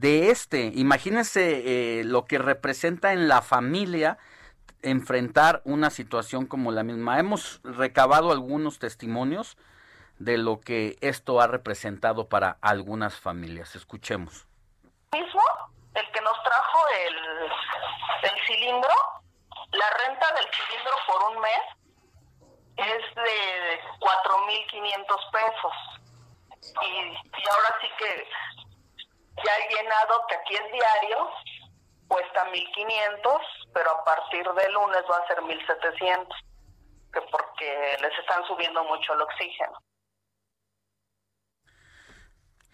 de 0.00 0.30
este. 0.30 0.72
Imagínense 0.74 2.00
eh, 2.00 2.04
lo 2.04 2.26
que 2.26 2.38
representa 2.38 3.12
en 3.12 3.28
la 3.28 3.40
familia 3.40 4.18
enfrentar 4.82 5.62
una 5.64 5.90
situación 5.90 6.46
como 6.46 6.70
la 6.70 6.82
misma. 6.82 7.18
Hemos 7.18 7.60
recabado 7.64 8.30
algunos 8.30 8.78
testimonios 8.78 9.56
de 10.18 10.38
lo 10.38 10.60
que 10.60 10.96
esto 11.00 11.40
ha 11.40 11.46
representado 11.46 12.28
para 12.28 12.58
algunas 12.60 13.18
familias. 13.18 13.74
Escuchemos. 13.74 14.46
El 15.12 16.12
que 16.12 16.20
nos 16.20 16.42
trajo 16.42 16.78
el, 17.06 17.16
cilindro, 18.46 18.94
la 19.72 19.90
renta 20.04 20.26
del 20.34 20.46
cilindro 20.52 20.92
por 21.06 21.30
un 21.30 21.40
mes 21.40 21.64
es 22.76 23.14
de 23.14 23.80
4.500 23.98 25.30
pesos. 25.32 25.72
Y 26.82 27.48
ahora 27.48 27.76
sí 27.80 27.88
que 27.98 28.28
he 29.36 29.74
llenado, 29.74 30.26
que 30.28 30.34
aquí 30.36 30.54
es 30.54 30.72
diario, 30.72 31.30
cuesta 32.08 32.44
1500, 32.46 33.32
pero 33.72 33.90
a 33.90 34.04
partir 34.04 34.44
de 34.44 34.70
lunes 34.70 35.02
va 35.10 35.18
a 35.18 35.26
ser 35.26 35.42
1700, 35.42 36.38
que 37.12 37.20
porque 37.30 37.96
les 38.00 38.18
están 38.18 38.44
subiendo 38.46 38.84
mucho 38.84 39.14
el 39.14 39.22
oxígeno. 39.22 39.78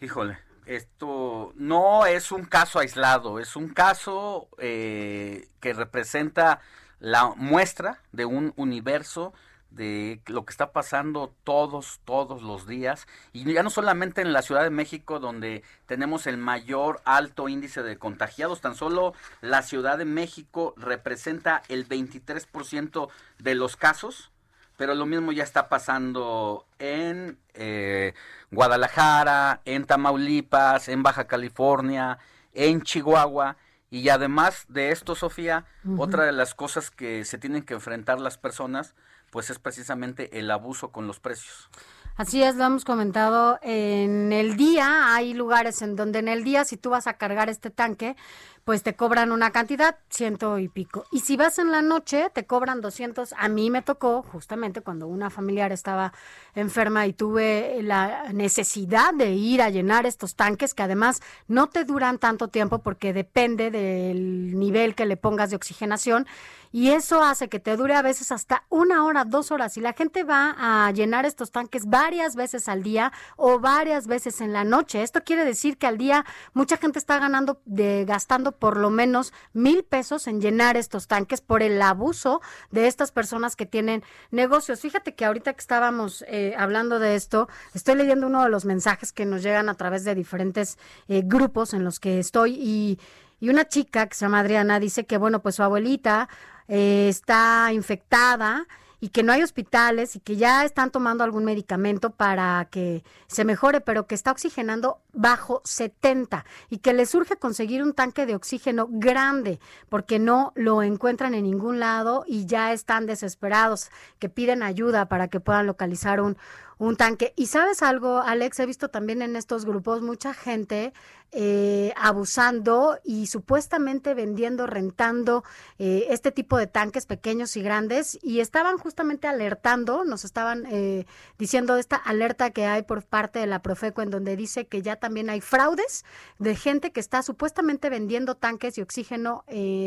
Híjole, 0.00 0.38
esto 0.66 1.52
no 1.54 2.06
es 2.06 2.32
un 2.32 2.44
caso 2.44 2.78
aislado, 2.78 3.38
es 3.38 3.56
un 3.56 3.72
caso 3.72 4.48
eh, 4.58 5.48
que 5.60 5.72
representa 5.72 6.60
la 6.98 7.32
muestra 7.36 8.00
de 8.12 8.24
un 8.24 8.52
universo 8.56 9.32
de 9.74 10.20
lo 10.26 10.44
que 10.44 10.50
está 10.50 10.72
pasando 10.72 11.34
todos, 11.44 12.00
todos 12.04 12.42
los 12.42 12.66
días, 12.66 13.06
y 13.32 13.50
ya 13.52 13.62
no 13.62 13.70
solamente 13.70 14.20
en 14.20 14.32
la 14.32 14.42
Ciudad 14.42 14.62
de 14.62 14.70
México, 14.70 15.18
donde 15.18 15.62
tenemos 15.86 16.26
el 16.26 16.36
mayor 16.36 17.00
alto 17.04 17.48
índice 17.48 17.82
de 17.82 17.98
contagiados, 17.98 18.60
tan 18.60 18.74
solo 18.74 19.14
la 19.40 19.62
Ciudad 19.62 19.98
de 19.98 20.04
México 20.04 20.74
representa 20.76 21.62
el 21.68 21.88
23% 21.88 23.08
de 23.38 23.54
los 23.54 23.76
casos, 23.76 24.30
pero 24.76 24.94
lo 24.94 25.06
mismo 25.06 25.32
ya 25.32 25.44
está 25.44 25.68
pasando 25.68 26.66
en 26.78 27.38
eh, 27.54 28.14
Guadalajara, 28.50 29.60
en 29.64 29.84
Tamaulipas, 29.84 30.88
en 30.88 31.02
Baja 31.02 31.26
California, 31.26 32.18
en 32.52 32.82
Chihuahua, 32.82 33.56
y 33.90 34.08
además 34.08 34.64
de 34.68 34.90
esto, 34.90 35.14
Sofía, 35.14 35.66
otra 35.98 36.24
de 36.24 36.32
las 36.32 36.54
cosas 36.54 36.90
que 36.90 37.26
se 37.26 37.36
tienen 37.36 37.62
que 37.62 37.74
enfrentar 37.74 38.20
las 38.20 38.38
personas, 38.38 38.94
pues 39.32 39.48
es 39.48 39.58
precisamente 39.58 40.38
el 40.38 40.50
abuso 40.50 40.92
con 40.92 41.06
los 41.06 41.18
precios. 41.18 41.70
Así 42.16 42.42
es, 42.42 42.54
lo 42.56 42.64
hemos 42.64 42.84
comentado. 42.84 43.58
En 43.62 44.30
el 44.30 44.58
día 44.58 45.14
hay 45.14 45.32
lugares 45.32 45.80
en 45.80 45.96
donde 45.96 46.18
en 46.18 46.28
el 46.28 46.44
día 46.44 46.66
si 46.66 46.76
tú 46.76 46.90
vas 46.90 47.06
a 47.06 47.14
cargar 47.14 47.48
este 47.48 47.70
tanque, 47.70 48.14
pues 48.64 48.82
te 48.84 48.94
cobran 48.94 49.32
una 49.32 49.50
cantidad, 49.50 49.96
ciento 50.08 50.58
y 50.58 50.68
pico. 50.68 51.04
Y 51.10 51.20
si 51.20 51.36
vas 51.36 51.58
en 51.58 51.72
la 51.72 51.82
noche, 51.82 52.30
te 52.32 52.46
cobran 52.46 52.80
200. 52.80 53.34
A 53.36 53.48
mí 53.48 53.70
me 53.70 53.82
tocó 53.82 54.22
justamente 54.22 54.82
cuando 54.82 55.08
una 55.08 55.30
familiar 55.30 55.72
estaba 55.72 56.12
enferma 56.54 57.06
y 57.06 57.12
tuve 57.12 57.80
la 57.82 58.32
necesidad 58.32 59.14
de 59.14 59.32
ir 59.32 59.62
a 59.62 59.70
llenar 59.70 60.06
estos 60.06 60.36
tanques, 60.36 60.74
que 60.74 60.82
además 60.84 61.20
no 61.48 61.68
te 61.68 61.84
duran 61.84 62.18
tanto 62.18 62.48
tiempo 62.48 62.78
porque 62.78 63.12
depende 63.12 63.70
del 63.70 64.58
nivel 64.58 64.94
que 64.94 65.06
le 65.06 65.16
pongas 65.16 65.50
de 65.50 65.56
oxigenación. 65.56 66.26
Y 66.74 66.90
eso 66.90 67.22
hace 67.22 67.48
que 67.50 67.60
te 67.60 67.76
dure 67.76 67.94
a 67.94 68.00
veces 68.00 68.32
hasta 68.32 68.64
una 68.70 69.04
hora, 69.04 69.26
dos 69.26 69.52
horas. 69.52 69.76
Y 69.76 69.80
la 69.82 69.92
gente 69.92 70.24
va 70.24 70.56
a 70.58 70.90
llenar 70.90 71.26
estos 71.26 71.50
tanques 71.50 71.84
varias 71.84 72.34
veces 72.34 72.66
al 72.66 72.82
día 72.82 73.12
o 73.36 73.58
varias 73.60 74.06
veces 74.06 74.40
en 74.40 74.54
la 74.54 74.64
noche. 74.64 75.02
Esto 75.02 75.22
quiere 75.22 75.44
decir 75.44 75.76
que 75.76 75.86
al 75.86 75.98
día 75.98 76.24
mucha 76.54 76.78
gente 76.78 76.98
está 76.98 77.18
ganando, 77.18 77.60
de, 77.66 78.06
gastando 78.06 78.51
por 78.52 78.76
lo 78.76 78.90
menos 78.90 79.32
mil 79.52 79.82
pesos 79.84 80.26
en 80.26 80.40
llenar 80.40 80.76
estos 80.76 81.08
tanques 81.08 81.40
por 81.40 81.62
el 81.62 81.80
abuso 81.82 82.40
de 82.70 82.86
estas 82.86 83.12
personas 83.12 83.56
que 83.56 83.66
tienen 83.66 84.02
negocios. 84.30 84.80
Fíjate 84.80 85.14
que 85.14 85.24
ahorita 85.24 85.52
que 85.52 85.60
estábamos 85.60 86.24
eh, 86.28 86.54
hablando 86.56 86.98
de 86.98 87.14
esto, 87.16 87.48
estoy 87.74 87.96
leyendo 87.96 88.26
uno 88.26 88.42
de 88.44 88.50
los 88.50 88.64
mensajes 88.64 89.12
que 89.12 89.26
nos 89.26 89.42
llegan 89.42 89.68
a 89.68 89.74
través 89.74 90.04
de 90.04 90.14
diferentes 90.14 90.78
eh, 91.08 91.22
grupos 91.24 91.74
en 91.74 91.84
los 91.84 92.00
que 92.00 92.18
estoy 92.18 92.54
y, 92.54 93.00
y 93.40 93.48
una 93.48 93.66
chica 93.66 94.06
que 94.06 94.14
se 94.14 94.24
llama 94.24 94.40
Adriana 94.40 94.78
dice 94.78 95.04
que, 95.04 95.18
bueno, 95.18 95.42
pues 95.42 95.56
su 95.56 95.62
abuelita 95.62 96.28
eh, 96.68 97.08
está 97.08 97.70
infectada 97.72 98.66
y 99.02 99.08
que 99.08 99.24
no 99.24 99.32
hay 99.32 99.42
hospitales 99.42 100.14
y 100.14 100.20
que 100.20 100.36
ya 100.36 100.64
están 100.64 100.92
tomando 100.92 101.24
algún 101.24 101.44
medicamento 101.44 102.10
para 102.10 102.68
que 102.70 103.02
se 103.26 103.44
mejore, 103.44 103.80
pero 103.80 104.06
que 104.06 104.14
está 104.14 104.30
oxigenando 104.30 105.00
bajo 105.12 105.60
70 105.64 106.44
y 106.70 106.78
que 106.78 106.92
les 106.92 107.10
surge 107.10 107.36
conseguir 107.36 107.82
un 107.82 107.94
tanque 107.94 108.26
de 108.26 108.36
oxígeno 108.36 108.86
grande 108.88 109.58
porque 109.88 110.20
no 110.20 110.52
lo 110.54 110.84
encuentran 110.84 111.34
en 111.34 111.42
ningún 111.42 111.80
lado 111.80 112.22
y 112.28 112.46
ya 112.46 112.72
están 112.72 113.06
desesperados, 113.06 113.90
que 114.20 114.28
piden 114.28 114.62
ayuda 114.62 115.06
para 115.06 115.26
que 115.26 115.40
puedan 115.40 115.66
localizar 115.66 116.20
un, 116.20 116.36
un 116.82 116.96
tanque. 116.96 117.32
Y 117.36 117.46
sabes 117.46 117.80
algo, 117.82 118.18
Alex, 118.18 118.58
he 118.58 118.66
visto 118.66 118.88
también 118.88 119.22
en 119.22 119.36
estos 119.36 119.64
grupos 119.64 120.02
mucha 120.02 120.34
gente 120.34 120.92
eh, 121.30 121.94
abusando 121.96 122.98
y 123.04 123.28
supuestamente 123.28 124.14
vendiendo, 124.14 124.66
rentando 124.66 125.44
eh, 125.78 126.06
este 126.10 126.32
tipo 126.32 126.58
de 126.58 126.66
tanques 126.66 127.06
pequeños 127.06 127.56
y 127.56 127.62
grandes 127.62 128.18
y 128.20 128.40
estaban 128.40 128.78
justamente 128.78 129.28
alertando, 129.28 130.04
nos 130.04 130.24
estaban 130.24 130.66
eh, 130.66 131.06
diciendo 131.38 131.76
esta 131.76 131.96
alerta 131.96 132.50
que 132.50 132.66
hay 132.66 132.82
por 132.82 133.04
parte 133.04 133.38
de 133.38 133.46
la 133.46 133.62
Profeco 133.62 134.02
en 134.02 134.10
donde 134.10 134.36
dice 134.36 134.66
que 134.66 134.82
ya 134.82 134.96
también 134.96 135.30
hay 135.30 135.40
fraudes 135.40 136.04
de 136.40 136.56
gente 136.56 136.90
que 136.90 137.00
está 137.00 137.22
supuestamente 137.22 137.90
vendiendo 137.90 138.34
tanques 138.34 138.76
y 138.76 138.82
oxígeno 138.82 139.44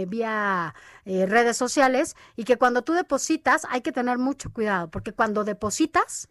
vía 0.08 0.74
redes 1.06 1.58
sociales 1.58 2.16
y 2.38 2.46
que 2.46 2.58
cuando 2.58 2.84
tú 2.84 2.94
depositas 2.94 3.68
hay 3.70 3.82
que 3.82 3.92
tener 3.92 4.18
mucho 4.18 4.52
cuidado 4.52 4.90
porque 4.90 5.12
cuando 5.12 5.44
depositas 5.44 6.30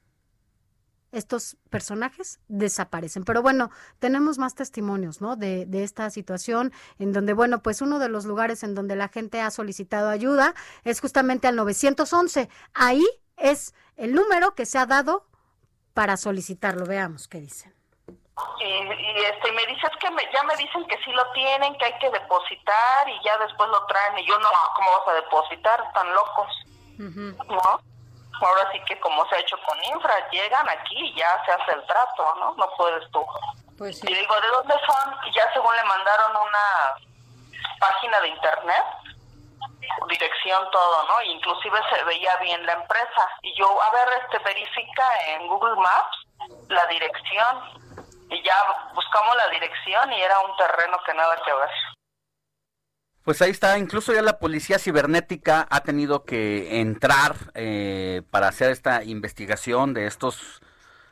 estos 1.14 1.56
personajes 1.70 2.40
desaparecen. 2.48 3.24
Pero 3.24 3.42
bueno, 3.42 3.70
tenemos 3.98 4.38
más 4.38 4.54
testimonios, 4.54 5.20
¿no? 5.20 5.36
De, 5.36 5.66
de, 5.66 5.84
esta 5.84 6.10
situación 6.10 6.72
en 6.98 7.12
donde, 7.12 7.32
bueno, 7.32 7.62
pues 7.62 7.80
uno 7.80 7.98
de 7.98 8.08
los 8.08 8.24
lugares 8.24 8.62
en 8.62 8.74
donde 8.74 8.96
la 8.96 9.08
gente 9.08 9.40
ha 9.40 9.50
solicitado 9.50 10.08
ayuda 10.08 10.54
es 10.84 11.00
justamente 11.00 11.46
al 11.46 11.56
911. 11.56 12.48
Ahí 12.74 13.04
es 13.36 13.74
el 13.96 14.14
número 14.14 14.54
que 14.54 14.66
se 14.66 14.78
ha 14.78 14.86
dado 14.86 15.26
para 15.94 16.16
solicitarlo. 16.16 16.86
Veamos 16.86 17.28
qué 17.28 17.40
dicen. 17.40 17.72
Y, 18.60 18.64
y, 18.64 19.24
este, 19.24 19.52
me 19.52 19.64
dices 19.66 19.90
que 20.00 20.08
ya 20.32 20.42
me 20.42 20.56
dicen 20.56 20.84
que 20.88 20.96
sí 21.04 21.12
lo 21.12 21.30
tienen, 21.32 21.76
que 21.78 21.84
hay 21.84 21.98
que 22.00 22.10
depositar 22.10 23.08
y 23.08 23.24
ya 23.24 23.38
después 23.38 23.68
lo 23.70 23.86
traen. 23.86 24.18
Y 24.18 24.26
yo 24.26 24.38
no, 24.38 24.48
¿cómo 24.74 24.90
vas 24.98 25.08
a 25.08 25.14
depositar? 25.14 25.80
Están 25.86 26.12
locos. 26.12 26.48
¿No? 26.98 27.93
Ahora 28.40 28.70
sí 28.72 28.80
que 28.86 28.98
como 29.00 29.26
se 29.28 29.36
ha 29.36 29.40
hecho 29.40 29.56
con 29.66 29.82
infra, 29.84 30.30
llegan 30.30 30.68
aquí 30.68 30.96
y 30.96 31.14
ya 31.14 31.42
se 31.44 31.52
hace 31.52 31.72
el 31.72 31.86
trato, 31.86 32.34
¿no? 32.36 32.54
No 32.54 32.68
puedes 32.76 33.10
tú. 33.10 33.24
Pues 33.78 34.02
Y 34.04 34.14
digo, 34.14 34.40
¿de 34.40 34.48
dónde 34.48 34.74
son? 34.86 35.14
Y 35.26 35.32
ya 35.34 35.52
según 35.52 35.74
le 35.74 35.84
mandaron 35.84 36.36
una 36.36 36.94
página 37.80 38.20
de 38.20 38.28
internet, 38.28 38.84
dirección, 40.08 40.70
todo, 40.70 41.08
¿no? 41.08 41.22
inclusive 41.22 41.78
se 41.90 42.04
veía 42.04 42.36
bien 42.36 42.64
la 42.66 42.74
empresa. 42.74 43.28
Y 43.42 43.54
yo, 43.54 43.66
a 43.82 43.90
ver, 43.90 44.08
este 44.22 44.38
verifica 44.38 45.08
en 45.28 45.46
Google 45.48 45.76
Maps 45.76 46.16
la 46.68 46.86
dirección. 46.86 47.84
Y 48.30 48.42
ya 48.42 48.56
buscamos 48.94 49.36
la 49.36 49.48
dirección 49.48 50.12
y 50.12 50.22
era 50.22 50.40
un 50.40 50.56
terreno 50.56 50.98
que 51.04 51.14
nada 51.14 51.36
que 51.44 51.52
ver. 51.52 51.70
Pues 53.24 53.40
ahí 53.40 53.50
está, 53.50 53.78
incluso 53.78 54.12
ya 54.12 54.20
la 54.20 54.38
policía 54.38 54.78
cibernética 54.78 55.66
ha 55.70 55.80
tenido 55.80 56.24
que 56.24 56.80
entrar 56.80 57.34
eh, 57.54 58.20
para 58.30 58.48
hacer 58.48 58.70
esta 58.70 59.02
investigación 59.02 59.94
de 59.94 60.06
estos 60.06 60.60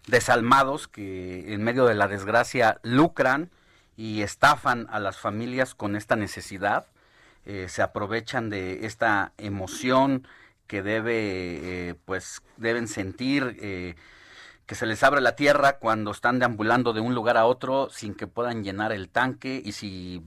desalmados 0.06 0.88
que 0.88 1.54
en 1.54 1.64
medio 1.64 1.86
de 1.86 1.94
la 1.94 2.08
desgracia 2.08 2.78
lucran 2.82 3.50
y 3.96 4.20
estafan 4.20 4.88
a 4.90 5.00
las 5.00 5.16
familias 5.16 5.74
con 5.74 5.96
esta 5.96 6.14
necesidad, 6.14 6.84
eh, 7.46 7.68
se 7.70 7.80
aprovechan 7.80 8.50
de 8.50 8.84
esta 8.84 9.32
emoción 9.38 10.28
que 10.66 10.82
debe, 10.82 11.88
eh, 11.88 11.94
pues 12.04 12.42
deben 12.58 12.88
sentir 12.88 13.56
que 14.66 14.74
se 14.74 14.84
les 14.84 15.02
abre 15.02 15.22
la 15.22 15.34
tierra 15.34 15.78
cuando 15.78 16.10
están 16.10 16.38
deambulando 16.38 16.92
de 16.92 17.00
un 17.00 17.14
lugar 17.14 17.38
a 17.38 17.46
otro 17.46 17.88
sin 17.88 18.14
que 18.14 18.26
puedan 18.26 18.64
llenar 18.64 18.92
el 18.92 19.08
tanque 19.08 19.62
y 19.64 19.72
si 19.72 20.22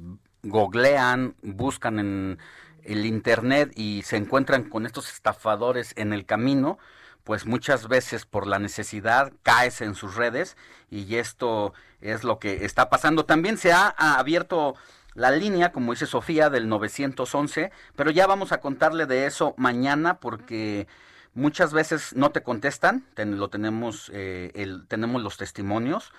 googlean, 0.46 1.36
buscan 1.42 2.00
en 2.00 2.40
el 2.84 3.06
internet 3.06 3.72
y 3.76 4.04
se 4.04 4.18
encuentran 4.18 4.70
con 4.70 4.86
estos 4.86 5.12
estafadores 5.12 5.94
en 5.98 6.14
el 6.14 6.26
camino, 6.26 6.78
pues 7.24 7.46
muchas 7.46 7.88
veces 7.88 8.26
por 8.26 8.48
la 8.48 8.60
necesidad 8.60 9.34
caes 9.44 9.82
en 9.82 9.96
sus 9.96 10.16
redes 10.16 10.56
y 10.92 11.16
esto 11.16 11.74
es 12.02 12.24
lo 12.24 12.40
que 12.40 12.66
está 12.66 12.90
pasando. 12.90 13.26
También 13.26 13.58
se 13.58 13.74
ha, 13.74 13.88
abierto 13.98 14.76
la 15.16 15.32
línea, 15.32 15.72
como 15.72 15.94
dice 15.94 16.06
Sofía, 16.06 16.50
del 16.50 16.70
911, 16.70 17.72
pero 17.96 18.12
ya 18.12 18.28
vamos 18.28 18.52
a 18.52 18.60
contarle 18.60 19.08
de 19.08 19.26
eso 19.26 19.56
mañana 19.58 20.20
porque 20.20 20.88
muchas 21.34 21.74
veces 21.74 22.16
no 22.16 22.30
te 22.30 22.44
contestan, 22.44 23.06
lo 23.16 23.50
tenemos, 23.50 24.12
eh, 24.14 24.52
el, 24.54 24.86
tenemos 24.88 25.24
los 25.24 25.38
testimonios 25.38 26.12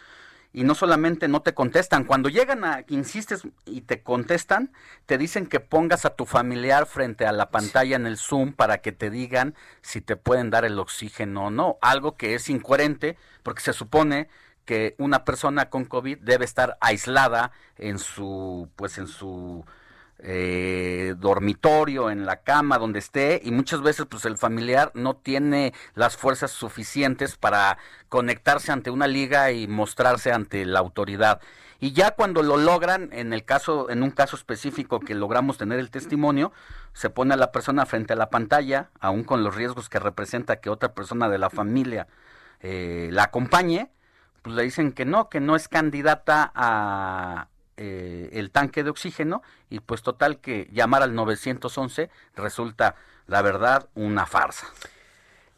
y 0.56 0.64
no 0.64 0.74
solamente 0.74 1.28
no 1.28 1.42
te 1.42 1.52
contestan, 1.52 2.04
cuando 2.04 2.30
llegan 2.30 2.64
a 2.64 2.82
que 2.82 2.94
insistes 2.94 3.42
y 3.66 3.82
te 3.82 4.02
contestan, 4.02 4.72
te 5.04 5.18
dicen 5.18 5.48
que 5.48 5.60
pongas 5.60 6.06
a 6.06 6.14
tu 6.16 6.24
familiar 6.24 6.86
frente 6.86 7.26
a 7.26 7.32
la 7.32 7.50
pantalla 7.50 7.94
en 7.94 8.06
el 8.06 8.16
Zoom 8.16 8.54
para 8.54 8.78
que 8.78 8.90
te 8.90 9.10
digan 9.10 9.54
si 9.82 10.00
te 10.00 10.16
pueden 10.16 10.48
dar 10.48 10.64
el 10.64 10.78
oxígeno 10.78 11.48
o 11.48 11.50
no, 11.50 11.76
algo 11.82 12.16
que 12.16 12.34
es 12.34 12.48
incoherente 12.48 13.18
porque 13.42 13.60
se 13.60 13.74
supone 13.74 14.30
que 14.64 14.94
una 14.96 15.26
persona 15.26 15.68
con 15.68 15.84
COVID 15.84 16.20
debe 16.22 16.46
estar 16.46 16.78
aislada 16.80 17.52
en 17.76 17.98
su 17.98 18.70
pues 18.76 18.96
en 18.96 19.08
su 19.08 19.62
eh, 20.18 21.14
dormitorio, 21.18 22.10
en 22.10 22.24
la 22.26 22.42
cama, 22.42 22.78
donde 22.78 22.98
esté, 22.98 23.40
y 23.44 23.50
muchas 23.50 23.82
veces 23.82 24.06
pues 24.08 24.24
el 24.24 24.38
familiar 24.38 24.90
no 24.94 25.16
tiene 25.16 25.74
las 25.94 26.16
fuerzas 26.16 26.50
suficientes 26.50 27.36
para 27.36 27.78
conectarse 28.08 28.72
ante 28.72 28.90
una 28.90 29.06
liga 29.06 29.52
y 29.52 29.66
mostrarse 29.68 30.32
ante 30.32 30.64
la 30.64 30.78
autoridad. 30.78 31.40
Y 31.78 31.92
ya 31.92 32.12
cuando 32.12 32.42
lo 32.42 32.56
logran, 32.56 33.10
en 33.12 33.32
el 33.32 33.44
caso, 33.44 33.90
en 33.90 34.02
un 34.02 34.10
caso 34.10 34.36
específico 34.36 35.00
que 35.00 35.14
logramos 35.14 35.58
tener 35.58 35.78
el 35.78 35.90
testimonio, 35.90 36.52
se 36.94 37.10
pone 37.10 37.34
a 37.34 37.36
la 37.36 37.52
persona 37.52 37.84
frente 37.84 38.14
a 38.14 38.16
la 38.16 38.30
pantalla, 38.30 38.88
aún 39.00 39.24
con 39.24 39.44
los 39.44 39.54
riesgos 39.54 39.90
que 39.90 39.98
representa 39.98 40.60
que 40.60 40.70
otra 40.70 40.94
persona 40.94 41.28
de 41.28 41.38
la 41.38 41.50
familia 41.50 42.06
eh, 42.60 43.10
la 43.12 43.24
acompañe, 43.24 43.90
pues 44.40 44.56
le 44.56 44.62
dicen 44.62 44.92
que 44.92 45.04
no, 45.04 45.28
que 45.28 45.40
no 45.40 45.56
es 45.56 45.68
candidata 45.68 46.50
a, 46.54 47.48
eh, 47.76 48.30
el 48.32 48.50
tanque 48.50 48.84
de 48.84 48.90
oxígeno 48.90 49.42
y 49.70 49.80
pues 49.80 50.02
total 50.02 50.40
que 50.40 50.68
llamar 50.72 51.02
al 51.02 51.14
911 51.14 52.10
resulta, 52.34 52.94
la 53.26 53.42
verdad, 53.42 53.88
una 53.94 54.26
farsa. 54.26 54.66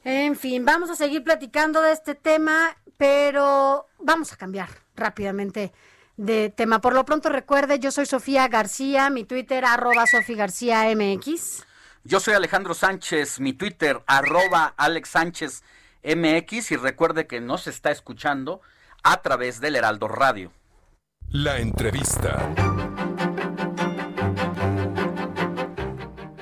En 0.04 0.36
fin, 0.36 0.64
vamos 0.64 0.90
a 0.90 0.96
seguir 0.96 1.22
platicando 1.22 1.82
de 1.82 1.92
este 1.92 2.14
tema, 2.14 2.76
pero 2.96 3.86
vamos 3.98 4.32
a 4.32 4.36
cambiar 4.36 4.68
rápidamente 4.96 5.72
de 6.16 6.50
tema. 6.50 6.80
Por 6.80 6.94
lo 6.94 7.04
pronto 7.04 7.28
recuerde, 7.28 7.78
yo 7.78 7.90
soy 7.90 8.06
Sofía 8.06 8.48
García, 8.48 9.10
mi 9.10 9.24
Twitter 9.24 9.64
arroba 9.64 10.06
Sofía 10.06 10.36
García 10.36 10.84
MX. 10.94 11.64
Yo 12.04 12.20
soy 12.20 12.34
Alejandro 12.34 12.74
Sánchez, 12.74 13.40
mi 13.40 13.52
Twitter 13.52 14.02
arroba 14.06 14.74
Alex 14.76 15.10
Sánchez 15.10 15.62
MX 16.02 16.72
y 16.72 16.76
recuerde 16.76 17.26
que 17.26 17.40
nos 17.40 17.66
está 17.66 17.90
escuchando 17.90 18.60
a 19.02 19.20
través 19.22 19.60
del 19.60 19.76
Heraldo 19.76 20.08
Radio. 20.08 20.52
La 21.30 21.58
entrevista. 21.58 22.54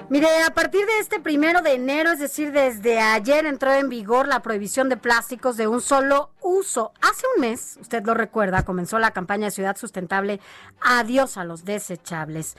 Mire, 0.08 0.28
a 0.46 0.54
partir 0.54 0.86
de 0.86 1.00
este 1.00 1.18
primero 1.18 1.60
de 1.60 1.72
enero, 1.72 2.12
es 2.12 2.20
decir, 2.20 2.52
desde 2.52 3.00
ayer 3.00 3.46
entró 3.46 3.74
en 3.74 3.88
vigor 3.88 4.28
la 4.28 4.42
prohibición 4.42 4.88
de 4.88 4.96
plásticos 4.96 5.56
de 5.56 5.66
un 5.66 5.80
solo 5.80 6.30
uso. 6.40 6.92
Hace 7.02 7.26
un 7.34 7.40
mes, 7.40 7.78
usted 7.80 8.04
lo 8.06 8.14
recuerda, 8.14 8.64
comenzó 8.64 9.00
la 9.00 9.10
campaña 9.10 9.50
Ciudad 9.50 9.76
Sustentable 9.76 10.38
Adiós 10.80 11.36
a 11.36 11.42
los 11.42 11.64
desechables. 11.64 12.56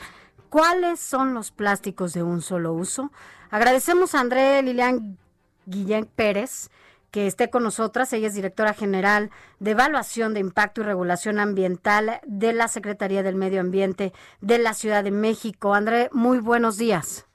¿Cuáles 0.50 1.00
son 1.00 1.34
los 1.34 1.52
plásticos 1.52 2.12
de 2.12 2.24
un 2.24 2.42
solo 2.42 2.74
uso? 2.74 3.10
Agradecemos 3.52 4.14
a 4.14 4.20
André 4.20 4.62
Lilian 4.64 5.18
Guillén 5.66 6.06
Pérez 6.06 6.70
que 7.12 7.28
esté 7.28 7.50
con 7.50 7.64
nosotras. 7.64 8.12
Ella 8.14 8.28
es 8.28 8.36
directora 8.36 8.74
general 8.74 9.32
de 9.60 9.72
Evaluación 9.72 10.34
de 10.34 10.40
Impacto 10.40 10.82
y 10.82 10.84
Regulación 10.86 11.40
Ambiental 11.40 12.20
de 12.26 12.54
la 12.54 12.68
Secretaría 12.68 13.24
del 13.24 13.36
Medio 13.36 13.62
Ambiente 13.62 14.14
de 14.42 14.58
la 14.60 14.74
Ciudad 14.74 15.04
de 15.04 15.12
México. 15.12 15.74
André, 15.74 16.10
muy 16.12 16.40
buenos 16.40 16.78
días. 16.78 17.28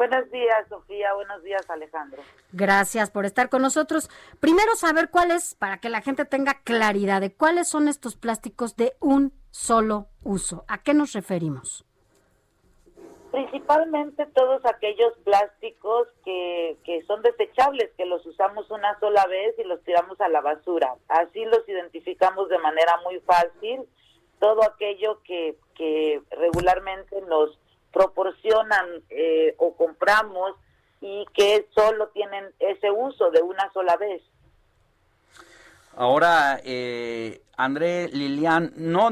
Buenos 0.00 0.30
días, 0.30 0.66
Sofía. 0.70 1.12
Buenos 1.12 1.42
días, 1.42 1.68
Alejandro. 1.68 2.22
Gracias 2.52 3.10
por 3.10 3.26
estar 3.26 3.50
con 3.50 3.60
nosotros. 3.60 4.08
Primero, 4.40 4.74
saber 4.74 5.10
cuáles, 5.10 5.54
para 5.54 5.76
que 5.76 5.90
la 5.90 6.00
gente 6.00 6.24
tenga 6.24 6.54
claridad 6.64 7.20
de 7.20 7.34
cuáles 7.34 7.68
son 7.68 7.86
estos 7.86 8.16
plásticos 8.16 8.76
de 8.76 8.96
un 9.00 9.34
solo 9.50 10.08
uso. 10.22 10.64
¿A 10.68 10.78
qué 10.78 10.94
nos 10.94 11.12
referimos? 11.12 11.84
Principalmente 13.30 14.26
todos 14.34 14.64
aquellos 14.66 15.16
plásticos 15.24 16.08
que, 16.24 16.76
que 16.84 17.02
son 17.04 17.22
desechables, 17.22 17.90
que 17.96 18.04
los 18.04 18.26
usamos 18.26 18.68
una 18.70 18.98
sola 18.98 19.24
vez 19.26 19.54
y 19.58 19.64
los 19.64 19.82
tiramos 19.84 20.20
a 20.20 20.28
la 20.28 20.40
basura. 20.40 20.96
Así 21.08 21.44
los 21.44 21.68
identificamos 21.68 22.48
de 22.48 22.58
manera 22.58 22.98
muy 23.04 23.20
fácil. 23.20 23.82
Todo 24.40 24.64
aquello 24.64 25.20
que, 25.22 25.56
que 25.76 26.20
regularmente 26.30 27.20
nos 27.22 27.56
proporcionan 27.92 28.86
eh, 29.10 29.54
o 29.58 29.74
compramos 29.76 30.56
y 31.00 31.24
que 31.32 31.68
solo 31.74 32.08
tienen 32.08 32.46
ese 32.58 32.90
uso 32.90 33.30
de 33.30 33.42
una 33.42 33.72
sola 33.72 33.96
vez. 33.96 34.22
Ahora, 35.96 36.60
eh, 36.64 37.42
André 37.56 38.08
Lilian, 38.08 38.72
no 38.76 39.10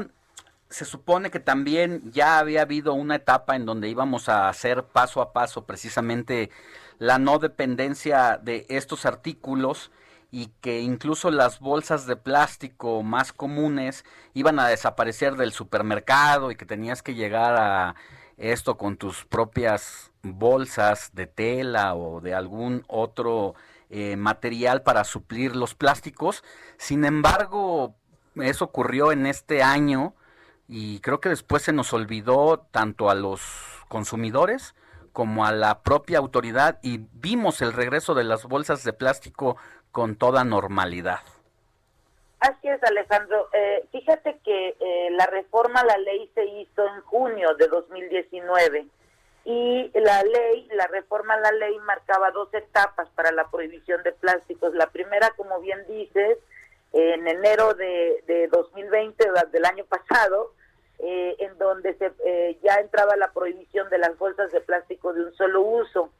se 0.69 0.85
supone 0.85 1.31
que 1.31 1.39
también 1.39 2.11
ya 2.11 2.37
había 2.39 2.61
habido 2.61 2.93
una 2.93 3.15
etapa 3.15 3.55
en 3.55 3.65
donde 3.65 3.89
íbamos 3.89 4.29
a 4.29 4.49
hacer 4.49 4.83
paso 4.83 5.21
a 5.21 5.33
paso 5.33 5.65
precisamente 5.65 6.51
la 6.99 7.17
no 7.17 7.39
dependencia 7.39 8.37
de 8.37 8.65
estos 8.69 9.05
artículos 9.05 9.91
y 10.31 10.47
que 10.61 10.81
incluso 10.81 11.31
las 11.31 11.59
bolsas 11.59 12.05
de 12.05 12.15
plástico 12.15 13.01
más 13.01 13.33
comunes 13.33 14.05
iban 14.35 14.59
a 14.59 14.67
desaparecer 14.67 15.35
del 15.37 15.53
supermercado 15.53 16.51
y 16.51 16.55
que 16.55 16.65
tenías 16.65 17.01
que 17.01 17.15
llegar 17.15 17.55
a 17.57 17.95
esto 18.37 18.77
con 18.77 18.95
tus 18.97 19.25
propias 19.25 20.11
bolsas 20.21 21.11
de 21.13 21.25
tela 21.25 21.95
o 21.95 22.21
de 22.21 22.35
algún 22.35 22.83
otro 22.87 23.55
eh, 23.89 24.17
material 24.17 24.83
para 24.83 25.03
suplir 25.03 25.55
los 25.55 25.73
plásticos. 25.73 26.43
Sin 26.77 27.05
embargo, 27.05 27.95
eso 28.35 28.65
ocurrió 28.65 29.11
en 29.11 29.25
este 29.25 29.63
año 29.63 30.13
y 30.69 30.99
creo 31.01 31.19
que 31.19 31.29
después 31.29 31.63
se 31.63 31.73
nos 31.73 31.93
olvidó 31.93 32.59
tanto 32.71 33.09
a 33.09 33.15
los 33.15 33.41
consumidores 33.87 34.75
como 35.11 35.45
a 35.45 35.51
la 35.51 35.81
propia 35.81 36.19
autoridad 36.19 36.77
y 36.83 36.99
vimos 37.13 37.61
el 37.63 37.73
regreso 37.73 38.13
de 38.13 38.23
las 38.23 38.45
bolsas 38.45 38.83
de 38.83 38.93
plástico 38.93 39.57
con 39.91 40.15
toda 40.15 40.43
normalidad. 40.43 41.21
Así 42.39 42.69
es, 42.69 42.81
Alejandro. 42.83 43.49
Eh, 43.51 43.83
fíjate 43.91 44.39
que 44.45 44.77
eh, 44.79 45.09
la 45.11 45.25
reforma 45.25 45.81
a 45.81 45.85
la 45.85 45.97
ley 45.97 46.29
se 46.35 46.45
hizo 46.45 46.87
en 46.87 47.01
junio 47.01 47.55
de 47.55 47.67
2019 47.67 48.85
y 49.45 49.91
la 49.95 50.21
ley, 50.21 50.67
la 50.71 50.85
reforma 50.87 51.33
a 51.33 51.39
la 51.39 51.51
ley 51.51 51.77
marcaba 51.79 52.29
dos 52.29 52.53
etapas 52.53 53.09
para 53.15 53.31
la 53.31 53.49
prohibición 53.49 54.03
de 54.03 54.11
plásticos. 54.11 54.75
La 54.75 54.87
primera, 54.91 55.31
como 55.31 55.59
bien 55.59 55.83
dices, 55.87 56.37
en 56.93 57.27
enero 57.27 57.73
de, 57.73 58.23
de 58.27 58.47
2020, 58.49 59.31
del 59.51 59.65
año 59.65 59.85
pasado, 59.85 60.53
eh, 60.99 61.35
en 61.39 61.57
donde 61.57 61.95
se, 61.95 62.59
ya 62.61 62.75
entraba 62.75 63.15
la 63.15 63.31
prohibición 63.31 63.89
de 63.89 63.97
las 63.97 64.17
bolsas 64.17 64.51
de 64.51 64.61
plástico 64.61 65.13
de 65.13 65.23
un 65.23 65.33
solo 65.33 65.61
uso. 65.61 66.11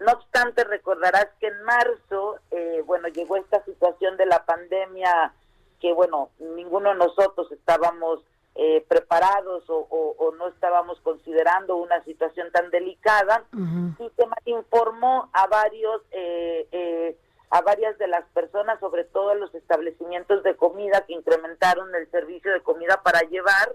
No 0.00 0.12
obstante, 0.12 0.62
recordarás 0.64 1.28
que 1.40 1.48
en 1.48 1.62
marzo, 1.64 2.38
bueno, 2.86 3.08
llegó 3.08 3.36
esta 3.36 3.64
situación 3.64 4.16
de 4.16 4.26
la 4.26 4.44
pandemia 4.44 5.32
que 5.80 5.92
bueno, 5.92 6.30
ninguno 6.38 6.90
de 6.90 6.96
nosotros 6.96 7.50
estábamos 7.52 8.20
eh, 8.54 8.84
preparados 8.88 9.64
o, 9.68 10.34
no 10.36 10.48
estábamos 10.48 11.00
considerando 11.00 11.76
una 11.76 12.02
situación 12.04 12.50
tan 12.52 12.70
delicada 12.70 13.44
y 13.52 14.10
se 14.16 14.50
informó 14.50 15.30
a 15.32 15.46
varios 15.48 16.02
eh, 16.12 16.68
eh, 16.70 17.16
a 17.50 17.62
varias 17.62 17.96
de 17.98 18.06
las 18.06 18.24
personas, 18.34 18.78
sobre 18.78 19.04
todo 19.04 19.32
en 19.32 19.40
los 19.40 19.54
establecimientos 19.54 20.42
de 20.42 20.54
comida 20.54 21.04
que 21.06 21.14
incrementaron 21.14 21.92
el 21.94 22.10
servicio 22.10 22.52
de 22.52 22.60
comida 22.60 23.00
para 23.02 23.20
llevar 23.22 23.74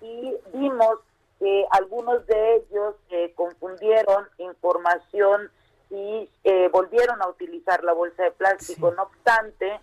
y 0.00 0.34
vimos 0.52 0.98
que 1.38 1.66
algunos 1.70 2.26
de 2.26 2.56
ellos 2.56 2.94
confundieron 3.36 4.26
información 4.38 5.50
y 5.90 6.28
volvieron 6.72 7.22
a 7.22 7.28
utilizar 7.28 7.84
la 7.84 7.92
bolsa 7.92 8.24
de 8.24 8.32
plástico. 8.32 8.90
No 8.90 9.04
obstante, 9.04 9.80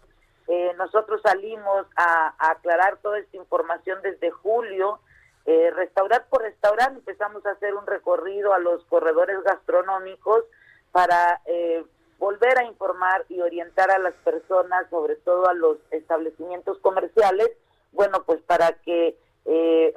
eh, 0.48 0.74
nosotros 0.78 1.22
salimos 1.24 1.88
a, 1.96 2.36
aclarar 2.52 2.98
toda 2.98 3.20
esta 3.20 3.38
información 3.38 4.00
desde 4.04 4.30
julio. 4.30 5.00
Eh, 5.46 5.72
restaurar 5.72 6.26
por 6.28 6.42
restaurante 6.42 7.00
empezamos 7.00 7.46
a 7.46 7.52
hacer 7.52 7.76
un 7.76 7.86
recorrido 7.86 8.54
a 8.54 8.60
los 8.60 8.84
corredores 8.86 9.42
gastronómicos 9.44 10.44
para 10.92 11.42
eh, 11.46 11.84
volver 12.18 12.58
a 12.58 12.64
informar 12.64 13.26
y 13.30 13.42
orientar 13.42 13.92
a 13.92 14.00
las 14.00 14.16
personas, 14.16 14.90
sobre 14.90 15.16
todo 15.18 15.48
a 15.48 15.54
los 15.54 15.78
establecimientos 15.92 16.80
comerciales, 16.80 17.52
bueno, 17.92 18.24
pues 18.24 18.42
para 18.42 18.74
que 18.80 19.18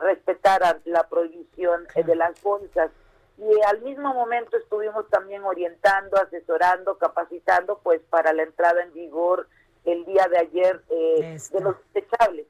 respetaran 0.01 0.81
la 0.85 1.09
prohibición 1.09 1.87
de 1.95 2.15
las 2.15 2.41
bolsas. 2.43 2.91
Y 3.39 3.61
al 3.67 3.81
mismo 3.83 4.13
momento 4.15 4.57
estuvimos 4.57 5.09
también 5.11 5.43
orientando, 5.45 6.17
asesorando, 6.17 6.99
capacitando, 6.99 7.79
pues 7.83 8.01
para 8.11 8.33
la 8.33 8.43
entrada 8.43 8.83
en 8.83 8.93
vigor 8.93 9.49
el 9.85 10.05
día 10.05 10.27
de 10.29 10.39
ayer 10.39 10.83
eh, 10.91 11.39
de 11.53 11.61
los 11.61 11.77
desechables. 11.93 12.47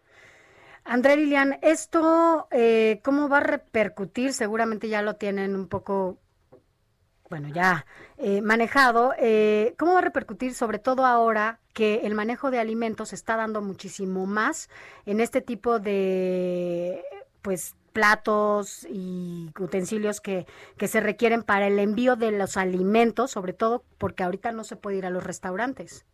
André 0.85 1.17
Lilian, 1.17 1.59
¿esto 1.61 2.49
eh, 2.51 3.01
cómo 3.05 3.29
va 3.29 3.39
a 3.39 3.41
repercutir? 3.41 4.33
Seguramente 4.33 4.89
ya 4.89 5.03
lo 5.03 5.17
tienen 5.17 5.55
un 5.55 5.69
poco, 5.69 6.17
bueno, 7.29 7.49
ya 7.49 7.87
eh, 8.17 8.41
manejado. 8.43 9.15
Eh, 9.19 9.75
¿Cómo 9.79 9.93
va 9.93 9.99
a 9.99 10.03
repercutir 10.03 10.55
sobre 10.55 10.79
todo 10.79 11.05
ahora 11.05 11.61
que 11.73 12.03
el 12.05 12.15
manejo 12.15 12.51
de 12.51 12.59
alimentos 12.59 13.13
está 13.13 13.37
dando 13.37 13.61
muchísimo 13.61 14.27
más 14.27 14.69
en 15.07 15.21
este 15.21 15.41
tipo 15.41 15.79
de, 15.79 17.05
pues, 17.43 17.77
platos 17.93 18.87
y 18.89 19.51
utensilios 19.59 20.21
que, 20.21 20.47
que 20.77 20.89
se 20.89 21.01
requieren 21.01 21.43
para 21.43 21.67
el 21.67 21.79
envío 21.79 22.17
de 22.17 22.31
los 22.33 22.57
alimentos, 22.57 23.31
sobre 23.31 23.53
todo 23.53 23.83
porque 23.99 24.23
ahorita 24.23 24.53
no 24.53 24.65
se 24.65 24.77
puede 24.77 24.99
ir 24.99 25.07
a 25.07 25.11
los 25.11 25.25
restaurantes? 25.25 26.07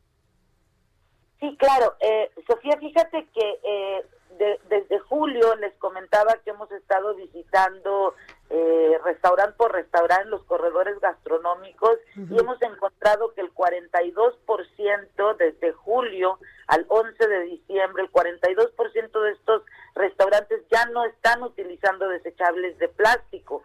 Sí, 1.41 1.57
claro. 1.59 1.95
Eh, 2.01 2.31
Sofía, 2.47 2.79
fíjate 2.79 3.27
que 3.35 4.05
eh, 4.39 4.61
desde 4.69 4.99
julio 5.01 5.55
les 5.57 5.75
comentaba 5.75 6.37
que 6.45 6.51
hemos 6.51 6.71
estado 6.73 7.15
visitando 7.15 8.15
eh, 8.51 8.99
restaurante 9.05 9.55
por 9.57 9.73
restaurante 9.73 10.29
los 10.29 10.45
corredores 10.45 10.99
gastronómicos 11.01 11.99
y 12.17 12.39
hemos 12.39 12.61
encontrado 12.63 13.33
que 13.35 13.41
el 13.41 13.53
42% 13.53 15.37
desde 15.37 15.73
julio 15.73 16.39
al 16.67 16.87
11 16.89 17.27
de 17.27 17.41
diciembre, 17.41 18.03
el 18.03 18.13
42% 18.13 19.23
de 19.23 19.33
estos 19.33 19.63
restaurantes 19.95 20.63
ya 20.71 20.87
no 20.87 21.05
están 21.05 21.43
utilizando 21.43 22.09
desechables 22.09 22.79
de 22.79 22.89
plástico, 22.89 23.63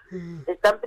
están 0.48 0.80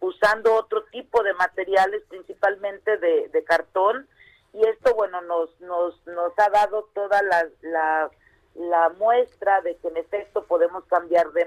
usando 0.00 0.54
otro 0.54 0.84
tipo 0.86 1.22
de 1.22 1.34
materiales, 1.34 2.02
principalmente 2.08 2.96
de, 2.98 3.28
de 3.28 3.44
cartón, 3.44 4.08
y 4.54 4.66
esto 4.66 4.94
bueno 4.94 5.20
nos 5.22 5.60
nos 5.60 6.06
nos 6.06 6.32
ha 6.38 6.48
dado 6.50 6.88
toda 6.94 7.20
la, 7.22 7.48
la, 7.62 8.10
muestra 8.98 9.60
de 9.62 9.76
que 9.76 9.88
en 9.88 9.96
efecto 9.96 10.44
podemos 10.44 10.84
cambiar 10.84 11.32
de, 11.32 11.46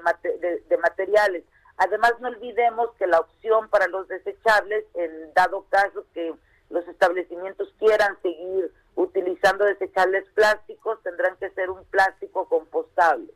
de, 0.68 0.78
materiales 0.78 1.44
además 1.78 2.14
no 2.20 2.30
olvidemos 2.30 2.90
que 2.98 3.08
la 3.08 3.20
opción 3.20 3.70
para 3.70 3.88
los 3.88 4.08
desechables 4.08 4.86
en 4.94 5.34
dado 5.34 5.66
caso 5.70 6.06
que 6.14 6.34
los 6.70 6.88
establecimientos 6.88 7.74
quieran 7.80 8.18
seguir 8.22 8.72
utilizando 8.96 9.64
desechables 9.64 10.26
plásticos, 10.34 11.02
tendrán 11.04 11.38
que 11.38 11.50
ser 11.52 11.70
un 11.70 11.84
plástico 11.86 12.50
compostable. 12.50 13.32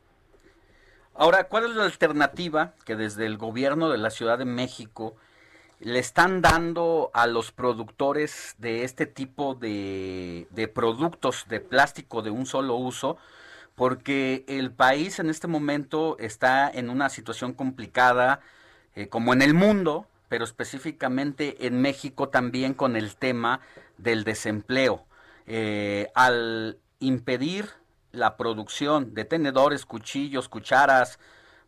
Ahora, 1.14 1.44
¿cuál 1.44 1.64
es 1.64 1.76
la 1.76 1.84
alternativa 1.84 2.74
que 2.84 2.96
desde 2.96 3.26
el 3.26 3.38
gobierno 3.38 3.90
de 3.90 3.98
la 3.98 4.10
Ciudad 4.10 4.38
de 4.38 4.44
México 4.44 5.14
le 5.78 5.98
están 5.98 6.40
dando 6.40 7.10
a 7.12 7.26
los 7.26 7.52
productores 7.52 8.54
de 8.58 8.84
este 8.84 9.06
tipo 9.06 9.54
de, 9.54 10.46
productos 10.74 11.46
de 11.48 11.60
plástico 11.60 12.22
de 12.22 12.30
un 12.30 12.46
solo 12.46 12.76
uso? 12.76 13.18
Porque 13.74 14.44
el 14.48 14.70
país 14.70 15.18
en 15.18 15.30
este 15.30 15.48
momento 15.48 16.16
está 16.18 16.70
en 16.70 16.90
una 16.90 17.08
situación 17.08 17.54
complicada, 17.54 18.40
eh, 18.94 19.08
como 19.08 19.32
en 19.32 19.42
el 19.42 19.54
mundo, 19.54 20.06
pero 20.28 20.44
específicamente 20.44 21.66
en 21.66 21.80
México 21.80 22.28
también 22.28 22.74
con 22.74 22.96
el 22.96 23.16
tema 23.16 23.60
del 23.98 24.24
desempleo. 24.24 25.04
Eh, 25.46 26.08
al 26.14 26.78
impedir 27.00 27.68
la 28.12 28.36
producción 28.36 29.14
de 29.14 29.24
tenedores, 29.24 29.86
cuchillos, 29.86 30.48
cucharas, 30.48 31.18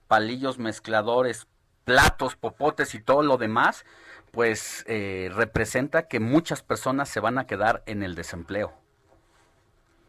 palillos 0.07 0.59
mezcladores, 0.59 1.47
platos, 1.85 2.37
popotes 2.37 2.95
y 2.95 3.01
todo 3.01 3.23
lo 3.23 3.37
demás, 3.37 3.85
pues 4.31 4.85
eh, 4.87 5.31
representa 5.35 6.09
que 6.09 6.21
muchas 6.21 6.63
personas 6.63 7.09
se 7.09 7.21
van 7.21 7.39
a 7.39 7.47
quedar 7.47 7.83
en 7.87 8.03
el 8.03 8.15
desempleo. 8.15 8.73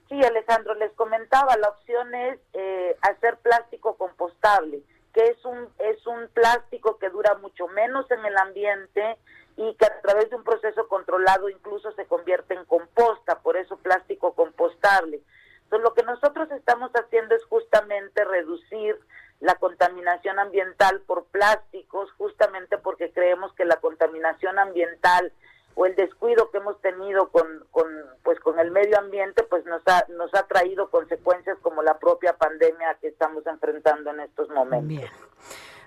Sí, 0.09 0.23
Alejandro, 0.23 0.75
les 0.75 0.91
comentaba, 0.93 1.57
la 1.57 1.69
opción 1.69 2.13
es 2.13 2.39
eh, 2.53 2.95
hacer 3.01 3.37
plástico 3.37 3.95
compostable, 3.95 4.81
que 5.13 5.25
es 5.25 5.43
un, 5.45 5.67
es 5.79 6.05
un 6.05 6.27
plástico 6.33 6.97
que 6.99 7.09
dura 7.09 7.35
mucho 7.35 7.67
menos 7.69 8.09
en 8.11 8.23
el 8.23 8.37
ambiente 8.37 9.17
y 9.57 9.73
que 9.75 9.85
a 9.85 10.01
través 10.01 10.29
de 10.29 10.35
un 10.35 10.43
proceso 10.43 10.87
controlado 10.87 11.49
incluso 11.49 11.91
se 11.93 12.05
convierte 12.05 12.53
en 12.53 12.65
composta, 12.65 13.39
por 13.39 13.57
eso 13.57 13.77
plástico 13.77 14.33
compostable. 14.33 15.21
Entonces, 15.63 15.83
lo 15.83 15.93
que 15.95 16.03
nosotros 16.03 16.51
estamos 16.51 16.91
haciendo 16.93 17.33
es 17.33 17.43
justamente 17.45 18.23
reducir 18.23 18.99
la 19.39 19.55
contaminación 19.55 20.37
ambiental 20.37 21.01
por 21.01 21.25
plásticos, 21.25 22.11
justamente 22.13 22.77
porque 22.77 23.11
creemos 23.11 23.53
que 23.53 23.65
la 23.65 23.77
contaminación 23.77 24.59
ambiental 24.59 25.33
o 25.75 25.85
el 25.85 25.95
descuido 25.95 26.51
que 26.51 26.57
hemos 26.57 26.79
tenido 26.81 27.29
con, 27.29 27.65
con 27.71 27.87
pues 28.23 28.39
con 28.39 28.59
el 28.59 28.71
medio 28.71 28.97
ambiente 28.97 29.43
pues 29.43 29.65
nos 29.65 29.73
nos 30.09 30.33
ha 30.33 30.43
traído 30.47 30.89
consecuencias 30.89 31.57
como 31.61 31.81
la 31.81 31.97
propia 31.97 32.35
pandemia 32.37 32.97
que 33.01 33.07
estamos 33.07 33.45
enfrentando 33.45 34.11
en 34.11 34.21
estos 34.21 34.49
momentos. 34.49 34.87
Bien. 34.87 35.09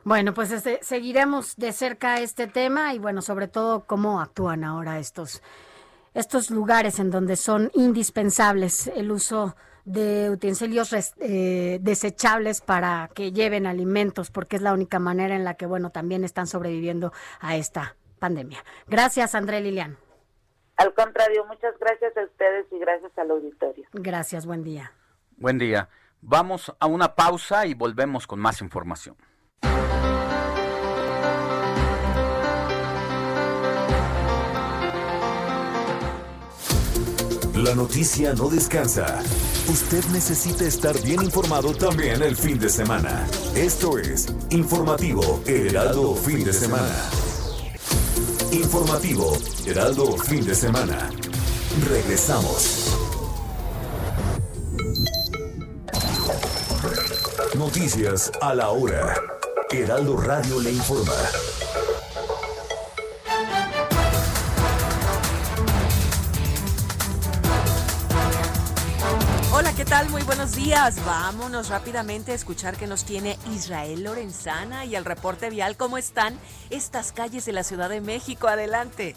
Bueno, 0.05 0.33
pues 0.33 0.53
este, 0.53 0.79
seguiremos 0.83 1.57
de 1.57 1.73
cerca 1.73 2.21
este 2.21 2.47
tema 2.47 2.95
y 2.95 2.99
bueno, 2.99 3.21
sobre 3.21 3.49
todo 3.49 3.85
cómo 3.85 4.21
actúan 4.21 4.65
ahora 4.65 4.99
estos 4.99 5.43
estos 6.15 6.51
lugares 6.51 6.99
en 6.99 7.11
donde 7.11 7.37
son 7.37 7.71
indispensables 7.75 8.89
el 8.89 9.13
uso 9.13 9.55
de 9.85 10.31
utensilios 10.31 10.93
eh, 11.21 11.79
desechables 11.81 12.61
para 12.61 13.09
que 13.15 13.33
lleven 13.33 13.67
alimentos, 13.67 14.31
porque 14.31 14.57
es 14.57 14.63
la 14.63 14.73
única 14.73 14.99
manera 14.99 15.37
en 15.37 15.45
la 15.45 15.55
que, 15.55 15.67
bueno, 15.67 15.91
también 15.91 16.25
están 16.25 16.47
sobreviviendo 16.47 17.13
a 17.41 17.57
esta 17.57 17.97
pandemia. 18.19 18.65
Gracias, 18.87 19.35
André 19.35 19.61
Lilian. 19.61 19.97
Al 20.79 20.95
contrario, 20.95 21.45
muchas 21.45 21.75
gracias 21.81 22.17
a 22.17 22.23
ustedes 22.23 22.67
y 22.71 22.79
gracias 22.79 23.11
al 23.19 23.33
auditorio. 23.33 23.85
Gracias, 23.93 24.47
buen 24.47 24.63
día. 24.63 24.93
Buen 25.37 25.59
día. 25.59 25.89
Vamos 26.21 26.73
a 26.79 26.87
una 26.87 27.17
pausa 27.17 27.67
y 27.67 27.75
volvemos 27.75 28.29
con 28.29 28.39
más 28.39 28.61
información. 28.61 29.17
La 37.55 37.75
noticia 37.75 38.35
no 38.35 38.49
descansa. 38.49 39.21
Usted 39.69 40.05
necesita 40.13 40.65
estar 40.65 40.95
bien 41.03 41.25
informado 41.25 41.75
también 41.75 42.23
el 42.23 42.37
fin 42.37 42.57
de 42.61 42.69
semana. 42.69 43.27
Esto 43.57 43.99
es 43.99 44.29
Informativo 44.51 45.43
Heraldo 45.45 46.15
Fin 46.15 46.45
de 46.45 46.53
Semana. 46.53 47.38
Informativo 48.53 49.37
Heraldo 49.67 50.17
Fin 50.17 50.45
de 50.45 50.55
Semana. 50.55 51.11
Regresamos. 51.87 52.95
Noticias 57.55 58.33
a 58.41 58.55
la 58.55 58.71
hora. 58.71 59.15
Heraldo 59.71 60.17
Radio 60.17 60.61
le 60.61 60.73
informa. 60.73 61.13
¿Qué 69.79 69.85
tal? 69.85 70.11
Muy 70.11 70.25
buenos 70.25 70.57
días. 70.57 71.01
Vámonos 71.07 71.69
rápidamente 71.69 72.33
a 72.33 72.35
escuchar 72.35 72.77
que 72.77 72.89
nos 72.89 73.05
tiene 73.05 73.39
Israel 73.55 74.03
Lorenzana 74.03 74.85
y 74.85 74.97
el 74.97 75.05
reporte 75.05 75.51
vial. 75.51 75.77
¿Cómo 75.77 75.99
están 75.99 76.37
estas 76.69 77.13
calles 77.13 77.47
de 77.47 77.53
la 77.53 77.63
Ciudad 77.63 77.89
de 77.89 78.01
México? 78.01 78.49
Adelante. 78.49 79.15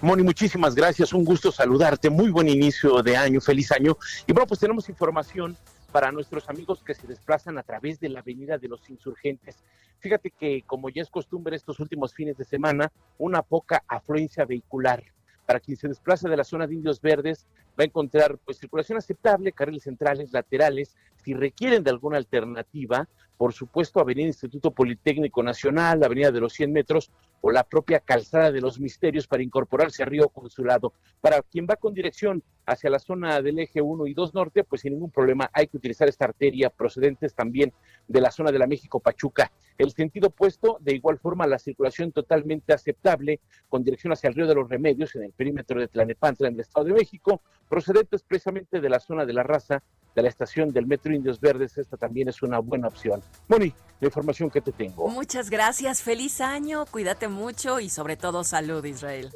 Moni, 0.00 0.22
muchísimas 0.22 0.76
gracias. 0.76 1.12
Un 1.12 1.24
gusto 1.24 1.50
saludarte. 1.50 2.08
Muy 2.08 2.30
buen 2.30 2.48
inicio 2.48 3.02
de 3.02 3.16
año. 3.16 3.40
Feliz 3.40 3.72
año. 3.72 3.96
Y 4.28 4.32
bueno, 4.32 4.46
pues 4.46 4.60
tenemos 4.60 4.88
información 4.88 5.56
para 5.90 6.12
nuestros 6.12 6.48
amigos 6.48 6.84
que 6.84 6.94
se 6.94 7.08
desplazan 7.08 7.58
a 7.58 7.64
través 7.64 7.98
de 7.98 8.10
la 8.10 8.20
Avenida 8.20 8.58
de 8.58 8.68
los 8.68 8.88
Insurgentes. 8.90 9.56
Fíjate 9.98 10.30
que, 10.30 10.62
como 10.68 10.88
ya 10.88 11.02
es 11.02 11.10
costumbre 11.10 11.56
estos 11.56 11.80
últimos 11.80 12.14
fines 12.14 12.38
de 12.38 12.44
semana, 12.44 12.92
una 13.18 13.42
poca 13.42 13.82
afluencia 13.88 14.44
vehicular 14.44 15.02
para 15.50 15.58
quien 15.58 15.76
se 15.76 15.88
desplaza 15.88 16.28
de 16.28 16.36
la 16.36 16.44
zona 16.44 16.64
de 16.68 16.74
Indios 16.74 17.00
Verdes, 17.00 17.44
va 17.70 17.82
a 17.82 17.84
encontrar 17.84 18.38
pues 18.44 18.58
circulación 18.58 18.98
aceptable, 18.98 19.50
carriles 19.50 19.82
centrales, 19.82 20.32
laterales. 20.32 20.94
Si 21.24 21.34
requieren 21.34 21.82
de 21.82 21.90
alguna 21.90 22.18
alternativa, 22.18 23.08
por 23.36 23.52
supuesto, 23.52 23.98
Avenida 23.98 24.28
Instituto 24.28 24.70
Politécnico 24.70 25.42
Nacional, 25.42 26.04
Avenida 26.04 26.30
de 26.30 26.38
los 26.38 26.52
100 26.52 26.72
metros 26.72 27.10
o 27.40 27.50
la 27.50 27.64
propia 27.64 27.98
Calzada 27.98 28.52
de 28.52 28.60
los 28.60 28.78
Misterios 28.78 29.26
para 29.26 29.42
incorporarse 29.42 30.04
a 30.04 30.06
Río 30.06 30.28
Consulado. 30.28 30.92
Para 31.20 31.42
quien 31.42 31.66
va 31.68 31.74
con 31.74 31.94
dirección 31.94 32.44
hacia 32.70 32.88
la 32.88 32.98
zona 32.98 33.42
del 33.42 33.58
eje 33.58 33.82
1 33.82 34.06
y 34.06 34.14
2 34.14 34.34
norte, 34.34 34.64
pues 34.64 34.82
sin 34.82 34.92
ningún 34.92 35.10
problema 35.10 35.50
hay 35.52 35.66
que 35.66 35.76
utilizar 35.76 36.08
esta 36.08 36.26
arteria 36.26 36.70
procedentes 36.70 37.34
también 37.34 37.72
de 38.06 38.20
la 38.20 38.30
zona 38.30 38.52
de 38.52 38.58
la 38.58 38.66
México 38.66 39.00
Pachuca. 39.00 39.50
El 39.76 39.90
sentido 39.92 40.28
opuesto, 40.28 40.78
de 40.80 40.94
igual 40.94 41.18
forma, 41.18 41.46
la 41.46 41.58
circulación 41.58 42.12
totalmente 42.12 42.72
aceptable 42.72 43.40
con 43.68 43.82
dirección 43.82 44.12
hacia 44.12 44.28
el 44.28 44.34
Río 44.34 44.46
de 44.46 44.54
los 44.54 44.68
Remedios 44.68 45.14
en 45.16 45.24
el 45.24 45.32
perímetro 45.32 45.80
de 45.80 45.88
Tlanepantla 45.88 46.48
en 46.48 46.54
el 46.54 46.60
Estado 46.60 46.86
de 46.86 46.92
México, 46.92 47.40
procedente 47.68 48.16
expresamente 48.16 48.80
de 48.80 48.88
la 48.88 49.00
zona 49.00 49.24
de 49.26 49.32
la 49.32 49.42
raza 49.42 49.82
de 50.14 50.22
la 50.22 50.28
estación 50.28 50.72
del 50.72 50.86
Metro 50.86 51.14
Indios 51.14 51.40
Verdes, 51.40 51.78
esta 51.78 51.96
también 51.96 52.28
es 52.28 52.42
una 52.42 52.58
buena 52.58 52.88
opción. 52.88 53.22
Moni, 53.48 53.72
la 54.00 54.06
información 54.06 54.50
que 54.50 54.60
te 54.60 54.72
tengo. 54.72 55.08
Muchas 55.08 55.50
gracias, 55.50 56.02
feliz 56.02 56.40
año, 56.40 56.84
cuídate 56.86 57.28
mucho 57.28 57.80
y 57.80 57.88
sobre 57.90 58.16
todo 58.16 58.44
salud, 58.44 58.84
Israel. 58.84 59.30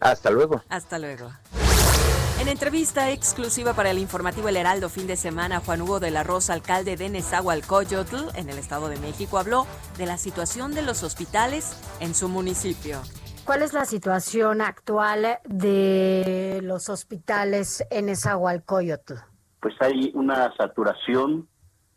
Hasta 0.00 0.30
luego. 0.30 0.62
Hasta 0.68 0.98
luego. 0.98 1.30
En 2.38 2.48
entrevista 2.48 3.10
exclusiva 3.10 3.72
para 3.72 3.90
el 3.90 3.98
informativo 3.98 4.48
El 4.48 4.58
Heraldo 4.58 4.90
fin 4.90 5.06
de 5.06 5.16
semana, 5.16 5.60
Juan 5.60 5.80
Hugo 5.80 6.00
de 6.00 6.10
la 6.10 6.22
Rosa, 6.22 6.52
alcalde 6.52 6.96
de 6.96 7.08
Nezahualcóyotl, 7.08 8.36
en 8.36 8.50
el 8.50 8.58
Estado 8.58 8.90
de 8.90 8.98
México, 8.98 9.38
habló 9.38 9.66
de 9.96 10.04
la 10.04 10.18
situación 10.18 10.74
de 10.74 10.82
los 10.82 11.02
hospitales 11.02 11.80
en 11.98 12.14
su 12.14 12.28
municipio. 12.28 13.00
¿Cuál 13.46 13.62
es 13.62 13.72
la 13.72 13.86
situación 13.86 14.60
actual 14.60 15.38
de 15.44 16.60
los 16.62 16.90
hospitales 16.90 17.86
en 17.90 18.06
Nezahualcóyotl? 18.06 19.14
Pues 19.60 19.74
hay 19.80 20.12
una 20.14 20.54
saturación. 20.56 21.48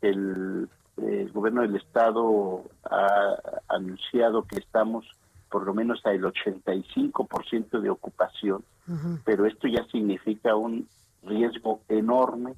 El, 0.02 0.70
el 0.95 1.32
gobierno 1.34 1.64
del 1.64 1.76
estado 1.76 2.64
ha 2.90 3.36
anunciado 3.68 4.45
que 4.48 4.56
estamos 4.56 5.06
por 5.49 5.65
lo 5.65 5.73
menos 5.73 6.01
al 6.05 6.21
85% 6.21 7.80
de 7.80 7.89
ocupación, 7.89 8.63
pero 9.23 9.45
esto 9.45 9.67
ya 9.67 9.84
significa 9.85 10.55
un 10.55 10.88
riesgo 11.23 11.81
enorme 11.89 12.55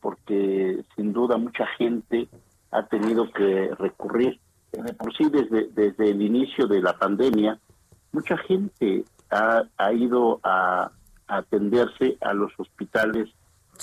porque 0.00 0.84
sin 0.94 1.12
duda 1.14 1.38
mucha 1.38 1.66
gente 1.78 2.28
ha 2.70 2.82
tenido 2.86 3.30
que 3.32 3.70
recurrir, 3.78 4.38
de 4.72 4.92
por 4.92 5.16
sí 5.16 5.30
desde, 5.30 5.68
desde 5.68 6.10
el 6.10 6.20
inicio 6.20 6.66
de 6.66 6.82
la 6.82 6.98
pandemia, 6.98 7.58
mucha 8.12 8.36
gente 8.36 9.04
ha, 9.30 9.62
ha 9.78 9.92
ido 9.92 10.40
a, 10.42 10.90
atenderse 11.26 12.18
a 12.20 12.34
los 12.34 12.52
hospitales 12.58 13.30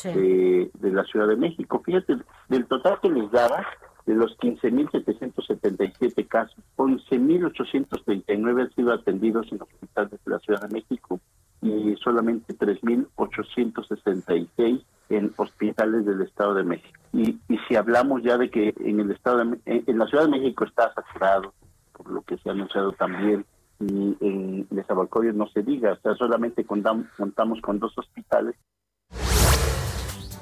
de, 0.04 0.70
de 0.74 0.92
la 0.92 1.04
Ciudad 1.06 1.28
de 1.28 1.36
México. 1.36 1.82
Fíjate, 1.84 2.18
del 2.50 2.66
total 2.68 3.00
que 3.02 3.10
les 3.10 3.32
daba, 3.32 3.66
de 4.06 4.16
los 4.16 4.38
15.777 4.38 6.28
casos, 6.28 6.58
11.839 6.78 8.62
han 8.62 8.74
sido 8.74 8.94
atendidos 8.94 9.52
en 9.52 9.62
hospitales 9.62 10.12
de 10.12 10.32
la 10.32 10.40
Ciudad 10.40 10.68
de 10.68 10.74
México 10.74 11.20
y 11.62 11.96
solamente 11.98 12.58
3.866 12.58 14.82
en 15.10 15.34
hospitales 15.38 16.06
del 16.06 16.22
Estado 16.22 16.54
de 16.56 16.64
México. 16.64 17.00
Y, 17.14 17.38
y 17.50 17.58
si 17.68 17.76
hablamos 17.76 18.24
ya 18.24 18.38
de 18.38 18.50
que 18.50 18.74
en 18.80 19.02
el 19.02 19.12
Estado 19.12 19.46
de, 19.46 19.60
en, 19.66 19.98
la 19.98 20.08
Ciudad 20.08 20.24
de 20.26 20.32
México 20.32 20.66
está 20.66 20.94
saturado, 20.94 21.54
por 21.94 22.10
lo 22.10 22.22
que 22.22 22.38
se 22.38 22.50
ha 22.50 22.54
anunciado 22.54 22.92
también 22.94 23.46
y 23.80 24.16
en 24.22 24.68
Nezahualcóyotl 24.70 25.38
no 25.38 25.48
se 25.50 25.64
diga, 25.64 25.94
o 25.94 25.98
sea, 25.98 26.16
solamente 26.16 26.64
contamos, 26.66 27.08
contamos 27.18 27.60
con 27.62 27.80
dos 27.80 27.98
hospitales 27.98 28.56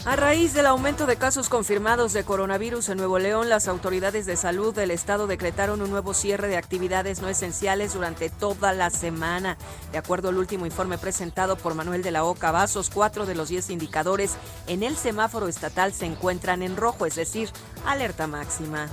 a 0.05 0.15
raíz 0.15 0.53
del 0.53 0.65
aumento 0.65 1.05
de 1.05 1.17
casos 1.17 1.49
confirmados 1.49 2.13
de 2.13 2.23
coronavirus 2.23 2.89
en 2.89 2.97
Nuevo 2.97 3.19
León, 3.19 3.49
las 3.49 3.67
autoridades 3.67 4.25
de 4.25 4.37
salud 4.37 4.73
del 4.73 4.91
estado 4.91 5.27
decretaron 5.27 5.81
un 5.81 5.89
nuevo 5.89 6.13
cierre 6.13 6.47
de 6.47 6.57
actividades 6.57 7.21
no 7.21 7.27
esenciales 7.27 7.93
durante 7.93 8.29
toda 8.29 8.71
la 8.71 8.89
semana. 8.91 9.57
De 9.91 9.97
acuerdo 9.97 10.29
al 10.29 10.37
último 10.37 10.65
informe 10.65 10.97
presentado 10.97 11.57
por 11.57 11.75
Manuel 11.75 12.01
de 12.01 12.11
la 12.11 12.23
Oca 12.23 12.51
Vasos, 12.51 12.89
cuatro 12.89 13.25
de 13.25 13.35
los 13.35 13.49
diez 13.49 13.69
indicadores 13.69 14.35
en 14.67 14.83
el 14.83 14.95
semáforo 14.95 15.47
estatal 15.47 15.93
se 15.93 16.05
encuentran 16.05 16.63
en 16.63 16.77
rojo, 16.77 17.05
es 17.05 17.15
decir, 17.15 17.49
alerta 17.85 18.25
máxima. 18.25 18.87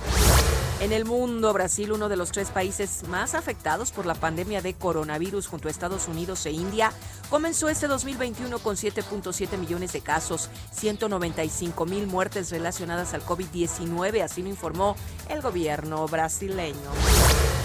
En 0.79 0.93
el 0.93 1.05
mundo, 1.05 1.53
Brasil, 1.53 1.91
uno 1.91 2.07
de 2.07 2.17
los 2.17 2.31
tres 2.31 2.49
países 2.49 3.07
más 3.07 3.33
afectados 3.33 3.91
por 3.91 4.05
la 4.05 4.13
pandemia 4.13 4.61
de 4.61 4.75
coronavirus 4.75 5.47
junto 5.47 5.67
a 5.67 5.71
Estados 5.71 6.07
Unidos 6.07 6.45
e 6.45 6.51
India, 6.51 6.91
comenzó 7.29 7.69
este 7.69 7.87
2021 7.87 8.59
con 8.59 8.75
7.7 8.75 9.57
millones 9.57 9.93
de 9.93 10.01
casos, 10.01 10.49
195 10.71 11.85
mil 11.85 12.07
muertes 12.07 12.49
relacionadas 12.49 13.13
al 13.13 13.25
COVID-19, 13.25 14.21
así 14.23 14.41
lo 14.41 14.49
informó 14.49 14.95
el 15.29 15.41
gobierno 15.41 16.07
brasileño. 16.07 16.91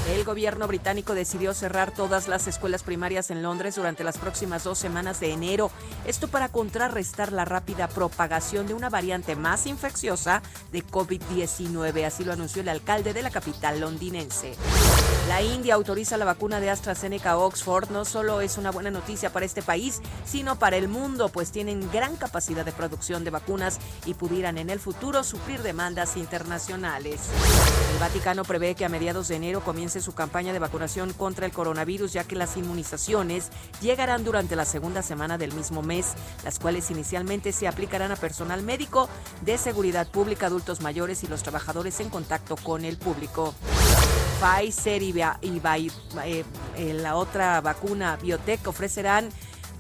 El 0.09 0.25
gobierno 0.25 0.67
británico 0.67 1.15
decidió 1.15 1.55
cerrar 1.55 1.93
todas 1.95 2.27
las 2.27 2.49
escuelas 2.49 2.83
primarias 2.83 3.31
en 3.31 3.41
Londres 3.41 3.77
durante 3.77 4.03
las 4.03 4.19
próximas 4.19 4.65
dos 4.65 4.77
semanas 4.77 5.21
de 5.21 5.33
enero, 5.33 5.71
esto 6.05 6.27
para 6.27 6.49
contrarrestar 6.49 7.31
la 7.31 7.45
rápida 7.45 7.89
propagación 7.89 8.67
de 8.67 8.75
una 8.75 8.91
variante 8.91 9.37
más 9.37 9.67
infecciosa 9.67 10.43
de 10.73 10.85
COVID-19, 10.85 12.05
así 12.05 12.25
lo 12.25 12.33
anunció 12.33 12.63
el 12.63 12.69
alcalde 12.69 13.13
de 13.13 13.23
la 13.23 13.31
capital 13.31 13.79
londinense. 13.79 14.57
La 15.29 15.41
India 15.41 15.75
autoriza 15.75 16.17
la 16.17 16.25
vacuna 16.25 16.59
de 16.59 16.71
AstraZeneca 16.71 17.39
Oxford, 17.39 17.91
no 17.91 18.05
solo 18.05 18.41
es 18.41 18.59
una 18.59 18.73
buena 18.73 18.91
noticia 18.91 19.33
para 19.33 19.47
este 19.53 19.61
país, 19.61 20.01
sino 20.25 20.59
para 20.59 20.79
el 20.79 20.89
mundo, 20.89 21.29
pues 21.29 21.53
tienen 21.53 21.91
gran 21.93 22.17
capacidad 22.17 22.65
de 22.65 22.73
producción 22.73 23.23
de 23.23 23.29
vacunas 23.29 23.79
y 24.07 24.15
pudieran 24.15 24.57
en 24.57 24.71
el 24.71 24.81
futuro 24.81 25.23
suplir 25.23 25.63
demandas 25.63 26.17
internacionales. 26.17 27.21
El 27.93 27.99
Vaticano 27.99 28.45
prevé 28.45 28.75
que 28.75 28.87
a 28.87 28.89
mediados 28.89 29.29
de 29.29 29.37
enero 29.37 29.63
comience 29.63 30.01
su 30.01 30.15
campaña 30.15 30.55
de 30.55 30.59
vacunación 30.59 31.13
contra 31.13 31.45
el 31.45 31.53
coronavirus, 31.53 32.15
ya 32.15 32.25
que 32.25 32.35
las 32.35 32.57
inmunizaciones 32.57 33.51
llegarán 33.83 34.25
durante 34.25 34.57
la 34.57 34.65
segunda 34.65 35.03
semana 35.03 35.37
del 35.37 35.53
mismo 35.53 35.83
mes, 35.83 36.15
las 36.45 36.59
cuales 36.59 36.91
inicialmente 36.91 37.53
se 37.53 37.69
aplicarán 37.69 38.11
a 38.11 38.17
personal 38.17 38.63
médico, 38.63 39.11
de 39.43 39.59
seguridad 39.59 40.09
pública, 40.09 40.47
adultos 40.47 40.81
mayores 40.81 41.25
y 41.25 41.27
los 41.27 41.43
trabajadores 41.43 42.01
en 42.01 42.09
contacto 42.09 42.57
con 42.57 42.87
el 42.87 42.97
público. 42.97 43.55
Pfizer 44.43 45.03
y, 45.03 45.15
eh, 45.21 46.45
eh, 46.77 46.95
la 46.95 47.15
otra 47.15 47.61
vacuna 47.61 48.17
Biotech 48.17 48.67
ofrecerán 48.67 49.29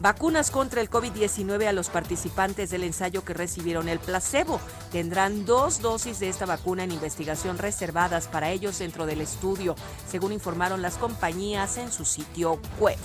Vacunas 0.00 0.50
contra 0.50 0.80
el 0.80 0.90
COVID-19 0.90 1.68
a 1.68 1.72
los 1.72 1.88
participantes 1.88 2.70
del 2.70 2.82
ensayo 2.82 3.24
que 3.24 3.34
recibieron 3.34 3.88
el 3.88 4.00
placebo. 4.00 4.60
Tendrán 4.90 5.44
dos 5.44 5.80
dosis 5.80 6.18
de 6.18 6.28
esta 6.28 6.44
vacuna 6.44 6.82
en 6.82 6.90
investigación 6.90 7.56
reservadas 7.58 8.26
para 8.26 8.50
ellos 8.50 8.80
dentro 8.80 9.06
del 9.06 9.20
estudio, 9.20 9.76
según 10.08 10.32
informaron 10.32 10.82
las 10.82 10.96
compañías 10.96 11.76
en 11.76 11.92
su 11.92 12.04
sitio 12.04 12.60
web. 12.80 12.98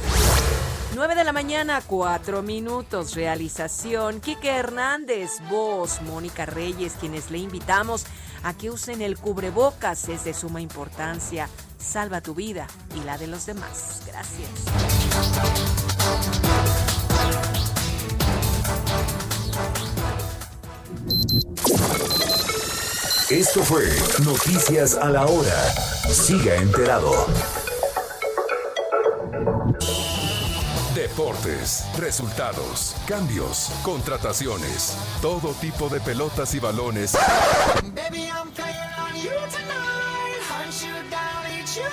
9 0.96 1.16
de 1.16 1.24
la 1.24 1.34
mañana, 1.34 1.84
4 1.86 2.42
minutos. 2.42 3.14
Realización. 3.14 4.20
Quique 4.20 4.50
Hernández, 4.50 5.34
voz, 5.52 6.02
Mónica 6.02 6.48
Reyes, 6.48 6.94
quienes 7.00 7.30
le 7.30 7.38
invitamos 7.38 8.06
que 8.54 8.70
usen 8.70 9.02
el 9.02 9.18
cubrebocas. 9.18 10.10
Es 10.10 10.24
de 10.24 10.34
suma 10.34 10.62
importancia. 10.62 11.50
Salva 11.78 12.22
tu 12.22 12.36
vida 12.36 12.68
y 12.96 13.04
la 13.04 13.18
de 13.18 13.28
los 13.28 13.46
demás. 13.46 14.02
Gracias. 14.06 14.50
Esto 23.30 23.62
fue 23.62 23.84
Noticias 24.24 24.96
a 24.96 25.10
la 25.10 25.26
Hora. 25.26 25.70
Siga 26.10 26.56
enterado. 26.56 27.28
Deportes, 31.18 31.84
resultados, 31.98 32.96
cambios, 33.08 33.72
contrataciones, 33.82 34.96
todo 35.20 35.52
tipo 35.56 35.90
de 35.90 36.00
pelotas 36.00 36.54
y 36.54 36.60
balones. 36.60 37.18
Baby, 37.96 38.30
I'm 38.30 38.52
on 38.54 39.16
you 39.16 39.32
tonight. 39.50 40.38
Hunt 40.48 40.80
you 40.80 40.94
down, 41.10 41.44
eat 41.58 41.76
you 41.76 41.90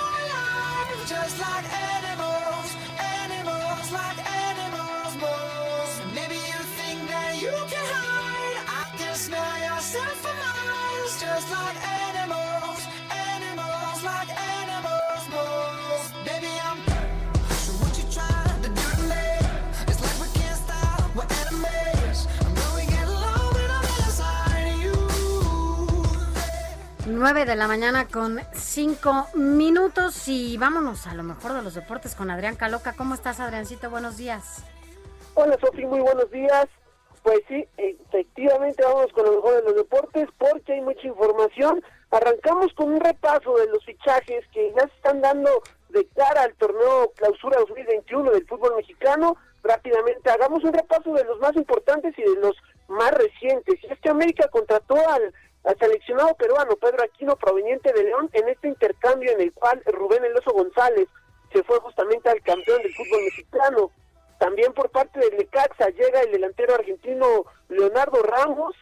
just 1.08 1.40
like 1.40 1.64
animals, 1.72 2.76
animals 3.00 3.92
like 3.92 4.20
animals, 4.28 5.16
moles. 5.16 5.92
Maybe 6.14 6.34
you 6.34 6.60
think 6.76 7.08
that 7.08 7.40
you 7.40 7.56
can 7.72 7.86
hide. 7.96 8.60
I 8.68 8.96
can 8.98 9.14
smell 9.14 9.58
yourself 9.58 10.16
from 10.20 10.36
miles, 10.36 11.18
just 11.18 11.50
like 11.50 11.76
animals 11.88 12.43
9 27.14 27.44
de 27.44 27.54
la 27.54 27.68
mañana 27.68 28.08
con 28.08 28.40
5 28.52 29.28
minutos 29.34 30.26
y 30.26 30.58
vámonos 30.58 31.06
a 31.06 31.14
lo 31.14 31.22
mejor 31.22 31.52
de 31.52 31.62
los 31.62 31.74
deportes 31.74 32.14
con 32.14 32.30
Adrián 32.30 32.56
Caloca. 32.56 32.92
¿Cómo 32.94 33.14
estás, 33.14 33.38
Adriancito? 33.38 33.88
Buenos 33.88 34.16
días. 34.16 34.64
Hola, 35.34 35.56
Sofi, 35.60 35.84
muy 35.86 36.00
buenos 36.00 36.28
días. 36.30 36.66
Pues 37.22 37.40
sí, 37.48 37.66
efectivamente 37.76 38.82
vamos 38.84 39.12
con 39.12 39.24
lo 39.26 39.32
mejor 39.36 39.54
de 39.56 39.62
los 39.62 39.76
deportes 39.76 40.28
porque 40.38 40.72
hay 40.72 40.80
mucha 40.80 41.06
información. 41.06 41.82
Arrancamos 42.10 42.72
con 42.74 42.92
un 42.92 43.00
repaso 43.00 43.56
de 43.56 43.68
los 43.68 43.84
fichajes 43.84 44.44
que 44.52 44.72
ya 44.76 44.82
se 44.82 44.94
están 44.96 45.20
dando 45.20 45.50
de 45.90 46.06
cara 46.16 46.42
al 46.42 46.54
torneo 46.54 47.12
Clausura 47.16 47.60
2021 47.60 48.32
del 48.32 48.46
fútbol 48.46 48.76
mexicano. 48.76 49.36
Rápidamente 49.62 50.30
hagamos 50.30 50.64
un 50.64 50.72
repaso 50.72 51.12
de 51.14 51.24
los 51.24 51.38
más 51.38 51.54
importantes 51.56 52.12
y 52.18 52.22
de 52.22 52.40
los 52.40 52.56
más 52.88 53.12
recientes. 53.12 53.76
Es 53.88 53.98
que 54.00 54.10
América 54.10 54.48
contrató 54.48 54.96
al, 55.08 55.32
al 55.64 55.78
seleccionado 55.78 56.34
peruano 56.34 56.76
Pedro 56.76 57.02
Aquino 57.02 57.36
proveniente 57.36 57.92
de 57.92 58.04
León 58.04 58.28
en 58.32 58.48
este 58.48 58.68
intercambio 58.68 59.32
en 59.32 59.40
el 59.40 59.52
cual 59.52 59.82
Rubén 59.86 60.24
Eloso 60.24 60.52
González 60.52 61.08
se 61.52 61.62
fue 61.62 61.78
justamente 61.80 62.28
al 62.28 62.42
campeón 62.42 62.82
del 62.82 62.94
fútbol 62.94 63.22
mexicano. 63.24 63.90
También 64.38 64.72
por 64.72 64.90
parte 64.90 65.20
del 65.20 65.36
Necaxa 65.38 65.88
llega 65.90 66.20
el 66.20 66.32
delantero 66.32 66.74
argentino 66.74 67.44
Leonardo 67.68 68.22
Ramos. 68.22 68.74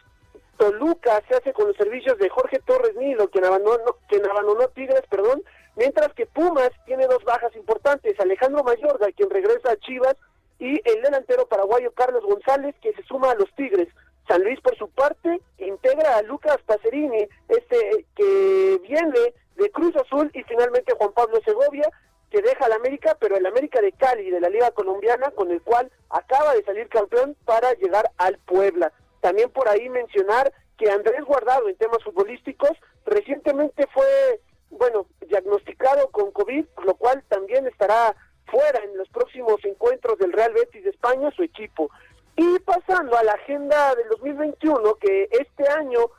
Toluca 0.57 1.21
se 1.27 1.35
hace 1.35 1.53
con 1.53 1.67
los 1.67 1.77
servicios 1.77 2.17
de 2.17 2.29
Jorge 2.29 2.59
Torres 2.65 2.95
Nilo, 2.95 3.29
quien 3.29 3.45
abandonó, 3.45 3.97
quien 4.07 4.25
abandonó 4.29 4.67
Tigres, 4.69 5.03
perdón, 5.09 5.41
mientras 5.75 6.13
que 6.13 6.25
Pumas 6.25 6.69
tiene 6.85 7.07
dos 7.07 7.23
bajas 7.23 7.55
importantes, 7.55 8.19
Alejandro 8.19 8.63
Mayorga, 8.63 9.07
quien 9.15 9.29
regresa 9.29 9.71
a 9.71 9.77
Chivas, 9.77 10.15
y 10.59 10.79
el 10.87 11.01
delantero 11.01 11.47
paraguayo 11.47 11.91
Carlos 11.93 12.23
González, 12.23 12.75
que 12.81 12.93
se 12.93 13.03
suma 13.03 13.31
a 13.31 13.35
los 13.35 13.51
Tigres. 13.55 13.89
San 14.27 14.43
Luis, 14.43 14.59
por 14.61 14.77
su 14.77 14.89
parte, 14.89 15.41
integra 15.57 16.17
a 16.17 16.21
Lucas 16.21 16.57
Pacerini, 16.65 17.27
este 17.49 18.05
que 18.15 18.79
viene 18.81 19.33
de 19.55 19.71
Cruz 19.71 19.95
Azul, 19.95 20.31
y 20.33 20.43
finalmente 20.43 20.95
Juan 20.97 21.13
Pablo 21.13 21.39
Segovia, 21.45 21.89
que 22.31 22.41
deja 22.41 22.65
al 22.65 22.73
América, 22.73 23.15
pero 23.19 23.37
el 23.37 23.45
América 23.45 23.79
de 23.81 23.91
Cali, 23.91 24.31
de 24.31 24.41
la 24.41 24.49
Liga 24.49 24.71
Colombiana, 24.71 25.29
con 25.31 25.51
el 25.51 25.61
cual 25.61 25.91
acaba 26.09 26.55
de 26.55 26.63
salir 26.63 26.89
campeón 26.89 27.35
para 27.45 27.73
llegar 27.73 28.09
al 28.17 28.39
Puebla. 28.39 28.91
También 29.21 29.51
por 29.51 29.69
ahí 29.69 29.87
mencionar 29.89 30.51
que 30.77 30.89
Andrés 30.89 31.23
Guardado, 31.25 31.69
en 31.69 31.75
temas 31.77 32.03
futbolísticos, 32.03 32.71
recientemente 33.05 33.85
fue, 33.93 34.41
bueno, 34.71 35.05
diagnosticado 35.27 36.09
con 36.09 36.31
COVID, 36.31 36.65
lo 36.83 36.95
cual 36.95 37.23
también 37.29 37.67
estará 37.67 38.15
fuera 38.47 38.83
en 38.83 38.97
los 38.97 39.09
próximos 39.09 39.63
encuentros 39.63 40.17
del 40.17 40.33
Real 40.33 40.53
Betis 40.53 40.83
de 40.83 40.89
España, 40.89 41.31
su 41.35 41.43
equipo. 41.43 41.89
Y 42.35 42.59
pasando 42.59 43.15
a 43.17 43.23
la 43.23 43.33
agenda 43.33 43.95
del 43.95 44.09
2021, 44.09 44.95
que 44.95 45.29
este 45.31 45.67
año 45.69 46.09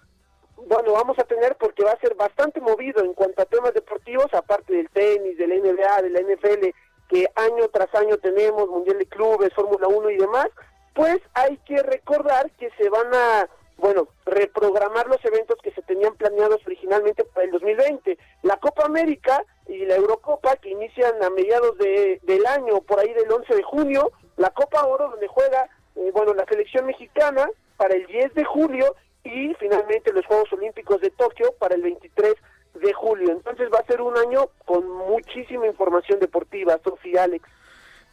bueno, 0.56 0.92
vamos 0.92 1.18
a 1.18 1.24
tener 1.24 1.56
porque 1.56 1.84
va 1.84 1.92
a 1.92 2.00
ser 2.00 2.14
bastante 2.14 2.60
movido 2.60 3.04
en 3.04 3.14
cuanto 3.14 3.42
a 3.42 3.46
temas 3.46 3.74
deportivos, 3.74 4.32
aparte 4.32 4.74
del 4.74 4.88
tenis, 4.90 5.36
de 5.36 5.46
la 5.46 5.56
NBA, 5.56 6.02
de 6.02 6.10
la 6.10 6.20
NFL, 6.20 6.66
que 7.08 7.26
año 7.34 7.68
tras 7.68 7.92
año 7.94 8.16
tenemos, 8.18 8.68
Mundial 8.68 8.98
de 8.98 9.06
Clubes, 9.06 9.52
Fórmula 9.54 9.88
1 9.88 10.10
y 10.10 10.16
demás, 10.16 10.48
pues 10.94 11.18
hay 11.34 11.56
que 11.58 11.82
recordar 11.82 12.50
que 12.52 12.70
se 12.78 12.88
van 12.88 13.12
a, 13.12 13.48
bueno, 13.76 14.08
reprogramar 14.24 15.08
los 15.08 15.22
eventos 15.24 15.58
que 15.62 15.72
se 15.72 15.82
tenían 15.82 16.14
planeados 16.14 16.60
originalmente 16.64 17.24
para 17.24 17.44
el 17.44 17.52
2020. 17.52 18.16
La 18.42 18.56
Copa 18.58 18.86
América 18.86 19.42
y 19.66 19.84
la 19.84 19.96
Eurocopa, 19.96 20.56
que 20.56 20.70
inician 20.70 21.22
a 21.22 21.30
mediados 21.30 21.76
de, 21.78 22.20
del 22.22 22.46
año, 22.46 22.80
por 22.80 23.00
ahí 23.00 23.12
del 23.12 23.30
11 23.30 23.54
de 23.54 23.62
junio, 23.62 24.12
la 24.36 24.50
Copa 24.50 24.86
Oro, 24.86 25.10
donde 25.10 25.28
juega, 25.28 25.68
eh, 25.96 26.10
bueno, 26.12 26.34
la 26.34 26.44
selección 26.46 26.86
mexicana, 26.86 27.48
para 27.76 27.94
el 27.94 28.06
10 28.06 28.34
de 28.34 28.44
julio, 28.44 28.94
y 29.24 29.54
finalmente 29.54 30.12
los 30.12 30.26
Juegos 30.26 30.52
Olímpicos 30.52 31.00
de 31.00 31.10
Tokio 31.10 31.54
para 31.58 31.74
el 31.74 31.82
23 31.82 32.34
de 32.74 32.92
julio. 32.92 33.32
Entonces 33.32 33.68
va 33.72 33.78
a 33.78 33.86
ser 33.86 34.00
un 34.00 34.16
año 34.16 34.48
con 34.64 34.88
muchísima 34.88 35.66
información 35.66 36.20
deportiva, 36.20 36.78
Sofía 36.84 37.24
Alex. 37.24 37.48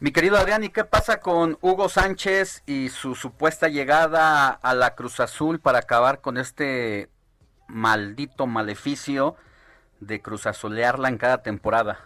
Mi 0.00 0.10
querido 0.10 0.36
Adrián, 0.36 0.64
¿y 0.64 0.70
qué 0.70 0.84
pasa 0.84 1.20
con 1.20 1.58
Hugo 1.60 1.88
Sánchez 1.88 2.64
y 2.66 2.88
su 2.88 3.14
supuesta 3.14 3.68
llegada 3.68 4.48
a 4.48 4.74
la 4.74 4.96
Cruz 4.96 5.20
Azul 5.20 5.60
para 5.60 5.78
acabar 5.78 6.20
con 6.20 6.38
este 6.38 7.08
maldito 7.68 8.46
maleficio 8.46 9.36
de 10.00 10.20
cruzazolearla 10.20 11.08
en 11.08 11.18
cada 11.18 11.42
temporada? 11.42 12.00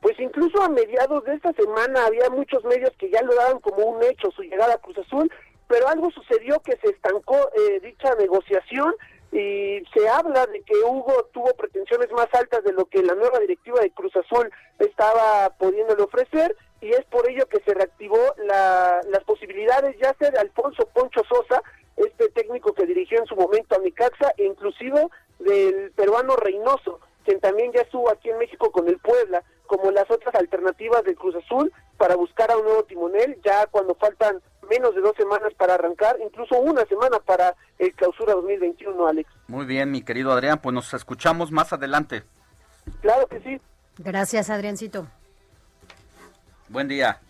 Pues 0.00 0.18
incluso 0.18 0.62
a 0.62 0.68
mediados 0.68 1.24
de 1.24 1.34
esta 1.34 1.52
semana 1.52 2.06
había 2.06 2.30
muchos 2.30 2.64
medios 2.64 2.90
que 2.98 3.10
ya 3.10 3.22
lo 3.22 3.34
daban 3.34 3.60
como 3.60 3.84
un 3.84 4.02
hecho 4.02 4.30
su 4.30 4.42
llegada 4.42 4.74
a 4.74 4.78
Cruz 4.78 4.98
Azul, 4.98 5.30
pero 5.68 5.88
algo 5.88 6.10
sucedió 6.10 6.60
que 6.60 6.76
se 6.78 6.88
estancó 6.88 7.36
eh, 7.36 7.80
dicha 7.80 8.14
negociación 8.16 8.94
y 9.32 9.82
se 9.94 10.08
habla 10.08 10.46
de 10.46 10.62
que 10.62 10.74
Hugo 10.74 11.28
tuvo 11.32 11.54
pretensiones 11.54 12.10
más 12.12 12.26
altas 12.32 12.64
de 12.64 12.72
lo 12.72 12.86
que 12.86 13.02
la 13.02 13.14
nueva 13.14 13.38
directiva 13.38 13.80
de 13.80 13.92
Cruz 13.92 14.14
Azul 14.16 14.50
estaba 14.78 15.50
pudiéndole 15.58 16.02
ofrecer 16.02 16.56
y 16.80 16.90
es 16.90 17.04
por 17.04 17.28
ello 17.30 17.46
que 17.46 17.60
se 17.60 17.74
reactivó 17.74 18.18
las 18.46 19.24
posibilidades 19.24 19.96
ya 20.02 20.14
sea 20.18 20.30
de 20.30 20.38
Alfonso 20.38 20.88
Poncho 20.92 21.22
Sosa, 21.28 21.62
este 21.96 22.30
técnico 22.30 22.72
que 22.72 22.86
dirigió 22.86 23.18
en 23.18 23.26
su 23.26 23.36
momento 23.36 23.76
a 23.76 23.80
Micaxa, 23.80 24.32
e 24.38 24.44
inclusive 24.44 25.06
del 25.38 25.92
peruano 25.92 26.36
Reynoso, 26.36 27.00
quien 27.24 27.38
también 27.40 27.72
ya 27.72 27.82
estuvo 27.82 28.10
aquí 28.10 28.30
en 28.30 28.38
México 28.38 28.72
con 28.72 28.88
el 28.88 28.98
Puebla, 28.98 29.42
del 31.04 31.16
Cruz 31.16 31.34
Azul 31.36 31.72
para 31.98 32.16
buscar 32.16 32.50
a 32.50 32.56
un 32.56 32.64
nuevo 32.64 32.82
timonel, 32.84 33.38
ya 33.44 33.66
cuando 33.66 33.94
faltan 33.94 34.40
menos 34.70 34.94
de 34.94 35.00
dos 35.00 35.14
semanas 35.16 35.52
para 35.58 35.74
arrancar, 35.74 36.16
incluso 36.24 36.58
una 36.58 36.84
semana 36.86 37.18
para 37.18 37.54
el 37.78 37.92
clausura 37.94 38.34
2021, 38.34 39.06
Alex. 39.06 39.30
Muy 39.48 39.66
bien, 39.66 39.90
mi 39.90 40.02
querido 40.02 40.32
Adrián, 40.32 40.60
pues 40.62 40.72
nos 40.72 40.94
escuchamos 40.94 41.50
más 41.50 41.72
adelante. 41.72 42.22
Claro 43.02 43.26
que 43.26 43.40
sí. 43.40 43.60
Gracias, 43.98 44.48
Adriancito. 44.48 45.06
Buen 46.68 46.88
día. 46.88 47.20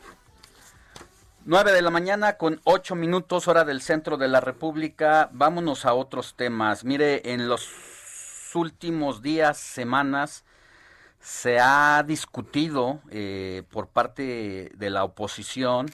9 1.47 1.73
de 1.73 1.83
la 1.83 1.91
mañana 1.91 2.37
con 2.37 2.61
8 2.65 2.95
minutos 2.95 3.49
hora 3.49 3.65
del 3.65 3.81
centro 3.81 4.19
de 4.19 4.29
la 4.29 4.41
República. 4.41 5.31
Vámonos 5.33 5.87
a 5.87 5.95
otros 5.95 6.37
temas. 6.37 6.85
Mire, 6.85 7.33
en 7.33 7.49
los 7.49 7.69
últimos 8.55 9.23
días, 9.23 9.57
semanas, 9.59 10.45
se 11.21 11.61
ha 11.61 12.03
discutido 12.07 13.01
eh, 13.11 13.63
por 13.71 13.89
parte 13.89 14.73
de 14.75 14.91
la 14.91 15.05
oposición 15.05 15.87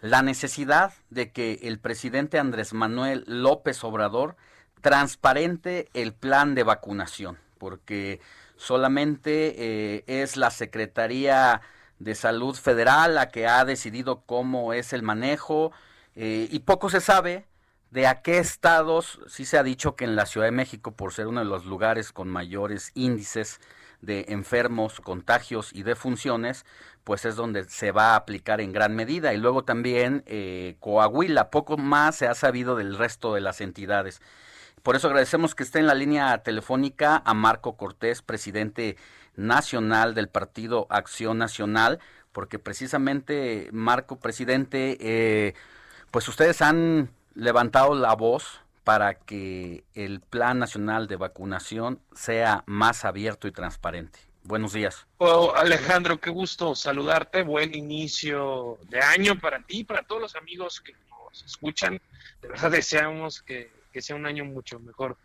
la 0.00 0.22
necesidad 0.22 0.92
de 1.10 1.32
que 1.32 1.60
el 1.62 1.80
presidente 1.80 2.38
Andrés 2.38 2.72
Manuel 2.72 3.24
López 3.26 3.82
Obrador 3.82 4.36
transparente 4.80 5.88
el 5.94 6.12
plan 6.12 6.54
de 6.54 6.62
vacunación, 6.62 7.38
porque 7.58 8.20
solamente 8.56 9.54
eh, 9.96 10.04
es 10.06 10.36
la 10.36 10.50
Secretaría 10.50 11.62
de 11.98 12.14
Salud 12.14 12.54
Federal 12.54 13.14
la 13.14 13.30
que 13.30 13.48
ha 13.48 13.64
decidido 13.64 14.22
cómo 14.24 14.72
es 14.72 14.92
el 14.92 15.02
manejo 15.02 15.72
eh, 16.14 16.46
y 16.50 16.60
poco 16.60 16.90
se 16.90 17.00
sabe 17.00 17.46
de 17.90 18.06
a 18.06 18.22
qué 18.22 18.38
estados, 18.38 19.18
sí 19.26 19.44
se 19.44 19.58
ha 19.58 19.62
dicho 19.62 19.96
que 19.96 20.04
en 20.04 20.14
la 20.14 20.26
Ciudad 20.26 20.46
de 20.46 20.52
México, 20.52 20.92
por 20.92 21.12
ser 21.12 21.26
uno 21.26 21.40
de 21.40 21.46
los 21.46 21.64
lugares 21.64 22.12
con 22.12 22.28
mayores 22.28 22.92
índices 22.94 23.60
de 24.00 24.26
enfermos, 24.28 25.00
contagios 25.00 25.70
y 25.72 25.82
defunciones, 25.82 26.64
pues 27.04 27.24
es 27.24 27.36
donde 27.36 27.64
se 27.64 27.90
va 27.90 28.12
a 28.12 28.16
aplicar 28.16 28.60
en 28.60 28.72
gran 28.72 28.94
medida. 28.94 29.32
Y 29.32 29.38
luego 29.38 29.64
también 29.64 30.22
eh, 30.26 30.76
Coahuila, 30.80 31.50
poco 31.50 31.76
más 31.76 32.16
se 32.16 32.26
ha 32.26 32.34
sabido 32.34 32.76
del 32.76 32.96
resto 32.96 33.34
de 33.34 33.40
las 33.40 33.60
entidades. 33.60 34.20
Por 34.82 34.96
eso 34.96 35.08
agradecemos 35.08 35.54
que 35.54 35.64
esté 35.64 35.80
en 35.80 35.86
la 35.86 35.94
línea 35.94 36.38
telefónica 36.42 37.22
a 37.24 37.34
Marco 37.34 37.76
Cortés, 37.76 38.22
presidente 38.22 38.96
nacional 39.36 40.14
del 40.14 40.28
Partido 40.28 40.86
Acción 40.90 41.38
Nacional, 41.38 41.98
porque 42.32 42.58
precisamente, 42.58 43.68
Marco, 43.72 44.18
presidente, 44.18 44.96
eh, 45.00 45.54
pues 46.10 46.28
ustedes 46.28 46.62
han 46.62 47.10
levantado 47.34 47.94
la 47.94 48.14
voz 48.14 48.60
para 48.88 49.12
que 49.12 49.84
el 49.92 50.20
Plan 50.20 50.58
Nacional 50.58 51.08
de 51.08 51.16
Vacunación 51.16 52.00
sea 52.14 52.64
más 52.64 53.04
abierto 53.04 53.46
y 53.46 53.52
transparente. 53.52 54.18
Buenos 54.44 54.72
días. 54.72 55.06
Oh, 55.18 55.52
Alejandro, 55.54 56.18
qué 56.18 56.30
gusto 56.30 56.74
saludarte. 56.74 57.42
Buen 57.42 57.74
inicio 57.74 58.78
de 58.88 58.98
año 59.02 59.38
para 59.38 59.60
ti, 59.60 59.84
para 59.84 60.04
todos 60.04 60.22
los 60.22 60.36
amigos 60.36 60.80
que 60.80 60.94
nos 61.10 61.44
escuchan. 61.44 62.00
De 62.40 62.48
verdad 62.48 62.70
deseamos 62.70 63.42
que, 63.42 63.70
que 63.92 64.00
sea 64.00 64.16
un 64.16 64.24
año 64.24 64.46
mucho 64.46 64.80
mejor 64.80 65.18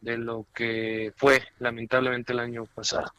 de 0.00 0.18
lo 0.18 0.46
que 0.54 1.12
fue 1.16 1.42
lamentablemente 1.58 2.32
el 2.32 2.40
año 2.40 2.66
pasado. 2.66 3.12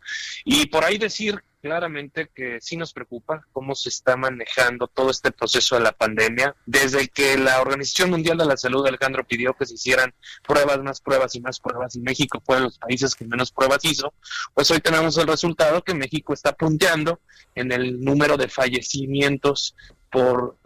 Y 0.45 0.67
por 0.67 0.83
ahí 0.83 0.97
decir 0.97 1.43
claramente 1.61 2.29
que 2.33 2.59
sí 2.61 2.77
nos 2.77 2.93
preocupa 2.93 3.45
cómo 3.51 3.75
se 3.75 3.89
está 3.89 4.15
manejando 4.15 4.87
todo 4.87 5.09
este 5.09 5.31
proceso 5.31 5.75
de 5.75 5.81
la 5.81 5.91
pandemia. 5.91 6.55
Desde 6.65 7.07
que 7.09 7.37
la 7.37 7.61
Organización 7.61 8.11
Mundial 8.11 8.37
de 8.37 8.45
la 8.45 8.57
Salud, 8.57 8.85
Alejandro, 8.85 9.25
pidió 9.25 9.53
que 9.53 9.65
se 9.65 9.75
hicieran 9.75 10.13
pruebas, 10.47 10.81
más 10.81 11.01
pruebas 11.01 11.35
y 11.35 11.41
más 11.41 11.59
pruebas, 11.59 11.95
y 11.95 11.99
México 11.99 12.41
fue 12.45 12.57
de 12.57 12.63
los 12.63 12.77
países 12.77 13.15
que 13.15 13.25
menos 13.25 13.51
pruebas 13.51 13.83
hizo, 13.83 14.13
pues 14.53 14.71
hoy 14.71 14.79
tenemos 14.79 15.17
el 15.17 15.27
resultado 15.27 15.83
que 15.83 15.93
México 15.93 16.33
está 16.33 16.53
punteando 16.53 17.19
en 17.55 17.71
el 17.71 17.99
número 17.99 18.37
de 18.37 18.47
fallecimientos 18.47 19.75
por 20.11 20.57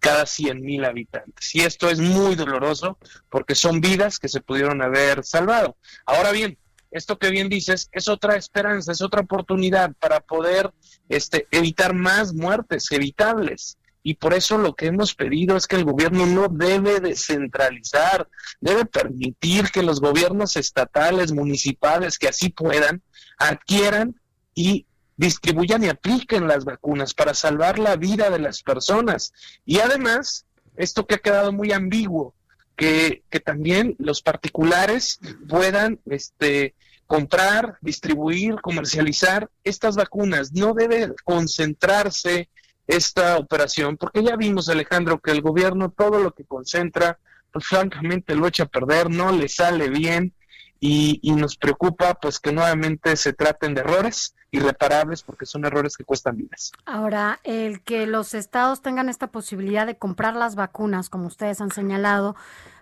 cada 0.00 0.26
100 0.26 0.60
mil 0.60 0.84
habitantes. 0.84 1.54
Y 1.54 1.60
esto 1.60 1.88
es 1.88 1.98
muy 1.98 2.34
doloroso 2.34 2.98
porque 3.28 3.54
son 3.54 3.80
vidas 3.80 4.18
que 4.18 4.28
se 4.28 4.40
pudieron 4.40 4.82
haber 4.82 5.24
salvado. 5.24 5.76
Ahora 6.04 6.32
bien, 6.32 6.58
esto 6.90 7.18
que 7.18 7.30
bien 7.30 7.48
dices 7.48 7.88
es 7.92 8.08
otra 8.08 8.36
esperanza, 8.36 8.92
es 8.92 9.02
otra 9.02 9.20
oportunidad 9.20 9.92
para 10.00 10.20
poder 10.20 10.72
este, 11.08 11.46
evitar 11.50 11.94
más 11.94 12.32
muertes 12.32 12.90
evitables. 12.90 13.78
Y 14.02 14.14
por 14.14 14.34
eso 14.34 14.56
lo 14.56 14.74
que 14.74 14.86
hemos 14.86 15.14
pedido 15.16 15.56
es 15.56 15.66
que 15.66 15.74
el 15.74 15.84
gobierno 15.84 16.26
no 16.26 16.46
debe 16.48 17.00
descentralizar, 17.00 18.28
debe 18.60 18.84
permitir 18.84 19.70
que 19.72 19.82
los 19.82 20.00
gobiernos 20.00 20.56
estatales, 20.56 21.32
municipales, 21.32 22.16
que 22.16 22.28
así 22.28 22.50
puedan, 22.50 23.02
adquieran 23.36 24.20
y 24.54 24.86
distribuyan 25.16 25.84
y 25.84 25.88
apliquen 25.88 26.46
las 26.46 26.64
vacunas 26.64 27.14
para 27.14 27.34
salvar 27.34 27.78
la 27.78 27.96
vida 27.96 28.30
de 28.30 28.38
las 28.38 28.62
personas. 28.62 29.32
Y 29.64 29.78
además, 29.80 30.46
esto 30.76 31.06
que 31.06 31.16
ha 31.16 31.18
quedado 31.18 31.52
muy 31.52 31.72
ambiguo, 31.72 32.34
que, 32.76 33.22
que 33.30 33.40
también 33.40 33.96
los 33.98 34.20
particulares 34.20 35.18
puedan 35.48 35.98
este, 36.04 36.74
comprar, 37.06 37.78
distribuir, 37.80 38.56
comercializar 38.60 39.48
estas 39.64 39.96
vacunas. 39.96 40.52
No 40.52 40.74
debe 40.74 41.14
concentrarse 41.24 42.50
esta 42.86 43.38
operación, 43.38 43.96
porque 43.96 44.22
ya 44.22 44.36
vimos, 44.36 44.68
Alejandro, 44.68 45.18
que 45.18 45.32
el 45.32 45.40
gobierno 45.40 45.90
todo 45.90 46.20
lo 46.20 46.32
que 46.32 46.44
concentra, 46.44 47.18
pues 47.50 47.66
francamente 47.66 48.36
lo 48.36 48.46
echa 48.46 48.64
a 48.64 48.68
perder, 48.68 49.10
no 49.10 49.32
le 49.32 49.48
sale 49.48 49.88
bien 49.88 50.34
y, 50.78 51.18
y 51.22 51.32
nos 51.32 51.56
preocupa 51.56 52.14
pues 52.14 52.38
que 52.38 52.52
nuevamente 52.52 53.16
se 53.16 53.32
traten 53.32 53.74
de 53.74 53.80
errores 53.80 54.34
irreparables 54.56 55.22
porque 55.22 55.46
son 55.46 55.64
errores 55.64 55.96
que 55.96 56.04
cuestan 56.04 56.36
vidas. 56.36 56.72
Ahora, 56.84 57.40
el 57.44 57.82
que 57.82 58.06
los 58.06 58.34
estados 58.34 58.82
tengan 58.82 59.08
esta 59.08 59.28
posibilidad 59.28 59.86
de 59.86 59.96
comprar 59.96 60.34
las 60.34 60.54
vacunas, 60.54 61.08
como 61.08 61.26
ustedes 61.26 61.60
han 61.60 61.70
señalado, 61.70 62.36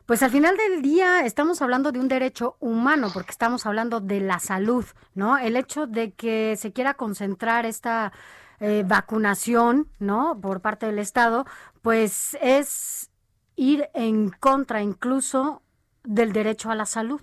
pues 0.06 0.22
al 0.22 0.30
final 0.30 0.56
del 0.56 0.82
día 0.82 1.24
estamos 1.24 1.62
hablando 1.62 1.90
de 1.90 1.98
un 1.98 2.08
derecho 2.08 2.56
humano, 2.60 3.08
porque 3.12 3.30
estamos 3.30 3.64
hablando 3.64 4.00
de 4.00 4.20
la 4.20 4.38
salud, 4.38 4.84
¿no? 5.14 5.38
El 5.38 5.56
hecho 5.56 5.86
de 5.86 6.12
que 6.12 6.56
se 6.58 6.72
quiera 6.72 6.94
concentrar 6.94 7.64
esta 7.64 8.12
eh, 8.60 8.84
vacunación, 8.86 9.88
¿no? 9.98 10.38
Por 10.40 10.60
parte 10.60 10.86
del 10.86 10.98
Estado, 10.98 11.46
pues 11.80 12.36
es 12.42 13.10
ir 13.56 13.88
en 13.94 14.30
contra 14.30 14.82
incluso 14.82 15.62
del 16.02 16.32
derecho 16.32 16.70
a 16.70 16.74
la 16.74 16.86
salud. 16.86 17.20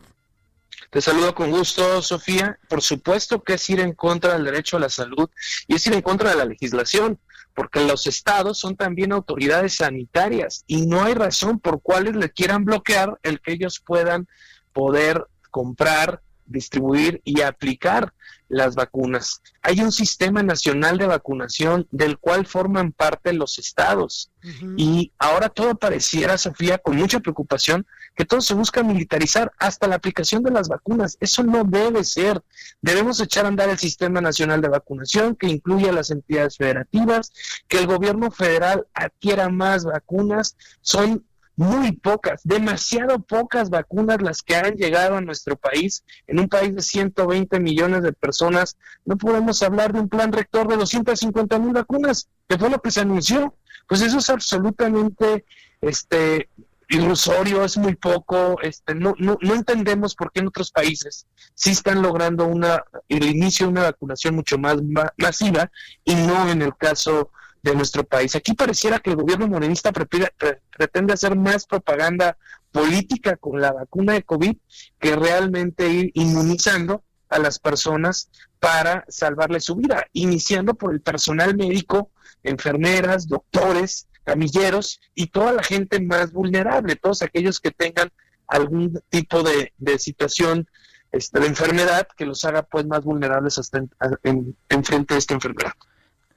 Te 0.89 1.01
saludo 1.01 1.33
con 1.35 1.51
gusto, 1.51 2.01
Sofía. 2.01 2.59
Por 2.67 2.81
supuesto 2.81 3.43
que 3.43 3.53
es 3.53 3.69
ir 3.69 3.79
en 3.79 3.93
contra 3.93 4.33
del 4.33 4.45
derecho 4.45 4.77
a 4.77 4.81
la 4.81 4.89
salud 4.89 5.29
y 5.67 5.75
es 5.75 5.87
ir 5.87 5.93
en 5.93 6.01
contra 6.01 6.31
de 6.31 6.35
la 6.35 6.45
legislación, 6.45 7.19
porque 7.53 7.85
los 7.85 8.07
estados 8.07 8.59
son 8.59 8.75
también 8.75 9.11
autoridades 9.11 9.75
sanitarias 9.75 10.63
y 10.67 10.85
no 10.87 11.03
hay 11.03 11.13
razón 11.13 11.59
por 11.59 11.81
cuales 11.81 12.15
le 12.15 12.31
quieran 12.31 12.65
bloquear 12.65 13.19
el 13.23 13.39
que 13.41 13.53
ellos 13.53 13.81
puedan 13.85 14.27
poder 14.73 15.27
comprar, 15.49 16.21
distribuir 16.45 17.21
y 17.23 17.41
aplicar 17.41 18.13
las 18.51 18.75
vacunas. 18.75 19.41
Hay 19.61 19.79
un 19.79 19.91
sistema 19.91 20.43
nacional 20.43 20.97
de 20.97 21.07
vacunación 21.07 21.87
del 21.91 22.17
cual 22.17 22.45
forman 22.45 22.91
parte 22.91 23.33
los 23.33 23.57
estados. 23.57 24.29
Y 24.75 25.11
ahora 25.19 25.49
todo 25.49 25.75
pareciera, 25.75 26.37
Sofía, 26.37 26.79
con 26.79 26.95
mucha 26.97 27.19
preocupación, 27.19 27.85
que 28.15 28.25
todo 28.25 28.41
se 28.41 28.55
busca 28.55 28.83
militarizar 28.83 29.51
hasta 29.57 29.87
la 29.87 29.95
aplicación 29.95 30.43
de 30.43 30.51
las 30.51 30.67
vacunas. 30.67 31.17
Eso 31.19 31.43
no 31.43 31.63
debe 31.63 32.03
ser. 32.03 32.41
Debemos 32.81 33.19
echar 33.21 33.45
a 33.45 33.49
andar 33.49 33.69
el 33.69 33.77
sistema 33.77 34.19
nacional 34.19 34.61
de 34.61 34.67
vacunación 34.67 35.35
que 35.35 35.47
incluye 35.47 35.89
a 35.89 35.93
las 35.93 36.11
entidades 36.11 36.57
federativas, 36.57 37.31
que 37.67 37.79
el 37.79 37.87
gobierno 37.87 38.31
federal 38.31 38.87
adquiera 38.93 39.49
más 39.49 39.85
vacunas. 39.85 40.57
Son 40.81 41.23
muy 41.61 41.91
pocas, 41.91 42.41
demasiado 42.43 43.19
pocas 43.19 43.69
vacunas 43.69 44.19
las 44.19 44.41
que 44.41 44.55
han 44.55 44.73
llegado 44.73 45.17
a 45.17 45.21
nuestro 45.21 45.55
país. 45.55 46.03
En 46.25 46.39
un 46.39 46.49
país 46.49 46.73
de 46.73 46.81
120 46.81 47.59
millones 47.59 48.01
de 48.01 48.13
personas, 48.13 48.77
no 49.05 49.15
podemos 49.15 49.61
hablar 49.61 49.93
de 49.93 49.99
un 49.99 50.09
plan 50.09 50.31
rector 50.31 50.67
de 50.67 50.77
250 50.77 51.59
mil 51.59 51.73
vacunas, 51.73 52.29
que 52.49 52.57
fue 52.57 52.71
lo 52.71 52.81
que 52.81 52.89
se 52.89 53.01
anunció. 53.01 53.55
Pues 53.87 54.01
eso 54.01 54.17
es 54.17 54.29
absolutamente 54.31 55.45
este 55.81 56.49
ilusorio, 56.89 57.63
es 57.63 57.77
muy 57.77 57.95
poco, 57.95 58.59
este, 58.63 58.95
no, 58.95 59.13
no, 59.19 59.37
no 59.39 59.53
entendemos 59.53 60.15
por 60.15 60.31
qué 60.31 60.39
en 60.39 60.47
otros 60.47 60.71
países 60.71 61.27
sí 61.53 61.71
están 61.71 62.01
logrando 62.01 62.47
una, 62.47 62.83
el 63.07 63.23
inicio 63.23 63.67
de 63.67 63.71
una 63.71 63.83
vacunación 63.83 64.35
mucho 64.35 64.57
más 64.57 64.77
masiva 65.17 65.71
y 66.03 66.15
no 66.15 66.49
en 66.49 66.63
el 66.63 66.75
caso 66.75 67.29
de 67.63 67.75
nuestro 67.75 68.03
país. 68.03 68.35
Aquí 68.35 68.53
pareciera 68.53 68.99
que 68.99 69.11
el 69.11 69.15
gobierno 69.17 69.47
morenista 69.47 69.91
pretende 69.91 71.13
hacer 71.13 71.35
más 71.35 71.65
propaganda 71.65 72.37
política 72.71 73.37
con 73.37 73.61
la 73.61 73.71
vacuna 73.71 74.13
de 74.13 74.23
COVID 74.23 74.55
que 74.99 75.15
realmente 75.15 75.89
ir 75.89 76.11
inmunizando 76.15 77.03
a 77.29 77.39
las 77.39 77.59
personas 77.59 78.29
para 78.59 79.05
salvarle 79.07 79.59
su 79.59 79.75
vida, 79.75 80.05
iniciando 80.13 80.73
por 80.73 80.93
el 80.93 81.01
personal 81.01 81.55
médico, 81.55 82.11
enfermeras, 82.43 83.27
doctores, 83.27 84.07
camilleros 84.23 84.99
y 85.15 85.27
toda 85.27 85.53
la 85.53 85.63
gente 85.63 85.99
más 85.99 86.31
vulnerable, 86.31 86.95
todos 86.95 87.21
aquellos 87.21 87.59
que 87.59 87.71
tengan 87.71 88.11
algún 88.47 89.01
tipo 89.09 89.43
de, 89.43 89.71
situación 89.97 90.67
este, 91.11 91.39
de 91.39 91.47
enfermedad 91.47 92.07
que 92.15 92.25
los 92.25 92.43
haga 92.45 92.63
pues 92.63 92.85
más 92.85 93.03
vulnerables 93.03 93.57
hasta 93.57 93.83
en, 94.23 94.57
en 94.69 94.83
frente 94.83 95.13
a 95.15 95.17
esta 95.17 95.33
enfermedad. 95.33 95.73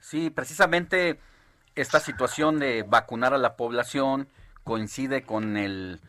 Sí, 0.07 0.29
precisamente 0.29 1.19
esta 1.73 1.99
situación 1.99 2.59
de 2.59 2.83
vacunar 2.83 3.33
a 3.33 3.39
la 3.39 3.55
población 3.55 4.27
coincide 4.63 5.23
con 5.23 5.57
el 5.57 5.99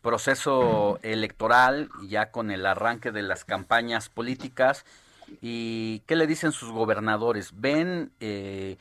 proceso 0.00 0.98
electoral, 1.02 1.90
ya 2.08 2.30
con 2.30 2.50
el 2.50 2.64
arranque 2.64 3.12
de 3.12 3.20
las 3.20 3.44
campañas 3.44 4.08
políticas. 4.08 4.86
¿Y 5.42 6.00
qué 6.06 6.16
le 6.16 6.26
dicen 6.26 6.52
sus 6.52 6.70
gobernadores? 6.70 7.50
¿Ven, 7.52 8.10
eh, 8.20 8.78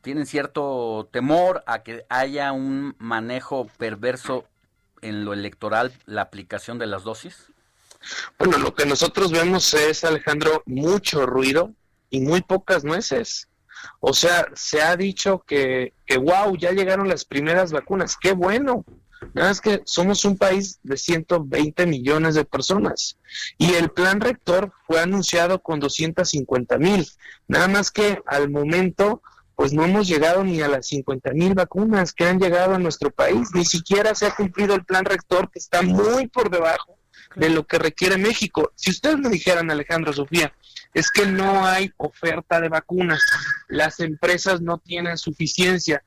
tienen 0.00 0.24
cierto 0.24 1.10
temor 1.12 1.62
a 1.66 1.82
que 1.82 2.06
haya 2.08 2.52
un 2.52 2.96
manejo 2.98 3.66
perverso 3.76 4.46
en 5.02 5.26
lo 5.26 5.34
electoral, 5.34 5.92
la 6.06 6.22
aplicación 6.22 6.78
de 6.78 6.86
las 6.86 7.04
dosis? 7.04 7.52
Bueno, 8.38 8.56
lo 8.56 8.74
que 8.74 8.86
nosotros 8.86 9.30
vemos 9.30 9.74
es, 9.74 10.04
Alejandro, 10.04 10.62
mucho 10.64 11.26
ruido 11.26 11.74
y 12.08 12.20
muy 12.20 12.40
pocas 12.40 12.82
nueces. 12.82 13.50
O 14.00 14.12
sea, 14.12 14.46
se 14.54 14.82
ha 14.82 14.96
dicho 14.96 15.44
que, 15.46 15.92
que 16.06 16.18
wow, 16.18 16.56
ya 16.56 16.72
llegaron 16.72 17.08
las 17.08 17.24
primeras 17.24 17.72
vacunas, 17.72 18.16
qué 18.20 18.32
bueno. 18.32 18.84
Nada 19.34 19.48
más 19.48 19.60
que 19.60 19.82
somos 19.84 20.24
un 20.24 20.36
país 20.36 20.78
de 20.82 20.96
120 20.96 21.86
millones 21.86 22.34
de 22.34 22.44
personas 22.44 23.18
y 23.58 23.72
el 23.74 23.90
plan 23.90 24.20
rector 24.20 24.72
fue 24.86 25.00
anunciado 25.00 25.62
con 25.62 25.80
250 25.80 26.78
mil. 26.78 27.06
Nada 27.48 27.66
más 27.66 27.90
que 27.90 28.20
al 28.26 28.50
momento, 28.50 29.22
pues 29.54 29.72
no 29.72 29.84
hemos 29.84 30.06
llegado 30.06 30.44
ni 30.44 30.60
a 30.60 30.68
las 30.68 30.88
50 30.88 31.32
mil 31.32 31.54
vacunas 31.54 32.12
que 32.12 32.26
han 32.26 32.38
llegado 32.38 32.74
a 32.74 32.78
nuestro 32.78 33.10
país. 33.10 33.48
Ni 33.54 33.64
siquiera 33.64 34.14
se 34.14 34.26
ha 34.26 34.34
cumplido 34.34 34.74
el 34.74 34.84
plan 34.84 35.04
rector 35.04 35.50
que 35.50 35.58
está 35.58 35.82
muy 35.82 36.28
por 36.28 36.50
debajo 36.50 36.95
de 37.36 37.50
lo 37.50 37.66
que 37.66 37.78
requiere 37.78 38.16
México. 38.18 38.72
Si 38.74 38.90
ustedes 38.90 39.18
me 39.18 39.28
dijeran, 39.28 39.70
Alejandro, 39.70 40.12
Sofía, 40.12 40.52
es 40.94 41.10
que 41.10 41.26
no 41.26 41.66
hay 41.66 41.92
oferta 41.98 42.60
de 42.60 42.70
vacunas, 42.70 43.20
las 43.68 44.00
empresas 44.00 44.62
no 44.62 44.78
tienen 44.78 45.18
suficiencia, 45.18 46.02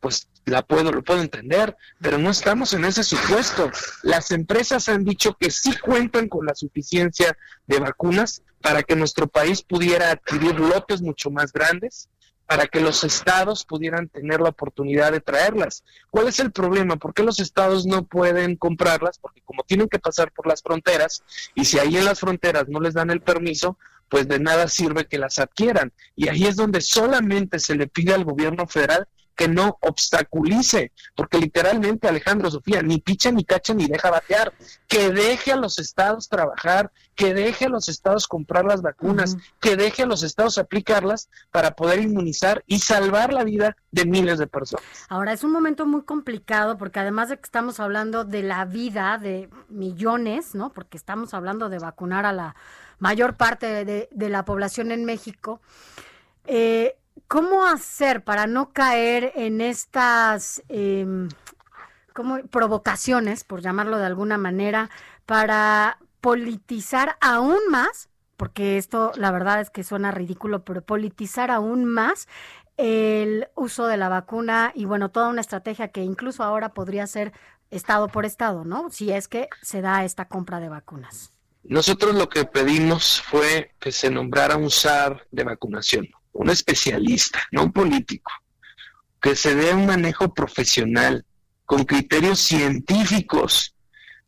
pues 0.00 0.28
la 0.44 0.62
puedo, 0.62 0.92
lo 0.92 1.02
puedo 1.02 1.22
entender, 1.22 1.76
pero 2.00 2.18
no 2.18 2.30
estamos 2.30 2.74
en 2.74 2.84
ese 2.84 3.02
supuesto. 3.02 3.70
Las 4.02 4.30
empresas 4.30 4.88
han 4.88 5.04
dicho 5.04 5.36
que 5.38 5.50
sí 5.50 5.76
cuentan 5.78 6.28
con 6.28 6.44
la 6.44 6.54
suficiencia 6.54 7.36
de 7.66 7.78
vacunas 7.78 8.42
para 8.60 8.82
que 8.82 8.96
nuestro 8.96 9.26
país 9.26 9.62
pudiera 9.62 10.10
adquirir 10.10 10.60
lotes 10.60 11.00
mucho 11.00 11.30
más 11.30 11.52
grandes, 11.52 12.08
para 12.50 12.66
que 12.66 12.80
los 12.80 13.04
estados 13.04 13.64
pudieran 13.64 14.08
tener 14.08 14.40
la 14.40 14.48
oportunidad 14.48 15.12
de 15.12 15.20
traerlas. 15.20 15.84
¿Cuál 16.10 16.26
es 16.26 16.40
el 16.40 16.50
problema? 16.50 16.96
¿Por 16.96 17.14
qué 17.14 17.22
los 17.22 17.38
estados 17.38 17.86
no 17.86 18.02
pueden 18.02 18.56
comprarlas? 18.56 19.20
Porque 19.20 19.40
como 19.42 19.62
tienen 19.62 19.88
que 19.88 20.00
pasar 20.00 20.32
por 20.32 20.48
las 20.48 20.60
fronteras, 20.60 21.22
y 21.54 21.64
si 21.64 21.78
ahí 21.78 21.96
en 21.96 22.04
las 22.04 22.18
fronteras 22.18 22.66
no 22.66 22.80
les 22.80 22.94
dan 22.94 23.10
el 23.10 23.20
permiso, 23.20 23.78
pues 24.08 24.26
de 24.26 24.40
nada 24.40 24.66
sirve 24.66 25.06
que 25.06 25.16
las 25.16 25.38
adquieran. 25.38 25.92
Y 26.16 26.28
ahí 26.28 26.44
es 26.44 26.56
donde 26.56 26.80
solamente 26.80 27.60
se 27.60 27.76
le 27.76 27.86
pide 27.86 28.14
al 28.14 28.24
gobierno 28.24 28.66
federal 28.66 29.06
que 29.36 29.48
no 29.48 29.78
obstaculice, 29.80 30.92
porque 31.14 31.38
literalmente 31.38 32.08
Alejandro 32.08 32.50
Sofía 32.50 32.82
ni 32.82 32.98
picha 32.98 33.30
ni 33.30 33.44
cacha 33.44 33.74
ni 33.74 33.86
deja 33.86 34.10
batear, 34.10 34.52
que 34.86 35.10
deje 35.10 35.52
a 35.52 35.56
los 35.56 35.78
estados 35.78 36.28
trabajar, 36.28 36.92
que 37.14 37.34
deje 37.34 37.66
a 37.66 37.68
los 37.68 37.88
estados 37.88 38.28
comprar 38.28 38.64
las 38.64 38.82
vacunas, 38.82 39.36
que 39.60 39.76
deje 39.76 40.02
a 40.02 40.06
los 40.06 40.22
estados 40.22 40.58
aplicarlas 40.58 41.28
para 41.50 41.72
poder 41.72 42.00
inmunizar 42.00 42.62
y 42.66 42.80
salvar 42.80 43.32
la 43.32 43.44
vida 43.44 43.76
de 43.90 44.04
miles 44.04 44.38
de 44.38 44.46
personas. 44.46 44.84
Ahora 45.08 45.32
es 45.32 45.44
un 45.44 45.52
momento 45.52 45.86
muy 45.86 46.02
complicado 46.02 46.76
porque 46.76 47.00
además 47.00 47.28
de 47.28 47.36
que 47.36 47.44
estamos 47.44 47.80
hablando 47.80 48.24
de 48.24 48.42
la 48.42 48.64
vida 48.64 49.18
de 49.18 49.48
millones, 49.68 50.54
¿no? 50.54 50.72
Porque 50.72 50.96
estamos 50.96 51.34
hablando 51.34 51.68
de 51.68 51.78
vacunar 51.78 52.26
a 52.26 52.32
la 52.32 52.56
mayor 52.98 53.36
parte 53.36 53.84
de, 53.84 54.08
de 54.10 54.28
la 54.28 54.44
población 54.44 54.92
en 54.92 55.04
México. 55.04 55.60
Eh, 56.46 56.96
¿Cómo 57.28 57.66
hacer 57.66 58.24
para 58.24 58.46
no 58.46 58.72
caer 58.72 59.32
en 59.36 59.60
estas 59.60 60.62
em, 60.68 61.28
como 62.12 62.42
provocaciones, 62.42 63.44
por 63.44 63.62
llamarlo 63.62 63.98
de 63.98 64.06
alguna 64.06 64.38
manera, 64.38 64.90
para 65.26 65.98
politizar 66.20 67.16
aún 67.20 67.58
más, 67.70 68.08
porque 68.36 68.78
esto 68.78 69.12
la 69.16 69.30
verdad 69.30 69.60
es 69.60 69.70
que 69.70 69.84
suena 69.84 70.10
ridículo, 70.10 70.64
pero 70.64 70.82
politizar 70.82 71.50
aún 71.50 71.84
más 71.84 72.28
el 72.76 73.48
uso 73.54 73.86
de 73.86 73.96
la 73.96 74.08
vacuna 74.08 74.72
y 74.74 74.86
bueno, 74.86 75.10
toda 75.10 75.28
una 75.28 75.40
estrategia 75.40 75.88
que 75.88 76.02
incluso 76.02 76.42
ahora 76.42 76.70
podría 76.70 77.06
ser 77.06 77.32
estado 77.70 78.08
por 78.08 78.24
estado, 78.24 78.64
¿no? 78.64 78.90
Si 78.90 79.12
es 79.12 79.28
que 79.28 79.48
se 79.62 79.80
da 79.80 80.04
esta 80.04 80.26
compra 80.26 80.60
de 80.60 80.68
vacunas. 80.68 81.32
Nosotros 81.62 82.14
lo 82.14 82.28
que 82.28 82.46
pedimos 82.46 83.20
fue 83.20 83.72
que 83.78 83.92
se 83.92 84.10
nombrara 84.10 84.56
un 84.56 84.70
SAR 84.70 85.26
de 85.30 85.44
vacunación 85.44 86.08
un 86.32 86.50
especialista, 86.50 87.40
no 87.52 87.64
un 87.64 87.72
político, 87.72 88.30
que 89.20 89.36
se 89.36 89.54
dé 89.54 89.74
un 89.74 89.86
manejo 89.86 90.32
profesional, 90.32 91.24
con 91.66 91.84
criterios 91.84 92.40
científicos, 92.40 93.74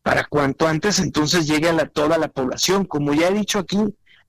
para 0.03 0.25
cuanto 0.25 0.67
antes 0.67 0.99
entonces 0.99 1.47
llegue 1.47 1.69
a 1.71 1.89
toda 1.89 2.19
la 2.19 2.29
población, 2.29 2.85
como 2.85 3.15
ya 3.15 3.29
he 3.29 3.35
dicho 3.35 3.59
aquí, 3.59 3.79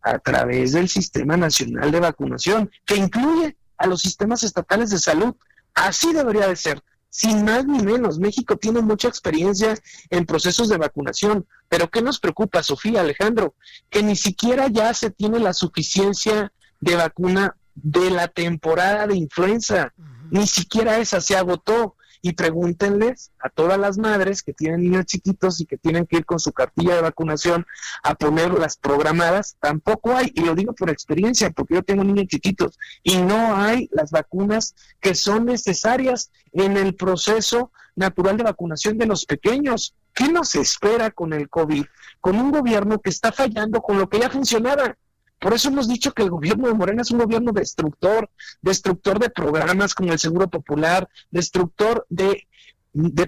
a 0.01 0.19
través 0.19 0.73
del 0.73 0.89
Sistema 0.89 1.37
Nacional 1.37 1.91
de 1.91 1.99
Vacunación, 1.99 2.69
que 2.85 2.95
incluye 2.95 3.55
a 3.77 3.87
los 3.87 4.01
sistemas 4.01 4.43
estatales 4.43 4.89
de 4.89 4.99
salud. 4.99 5.35
Así 5.73 6.13
debería 6.13 6.47
de 6.47 6.55
ser, 6.55 6.83
sin 7.09 7.45
más 7.45 7.65
ni 7.65 7.81
menos. 7.81 8.19
México 8.19 8.57
tiene 8.57 8.81
mucha 8.81 9.07
experiencia 9.07 9.75
en 10.09 10.25
procesos 10.25 10.69
de 10.69 10.77
vacunación, 10.77 11.45
pero 11.69 11.89
¿qué 11.89 12.01
nos 12.01 12.19
preocupa, 12.19 12.63
Sofía, 12.63 13.01
Alejandro? 13.01 13.55
Que 13.89 14.03
ni 14.03 14.15
siquiera 14.15 14.67
ya 14.67 14.93
se 14.93 15.09
tiene 15.09 15.39
la 15.39 15.53
suficiencia 15.53 16.51
de 16.81 16.95
vacuna 16.95 17.55
de 17.75 18.11
la 18.11 18.27
temporada 18.27 19.07
de 19.07 19.15
influenza. 19.15 19.93
Ni 20.29 20.47
siquiera 20.47 20.97
esa 20.97 21.21
se 21.21 21.35
agotó. 21.35 21.95
Y 22.25 22.31
pregúntenles 22.31 23.33
a 23.37 23.49
todas 23.49 23.77
las 23.77 23.97
madres 23.97 24.43
que 24.43 24.53
tienen 24.53 24.79
niños 24.79 25.07
chiquitos 25.07 25.59
y 25.59 25.65
que 25.65 25.77
tienen 25.77 26.05
que 26.05 26.19
ir 26.19 26.25
con 26.25 26.39
su 26.39 26.53
cartilla 26.53 26.95
de 26.95 27.01
vacunación 27.01 27.65
a 28.01 28.15
ponerlas 28.15 28.77
programadas. 28.77 29.57
Tampoco 29.59 30.15
hay, 30.15 30.31
y 30.33 30.39
lo 30.39 30.55
digo 30.55 30.71
por 30.71 30.89
experiencia, 30.89 31.49
porque 31.51 31.73
yo 31.73 31.83
tengo 31.83 32.01
niños 32.01 32.27
chiquitos, 32.27 32.79
y 33.03 33.17
no 33.17 33.57
hay 33.57 33.89
las 33.91 34.11
vacunas 34.11 34.73
que 35.01 35.15
son 35.15 35.43
necesarias 35.47 36.31
en 36.53 36.77
el 36.77 36.95
proceso 36.95 37.73
natural 37.93 38.37
de 38.37 38.43
vacunación 38.43 38.97
de 38.97 39.05
los 39.05 39.25
pequeños. 39.25 39.93
¿Qué 40.13 40.31
nos 40.31 40.55
espera 40.55 41.11
con 41.11 41.33
el 41.33 41.49
COVID? 41.49 41.83
Con 42.21 42.37
un 42.37 42.53
gobierno 42.53 43.01
que 43.01 43.09
está 43.09 43.33
fallando 43.33 43.81
con 43.81 43.97
lo 43.97 44.07
que 44.07 44.19
ya 44.19 44.29
funcionaba. 44.29 44.95
Por 45.43 45.53
eso 45.53 45.67
hemos 45.67 45.89
dicho 45.89 46.13
que 46.13 46.23
el 46.23 46.29
gobierno 46.29 46.69
de 46.69 46.73
Morena 46.73 47.01
es 47.01 47.11
un 47.11 47.17
gobierno 47.17 47.51
destructor, 47.51 48.29
destructor 48.61 49.19
de 49.19 49.29
programas 49.29 49.93
como 49.93 50.13
el 50.13 50.17
Seguro 50.17 50.49
Popular, 50.49 51.09
destructor 51.31 52.05
de, 52.09 52.47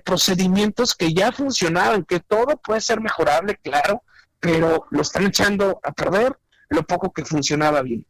procedimientos 0.01 0.95
que 0.95 1.13
ya 1.13 1.33
funcionaban, 1.33 2.05
que 2.05 2.21
todo 2.21 2.55
puede 2.55 2.79
ser 2.79 3.01
mejorable, 3.01 3.57
claro, 3.61 4.01
pero 4.39 4.85
lo 4.91 5.01
están 5.01 5.25
echando 5.25 5.81
a 5.83 5.91
perder 5.91 6.37
lo 6.69 6.83
poco 6.83 7.11
que 7.11 7.25
funcionaba 7.25 7.81
bien. 7.81 8.05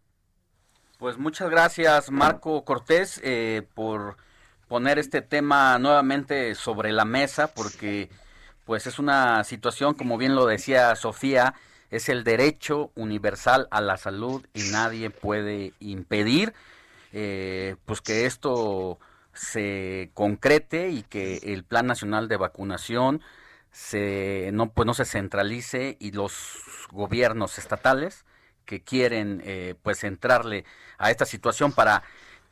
Pues 0.99 1.17
muchas 1.17 1.49
gracias 1.49 2.11
Marco 2.11 2.63
Cortés 2.63 3.19
eh, 3.23 3.67
por 3.73 4.17
poner 4.67 4.99
este 4.99 5.23
tema 5.23 5.79
nuevamente 5.79 6.53
sobre 6.53 6.91
la 6.91 7.05
mesa 7.05 7.47
porque 7.47 8.11
pues 8.65 8.85
es 8.85 8.99
una 8.99 9.43
situación 9.43 9.95
como 9.95 10.19
bien 10.19 10.35
lo 10.35 10.45
decía 10.45 10.95
Sofía 10.95 11.55
es 11.91 12.09
el 12.09 12.23
derecho 12.23 12.91
universal 12.95 13.67
a 13.71 13.81
la 13.81 13.97
salud 13.97 14.45
y 14.53 14.63
nadie 14.71 15.09
puede 15.09 15.73
impedir 15.79 16.53
eh, 17.13 17.75
pues 17.85 18.01
que 18.01 18.25
esto 18.25 18.99
se 19.33 20.11
concrete 20.13 20.89
y 20.89 21.03
que 21.03 21.37
el 21.43 21.63
Plan 21.63 21.87
Nacional 21.87 22.27
de 22.27 22.37
Vacunación 22.37 23.21
se 23.71 24.49
no 24.53 24.71
pues 24.71 24.85
no 24.85 24.93
se 24.93 25.05
centralice 25.05 25.97
y 25.99 26.11
los 26.11 26.87
gobiernos 26.91 27.57
estatales 27.57 28.25
que 28.65 28.81
quieren 28.81 29.41
eh, 29.45 29.75
pues 29.81 30.03
entrarle 30.03 30.65
a 30.97 31.11
esta 31.11 31.25
situación 31.25 31.71
para 31.71 32.03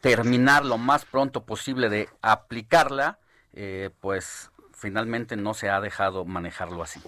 terminar 0.01 0.65
lo 0.65 0.77
más 0.77 1.05
pronto 1.05 1.45
posible 1.45 1.89
de 1.89 2.09
aplicarla, 2.21 3.19
eh, 3.53 3.89
pues 4.01 4.51
finalmente 4.73 5.37
no 5.37 5.53
se 5.53 5.69
ha 5.69 5.79
dejado 5.79 6.25
manejarlo 6.25 6.83
así. 6.83 7.01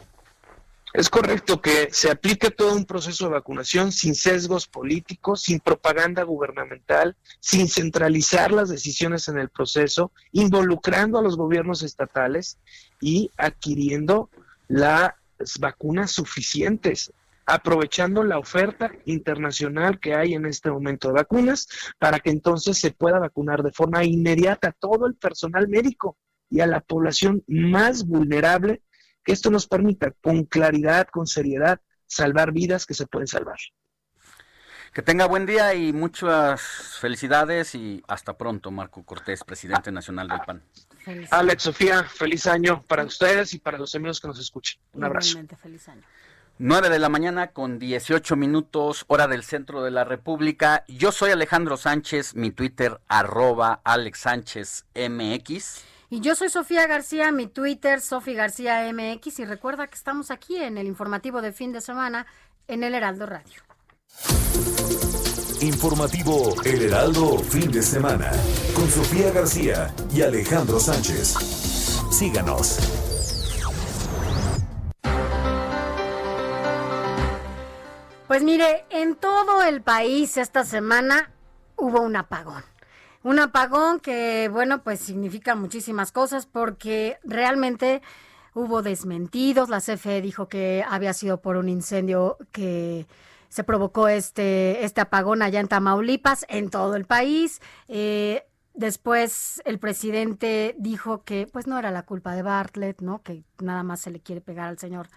Es 0.95 1.09
correcto 1.09 1.61
que 1.61 1.89
se 1.91 2.09
aplique 2.09 2.51
todo 2.51 2.73
un 2.73 2.85
proceso 2.85 3.25
de 3.25 3.31
vacunación 3.31 3.91
sin 3.91 4.15
sesgos 4.15 4.65
políticos, 4.65 5.41
sin 5.41 5.59
propaganda 5.59 6.23
gubernamental, 6.23 7.17
sin 7.41 7.67
centralizar 7.67 8.53
las 8.53 8.69
decisiones 8.69 9.27
en 9.27 9.37
el 9.37 9.49
proceso, 9.49 10.13
involucrando 10.31 11.19
a 11.19 11.21
los 11.21 11.35
gobiernos 11.35 11.83
estatales 11.83 12.59
y 13.01 13.29
adquiriendo 13.35 14.29
las 14.69 15.11
vacunas 15.59 16.11
suficientes, 16.11 17.11
aprovechando 17.45 18.23
la 18.23 18.39
oferta 18.39 18.89
internacional 19.03 19.99
que 19.99 20.15
hay 20.15 20.33
en 20.33 20.45
este 20.45 20.71
momento 20.71 21.09
de 21.09 21.15
vacunas 21.15 21.67
para 21.99 22.21
que 22.21 22.29
entonces 22.29 22.77
se 22.77 22.91
pueda 22.91 23.19
vacunar 23.19 23.63
de 23.63 23.73
forma 23.73 24.05
inmediata 24.05 24.69
a 24.69 24.71
todo 24.71 25.07
el 25.07 25.15
personal 25.15 25.67
médico 25.67 26.15
y 26.49 26.61
a 26.61 26.67
la 26.67 26.79
población 26.79 27.43
más 27.47 28.07
vulnerable 28.07 28.81
que 29.25 29.33
esto 29.33 29.49
nos 29.49 29.67
permita 29.67 30.11
con 30.21 30.45
claridad, 30.45 31.07
con 31.07 31.27
seriedad, 31.27 31.81
salvar 32.05 32.53
vidas 32.53 32.85
que 32.85 32.93
se 32.93 33.07
pueden 33.07 33.27
salvar. 33.27 33.57
Que 34.93 35.01
tenga 35.01 35.25
buen 35.25 35.45
día 35.45 35.73
y 35.73 35.91
muchas 35.91 36.61
felicidades 37.01 37.75
y 37.75 38.01
hasta 38.07 38.37
pronto, 38.37 38.71
Marco 38.71 39.03
Cortés, 39.03 39.43
presidente 39.43 39.91
nacional 39.91 40.29
del 40.29 40.39
PAN. 40.45 40.63
Alex, 41.31 41.63
Sofía, 41.63 42.03
feliz 42.03 42.47
año 42.47 42.83
para 42.87 43.03
ustedes 43.03 43.53
y 43.53 43.59
para 43.59 43.77
los 43.77 43.93
amigos 43.95 44.21
que 44.21 44.27
nos 44.27 44.39
escuchen. 44.39 44.79
Un 44.93 45.03
abrazo. 45.03 45.39
feliz 45.61 45.89
año. 45.89 46.03
9 46.57 46.89
de 46.89 46.99
la 46.99 47.09
mañana 47.09 47.47
con 47.47 47.79
18 47.79 48.37
minutos, 48.37 49.03
hora 49.07 49.27
del 49.27 49.43
centro 49.43 49.83
de 49.83 49.91
la 49.91 50.05
República. 50.05 50.85
Yo 50.87 51.11
soy 51.11 51.31
Alejandro 51.31 51.75
Sánchez, 51.75 52.33
mi 52.35 52.51
Twitter 52.51 53.01
arroba 53.09 53.81
Alex 53.83 54.19
Sánchez 54.19 54.85
MX. 54.95 55.83
Y 56.15 56.21
yo 56.21 56.33
soy 56.33 56.47
Sofía 56.47 56.87
García, 56.87 57.33
mi 57.33 57.45
Twitter, 57.45 57.99
Sofía 57.99 58.35
García 58.35 58.89
MX. 58.93 59.39
Y 59.39 59.43
recuerda 59.43 59.87
que 59.87 59.95
estamos 59.95 60.31
aquí 60.31 60.55
en 60.55 60.77
el 60.77 60.87
informativo 60.87 61.41
de 61.41 61.51
fin 61.51 61.73
de 61.73 61.81
semana 61.81 62.25
en 62.69 62.85
el 62.85 62.95
Heraldo 62.95 63.25
Radio. 63.25 63.61
Informativo 65.59 66.53
El 66.63 66.83
Heraldo, 66.83 67.39
fin 67.39 67.69
de 67.69 67.81
semana, 67.81 68.31
con 68.73 68.89
Sofía 68.89 69.29
García 69.31 69.93
y 70.13 70.21
Alejandro 70.21 70.79
Sánchez. 70.79 71.33
Síganos. 72.11 72.79
Pues 78.25 78.41
mire, 78.41 78.85
en 78.89 79.15
todo 79.17 79.63
el 79.63 79.81
país 79.81 80.37
esta 80.37 80.63
semana 80.63 81.29
hubo 81.75 81.99
un 81.99 82.15
apagón. 82.15 82.63
Un 83.25 83.39
apagón 83.39 84.01
que, 84.01 84.49
bueno, 84.53 84.83
pues 84.83 84.99
significa 84.99 85.55
muchísimas 85.55 86.11
cosas 86.11 86.45
porque 86.45 87.17
realmente 87.23 88.03
hubo 88.53 88.83
desmentidos. 88.83 89.67
La 89.67 89.81
CFE 89.81 90.21
dijo 90.21 90.47
que 90.47 90.85
había 90.87 91.11
sido 91.11 91.41
por 91.41 91.57
un 91.57 91.67
incendio 91.67 92.37
que 92.51 93.07
se 93.49 93.63
provocó 93.63 94.09
este, 94.09 94.85
este 94.85 95.01
apagón 95.01 95.41
allá 95.41 95.59
en 95.59 95.67
Tamaulipas, 95.67 96.45
en 96.49 96.69
todo 96.69 96.95
el 96.95 97.05
país. 97.05 97.61
Eh, 97.87 98.45
Después 98.75 99.61
el 99.63 99.79
presidente 99.79 100.75
dijo 100.77 101.23
que 101.23 101.47
pues 101.47 101.65
no 101.65 101.79
era 101.79 101.91
la 101.91 102.03
culpa 102.03 102.35
de 102.35 102.41
Bartlett, 102.41 103.01
¿no? 103.01 103.23
Que 103.23 103.45
nada 103.61 103.83
más 103.83 104.01
se 104.01 104.11
le 104.11 104.19
quiere 104.19 104.41
pegar 104.41 104.67
al 104.67 104.77
señor 104.77 105.07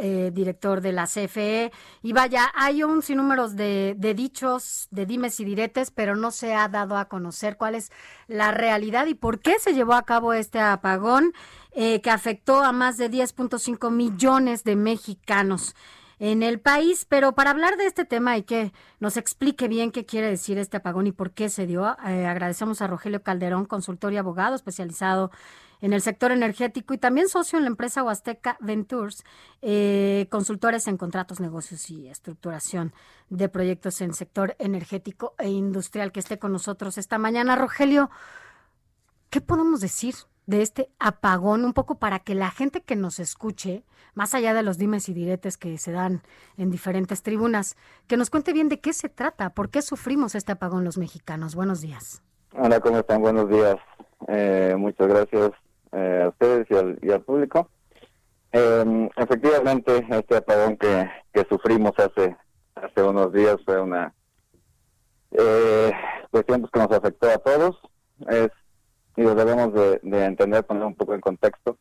eh, 0.00 0.30
director 0.32 0.80
de 0.80 0.92
la 0.92 1.04
CFE. 1.04 1.70
Y 2.00 2.14
vaya, 2.14 2.50
hay 2.54 2.82
un 2.82 3.02
sinnúmero 3.02 3.50
de, 3.50 3.94
de 3.98 4.14
dichos, 4.14 4.88
de 4.90 5.04
dimes 5.04 5.38
y 5.38 5.44
diretes, 5.44 5.90
pero 5.90 6.16
no 6.16 6.30
se 6.30 6.54
ha 6.54 6.66
dado 6.68 6.96
a 6.96 7.04
conocer 7.04 7.58
cuál 7.58 7.74
es 7.74 7.92
la 8.26 8.52
realidad 8.52 9.04
y 9.04 9.14
por 9.14 9.40
qué 9.40 9.58
se 9.58 9.74
llevó 9.74 9.92
a 9.92 10.06
cabo 10.06 10.32
este 10.32 10.58
apagón 10.58 11.34
eh, 11.72 12.00
que 12.00 12.08
afectó 12.08 12.64
a 12.64 12.72
más 12.72 12.96
de 12.96 13.10
10.5 13.10 13.90
millones 13.90 14.64
de 14.64 14.76
mexicanos 14.76 15.74
en 16.18 16.42
el 16.42 16.60
país. 16.60 17.06
Pero 17.08 17.34
para 17.34 17.50
hablar 17.50 17.76
de 17.76 17.86
este 17.86 18.04
tema 18.04 18.36
y 18.36 18.42
que 18.42 18.72
nos 19.00 19.16
explique 19.16 19.68
bien 19.68 19.90
qué 19.90 20.04
quiere 20.06 20.28
decir 20.28 20.58
este 20.58 20.76
apagón 20.78 21.06
y 21.06 21.12
por 21.12 21.32
qué 21.32 21.48
se 21.48 21.66
dio, 21.66 21.96
eh, 22.06 22.26
agradecemos 22.26 22.82
a 22.82 22.86
Rogelio 22.86 23.22
Calderón, 23.22 23.66
consultor 23.66 24.12
y 24.12 24.16
abogado 24.16 24.54
especializado 24.54 25.30
en 25.80 25.92
el 25.92 26.00
sector 26.00 26.32
energético 26.32 26.94
y 26.94 26.98
también 26.98 27.28
socio 27.28 27.58
en 27.58 27.64
la 27.64 27.68
empresa 27.68 28.02
Huasteca 28.02 28.56
Ventures, 28.60 29.22
eh, 29.60 30.26
consultores 30.30 30.88
en 30.88 30.96
contratos, 30.96 31.40
negocios 31.40 31.90
y 31.90 32.08
estructuración 32.08 32.94
de 33.28 33.50
proyectos 33.50 34.00
en 34.00 34.14
sector 34.14 34.56
energético 34.58 35.34
e 35.38 35.50
industrial, 35.50 36.10
que 36.10 36.20
esté 36.20 36.38
con 36.38 36.52
nosotros 36.52 36.96
esta 36.96 37.18
mañana. 37.18 37.54
Rogelio, 37.54 38.10
¿qué 39.28 39.42
podemos 39.42 39.80
decir 39.80 40.14
de 40.46 40.62
este 40.62 40.90
apagón, 40.98 41.64
un 41.64 41.72
poco 41.72 41.96
para 41.96 42.18
que 42.18 42.34
la 42.34 42.50
gente 42.50 42.82
que 42.82 42.96
nos 42.96 43.18
escuche, 43.18 43.84
más 44.14 44.34
allá 44.34 44.54
de 44.54 44.62
los 44.62 44.78
dimes 44.78 45.08
y 45.08 45.14
diretes 45.14 45.56
que 45.56 45.78
se 45.78 45.92
dan 45.92 46.22
en 46.56 46.70
diferentes 46.70 47.22
tribunas, 47.22 47.76
que 48.06 48.16
nos 48.16 48.30
cuente 48.30 48.52
bien 48.52 48.68
de 48.68 48.80
qué 48.80 48.92
se 48.92 49.08
trata, 49.08 49.50
por 49.50 49.70
qué 49.70 49.82
sufrimos 49.82 50.34
este 50.34 50.52
apagón 50.52 50.84
los 50.84 50.98
mexicanos. 50.98 51.54
Buenos 51.54 51.80
días. 51.80 52.22
Hola, 52.52 52.80
¿cómo 52.80 52.98
están? 52.98 53.20
Buenos 53.20 53.48
días. 53.48 53.76
Eh, 54.28 54.74
muchas 54.78 55.08
gracias 55.08 55.50
eh, 55.92 56.22
a 56.24 56.28
ustedes 56.28 56.66
y 57.02 57.10
al, 57.10 57.22
público. 57.22 57.68
Em, 58.52 59.08
efectivamente, 59.16 60.06
este 60.10 60.36
apagón 60.36 60.76
que, 60.76 61.10
que 61.32 61.44
sufrimos 61.48 61.92
hace, 61.98 62.36
hace 62.76 63.02
unos 63.02 63.32
días 63.32 63.56
fue 63.64 63.80
una 63.80 64.14
eh, 65.32 65.92
cuestión 66.30 66.60
pues, 66.60 66.70
que 66.72 66.78
nos 66.78 66.92
afectó 66.92 67.28
a 67.28 67.38
todos. 67.38 67.80
Es 68.28 68.50
y 69.16 69.22
debemos 69.22 69.72
de, 69.72 70.00
entender, 70.24 70.64
poner 70.64 70.84
un 70.84 70.94
poco 70.94 71.14
en 71.14 71.20
contexto, 71.20 71.78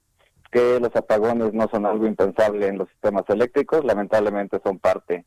que 0.52 0.80
los 0.80 0.96
apagones 0.96 1.54
no 1.54 1.68
son 1.70 1.86
algo 1.86 2.06
impensable 2.06 2.68
en 2.68 2.78
los 2.78 2.90
sistemas 2.90 3.24
eléctricos, 3.28 3.84
lamentablemente 3.84 4.60
son 4.64 4.78
parte, 4.78 5.26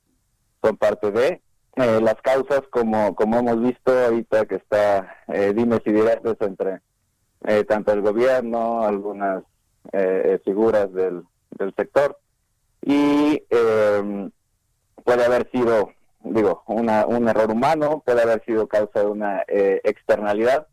son 0.62 0.76
parte 0.76 1.10
de 1.10 1.42
eh, 1.76 2.00
las 2.00 2.14
causas, 2.22 2.62
como, 2.70 3.14
como 3.16 3.38
hemos 3.38 3.60
visto 3.60 3.92
ahorita 3.92 4.46
que 4.46 4.54
está 4.56 5.16
eh, 5.28 5.52
dimes 5.54 5.80
y 5.84 5.92
diretes 5.92 6.36
entre 6.40 6.80
eh, 7.44 7.64
tanto 7.64 7.92
el 7.92 8.02
gobierno, 8.02 8.84
algunas 8.84 9.42
eh, 9.92 10.40
figuras 10.44 10.92
del, 10.92 11.24
del 11.50 11.74
sector, 11.74 12.18
y 12.82 13.42
em, 13.50 14.30
puede 15.02 15.24
haber 15.24 15.50
sido, 15.50 15.90
digo, 16.20 16.62
una, 16.66 17.04
un 17.04 17.28
error 17.28 17.50
humano, 17.50 18.02
puede 18.06 18.22
haber 18.22 18.44
sido 18.44 18.68
causa 18.68 19.00
de 19.00 19.06
una 19.06 19.42
externalidad, 19.48 20.68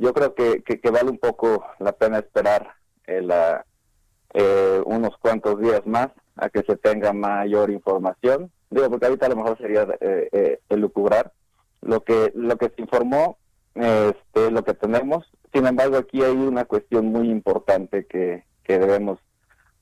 yo 0.00 0.14
creo 0.14 0.34
que, 0.34 0.62
que, 0.62 0.90
vale 0.90 1.10
un 1.10 1.18
poco 1.18 1.64
la 1.78 1.92
pena 1.92 2.18
esperar 2.18 2.74
eh, 3.06 3.26
eh, 4.32 4.82
unos 4.86 5.16
cuantos 5.18 5.60
días 5.60 5.86
más 5.86 6.08
a 6.36 6.48
que 6.48 6.62
se 6.62 6.76
tenga 6.76 7.12
mayor 7.12 7.70
información. 7.70 8.50
Digo, 8.70 8.88
porque 8.88 9.06
ahorita 9.06 9.26
a 9.26 9.28
lo 9.28 9.36
mejor 9.36 9.58
sería 9.58 9.86
eh, 10.00 10.28
eh 10.32 10.60
elucubrar 10.70 11.32
lo 11.82 12.02
que 12.02 12.32
lo 12.34 12.56
que 12.56 12.70
se 12.70 12.80
informó, 12.80 13.36
este, 13.74 14.50
lo 14.50 14.64
que 14.64 14.74
tenemos. 14.74 15.30
Sin 15.52 15.66
embargo, 15.66 15.98
aquí 15.98 16.22
hay 16.22 16.36
una 16.36 16.64
cuestión 16.64 17.06
muy 17.06 17.28
importante 17.30 18.06
que, 18.06 18.44
que 18.64 18.78
debemos 18.78 19.18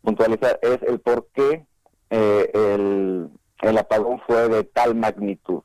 puntualizar, 0.03 0.59
es 0.63 0.83
el 0.83 0.99
por 1.01 1.29
qué 1.33 1.65
el, 2.11 3.29
el 3.61 3.79
apagón 3.79 4.21
fue 4.27 4.49
de 4.49 4.65
tal 4.65 4.95
magnitud. 4.95 5.63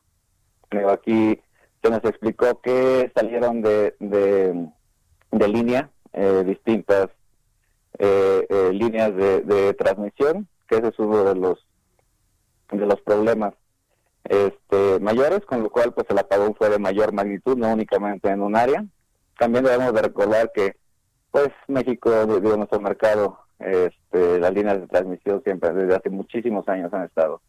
aquí 0.89 1.39
se 1.84 1.89
nos 1.89 2.03
explicó 2.05 2.61
que 2.61 3.11
salieron 3.14 3.61
de, 3.61 3.93
de, 3.99 5.47
línea 5.49 5.89
eh, 6.14 6.43
distintas 6.45 7.10
eh, 7.99 8.47
eh, 8.49 8.69
líneas 8.72 9.14
de, 9.15 9.73
transmisión, 9.73 10.47
que 10.68 10.77
ese 10.77 10.88
es 10.88 10.99
uno 10.99 11.26
de 11.26 11.35
los 11.35 11.68
de 12.72 12.85
los 12.88 13.01
problemas 13.01 13.53
este, 14.23 14.99
mayores, 14.99 15.41
con 15.45 15.61
lo 15.61 15.69
cual 15.69 15.93
pues 15.93 16.07
el 16.10 16.18
apagón 16.18 16.55
fue 16.55 16.69
de 16.69 16.80
mayor 16.80 17.11
magnitud, 17.11 17.57
no 17.57 17.73
únicamente 17.73 18.30
en 18.30 18.41
un 18.41 18.55
área. 18.55 18.85
También 19.38 19.65
debemos 19.65 19.93
de 19.93 20.01
recordar 20.01 20.51
que 20.55 20.77
pues 21.30 21.49
México, 21.68 22.10
de, 22.26 22.57
nuestro 22.57 22.80
mercado, 22.80 23.39
este, 23.60 24.39
las 24.39 24.53
líneas 24.53 24.80
de 24.80 24.88
transmisión 24.88 25.43
siempre 25.43 25.73
desde 25.73 25.95
hace 25.95 26.10
muchísimos 26.10 26.68
años 26.69 26.93
han 26.93 27.03
estado 27.03 27.41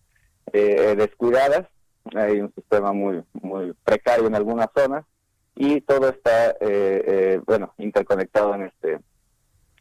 descuidadas 0.53 1.67
hay 2.15 2.41
un 2.41 2.53
sistema 2.55 2.93
muy 2.93 3.23
muy 3.33 3.73
precario 3.85 4.27
en 4.27 4.35
algunas 4.35 4.69
zonas 4.77 5.05
y 5.55 5.81
todo 5.81 6.09
está 6.09 6.51
eh, 6.51 6.57
eh, 6.61 7.41
bueno 7.47 7.73
interconectado 7.79 8.55
en 8.55 8.63
este 8.65 9.01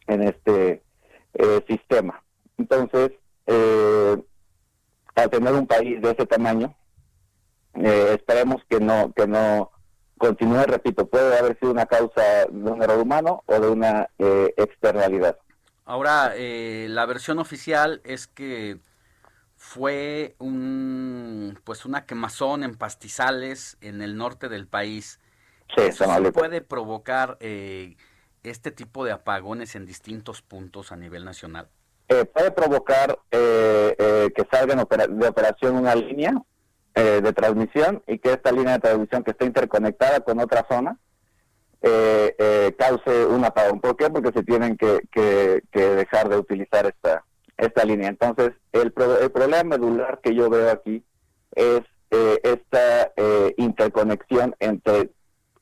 en 0.06 0.22
este 0.22 0.82
eh, 1.34 1.64
sistema 1.68 2.22
entonces 2.56 3.12
al 5.14 5.30
tener 5.30 5.52
un 5.52 5.66
país 5.66 6.00
de 6.00 6.10
ese 6.10 6.26
tamaño 6.26 6.74
esperemos 7.74 8.62
que 8.68 8.80
no 8.80 9.12
que 9.14 9.26
no 9.26 9.70
continúe, 10.18 10.64
repito, 10.66 11.06
puede 11.06 11.36
haber 11.38 11.58
sido 11.58 11.72
una 11.72 11.86
causa 11.86 12.46
de 12.50 12.70
un 12.70 12.82
error 12.82 12.98
humano 12.98 13.42
o 13.46 13.60
de 13.60 13.68
una 13.68 14.08
eh, 14.18 14.54
externalidad. 14.56 15.38
Ahora, 15.84 16.32
eh, 16.34 16.86
la 16.88 17.04
versión 17.04 17.38
oficial 17.38 18.00
es 18.04 18.26
que 18.26 18.78
fue 19.66 20.36
un, 20.38 21.58
pues 21.64 21.86
una 21.86 22.04
quemazón 22.04 22.64
en 22.64 22.74
pastizales 22.76 23.78
en 23.80 24.02
el 24.02 24.14
norte 24.18 24.50
del 24.50 24.66
país. 24.66 25.20
Sí, 25.74 25.84
¿Eso 25.84 26.04
sí 26.04 26.30
puede 26.32 26.60
provocar 26.60 27.38
eh, 27.40 27.96
este 28.42 28.70
tipo 28.70 29.06
de 29.06 29.12
apagones 29.12 29.74
en 29.74 29.86
distintos 29.86 30.42
puntos 30.42 30.92
a 30.92 30.96
nivel 30.96 31.24
nacional? 31.24 31.70
Eh, 32.08 32.26
puede 32.26 32.50
provocar 32.50 33.18
eh, 33.30 33.96
eh, 33.98 34.28
que 34.36 34.46
salga 34.52 34.80
opera- 34.82 35.06
de 35.06 35.26
operación 35.26 35.76
una 35.76 35.94
línea 35.94 36.34
eh, 36.94 37.22
de 37.22 37.32
transmisión 37.32 38.02
y 38.06 38.18
que 38.18 38.34
esta 38.34 38.52
línea 38.52 38.74
de 38.74 38.80
transmisión 38.80 39.24
que 39.24 39.30
está 39.30 39.46
interconectada 39.46 40.20
con 40.20 40.38
otra 40.40 40.66
zona 40.68 40.98
eh, 41.80 42.74
cause 42.78 43.24
un 43.26 43.44
apagón. 43.46 43.80
¿Por 43.80 43.96
qué? 43.96 44.10
Porque 44.10 44.30
se 44.32 44.44
tienen 44.44 44.76
que, 44.76 45.00
que- 45.10 45.62
que 45.72 45.80
dejar 45.80 46.28
de 46.28 46.36
utilizar 46.36 46.84
esta, 46.86 47.24
esta 47.56 47.84
línea. 47.84 48.08
Entonces, 48.08 48.52
el, 48.72 48.92
pro- 48.92 49.18
el 49.18 49.30
problema 49.30 49.62
medular 49.76 50.20
que 50.22 50.34
yo 50.34 50.50
veo 50.50 50.70
aquí 50.70 51.04
es 51.52 51.80
eh, 52.10 52.38
esta 52.42 53.12
eh, 53.16 53.54
interconexión 53.58 54.54
entre 54.58 55.10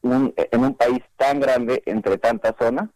un, 0.02 0.32
en 0.36 0.60
un 0.64 0.74
país 0.74 1.00
tan 1.16 1.40
grande, 1.40 1.82
entre 1.86 2.18
tantas 2.18 2.54
zonas, 2.58 2.88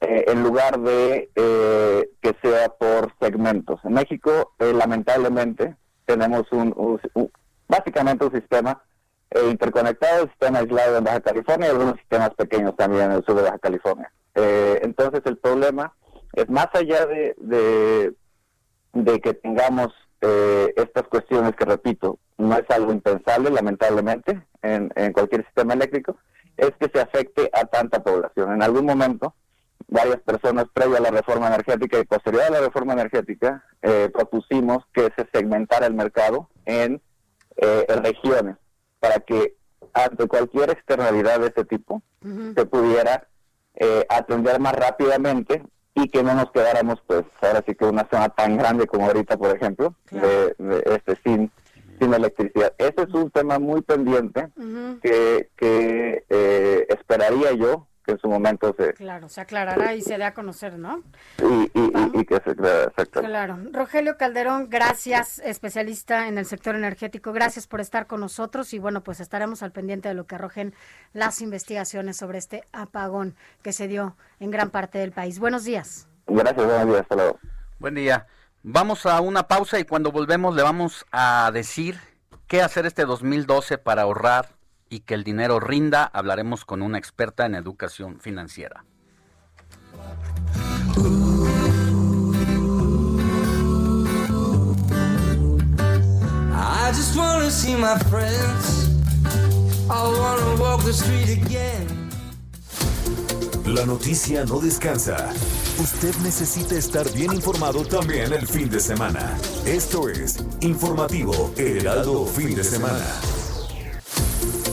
eh, 0.00 0.24
en 0.28 0.42
lugar 0.42 0.78
de 0.80 1.30
eh, 1.34 2.08
que 2.20 2.36
sea 2.42 2.68
por 2.68 3.12
segmentos. 3.20 3.80
En 3.84 3.94
México, 3.94 4.52
eh, 4.58 4.72
lamentablemente, 4.72 5.76
tenemos 6.04 6.50
un, 6.52 6.72
un- 6.76 7.00
un- 7.14 7.30
básicamente 7.68 8.24
un 8.26 8.32
sistema 8.32 8.82
eh, 9.30 9.48
interconectado, 9.50 10.24
un 10.24 10.28
sistema 10.30 10.58
aislado 10.60 10.98
en 10.98 11.04
Baja 11.04 11.20
California 11.20 11.68
y 11.68 11.70
algunos 11.70 11.96
sistemas 11.96 12.30
pequeños 12.34 12.76
también 12.76 13.04
en 13.04 13.12
el 13.12 13.24
sur 13.24 13.34
de 13.36 13.42
Baja 13.42 13.58
California. 13.58 14.12
Eh, 14.34 14.80
entonces, 14.82 15.22
el 15.24 15.38
problema 15.38 15.92
es 16.36 16.48
más 16.48 16.68
allá 16.72 17.06
de, 17.06 17.34
de, 17.38 18.14
de 18.92 19.20
que 19.20 19.34
tengamos 19.34 19.88
eh, 20.20 20.72
estas 20.76 21.04
cuestiones 21.04 21.54
que, 21.56 21.64
repito, 21.64 22.18
no 22.38 22.56
es 22.56 22.68
algo 22.70 22.92
impensable, 22.92 23.50
lamentablemente, 23.50 24.42
en, 24.62 24.92
en 24.96 25.12
cualquier 25.12 25.44
sistema 25.44 25.74
eléctrico, 25.74 26.16
es 26.56 26.72
que 26.78 26.90
se 26.92 27.00
afecte 27.00 27.50
a 27.52 27.64
tanta 27.64 28.02
población. 28.02 28.52
En 28.52 28.62
algún 28.62 28.86
momento, 28.86 29.34
varias 29.88 30.20
personas 30.20 30.66
previo 30.72 30.96
a 30.96 31.00
la 31.00 31.10
reforma 31.10 31.48
energética 31.48 31.98
y 31.98 32.04
posterior 32.04 32.42
a 32.42 32.50
la 32.50 32.60
reforma 32.60 32.94
energética 32.94 33.64
eh, 33.82 34.10
propusimos 34.12 34.84
que 34.92 35.12
se 35.16 35.28
segmentara 35.32 35.86
el 35.86 35.94
mercado 35.94 36.48
en, 36.64 37.00
eh, 37.56 37.86
en 37.88 38.04
regiones 38.04 38.56
para 38.98 39.20
que 39.20 39.56
ante 39.92 40.26
cualquier 40.26 40.70
externalidad 40.70 41.40
de 41.40 41.46
este 41.48 41.64
tipo 41.64 42.02
se 42.56 42.64
pudiera 42.66 43.28
eh, 43.76 44.06
atender 44.08 44.58
más 44.58 44.72
rápidamente 44.72 45.62
y 45.94 46.08
que 46.08 46.22
no 46.22 46.34
nos 46.34 46.50
quedáramos 46.50 47.00
pues 47.06 47.24
ahora 47.40 47.62
sí 47.66 47.74
que 47.74 47.84
una 47.84 48.08
zona 48.10 48.28
tan 48.28 48.56
grande 48.56 48.86
como 48.86 49.06
ahorita 49.06 49.36
por 49.36 49.54
ejemplo 49.54 49.94
de, 50.10 50.54
de 50.58 50.82
este 50.86 51.16
sin 51.24 51.50
sin 52.00 52.12
electricidad. 52.12 52.74
Ese 52.78 53.02
es 53.02 53.14
un 53.14 53.30
tema 53.30 53.58
muy 53.58 53.82
pendiente 53.82 54.48
que, 55.02 55.48
que 55.56 56.24
eh, 56.28 56.86
esperaría 56.88 57.52
yo 57.52 57.86
que 58.04 58.12
en 58.12 58.18
su 58.18 58.28
momento 58.28 58.74
se 58.78 58.92
Claro, 58.94 59.28
se 59.28 59.40
aclarará 59.40 59.94
y 59.94 60.02
se 60.02 60.18
dé 60.18 60.24
a 60.24 60.34
conocer, 60.34 60.78
¿no? 60.78 61.02
y, 61.38 61.70
y, 61.78 61.80
y- 62.14 62.20
y 62.20 62.24
que 62.24 62.40
se 62.40 62.50
exacto. 62.50 63.20
Claro. 63.20 63.58
Rogelio 63.72 64.16
Calderón, 64.16 64.68
gracias, 64.70 65.38
especialista 65.40 66.28
en 66.28 66.38
el 66.38 66.44
sector 66.46 66.74
energético. 66.76 67.32
Gracias 67.32 67.66
por 67.66 67.80
estar 67.80 68.06
con 68.06 68.20
nosotros 68.20 68.72
y 68.74 68.78
bueno, 68.78 69.02
pues 69.02 69.20
estaremos 69.20 69.62
al 69.62 69.72
pendiente 69.72 70.08
de 70.08 70.14
lo 70.14 70.26
que 70.26 70.34
arrojen 70.34 70.74
las 71.12 71.40
investigaciones 71.40 72.16
sobre 72.16 72.38
este 72.38 72.64
apagón 72.72 73.34
que 73.62 73.72
se 73.72 73.88
dio 73.88 74.16
en 74.40 74.50
gran 74.50 74.70
parte 74.70 74.98
del 74.98 75.12
país. 75.12 75.38
Buenos 75.38 75.64
días. 75.64 76.06
gracias 76.26 76.56
buenos 76.66 76.86
días 76.86 77.00
hasta 77.00 77.14
luego 77.16 77.38
Buen 77.78 77.94
día. 77.94 78.26
Vamos 78.62 79.04
a 79.06 79.20
una 79.20 79.46
pausa 79.48 79.78
y 79.78 79.84
cuando 79.84 80.10
volvemos 80.12 80.54
le 80.54 80.62
vamos 80.62 81.04
a 81.12 81.50
decir 81.52 81.98
qué 82.46 82.62
hacer 82.62 82.86
este 82.86 83.04
2012 83.04 83.76
para 83.78 84.02
ahorrar 84.02 84.48
y 84.94 85.00
que 85.00 85.14
el 85.14 85.24
dinero 85.24 85.58
rinda. 85.58 86.04
Hablaremos 86.04 86.64
con 86.64 86.80
una 86.80 86.98
experta 86.98 87.46
en 87.46 87.56
educación 87.56 88.20
financiera. 88.20 88.84
I 96.52 96.92
just 96.92 97.16
wanna 97.16 97.50
see 97.50 97.74
my 97.74 97.98
friends. 98.08 98.88
I 99.90 100.02
wanna 100.16 100.62
walk 100.62 100.84
the 100.84 100.92
street 100.92 101.42
again. 101.42 101.88
La 103.66 103.84
noticia 103.84 104.44
no 104.44 104.60
descansa. 104.60 105.32
Usted 105.80 106.14
necesita 106.22 106.76
estar 106.76 107.10
bien 107.14 107.32
informado 107.32 107.84
también 107.84 108.32
el 108.32 108.46
fin 108.46 108.68
de 108.68 108.78
semana. 108.78 109.36
Esto 109.66 110.08
es 110.08 110.36
Informativo 110.60 111.52
Heraldo 111.56 112.26
Fin 112.26 112.54
de 112.54 112.62
Semana. 112.62 113.43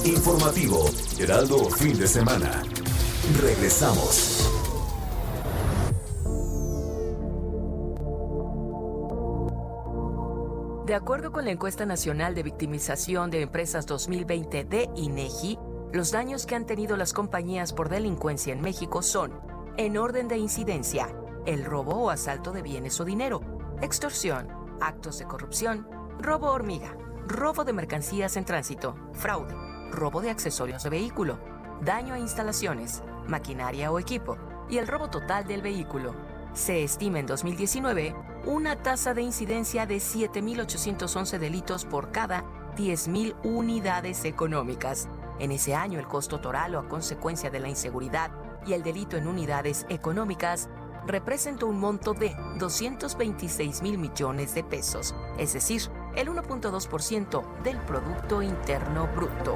Informativo 0.06 0.90
Heraldo 1.20 1.70
Fin 1.70 1.96
de 1.96 2.08
Semana. 2.08 2.64
Regresamos. 3.40 4.50
De 10.88 10.96
acuerdo 10.96 11.32
con 11.32 11.46
la 11.46 11.52
encuesta 11.52 11.86
nacional 11.86 12.34
de 12.34 12.42
victimización 12.42 13.30
de 13.30 13.42
empresas 13.42 13.86
2020 13.86 14.64
de 14.64 14.90
INEGI, 14.96 15.60
los 15.94 16.12
daños 16.12 16.48
que 16.48 16.56
han 16.56 16.66
tenido 16.66 16.98
las 16.98 17.14
compañías 17.14 17.72
por 17.72 17.90
delincuencia 17.90 18.54
en 18.54 18.62
México 18.62 19.04
son, 19.04 19.40
en 19.78 19.98
orden 19.98 20.28
de 20.28 20.38
incidencia, 20.38 21.16
el 21.46 21.64
robo 21.64 21.94
o 21.94 22.10
asalto 22.10 22.52
de 22.52 22.64
bienes 22.64 23.00
o 23.00 23.06
dinero, 23.06 23.42
extorsión, 23.84 24.48
actos 24.82 25.20
de 25.20 25.26
corrupción, 25.26 25.88
robo 26.20 26.48
hormiga, 26.48 26.98
robo 27.28 27.64
de 27.64 27.74
mercancías 27.74 28.36
en 28.36 28.46
tránsito, 28.46 28.96
fraude, 29.14 29.71
robo 29.92 30.22
de 30.22 30.30
accesorios 30.30 30.84
de 30.84 30.90
vehículo, 30.90 31.40
daño 31.82 32.14
a 32.14 32.20
instalaciones, 32.20 33.04
maquinaria 33.28 33.92
o 33.92 34.00
equipo 34.00 34.38
y 34.70 34.78
el 34.78 34.88
robo 34.88 35.10
total 35.10 35.46
del 35.46 35.62
vehículo. 35.62 36.16
Se 36.54 36.84
estima 36.84 37.20
en 37.20 37.28
2019 37.28 38.16
una 38.46 38.76
tasa 38.76 39.14
de 39.14 39.22
incidencia 39.22 39.86
de 39.86 39.98
7.811 39.98 41.38
delitos 41.38 41.86
por 41.86 42.12
cada 42.12 42.44
10.000 42.76 43.36
unidades 43.44 44.26
económicas. 44.26 45.08
En 45.40 45.52
ese 45.52 45.76
año 45.76 46.00
el 46.00 46.08
costo 46.08 46.40
total 46.40 46.76
o 46.76 46.80
a 46.80 46.88
consecuencia 46.90 47.50
de 47.50 47.60
la 47.60 47.70
inseguridad 47.70 48.32
y 48.66 48.74
el 48.74 48.84
delito 48.84 49.18
en 49.18 49.28
unidades 49.28 49.86
económicas 49.90 50.70
representó 51.06 51.68
un 51.68 51.80
monto 51.80 52.14
de 52.14 52.36
226 52.60 53.82
mil 53.82 53.98
millones 53.98 54.54
de 54.54 54.64
pesos, 54.64 55.16
es 55.38 55.54
decir, 55.54 55.82
el 56.16 56.28
1.2% 56.30 57.44
del 57.64 57.78
Producto 57.78 58.42
Interno 58.42 59.08
Bruto. 59.16 59.56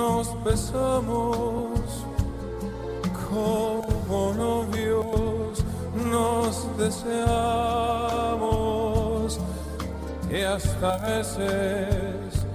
nos 0.00 0.26
besamos 0.42 2.06
como 3.28 4.32
novios, 4.34 5.62
nos 6.10 6.78
deseamos 6.78 7.28
y 10.30 10.40
hasta 10.40 10.96
veces 11.06 12.46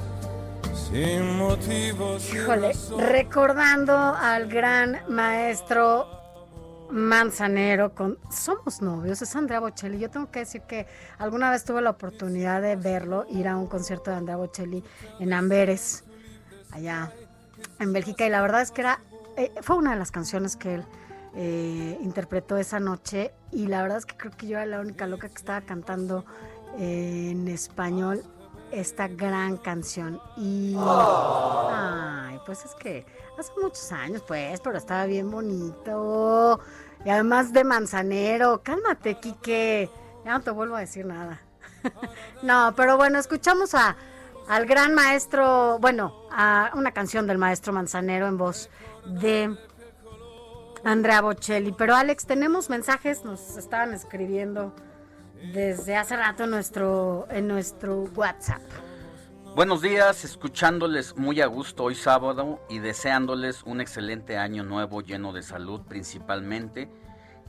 sin 0.73 1.37
motivos. 1.37 2.33
Híjole, 2.33 2.71
recordando 2.97 3.93
al 3.95 4.47
gran 4.47 5.01
maestro 5.07 6.07
Manzanero 6.89 7.93
con 7.93 8.17
Somos 8.31 8.81
novios, 8.81 9.21
es 9.21 9.35
Andrea 9.35 9.59
Bocelli. 9.59 9.99
Yo 9.99 10.09
tengo 10.09 10.31
que 10.31 10.39
decir 10.39 10.61
que 10.61 10.87
alguna 11.19 11.51
vez 11.51 11.63
tuve 11.63 11.83
la 11.83 11.91
oportunidad 11.91 12.63
de 12.63 12.75
verlo, 12.75 13.27
ir 13.29 13.47
a 13.47 13.55
un 13.55 13.67
concierto 13.67 14.09
de 14.09 14.17
Andrea 14.17 14.37
Bocelli 14.37 14.83
en 15.19 15.31
Amberes, 15.31 16.05
allá 16.71 17.11
en 17.79 17.93
Bélgica, 17.93 18.25
y 18.25 18.29
la 18.29 18.41
verdad 18.41 18.61
es 18.61 18.71
que 18.71 18.81
era, 18.81 18.99
eh, 19.37 19.51
fue 19.61 19.77
una 19.77 19.91
de 19.91 19.99
las 19.99 20.11
canciones 20.11 20.55
que 20.55 20.75
él 20.75 20.85
eh, 21.35 21.97
interpretó 22.01 22.57
esa 22.57 22.79
noche, 22.79 23.33
y 23.51 23.67
la 23.67 23.81
verdad 23.81 23.99
es 23.99 24.05
que 24.05 24.15
creo 24.17 24.31
que 24.31 24.47
yo 24.47 24.57
era 24.57 24.65
la 24.65 24.79
única 24.79 25.07
loca 25.07 25.27
que 25.27 25.35
estaba 25.35 25.61
cantando 25.61 26.25
en 26.77 27.47
español 27.47 28.23
esta 28.71 29.07
gran 29.07 29.57
canción. 29.57 30.19
Y. 30.37 30.75
Ay, 30.77 32.39
pues 32.45 32.65
es 32.65 32.75
que 32.75 33.05
hace 33.39 33.51
muchos 33.61 33.91
años, 33.91 34.23
pues, 34.27 34.59
pero 34.61 34.77
estaba 34.77 35.05
bien 35.05 35.31
bonito. 35.31 36.59
Y 37.03 37.09
además 37.09 37.53
de 37.53 37.63
manzanero. 37.63 38.61
Cálmate, 38.63 39.19
Quique. 39.19 39.89
Ya 40.23 40.33
no 40.33 40.41
te 40.41 40.51
vuelvo 40.51 40.75
a 40.75 40.81
decir 40.81 41.05
nada. 41.05 41.41
no, 42.43 42.73
pero 42.75 42.97
bueno, 42.97 43.19
escuchamos 43.19 43.75
a, 43.75 43.95
al 44.47 44.65
gran 44.65 44.93
maestro, 44.93 45.79
bueno, 45.79 46.13
a 46.31 46.71
una 46.75 46.91
canción 46.91 47.27
del 47.27 47.37
maestro 47.37 47.73
Manzanero 47.73 48.27
en 48.27 48.37
voz 48.37 48.69
de 49.05 49.55
Andrea 50.83 51.21
Bocelli. 51.21 51.71
Pero 51.71 51.95
Alex, 51.95 52.25
tenemos 52.25 52.69
mensajes, 52.69 53.23
nos 53.23 53.57
estaban 53.57 53.93
escribiendo 53.93 54.73
desde 55.53 55.95
hace 55.95 56.15
rato 56.15 56.43
en 56.43 56.51
nuestro, 56.51 57.27
en 57.29 57.47
nuestro 57.47 58.03
WhatsApp. 58.15 58.61
Buenos 59.55 59.81
días, 59.81 60.25
escuchándoles 60.25 61.15
muy 61.15 61.39
a 61.39 61.45
gusto 61.45 61.85
hoy 61.85 61.95
sábado 61.95 62.59
y 62.69 62.79
deseándoles 62.79 63.63
un 63.63 63.79
excelente 63.79 64.37
año 64.37 64.63
nuevo 64.63 65.01
lleno 65.01 65.31
de 65.31 65.43
salud 65.43 65.81
principalmente, 65.87 66.89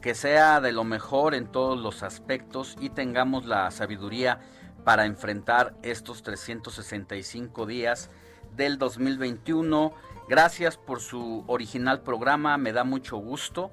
que 0.01 0.15
sea 0.15 0.61
de 0.61 0.71
lo 0.71 0.85
mejor 0.85 1.35
en 1.35 1.51
todos 1.51 1.79
los 1.79 2.05
aspectos 2.05 2.77
y 2.81 2.91
tengamos 2.91 3.47
la 3.47 3.71
sabiduría 3.73 4.39
para 4.87 5.05
enfrentar 5.05 5.75
estos 5.83 6.23
365 6.23 7.67
días 7.67 8.09
del 8.55 8.79
2021. 8.79 9.93
Gracias 10.29 10.77
por 10.77 11.01
su 11.01 11.43
original 11.49 12.03
programa, 12.03 12.57
me 12.57 12.73
da 12.73 12.85
mucho 12.85 13.17
gusto 13.17 13.73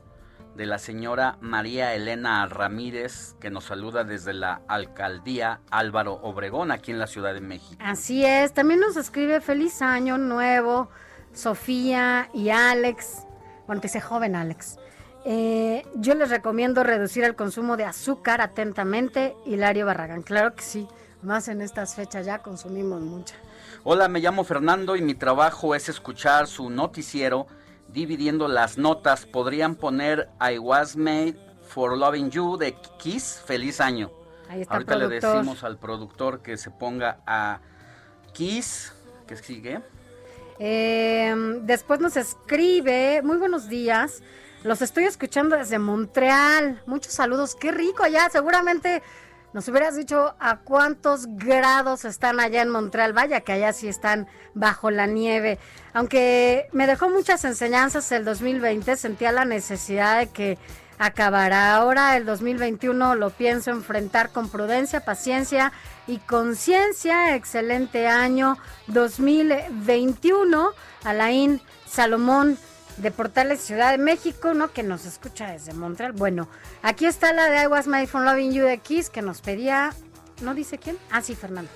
de 0.56 0.65
la 0.65 0.80
señora 0.80 1.38
María 1.40 1.94
Elena 1.94 2.48
Ramírez, 2.48 3.35
que 3.40 3.52
nos 3.52 3.65
saluda 3.65 4.03
desde 4.03 4.34
la 4.34 4.64
alcaldía 4.68 5.61
Álvaro 5.69 6.14
Obregón, 6.23 6.72
aquí 6.72 6.90
en 6.90 6.98
la 6.98 7.06
Ciudad 7.06 7.35
de 7.35 7.41
México. 7.41 7.80
Así 7.85 8.26
es, 8.26 8.52
también 8.52 8.80
nos 8.80 8.98
escribe 8.98 9.40
feliz 9.40 9.84
año 9.84 10.18
nuevo 10.18 10.90
Sofía 11.31 12.27
y 12.34 12.49
Alex, 12.49 13.27
bueno, 13.68 13.84
que 13.84 13.88
sea 13.88 14.02
joven 14.02 14.35
Alex. 14.35 14.80
Eh, 15.26 15.85
yo 15.94 16.15
les 16.15 16.31
recomiendo 16.31 16.84
reducir 16.84 17.23
el 17.23 17.35
consumo 17.35 17.77
de 17.77 17.85
azúcar 17.85 18.41
atentamente, 18.41 19.35
Hilario 19.45 19.85
Barragán. 19.85 20.23
Claro 20.23 20.56
que 20.56 20.64
sí, 20.64 20.88
más 21.23 21.47
en 21.47 21.61
estas 21.61 21.95
fechas 21.95 22.25
ya 22.25 22.39
consumimos 22.39 23.01
mucha. 23.01 23.35
Hola, 23.83 24.07
me 24.07 24.19
llamo 24.19 24.43
Fernando 24.43 24.95
y 24.95 25.01
mi 25.01 25.13
trabajo 25.13 25.75
es 25.75 25.89
escuchar 25.89 26.47
su 26.47 26.69
noticiero 26.69 27.47
dividiendo 27.89 28.47
las 28.47 28.77
notas. 28.77 29.25
Podrían 29.25 29.75
poner 29.75 30.29
I 30.41 30.57
was 30.57 30.95
made 30.95 31.35
for 31.67 31.97
loving 31.97 32.29
you 32.29 32.57
de 32.57 32.75
Kiss. 32.97 33.41
Feliz 33.45 33.81
año. 33.81 34.11
Ahí 34.49 34.61
está 34.61 34.73
Ahorita 34.75 34.95
le 34.95 35.07
decimos 35.07 35.63
al 35.63 35.77
productor 35.77 36.41
que 36.41 36.57
se 36.57 36.69
ponga 36.71 37.19
a 37.25 37.59
Kiss. 38.33 38.93
¿Qué 39.27 39.35
sigue? 39.35 39.81
Eh, 40.59 41.33
después 41.63 41.99
nos 41.99 42.15
escribe, 42.15 43.21
muy 43.23 43.37
buenos 43.37 43.69
días, 43.69 44.21
los 44.63 44.81
estoy 44.81 45.05
escuchando 45.05 45.57
desde 45.57 45.79
Montreal, 45.79 46.81
muchos 46.85 47.13
saludos, 47.13 47.55
qué 47.55 47.71
rico 47.71 48.03
allá, 48.03 48.29
seguramente 48.31 49.01
nos 49.53 49.67
hubieras 49.67 49.95
dicho 49.95 50.35
a 50.39 50.57
cuántos 50.57 51.27
grados 51.27 52.05
están 52.05 52.39
allá 52.39 52.61
en 52.61 52.69
Montreal, 52.69 53.13
vaya 53.13 53.41
que 53.41 53.53
allá 53.53 53.73
sí 53.73 53.88
están 53.88 54.27
bajo 54.53 54.91
la 54.91 55.05
nieve, 55.07 55.59
aunque 55.93 56.67
me 56.71 56.88
dejó 56.88 57.09
muchas 57.09 57.45
enseñanzas 57.45 58.11
el 58.11 58.25
2020, 58.25 58.95
sentía 58.95 59.31
la 59.31 59.45
necesidad 59.45 60.19
de 60.19 60.27
que 60.27 60.57
acabará 60.97 61.75
ahora 61.75 62.15
el 62.17 62.25
2021, 62.25 63.15
lo 63.15 63.30
pienso 63.30 63.71
enfrentar 63.71 64.30
con 64.31 64.49
prudencia, 64.49 65.01
paciencia 65.01 65.71
y 66.07 66.17
conciencia. 66.19 67.35
Excelente 67.35 68.07
año 68.07 68.57
2021. 68.88 70.71
Alain 71.03 71.61
Salomón 71.85 72.57
de 72.97 73.11
Portales 73.11 73.61
Ciudad 73.61 73.91
de 73.91 73.97
México, 73.97 74.53
¿no? 74.53 74.71
Que 74.71 74.83
nos 74.83 75.05
escucha 75.05 75.51
desde 75.51 75.73
Montreal. 75.73 76.11
Bueno, 76.13 76.47
aquí 76.81 77.05
está 77.05 77.33
la 77.33 77.45
de 77.49 77.63
I 77.63 77.67
Was 77.67 77.87
Made 77.87 78.07
for 78.07 78.21
Loving 78.21 78.51
You 78.51 78.63
de 78.65 78.77
Kiss 78.77 79.09
que 79.09 79.21
nos 79.21 79.41
pedía, 79.41 79.93
¿no 80.41 80.53
dice 80.53 80.77
quién? 80.77 80.97
Ah, 81.11 81.21
sí, 81.21 81.35
Fernando. 81.35 81.69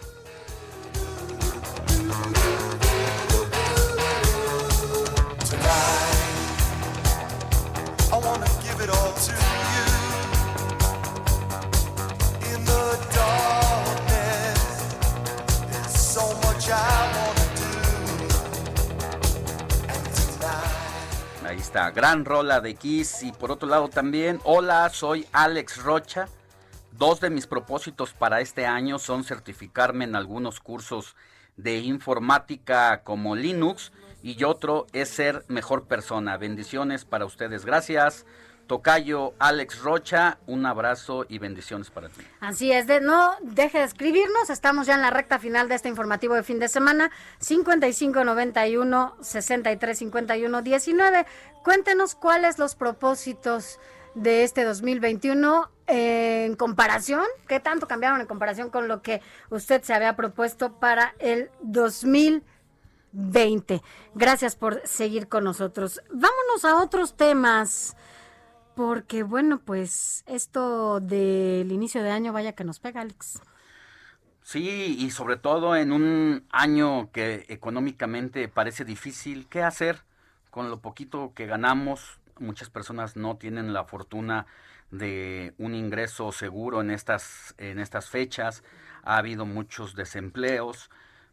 I 16.70 17.27
Ahí 21.58 21.64
está, 21.64 21.90
gran 21.90 22.24
rola 22.24 22.62
de 22.62 22.76
Kiss. 22.76 23.24
Y 23.24 23.32
por 23.32 23.52
otro 23.52 23.68
lado 23.68 23.90
también, 23.90 24.40
hola, 24.44 24.88
soy 24.90 25.26
Alex 25.32 25.82
Rocha. 25.82 26.28
Dos 26.92 27.20
de 27.20 27.32
mis 27.32 27.48
propósitos 27.48 28.14
para 28.14 28.42
este 28.42 28.68
año 28.68 29.00
son 29.00 29.24
certificarme 29.24 30.06
en 30.06 30.16
algunos 30.16 30.60
cursos 30.60 31.16
de 31.56 31.80
informática 31.80 33.02
como 33.02 33.36
Linux 33.36 33.92
y 34.22 34.44
otro 34.44 34.86
es 34.94 35.10
ser 35.10 35.46
mejor 35.48 35.88
persona. 35.88 36.38
Bendiciones 36.38 37.06
para 37.06 37.26
ustedes. 37.26 37.66
Gracias. 37.66 38.28
Tocayo 38.68 39.34
Alex 39.40 39.80
Rocha, 39.80 40.38
un 40.46 40.66
abrazo 40.66 41.26
y 41.28 41.40
bendiciones 41.40 41.90
para 41.90 42.10
ti. 42.10 42.22
Así 42.40 42.72
es, 42.72 42.86
no 43.02 43.36
deje 43.42 43.80
de 43.80 43.86
escribirnos, 43.86 44.50
estamos 44.50 44.88
ya 44.88 44.96
en 44.96 45.02
la 45.02 45.10
recta 45.10 45.40
final 45.40 45.70
de 45.70 45.76
este 45.76 45.90
informativo 45.90 46.36
de 46.36 46.44
fin 46.44 46.60
de 46.60 46.68
semana, 46.68 47.12
5591 47.40 49.16
6351 49.22 50.62
19. 50.62 51.26
Cuéntenos 51.64 52.16
cuáles 52.16 52.60
los 52.60 52.76
propósitos 52.76 53.80
de 54.16 54.44
este 54.44 54.64
2021 54.64 55.70
eh, 55.88 56.46
en 56.46 56.56
comparación, 56.56 57.24
qué 57.48 57.60
tanto 57.60 57.88
cambiaron 57.88 58.20
en 58.20 58.28
comparación 58.28 58.70
con 58.70 58.88
lo 58.88 59.02
que 59.02 59.22
usted 59.50 59.82
se 59.84 59.94
había 59.94 60.16
propuesto 60.16 60.80
para 60.80 61.16
el 61.20 61.52
2020. 61.62 63.82
Gracias 64.16 64.56
por 64.56 64.82
seguir 64.86 65.28
con 65.28 65.44
nosotros. 65.44 66.02
Vámonos 66.10 66.66
a 66.66 66.82
otros 66.82 67.16
temas. 67.16 67.96
Porque 68.78 69.24
bueno, 69.24 69.58
pues 69.58 70.24
esto 70.28 71.00
del 71.00 71.72
inicio 71.72 72.04
de 72.04 72.12
año 72.12 72.32
vaya 72.32 72.54
que 72.54 72.64
nos 72.64 72.80
pega, 72.80 73.02
Alex. 73.02 73.42
Sí, 74.44 74.96
y 75.00 75.10
sobre 75.10 75.36
todo 75.38 75.76
en 75.76 75.92
un 75.92 76.46
año 76.52 77.12
que 77.12 77.48
económicamente 77.50 78.48
parece 78.48 78.86
difícil, 78.86 79.48
¿qué 79.50 79.64
hacer 79.64 80.04
con 80.52 80.70
lo 80.70 80.80
poquito 80.80 81.34
que 81.34 81.48
ganamos? 81.48 82.20
Muchas 82.38 82.70
personas 82.70 83.16
no 83.16 83.38
tienen 83.38 83.74
la 83.74 83.84
fortuna 83.86 84.46
de 84.92 85.56
un 85.58 85.74
ingreso 85.74 86.32
seguro 86.32 86.80
en 86.80 86.92
estas, 86.92 87.56
en 87.58 87.80
estas 87.80 88.12
fechas, 88.12 88.64
ha 89.02 89.18
habido 89.18 89.48
muchos 89.48 89.96
desempleos, 89.96 90.92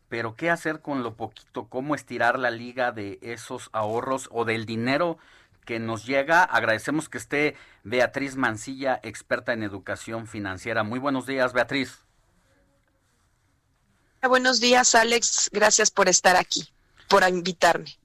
pero 0.09 0.35
¿qué 0.35 0.49
hacer 0.49 0.81
con 0.81 1.03
lo 1.03 1.15
poquito? 1.15 1.67
¿Cómo 1.69 1.95
estirar 1.95 2.39
la 2.39 2.51
liga 2.51 2.91
de 2.91 3.19
esos 3.21 3.69
ahorros 3.75 4.31
o 4.33 4.47
del 4.47 4.65
dinero 4.65 5.19
que 5.65 5.79
nos 5.81 6.07
llega? 6.07 6.45
Agradecemos 6.45 7.09
que 7.09 7.19
esté 7.19 7.57
Beatriz 7.83 8.37
Mancilla, 8.37 9.01
experta 9.03 9.53
en 9.53 9.63
educación 9.63 10.27
financiera. 10.27 10.83
Muy 10.85 10.99
buenos 10.99 11.27
días, 11.27 11.53
Beatriz. 11.53 11.99
Buenos 14.23 14.61
días, 14.61 14.95
Alex. 14.95 15.51
Gracias 15.53 15.91
por 15.91 16.09
estar 16.09 16.37
aquí, 16.37 16.69
por 17.09 17.29
invitarme. 17.29 17.99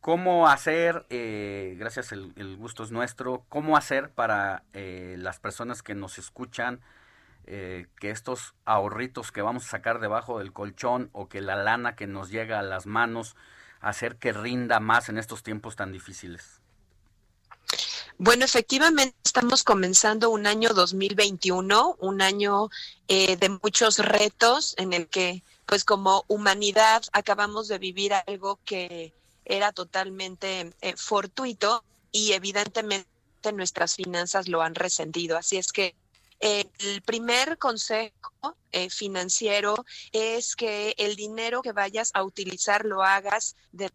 ¿Cómo 0.00 0.48
hacer, 0.48 1.04
eh, 1.10 1.76
gracias, 1.78 2.12
el, 2.12 2.32
el, 2.36 2.56
gusto 2.56 2.82
es 2.82 2.90
nuestro, 2.90 3.44
cómo 3.50 3.76
hacer 3.76 4.10
para 4.10 4.62
eh, 4.72 5.16
las 5.18 5.38
personas 5.38 5.82
que 5.82 5.94
nos 5.94 6.18
escuchan 6.18 6.80
eh, 7.44 7.86
que 7.98 8.10
estos 8.10 8.54
ahorritos 8.64 9.32
que 9.32 9.42
vamos 9.42 9.66
a 9.66 9.68
sacar 9.68 10.00
debajo 10.00 10.38
del 10.38 10.52
colchón 10.52 11.10
o 11.12 11.28
que 11.28 11.42
la 11.42 11.56
lana 11.56 11.96
que 11.96 12.06
nos 12.06 12.30
llega 12.30 12.58
a 12.58 12.62
las 12.62 12.86
manos, 12.86 13.36
hacer 13.80 14.16
que 14.16 14.32
rinda 14.32 14.80
más 14.80 15.08
en 15.08 15.18
estos 15.18 15.42
tiempos 15.42 15.76
tan 15.76 15.92
difíciles? 15.92 16.59
Bueno, 18.22 18.44
efectivamente 18.44 19.16
estamos 19.24 19.64
comenzando 19.64 20.28
un 20.28 20.46
año 20.46 20.74
2021, 20.74 21.96
un 22.00 22.20
año 22.20 22.68
eh, 23.08 23.38
de 23.38 23.48
muchos 23.48 23.96
retos 23.96 24.74
en 24.76 24.92
el 24.92 25.08
que 25.08 25.42
pues 25.64 25.84
como 25.84 26.26
humanidad 26.28 27.02
acabamos 27.12 27.66
de 27.66 27.78
vivir 27.78 28.12
algo 28.12 28.60
que 28.66 29.14
era 29.46 29.72
totalmente 29.72 30.70
eh, 30.82 30.96
fortuito 30.98 31.82
y 32.12 32.32
evidentemente 32.32 33.08
nuestras 33.54 33.94
finanzas 33.94 34.48
lo 34.48 34.60
han 34.60 34.74
resentido. 34.74 35.38
Así 35.38 35.56
es 35.56 35.72
que 35.72 35.94
eh, 36.40 36.66
el 36.80 37.00
primer 37.00 37.56
consejo 37.56 38.54
eh, 38.72 38.90
financiero 38.90 39.86
es 40.12 40.56
que 40.56 40.94
el 40.98 41.16
dinero 41.16 41.62
que 41.62 41.72
vayas 41.72 42.10
a 42.12 42.22
utilizar 42.22 42.84
lo 42.84 43.02
hagas 43.02 43.56
de 43.72 43.90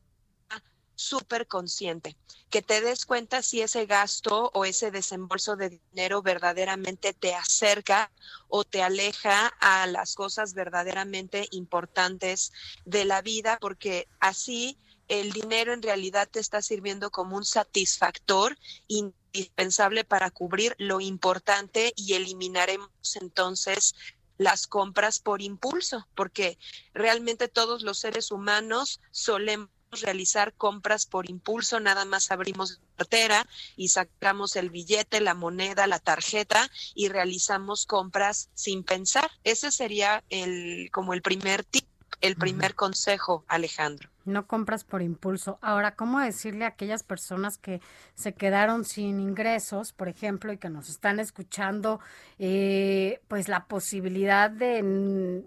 súper 0.96 1.48
consciente, 1.48 2.16
que 2.50 2.62
te 2.62 2.82
des 2.82 3.06
cuenta 3.06 3.42
si 3.42 3.62
ese 3.62 3.86
gasto 3.86 4.52
o 4.54 4.66
ese 4.66 4.92
desembolso 4.92 5.56
de 5.56 5.70
dinero 5.70 6.22
verdaderamente 6.22 7.14
te 7.14 7.36
acerca 7.36 8.12
o 8.48 8.64
te 8.64 8.82
aleja 8.82 9.48
a 9.60 9.88
las 9.88 10.16
cosas 10.16 10.54
verdaderamente 10.54 11.48
importantes 11.52 12.54
de 12.86 13.06
la 13.06 13.22
vida, 13.22 13.58
porque 13.60 14.08
así 14.20 14.78
el 15.08 15.32
dinero 15.32 15.74
en 15.74 15.82
realidad 15.82 16.28
te 16.30 16.40
está 16.40 16.62
sirviendo 16.62 17.12
como 17.12 17.36
un 17.36 17.46
satisfactor 17.46 18.58
indispensable 18.88 20.04
para 20.04 20.32
cubrir 20.32 20.76
lo 20.80 21.00
importante 21.02 21.94
y 21.96 22.14
eliminaremos 22.14 22.90
entonces 23.16 23.96
las 24.38 24.68
compras 24.68 25.20
por 25.20 25.42
impulso, 25.42 26.08
porque 26.16 26.58
realmente 26.94 27.48
todos 27.48 27.84
los 27.84 28.00
seres 28.00 28.32
humanos 28.32 29.00
solemos 29.12 29.70
realizar 29.92 30.54
compras 30.54 31.06
por 31.06 31.30
impulso, 31.30 31.80
nada 31.80 32.06
más 32.06 32.32
abrimos 32.32 32.72
la 32.72 32.98
cartera 32.98 33.48
y 33.76 33.90
sacamos 33.90 34.56
el 34.56 34.70
billete, 34.70 35.22
la 35.22 35.34
moneda, 35.34 35.88
la 35.88 36.00
tarjeta 36.00 36.70
y 36.94 37.10
realizamos 37.10 37.86
compras 37.86 38.50
sin 38.54 38.84
pensar. 38.84 39.30
Ese 39.44 39.72
sería 39.72 40.24
el 40.30 40.90
como 40.92 41.14
el 41.14 41.22
primer 41.22 41.64
tip, 41.64 41.86
el 42.22 42.36
primer 42.36 42.76
consejo, 42.76 43.46
Alejandro. 43.48 44.10
No 44.24 44.48
compras 44.48 44.84
por 44.84 45.02
impulso. 45.04 45.60
Ahora, 45.62 45.96
¿cómo 45.96 46.20
decirle 46.20 46.66
a 46.66 46.70
aquellas 46.70 47.04
personas 47.04 47.58
que 47.58 47.82
se 48.16 48.34
quedaron 48.34 48.84
sin 48.84 49.20
ingresos, 49.20 49.94
por 49.94 50.08
ejemplo, 50.08 50.52
y 50.52 50.58
que 50.58 50.70
nos 50.70 50.90
están 50.90 51.20
escuchando, 51.20 52.00
eh, 52.40 53.22
pues 53.28 53.48
la 53.48 53.66
posibilidad 53.66 54.50
de 54.50 55.44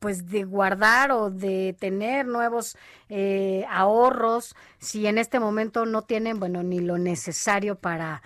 pues 0.00 0.30
de 0.30 0.44
guardar 0.44 1.12
o 1.12 1.30
de 1.30 1.76
tener 1.78 2.26
nuevos 2.26 2.76
eh, 3.10 3.64
ahorros 3.70 4.56
si 4.78 5.06
en 5.06 5.18
este 5.18 5.38
momento 5.38 5.84
no 5.84 6.02
tienen 6.02 6.40
bueno 6.40 6.62
ni 6.62 6.80
lo 6.80 6.98
necesario 6.98 7.78
para 7.78 8.22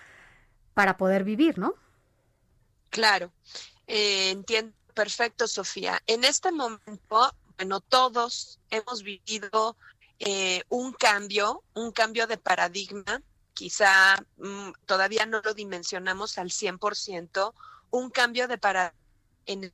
para 0.73 0.97
poder 0.97 1.25
vivir 1.25 1.59
no 1.59 1.75
claro. 2.91 3.33
Eh, 3.87 4.31
entiendo 4.31 4.73
perfecto 4.95 5.47
Sofía. 5.49 6.01
En 6.07 6.25
este 6.25 6.53
momento 6.53 7.35
bueno 7.59 7.81
todos 7.81 8.61
hemos 8.71 9.03
vivido 9.03 9.77
eh, 10.21 10.63
un 10.69 10.93
cambio 10.93 11.65
un 11.75 11.91
cambio 11.91 12.27
de 12.29 12.39
paradigma. 12.39 13.21
Quizá 13.53 14.25
mm, 14.37 14.71
todavía 14.87 15.27
no 15.27 15.41
lo 15.41 15.55
dimensionamos 15.55 16.39
al 16.39 16.51
100% 16.51 17.53
un 17.91 18.11
cambio 18.11 18.47
de 18.47 18.59
paradigma 18.59 19.05
en 19.47 19.65
el 19.65 19.73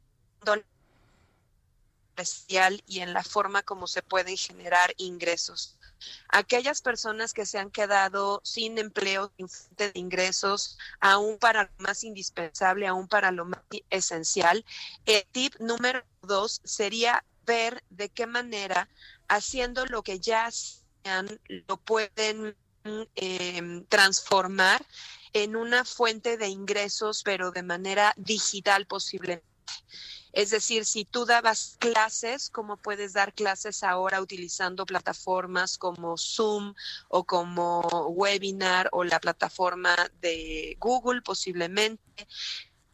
especial 2.17 2.83
y 2.87 3.01
en 3.01 3.13
la 3.13 3.23
forma 3.23 3.63
como 3.63 3.87
se 3.87 4.03
pueden 4.03 4.37
generar 4.37 4.95
ingresos. 4.97 5.77
Aquellas 6.29 6.81
personas 6.81 7.35
que 7.35 7.47
se 7.47 7.59
han 7.59 7.71
quedado 7.71 8.41
sin 8.45 8.79
empleo, 8.79 9.33
sin 9.37 9.49
fuente 9.49 9.93
de 9.93 10.01
ingresos, 10.01 10.79
aún 11.01 11.39
para 11.39 11.65
lo 11.65 11.71
más 11.79 12.05
indispensable, 12.05 12.87
aún 12.87 13.09
para 13.09 13.31
lo 13.31 13.45
más 13.45 13.61
esencial, 13.91 14.65
el 15.07 15.25
tip 15.33 15.55
número 15.59 16.03
dos 16.23 16.61
sería 16.65 17.25
ver 17.45 17.83
de 17.91 18.09
qué 18.09 18.27
manera, 18.27 18.89
haciendo 19.29 19.85
lo 19.87 20.03
que 20.03 20.21
ya 20.21 20.51
sean, 20.51 21.41
lo 21.49 21.77
pueden 21.77 22.57
eh, 23.17 23.85
transformar 23.89 24.87
en 25.33 25.57
una 25.57 25.85
fuente 25.85 26.37
de 26.37 26.49
ingresos, 26.49 27.23
pero 27.23 27.51
de 27.51 27.63
manera 27.63 28.15
digital 28.17 28.87
posiblemente. 28.87 29.47
Es 30.33 30.51
decir, 30.51 30.85
si 30.85 31.05
tú 31.05 31.25
dabas 31.25 31.77
clases, 31.79 32.51
¿cómo 32.51 32.77
puedes 32.77 33.13
dar 33.13 33.33
clases 33.33 33.83
ahora 33.83 34.21
utilizando 34.21 34.87
plataformas 34.87 35.79
como 35.79 36.17
Zoom 36.17 36.75
o 37.09 37.25
como 37.25 37.81
Webinar 38.11 38.89
o 38.93 39.05
la 39.05 39.21
plataforma 39.21 39.97
de 40.21 40.77
Google 40.79 41.23
posiblemente? 41.23 42.29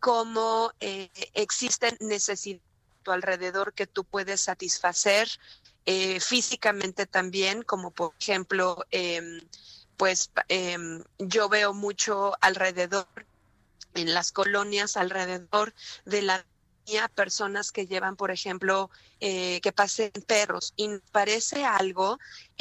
¿Cómo 0.01 0.73
eh, 0.81 1.11
existen 1.35 1.97
necesidades 2.01 2.63
alrededor 3.13 3.73
que 3.73 3.87
tú 3.87 4.05
puedes 4.05 4.41
satisfacer 4.41 5.29
eh, 5.85 6.21
físicamente 6.21 7.07
también, 7.07 7.63
como 7.63 7.91
por 7.93 8.13
ejemplo, 8.19 8.85
eh, 8.91 9.41
pues 9.97 10.31
em, 10.49 11.03
yo 11.19 11.49
veo 11.49 11.73
mucho 11.73 12.35
alrededor 12.41 13.07
en 13.95 14.13
las 14.13 14.33
colonias 14.33 14.97
alrededor 14.97 15.73
de 16.05 16.23
la 16.23 16.45
personas 17.15 17.73
que 17.73 17.87
llevan, 17.87 18.17
por 18.17 18.31
ejemplo, 18.31 18.91
eh, 19.21 19.61
que 19.61 19.73
pasen 19.73 20.13
perros 20.27 20.73
y 20.77 20.99
parece 21.13 21.65
algo, 21.65 22.19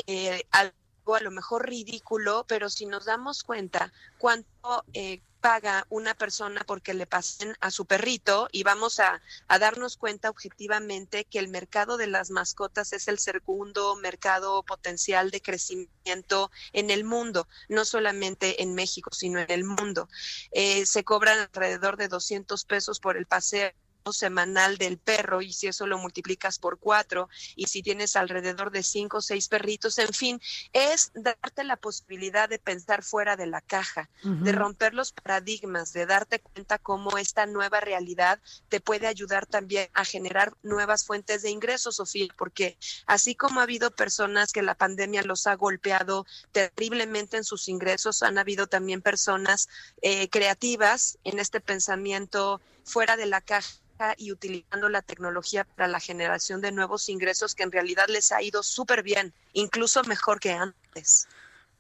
eh, 0.08 0.44
algo 0.52 1.16
a 1.16 1.20
lo 1.20 1.32
mejor 1.32 1.68
ridículo, 1.70 2.46
pero 2.48 2.70
si 2.70 2.86
nos 2.86 3.06
damos 3.06 3.44
cuenta 3.44 3.94
cuánto 4.18 4.84
eh, 4.94 5.22
paga 5.46 5.86
una 5.90 6.16
persona 6.16 6.64
porque 6.66 6.96
le 6.96 7.06
pasen 7.06 7.56
a 7.60 7.70
su 7.70 7.86
perrito 7.86 8.48
y 8.52 8.64
vamos 8.64 9.00
a, 9.00 9.22
a, 9.48 9.60
darnos 9.60 9.96
cuenta 9.96 10.32
objetivamente 10.32 11.26
que 11.26 11.38
el 11.38 11.50
mercado 11.50 11.98
de 11.98 12.08
las 12.08 12.32
mascotas 12.32 12.94
es 12.94 13.08
el 13.08 13.20
segundo 13.20 13.96
mercado 13.96 14.64
potencial 14.64 15.30
de 15.30 15.42
crecimiento 15.42 16.50
en 16.74 16.90
el 16.90 17.04
mundo, 17.04 17.48
no 17.70 17.86
solamente 17.86 18.64
en 18.64 18.74
México, 18.74 19.12
sino 19.14 19.40
en 19.40 19.52
el 19.52 19.64
mundo. 19.66 20.10
Eh, 20.50 20.88
se 20.88 21.04
cobran 21.04 21.38
alrededor 21.38 21.98
de 21.98 22.08
200 22.08 22.66
pesos 22.66 23.00
por 23.00 23.16
el 23.16 23.28
paseo 23.28 23.72
semanal 24.14 24.78
del 24.78 24.98
perro 24.98 25.42
y 25.42 25.54
si 25.54 25.68
eso 25.68 25.88
lo 25.88 25.98
multiplicas 25.98 26.60
por 26.60 26.80
cuatro 26.80 27.30
y 27.56 27.68
si 27.68 27.82
tienes 27.82 28.16
alrededor 28.16 28.72
de 28.72 28.84
cinco 28.84 29.18
o 29.18 29.22
seis 29.22 29.48
perritos, 29.48 29.98
en 29.98 30.14
fin, 30.14 30.42
es 30.74 31.12
darte 31.14 31.64
la 31.64 31.78
posibilidad 31.78 32.48
de 32.50 32.60
pensar 32.60 33.04
fuera 33.04 33.36
de 33.36 33.48
la 33.48 33.62
caja, 33.62 34.10
uh 34.24 34.28
-huh. 34.28 34.44
de 34.44 34.52
romper 34.52 34.94
los 34.94 35.12
paradigmas, 35.12 35.94
de 35.94 36.06
darte 36.06 36.40
cuenta 36.40 36.78
cómo 36.78 37.18
esta 37.18 37.46
nueva 37.46 37.80
realidad 37.80 38.40
te 38.70 38.80
puede 38.80 39.08
ayudar 39.08 39.46
también 39.46 39.90
a 39.94 40.06
generar 40.06 40.54
nuevas 40.64 41.06
fuentes 41.06 41.42
de 41.42 41.50
ingresos, 41.50 41.96
Sofía, 41.96 42.28
porque 42.38 42.78
así 43.06 43.36
como 43.36 43.60
ha 43.60 43.64
habido 43.64 43.92
personas 43.92 44.52
que 44.52 44.62
la 44.62 44.76
pandemia 44.76 45.24
los 45.24 45.48
ha 45.48 45.56
golpeado 45.56 46.26
terriblemente 46.52 47.38
en 47.38 47.44
sus 47.44 47.68
ingresos, 47.68 48.24
han 48.24 48.38
habido 48.38 48.68
también 48.68 49.02
personas 49.02 49.68
eh, 50.02 50.30
creativas 50.30 51.18
en 51.24 51.40
este 51.40 51.60
pensamiento 51.60 52.62
fuera 52.86 53.18
de 53.18 53.26
la 53.26 53.42
caja 53.42 54.16
y 54.18 54.32
utilizando 54.32 54.90
la 54.90 55.02
tecnología 55.02 55.64
para 55.64 55.88
la 55.88 56.00
generación 56.00 56.62
de 56.62 56.72
nuevos 56.72 57.10
ingresos 57.10 57.56
que 57.56 57.64
en 57.64 57.72
realidad 57.72 58.08
les 58.10 58.32
ha 58.32 58.42
ido 58.42 58.64
súper 58.64 59.04
bien, 59.04 59.34
incluso 59.54 60.04
mejor 60.04 60.40
que 60.40 60.52
antes. 60.52 61.28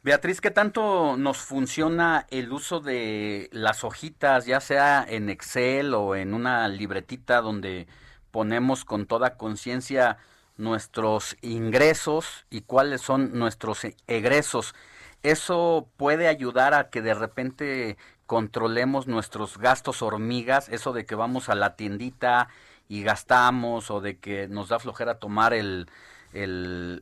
Beatriz, 0.01 0.39
¿qué 0.39 0.51
tanto 0.51 1.17
nos 1.17 1.37
funciona 1.37 2.27
el 2.29 2.51
uso 2.51 2.79
de 2.79 3.49
las 3.51 3.83
hojitas, 3.83 4.45
ya 4.45 4.61
sea 4.61 5.03
en 5.07 5.29
Excel 5.29 5.93
o 5.95 6.15
en 6.15 6.33
una 6.33 6.67
libretita 6.67 7.41
donde 7.41 7.87
ponemos 8.29 8.85
con 8.85 9.07
toda 9.07 9.35
conciencia 9.35 10.17
nuestros 10.57 11.35
ingresos 11.41 12.45
y 12.51 12.61
cuáles 12.61 13.01
son 13.01 13.37
nuestros 13.37 13.81
egresos? 14.05 14.75
¿Eso 15.23 15.89
puede 15.97 16.27
ayudar 16.27 16.75
a 16.75 16.91
que 16.91 17.01
de 17.01 17.15
repente 17.15 17.97
controlemos 18.25 19.07
nuestros 19.07 19.57
gastos 19.57 20.01
hormigas, 20.01 20.69
eso 20.69 20.93
de 20.93 21.05
que 21.05 21.15
vamos 21.15 21.49
a 21.49 21.55
la 21.55 21.75
tiendita 21.75 22.47
y 22.87 23.03
gastamos 23.03 23.91
o 23.91 24.01
de 24.01 24.17
que 24.17 24.47
nos 24.47 24.69
da 24.69 24.79
flojera 24.79 25.19
tomar 25.19 25.53
el, 25.53 25.87
el, 26.33 27.01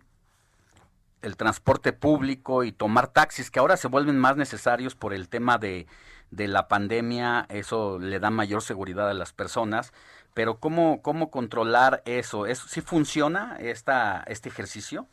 transporte 1.37 1.93
público 1.93 2.63
y 2.63 2.71
tomar 2.71 3.07
taxis, 3.07 3.49
que 3.49 3.59
ahora 3.59 3.77
se 3.77 3.87
vuelven 3.87 4.19
más 4.19 4.37
necesarios 4.37 4.95
por 4.95 5.13
el 5.13 5.29
tema 5.29 5.57
de, 5.57 5.87
de 6.31 6.47
la 6.47 6.67
pandemia, 6.67 7.45
eso 7.49 7.99
le 7.99 8.19
da 8.19 8.29
mayor 8.29 8.61
seguridad 8.61 9.09
a 9.09 9.13
las 9.13 9.33
personas, 9.33 9.93
pero 10.33 10.59
¿cómo, 10.59 11.01
cómo 11.01 11.31
controlar 11.31 12.01
eso? 12.05 12.45
¿Eso 12.45 12.67
sí 12.67 12.81
funciona 12.81 13.57
esta, 13.59 14.23
este 14.27 14.49
ejercicio? 14.49 15.07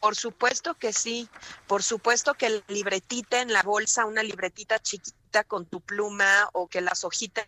Por 0.00 0.16
supuesto 0.16 0.74
que 0.74 0.92
sí, 0.92 1.28
por 1.66 1.82
supuesto 1.82 2.34
que 2.34 2.48
la 2.48 2.62
libretita 2.68 3.42
en 3.42 3.52
la 3.52 3.62
bolsa, 3.62 4.06
una 4.06 4.22
libretita 4.22 4.78
chiquita 4.78 5.44
con 5.44 5.66
tu 5.66 5.80
pluma 5.80 6.48
o 6.52 6.68
que 6.68 6.80
las 6.80 7.04
hojitas 7.04 7.46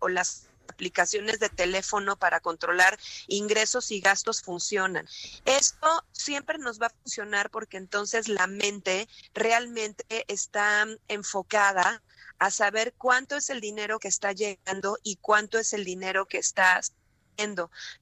o 0.00 0.08
las 0.08 0.48
aplicaciones 0.68 1.38
de 1.38 1.48
teléfono 1.48 2.16
para 2.16 2.40
controlar 2.40 2.98
ingresos 3.28 3.90
y 3.90 4.00
gastos 4.00 4.42
funcionan. 4.42 5.06
Esto 5.44 6.04
siempre 6.12 6.58
nos 6.58 6.80
va 6.80 6.86
a 6.86 6.94
funcionar 7.02 7.50
porque 7.50 7.76
entonces 7.76 8.28
la 8.28 8.46
mente 8.46 9.08
realmente 9.34 10.04
está 10.28 10.86
enfocada 11.08 12.02
a 12.38 12.50
saber 12.50 12.94
cuánto 12.98 13.36
es 13.36 13.50
el 13.50 13.60
dinero 13.60 13.98
que 13.98 14.08
está 14.08 14.32
llegando 14.32 14.98
y 15.02 15.16
cuánto 15.16 15.58
es 15.58 15.72
el 15.72 15.84
dinero 15.84 16.26
que 16.26 16.38
está 16.38 16.80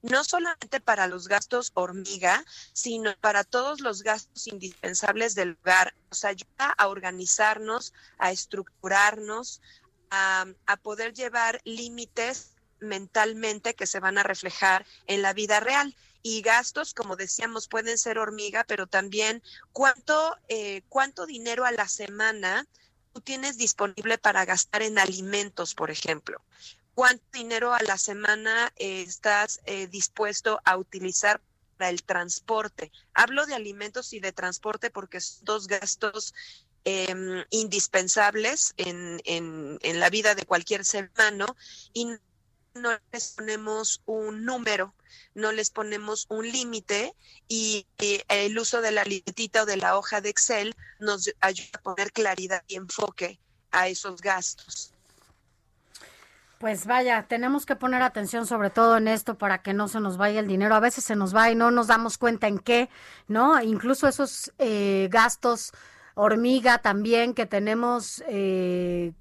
no 0.01 0.23
solamente 0.23 0.79
para 0.79 1.07
los 1.07 1.27
gastos 1.27 1.71
hormiga, 1.73 2.43
sino 2.73 3.15
para 3.21 3.43
todos 3.43 3.81
los 3.81 4.03
gastos 4.03 4.47
indispensables 4.47 5.35
del 5.35 5.57
hogar. 5.61 5.93
Nos 6.09 6.25
ayuda 6.25 6.73
a 6.77 6.87
organizarnos, 6.87 7.93
a 8.17 8.31
estructurarnos, 8.31 9.61
a, 10.09 10.45
a 10.65 10.77
poder 10.77 11.13
llevar 11.13 11.61
límites 11.63 12.55
mentalmente 12.79 13.73
que 13.73 13.87
se 13.87 13.99
van 13.99 14.17
a 14.17 14.23
reflejar 14.23 14.85
en 15.07 15.21
la 15.21 15.33
vida 15.33 15.59
real. 15.59 15.95
Y 16.21 16.41
gastos, 16.41 16.93
como 16.93 17.15
decíamos, 17.15 17.67
pueden 17.67 17.97
ser 17.99 18.17
hormiga, 18.17 18.63
pero 18.63 18.87
también 18.87 19.43
cuánto, 19.71 20.35
eh, 20.47 20.81
cuánto 20.89 21.27
dinero 21.27 21.65
a 21.65 21.71
la 21.71 21.87
semana 21.87 22.65
tú 23.13 23.21
tienes 23.21 23.57
disponible 23.57 24.17
para 24.17 24.43
gastar 24.43 24.81
en 24.81 24.97
alimentos, 24.97 25.75
por 25.75 25.91
ejemplo. 25.91 26.41
¿Cuánto 26.95 27.25
dinero 27.33 27.73
a 27.73 27.83
la 27.83 27.97
semana 27.97 28.71
eh, 28.77 29.01
estás 29.01 29.59
eh, 29.65 29.87
dispuesto 29.87 30.61
a 30.63 30.77
utilizar 30.77 31.41
para 31.77 31.89
el 31.89 32.03
transporte? 32.03 32.89
Hablo 33.13 33.45
de 33.45 33.53
alimentos 33.53 34.13
y 34.13 34.21
de 34.21 34.31
transporte 34.31 34.89
porque 34.89 35.19
son 35.19 35.43
dos 35.43 35.67
gastos 35.67 36.33
em, 36.85 37.43
indispensables 37.49 38.73
en, 38.77 39.19
en, 39.25 39.99
la 39.99 40.09
vida 40.09 40.35
de 40.35 40.45
cualquier 40.45 40.85
ser 40.85 41.11
humano 41.13 41.57
y 41.91 42.07
no 42.75 42.97
les 43.11 43.33
ponemos 43.33 44.01
un 44.05 44.45
número, 44.45 44.95
no 45.33 45.51
les 45.51 45.71
ponemos 45.71 46.27
un 46.29 46.49
límite 46.49 47.13
y, 47.49 47.85
y 47.99 48.21
el 48.29 48.57
uso 48.57 48.79
de 48.79 48.91
la 48.91 49.03
libretita 49.03 49.63
o 49.63 49.65
de 49.65 49.75
la 49.75 49.97
hoja 49.97 50.21
de 50.21 50.29
Excel 50.29 50.73
nos 50.99 51.29
ayuda 51.41 51.71
a 51.73 51.81
poner 51.81 52.13
claridad 52.13 52.63
y 52.67 52.75
enfoque 52.75 53.37
a 53.71 53.89
esos 53.89 54.21
gastos. 54.21 54.94
Pues 56.59 56.87
vaya, 56.87 57.23
tenemos 57.27 57.65
que 57.65 57.75
poner 57.75 58.01
atención 58.01 58.45
sobre 58.45 58.69
todo 58.69 58.97
en 58.97 59.09
esto 59.09 59.37
para 59.37 59.61
que 59.61 59.73
no 59.73 59.87
se 59.89 59.99
nos 59.99 60.17
vaya 60.17 60.39
el 60.39 60.47
dinero. 60.47 60.73
A 60.75 60.79
veces 60.79 61.03
se 61.03 61.15
nos 61.15 61.35
va 61.35 61.51
y 61.51 61.55
no 61.55 61.69
nos 61.69 61.87
damos 61.87 62.17
cuenta 62.17 62.47
en 62.47 62.59
qué, 62.59 62.89
¿no? 63.27 63.61
Incluso 63.61 64.07
esos 64.07 64.53
eh, 64.57 65.09
gastos 65.11 65.73
hormiga 66.13 66.77
también 66.77 67.33
que 67.33 67.45
tenemos 67.45 68.23
eh, 68.27 69.11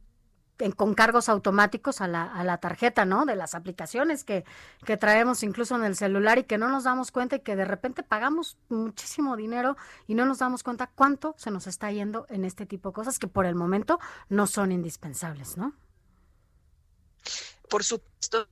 con 0.76 0.94
cargos 0.94 1.28
automáticos 1.28 2.00
a 2.00 2.06
la, 2.06 2.22
a 2.22 2.44
la 2.44 2.58
tarjeta, 2.58 3.04
¿no? 3.04 3.26
De 3.26 3.34
las 3.34 3.56
aplicaciones 3.56 4.22
que, 4.22 4.44
que 4.84 4.96
traemos 4.96 5.42
incluso 5.42 5.74
en 5.74 5.82
el 5.82 5.96
celular 5.96 6.38
y 6.38 6.44
que 6.44 6.56
no 6.56 6.68
nos 6.68 6.84
damos 6.84 7.10
cuenta 7.10 7.36
y 7.36 7.40
que 7.40 7.56
de 7.56 7.64
repente 7.64 8.04
pagamos 8.04 8.56
muchísimo 8.68 9.36
dinero 9.36 9.76
y 10.06 10.14
no 10.14 10.24
nos 10.24 10.38
damos 10.38 10.62
cuenta 10.62 10.88
cuánto 10.94 11.34
se 11.36 11.50
nos 11.50 11.66
está 11.66 11.90
yendo 11.90 12.26
en 12.30 12.44
este 12.44 12.64
tipo 12.64 12.90
de 12.90 12.94
cosas 12.94 13.18
que 13.18 13.26
por 13.26 13.44
el 13.44 13.56
momento 13.56 13.98
no 14.28 14.46
son 14.46 14.70
indispensables, 14.70 15.56
¿no? 15.56 15.74
Por 17.68 17.84
supuesto 17.84 18.48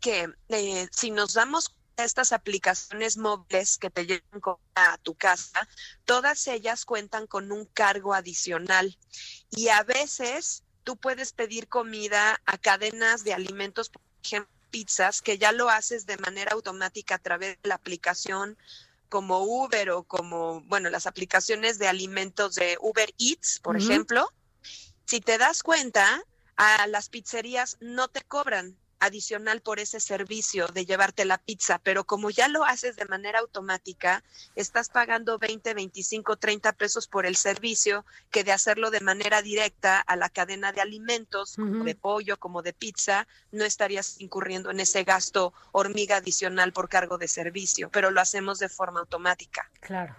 que 0.00 0.28
eh, 0.50 0.88
si 0.92 1.10
nos 1.10 1.32
damos 1.34 1.68
cuenta 1.70 2.02
de 2.02 2.04
estas 2.04 2.32
aplicaciones 2.32 3.16
móviles 3.16 3.78
que 3.78 3.90
te 3.90 4.06
llevan 4.06 4.40
co- 4.40 4.60
a 4.74 4.98
tu 4.98 5.14
casa, 5.14 5.66
todas 6.04 6.46
ellas 6.46 6.84
cuentan 6.84 7.26
con 7.26 7.50
un 7.50 7.64
cargo 7.64 8.12
adicional 8.14 8.98
y 9.50 9.68
a 9.68 9.82
veces 9.82 10.62
tú 10.84 10.96
puedes 10.96 11.32
pedir 11.32 11.68
comida 11.68 12.40
a 12.44 12.58
cadenas 12.58 13.24
de 13.24 13.34
alimentos, 13.34 13.88
por 13.88 14.02
ejemplo, 14.22 14.52
pizzas, 14.70 15.22
que 15.22 15.38
ya 15.38 15.52
lo 15.52 15.70
haces 15.70 16.04
de 16.04 16.18
manera 16.18 16.52
automática 16.52 17.14
a 17.14 17.18
través 17.18 17.56
de 17.62 17.68
la 17.70 17.76
aplicación 17.76 18.58
como 19.08 19.38
Uber 19.40 19.90
o 19.92 20.04
como, 20.04 20.60
bueno, 20.62 20.90
las 20.90 21.06
aplicaciones 21.06 21.78
de 21.78 21.88
alimentos 21.88 22.54
de 22.56 22.76
Uber 22.80 23.10
Eats, 23.18 23.58
por 23.60 23.76
ejemplo. 23.78 24.28
Si 25.06 25.20
te 25.20 25.38
das 25.38 25.62
cuenta, 25.62 26.22
a 26.58 26.86
las 26.88 27.08
pizzerías 27.08 27.78
no 27.80 28.08
te 28.08 28.20
cobran 28.22 28.76
adicional 29.00 29.60
por 29.60 29.78
ese 29.78 30.00
servicio 30.00 30.66
de 30.66 30.84
llevarte 30.84 31.24
la 31.24 31.38
pizza, 31.38 31.78
pero 31.78 32.02
como 32.02 32.30
ya 32.30 32.48
lo 32.48 32.64
haces 32.64 32.96
de 32.96 33.04
manera 33.04 33.38
automática, 33.38 34.24
estás 34.56 34.88
pagando 34.88 35.38
20, 35.38 35.72
25, 35.72 36.36
30 36.36 36.72
pesos 36.72 37.06
por 37.06 37.24
el 37.24 37.36
servicio 37.36 38.04
que 38.32 38.42
de 38.42 38.50
hacerlo 38.50 38.90
de 38.90 38.98
manera 39.00 39.40
directa 39.40 40.00
a 40.00 40.16
la 40.16 40.28
cadena 40.28 40.72
de 40.72 40.80
alimentos, 40.80 41.54
como 41.54 41.84
de 41.84 41.94
pollo, 41.94 42.38
como 42.38 42.60
de 42.62 42.72
pizza, 42.72 43.28
no 43.52 43.64
estarías 43.64 44.20
incurriendo 44.20 44.72
en 44.72 44.80
ese 44.80 45.04
gasto 45.04 45.54
hormiga 45.70 46.16
adicional 46.16 46.72
por 46.72 46.88
cargo 46.88 47.18
de 47.18 47.28
servicio, 47.28 47.90
pero 47.90 48.10
lo 48.10 48.20
hacemos 48.20 48.58
de 48.58 48.68
forma 48.68 48.98
automática. 48.98 49.70
Claro, 49.78 50.16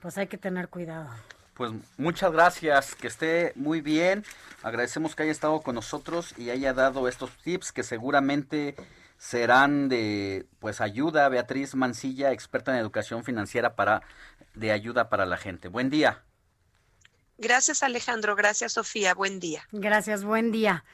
pues 0.00 0.16
hay 0.16 0.26
que 0.26 0.38
tener 0.38 0.68
cuidado. 0.68 1.10
Pues 1.54 1.72
muchas 1.98 2.32
gracias, 2.32 2.94
que 2.94 3.08
esté 3.08 3.52
muy 3.56 3.80
bien. 3.80 4.24
Agradecemos 4.62 5.14
que 5.14 5.24
haya 5.24 5.32
estado 5.32 5.60
con 5.60 5.74
nosotros 5.74 6.34
y 6.38 6.50
haya 6.50 6.72
dado 6.72 7.08
estos 7.08 7.30
tips 7.42 7.72
que 7.72 7.82
seguramente 7.82 8.74
serán 9.18 9.88
de 9.88 10.46
pues 10.58 10.80
ayuda. 10.80 11.28
Beatriz 11.28 11.74
Mancilla, 11.74 12.32
experta 12.32 12.72
en 12.72 12.78
educación 12.78 13.22
financiera 13.22 13.76
para 13.76 14.02
de 14.54 14.72
ayuda 14.72 15.08
para 15.08 15.26
la 15.26 15.36
gente. 15.36 15.68
Buen 15.68 15.90
día. 15.90 16.22
Gracias 17.38 17.82
Alejandro, 17.82 18.36
gracias 18.36 18.72
Sofía, 18.72 19.14
buen 19.14 19.40
día. 19.40 19.66
Gracias, 19.72 20.24
buen 20.24 20.52
día. 20.52 20.84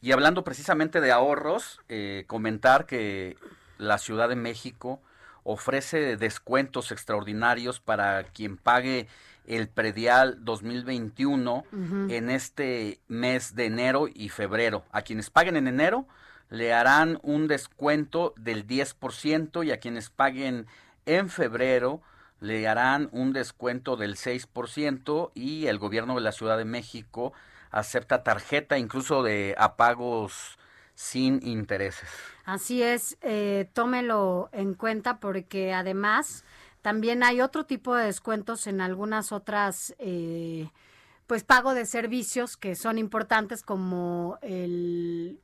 Y 0.00 0.12
hablando 0.12 0.44
precisamente 0.44 1.00
de 1.00 1.12
ahorros, 1.12 1.80
eh, 1.88 2.24
comentar 2.26 2.86
que 2.86 3.36
la 3.78 3.98
Ciudad 3.98 4.28
de 4.28 4.36
México 4.36 5.00
ofrece 5.44 6.16
descuentos 6.16 6.92
extraordinarios 6.92 7.80
para 7.80 8.24
quien 8.24 8.56
pague 8.56 9.08
el 9.46 9.68
predial 9.68 10.44
2021 10.44 11.64
Ujú. 11.72 12.06
en 12.10 12.30
este 12.30 13.00
mes 13.08 13.54
de 13.54 13.66
enero 13.66 14.06
y 14.12 14.28
febrero. 14.28 14.84
A 14.92 15.02
quienes 15.02 15.30
paguen 15.30 15.56
en 15.56 15.66
enero 15.68 16.06
le 16.50 16.72
harán 16.72 17.18
un 17.22 17.48
descuento 17.48 18.34
del 18.36 18.66
10% 18.66 19.64
y 19.64 19.70
a 19.72 19.78
quienes 19.78 20.10
paguen 20.10 20.66
en 21.06 21.28
febrero 21.30 22.02
le 22.40 22.66
harán 22.68 23.08
un 23.12 23.32
descuento 23.32 23.96
del 23.96 24.16
6% 24.16 25.30
y 25.34 25.66
el 25.66 25.78
gobierno 25.78 26.14
de 26.16 26.20
la 26.20 26.32
Ciudad 26.32 26.58
de 26.58 26.64
México 26.64 27.32
acepta 27.70 28.22
tarjeta 28.22 28.78
incluso 28.78 29.22
de 29.22 29.54
apagos 29.56 30.58
sin 30.94 31.40
intereses. 31.46 32.08
Así 32.44 32.82
es, 32.82 33.16
eh, 33.22 33.68
tómelo 33.72 34.50
en 34.52 34.74
cuenta 34.74 35.20
porque 35.20 35.72
además 35.72 36.44
también 36.82 37.22
hay 37.22 37.40
otro 37.40 37.64
tipo 37.64 37.94
de 37.94 38.06
descuentos 38.06 38.66
en 38.66 38.80
algunas 38.80 39.30
otras, 39.32 39.94
eh, 39.98 40.68
pues 41.28 41.44
pago 41.44 41.74
de 41.74 41.86
servicios 41.86 42.56
que 42.56 42.74
son 42.74 42.98
importantes 42.98 43.62
como 43.62 44.38
el, 44.42 45.40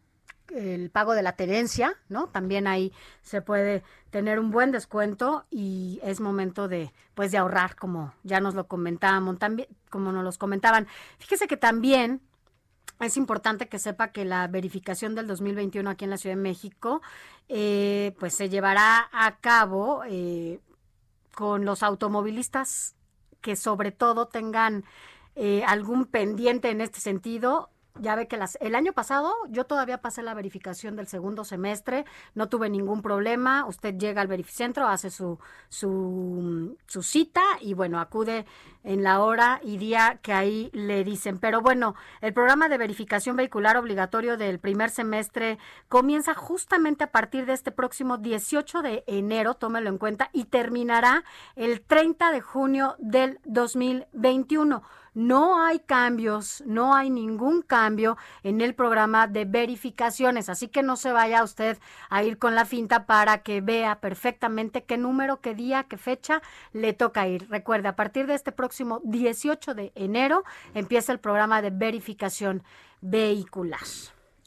el 0.54 0.90
pago 0.90 1.14
de 1.14 1.22
la 1.22 1.36
tenencia, 1.36 1.94
¿no? 2.08 2.26
También 2.26 2.66
ahí 2.66 2.92
se 3.22 3.40
puede 3.40 3.84
tener 4.10 4.40
un 4.40 4.50
buen 4.50 4.72
descuento 4.72 5.46
y 5.48 6.00
es 6.02 6.20
momento 6.20 6.66
de, 6.66 6.92
pues, 7.14 7.30
de 7.30 7.38
ahorrar, 7.38 7.76
como 7.76 8.12
ya 8.24 8.40
nos 8.40 8.54
lo 8.54 8.66
comentábamos, 8.66 9.38
también, 9.38 9.68
como 9.90 10.10
nos 10.10 10.24
los 10.24 10.38
comentaban. 10.38 10.88
Fíjese 11.18 11.46
que 11.46 11.56
también 11.56 12.20
es 12.98 13.16
importante 13.16 13.68
que 13.68 13.78
sepa 13.78 14.08
que 14.08 14.24
la 14.24 14.48
verificación 14.48 15.14
del 15.14 15.28
2021 15.28 15.88
aquí 15.88 16.04
en 16.04 16.10
la 16.10 16.16
Ciudad 16.16 16.34
de 16.34 16.42
México, 16.42 17.00
eh, 17.48 18.16
pues 18.18 18.34
se 18.34 18.48
llevará 18.48 19.08
a 19.12 19.36
cabo 19.36 20.02
eh, 20.04 20.60
con 21.38 21.64
los 21.64 21.84
automovilistas 21.84 22.96
que 23.40 23.54
sobre 23.54 23.92
todo 23.92 24.26
tengan 24.26 24.82
eh, 25.36 25.62
algún 25.64 26.04
pendiente 26.04 26.68
en 26.68 26.80
este 26.80 26.98
sentido. 26.98 27.70
Ya 28.00 28.14
ve 28.14 28.28
que 28.28 28.36
las, 28.36 28.56
el 28.60 28.74
año 28.74 28.92
pasado 28.92 29.32
yo 29.48 29.64
todavía 29.64 30.00
pasé 30.00 30.22
la 30.22 30.34
verificación 30.34 30.96
del 30.96 31.06
segundo 31.06 31.44
semestre, 31.44 32.04
no 32.34 32.48
tuve 32.48 32.70
ningún 32.70 33.02
problema. 33.02 33.66
Usted 33.66 33.94
llega 33.96 34.22
al 34.22 34.28
verificentro, 34.28 34.86
hace 34.86 35.10
su, 35.10 35.38
su, 35.68 36.76
su 36.86 37.02
cita 37.02 37.42
y 37.60 37.74
bueno, 37.74 38.00
acude 38.00 38.46
en 38.84 39.02
la 39.02 39.20
hora 39.20 39.60
y 39.62 39.76
día 39.76 40.18
que 40.22 40.32
ahí 40.32 40.70
le 40.72 41.04
dicen. 41.04 41.38
Pero 41.38 41.60
bueno, 41.60 41.94
el 42.20 42.32
programa 42.32 42.68
de 42.68 42.78
verificación 42.78 43.36
vehicular 43.36 43.76
obligatorio 43.76 44.36
del 44.36 44.58
primer 44.58 44.90
semestre 44.90 45.58
comienza 45.88 46.34
justamente 46.34 47.04
a 47.04 47.12
partir 47.12 47.46
de 47.46 47.52
este 47.52 47.72
próximo 47.72 48.18
18 48.18 48.82
de 48.82 49.04
enero, 49.06 49.54
tómelo 49.54 49.90
en 49.90 49.98
cuenta, 49.98 50.30
y 50.32 50.44
terminará 50.44 51.24
el 51.56 51.80
30 51.80 52.32
de 52.32 52.40
junio 52.40 52.96
del 52.98 53.40
2021. 53.44 54.82
No 55.18 55.60
hay 55.60 55.80
cambios, 55.80 56.62
no 56.64 56.94
hay 56.94 57.10
ningún 57.10 57.62
cambio 57.62 58.16
en 58.44 58.60
el 58.60 58.76
programa 58.76 59.26
de 59.26 59.46
verificaciones, 59.46 60.48
así 60.48 60.68
que 60.68 60.84
no 60.84 60.94
se 60.96 61.10
vaya 61.10 61.42
usted 61.42 61.76
a 62.08 62.22
ir 62.22 62.38
con 62.38 62.54
la 62.54 62.64
finta 62.64 63.04
para 63.04 63.38
que 63.38 63.60
vea 63.60 63.98
perfectamente 63.98 64.84
qué 64.84 64.96
número, 64.96 65.40
qué 65.40 65.56
día, 65.56 65.86
qué 65.88 65.96
fecha 65.96 66.40
le 66.72 66.92
toca 66.92 67.26
ir. 67.26 67.50
Recuerde, 67.50 67.88
a 67.88 67.96
partir 67.96 68.28
de 68.28 68.34
este 68.34 68.52
próximo 68.52 69.00
18 69.02 69.74
de 69.74 69.90
enero 69.96 70.44
empieza 70.72 71.10
el 71.10 71.18
programa 71.18 71.62
de 71.62 71.70
verificación 71.70 72.62
vehicular. 73.00 73.80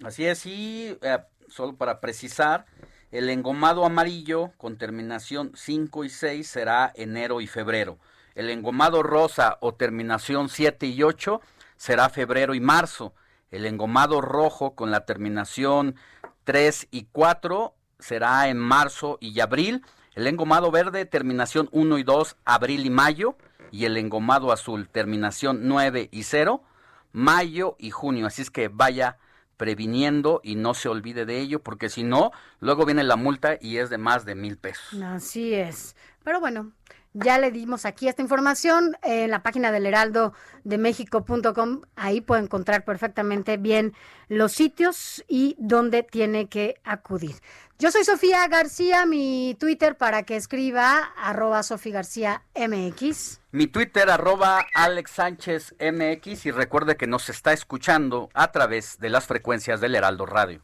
Así 0.06 0.26
es, 0.26 0.46
y 0.46 0.98
eh, 1.02 1.18
solo 1.50 1.76
para 1.76 2.00
precisar, 2.00 2.66
el 3.12 3.30
engomado 3.30 3.84
amarillo 3.84 4.54
con 4.58 4.78
terminación 4.78 5.52
5 5.54 6.06
y 6.06 6.10
6 6.10 6.48
será 6.48 6.94
enero 6.96 7.42
y 7.42 7.48
febrero. 7.48 8.00
El 8.36 8.50
engomado 8.50 9.04
rosa 9.04 9.58
o 9.62 9.74
terminación 9.74 10.50
7 10.50 10.88
y 10.88 11.04
8 11.04 11.42
será 11.78 12.10
febrero 12.10 12.54
y 12.54 12.60
marzo. 12.60 13.14
El 13.50 13.66
engomado 13.66 14.22
rojo 14.22 14.76
con 14.76 14.92
la 14.92 15.06
terminación 15.06 15.96
3 16.46 16.88
y 16.92 17.08
4 17.12 17.74
será 18.00 18.48
en 18.48 18.58
marzo 18.58 19.18
y 19.20 19.40
abril. 19.40 19.84
El 20.16 20.28
engomado 20.28 20.72
verde, 20.72 21.06
terminación 21.06 21.70
1 21.72 21.98
y 21.98 22.04
2, 22.04 22.38
abril 22.46 22.86
y 22.86 22.90
mayo. 22.90 23.36
Y 23.72 23.86
el 23.86 23.98
engomado 23.98 24.52
azul, 24.52 24.90
terminación 24.90 25.68
9 25.68 26.10
y 26.12 26.24
0, 26.24 26.62
mayo 27.14 27.76
y 27.80 27.92
junio. 27.92 28.28
Así 28.28 28.42
es 28.42 28.52
que 28.52 28.68
vaya 28.68 29.18
previniendo 29.56 30.42
y 30.44 30.56
no 30.56 30.74
se 30.74 30.90
olvide 30.90 31.26
de 31.26 31.40
ello, 31.40 31.62
porque 31.62 31.90
si 31.90 32.04
no, 32.04 32.32
luego 32.60 32.86
viene 32.86 33.04
la 33.04 33.16
multa 33.16 33.58
y 33.62 33.78
es 33.78 33.90
de 33.90 34.00
más 34.00 34.26
de 34.26 34.36
mil 34.36 34.58
pesos. 34.58 35.00
Así 35.04 35.54
es. 35.54 35.96
Pero 36.24 36.40
bueno, 36.40 36.72
ya 37.14 37.38
le 37.38 37.52
dimos 37.52 37.86
aquí 37.86 38.08
esta 38.08 38.22
información 38.22 38.98
en 39.04 39.30
la 39.30 39.44
página 39.44 39.72
del 39.72 39.86
heraldo 39.86 40.34
de 40.64 40.78
México.com. 40.78 41.82
Ahí 41.96 42.22
puede 42.22 42.44
encontrar 42.44 42.86
perfectamente 42.86 43.58
bien 43.58 43.94
los 44.28 44.52
sitios 44.52 45.24
y 45.28 45.56
dónde 45.60 46.04
tiene 46.04 46.48
que 46.48 46.76
acudir. 46.84 47.36
Yo 47.80 47.90
soy 47.90 48.04
Sofía 48.04 48.48
García, 48.48 49.06
mi 49.06 49.58
Twitter 49.60 49.98
para 49.98 50.24
que 50.24 50.36
escriba 50.36 51.12
arroba 51.18 51.64
Sofía 51.64 51.94
García 51.94 52.44
MX. 52.56 53.42
Mi 53.52 53.68
Twitter 53.68 54.10
arroba 54.10 54.66
Alex 54.76 55.12
Sánchez 55.12 55.76
MX 55.80 56.46
y 56.46 56.52
recuerde 56.52 56.96
que 56.96 57.08
nos 57.08 57.30
está 57.30 57.54
escuchando 57.54 58.30
a 58.34 58.52
través 58.52 59.00
de 59.00 59.10
las 59.10 59.26
frecuencias 59.26 59.82
del 59.82 59.96
Heraldo 59.96 60.26
Radio. 60.28 60.64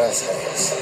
Gracias. 0.00 0.76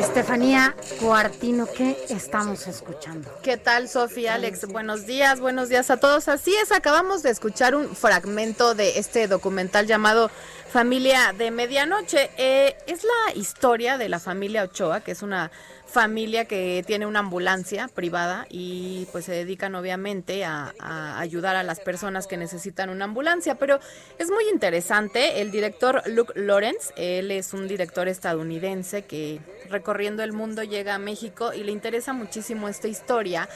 Estefanía 0.00 0.74
Cuartino, 1.00 1.66
¿qué 1.66 1.96
estamos 2.08 2.66
escuchando? 2.66 3.30
¿Qué 3.42 3.56
tal, 3.56 3.88
Sofía, 3.88 4.34
Alex? 4.34 4.66
Buenos 4.66 5.06
días, 5.06 5.40
buenos 5.40 5.68
días 5.68 5.90
a 5.90 5.98
todos. 5.98 6.28
Así 6.28 6.54
es, 6.54 6.72
acabamos 6.72 7.22
de 7.22 7.30
escuchar 7.30 7.74
un 7.74 7.94
fragmento 7.94 8.74
de 8.74 8.98
este 8.98 9.26
documental 9.26 9.86
llamado 9.86 10.30
Familia 10.70 11.34
de 11.36 11.50
Medianoche. 11.50 12.30
Eh, 12.38 12.76
es 12.86 13.04
la 13.04 13.34
historia 13.34 13.98
de 13.98 14.08
la 14.08 14.20
familia 14.20 14.64
Ochoa, 14.64 15.00
que 15.00 15.12
es 15.12 15.22
una 15.22 15.50
familia 15.96 16.44
que 16.44 16.84
tiene 16.86 17.06
una 17.06 17.20
ambulancia 17.20 17.88
privada 17.88 18.46
y 18.50 19.08
pues 19.12 19.24
se 19.24 19.32
dedican 19.32 19.74
obviamente 19.74 20.44
a, 20.44 20.74
ayudar 21.18 21.56
a 21.56 21.62
las 21.62 21.80
personas 21.80 22.26
que 22.26 22.36
necesitan 22.36 22.90
una 22.90 23.06
ambulancia. 23.06 23.54
Pero 23.54 23.80
es 24.18 24.30
muy 24.30 24.44
interesante. 24.52 25.40
El 25.40 25.50
director 25.50 26.02
Luke 26.04 26.38
Lawrence, 26.38 26.92
él 26.98 27.30
es 27.30 27.54
un 27.54 27.66
director 27.66 28.08
estadounidense 28.08 29.06
que 29.06 29.40
recorriendo 29.70 30.22
el 30.22 30.34
mundo 30.34 30.62
llega 30.62 30.96
a 30.96 30.98
México 30.98 31.54
y 31.54 31.64
le 31.64 31.72
interesa 31.72 32.12
muchísimo 32.12 32.68
esta 32.68 32.88
historia 32.88 33.48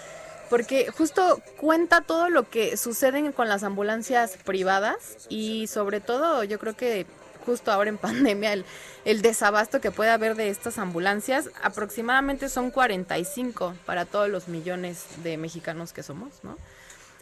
porque 0.48 0.90
justo 0.90 1.42
cuenta 1.58 2.00
todo 2.00 2.30
lo 2.30 2.48
que 2.48 2.78
sucede 2.78 3.32
con 3.32 3.50
las 3.50 3.64
ambulancias 3.64 4.38
privadas 4.44 5.26
y 5.28 5.66
sobre 5.66 6.00
todo 6.00 6.42
yo 6.42 6.58
creo 6.58 6.74
que 6.74 7.06
justo 7.50 7.72
ahora 7.72 7.90
en 7.90 7.98
pandemia 7.98 8.52
el, 8.52 8.64
el 9.04 9.22
desabasto 9.22 9.80
que 9.80 9.90
puede 9.90 10.10
haber 10.10 10.36
de 10.36 10.50
estas 10.50 10.78
ambulancias 10.78 11.50
aproximadamente 11.62 12.48
son 12.48 12.70
45 12.70 13.74
para 13.84 14.04
todos 14.04 14.28
los 14.28 14.46
millones 14.46 15.04
de 15.24 15.36
mexicanos 15.36 15.92
que 15.92 16.04
somos, 16.04 16.44
¿no? 16.44 16.56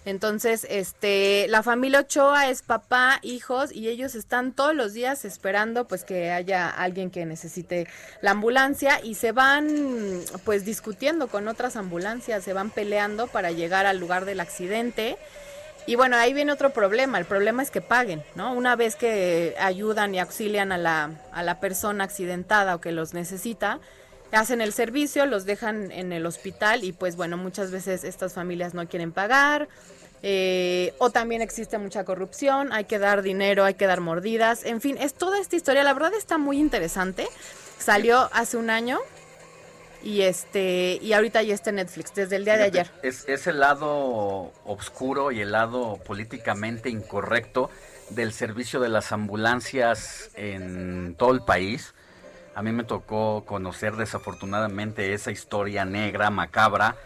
Entonces, 0.04 0.66
este, 0.70 1.46
la 1.48 1.62
familia 1.62 2.00
Ochoa 2.00 2.48
es 2.48 2.62
papá, 2.62 3.18
hijos 3.22 3.72
y 3.72 3.88
ellos 3.88 4.14
están 4.14 4.52
todos 4.52 4.74
los 4.74 4.94
días 4.94 5.24
esperando 5.24 5.86
pues 5.86 6.04
que 6.04 6.30
haya 6.30 6.68
alguien 6.70 7.10
que 7.10 7.26
necesite 7.26 7.86
la 8.22 8.30
ambulancia 8.30 9.00
y 9.02 9.16
se 9.16 9.32
van 9.32 10.20
pues 10.44 10.64
discutiendo 10.64 11.28
con 11.28 11.48
otras 11.48 11.76
ambulancias, 11.76 12.44
se 12.44 12.52
van 12.52 12.70
peleando 12.70 13.26
para 13.26 13.50
llegar 13.50 13.86
al 13.86 13.98
lugar 13.98 14.24
del 14.24 14.40
accidente. 14.40 15.18
Y 15.88 15.94
bueno, 15.94 16.18
ahí 16.18 16.34
viene 16.34 16.52
otro 16.52 16.68
problema, 16.68 17.18
el 17.18 17.24
problema 17.24 17.62
es 17.62 17.70
que 17.70 17.80
paguen, 17.80 18.22
¿no? 18.34 18.52
Una 18.52 18.76
vez 18.76 18.94
que 18.94 19.54
ayudan 19.58 20.14
y 20.14 20.18
auxilian 20.18 20.70
a 20.70 20.76
la, 20.76 21.12
a 21.32 21.42
la 21.42 21.60
persona 21.60 22.04
accidentada 22.04 22.74
o 22.74 22.80
que 22.82 22.92
los 22.92 23.14
necesita, 23.14 23.80
hacen 24.30 24.60
el 24.60 24.74
servicio, 24.74 25.24
los 25.24 25.46
dejan 25.46 25.90
en 25.90 26.12
el 26.12 26.26
hospital 26.26 26.84
y 26.84 26.92
pues 26.92 27.16
bueno, 27.16 27.38
muchas 27.38 27.70
veces 27.70 28.04
estas 28.04 28.34
familias 28.34 28.74
no 28.74 28.86
quieren 28.86 29.12
pagar 29.12 29.66
eh, 30.22 30.92
o 30.98 31.08
también 31.08 31.40
existe 31.40 31.78
mucha 31.78 32.04
corrupción, 32.04 32.70
hay 32.74 32.84
que 32.84 32.98
dar 32.98 33.22
dinero, 33.22 33.64
hay 33.64 33.72
que 33.72 33.86
dar 33.86 34.02
mordidas, 34.02 34.66
en 34.66 34.82
fin, 34.82 34.98
es 35.00 35.14
toda 35.14 35.40
esta 35.40 35.56
historia, 35.56 35.84
la 35.84 35.94
verdad 35.94 36.12
está 36.12 36.36
muy 36.36 36.58
interesante, 36.58 37.26
salió 37.78 38.28
hace 38.34 38.58
un 38.58 38.68
año 38.68 38.98
y 40.02 40.22
este 40.22 40.98
y 41.02 41.12
ahorita 41.12 41.42
ya 41.42 41.54
está 41.54 41.70
en 41.70 41.76
Netflix 41.76 42.14
desde 42.14 42.36
el 42.36 42.44
día 42.44 42.56
de 42.56 42.64
ayer. 42.64 42.90
Es, 43.02 43.28
es 43.28 43.46
el 43.46 43.60
lado 43.60 44.52
oscuro 44.64 45.32
y 45.32 45.40
el 45.40 45.52
lado 45.52 45.98
políticamente 46.04 46.88
incorrecto 46.88 47.70
del 48.10 48.32
servicio 48.32 48.80
de 48.80 48.88
las 48.88 49.12
ambulancias 49.12 50.30
en 50.34 51.14
todo 51.16 51.32
el 51.32 51.42
país. 51.42 51.94
A 52.54 52.62
mí 52.62 52.72
me 52.72 52.84
tocó 52.84 53.44
conocer 53.44 53.96
desafortunadamente 53.96 55.12
esa 55.12 55.30
historia 55.30 55.84
negra, 55.84 56.30
macabra, 56.30 56.96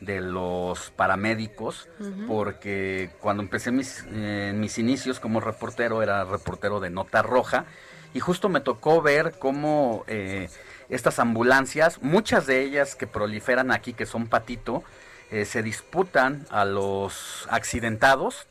de 0.00 0.20
los 0.20 0.90
paramédicos, 0.90 1.88
porque 2.26 3.10
cuando 3.20 3.42
empecé 3.42 3.70
mis, 3.70 4.04
eh, 4.10 4.52
mis 4.54 4.78
inicios 4.78 5.20
como 5.20 5.40
reportero, 5.40 6.02
era 6.02 6.24
reportero 6.24 6.80
de 6.80 6.90
Nota 6.90 7.22
Roja, 7.22 7.66
y 8.14 8.20
justo 8.20 8.48
me 8.48 8.60
tocó 8.60 9.02
ver 9.02 9.34
cómo 9.38 10.04
eh, 10.06 10.48
estas 10.90 11.18
ambulancias, 11.18 12.02
muchas 12.02 12.46
de 12.46 12.62
ellas 12.62 12.94
que 12.94 13.06
proliferan 13.06 13.72
aquí, 13.72 13.92
que 13.92 14.06
son 14.06 14.26
patito, 14.26 14.82
eh, 15.30 15.44
se 15.44 15.62
disputan 15.62 16.46
a 16.50 16.64
los 16.64 17.46
accidentados, 17.50 18.46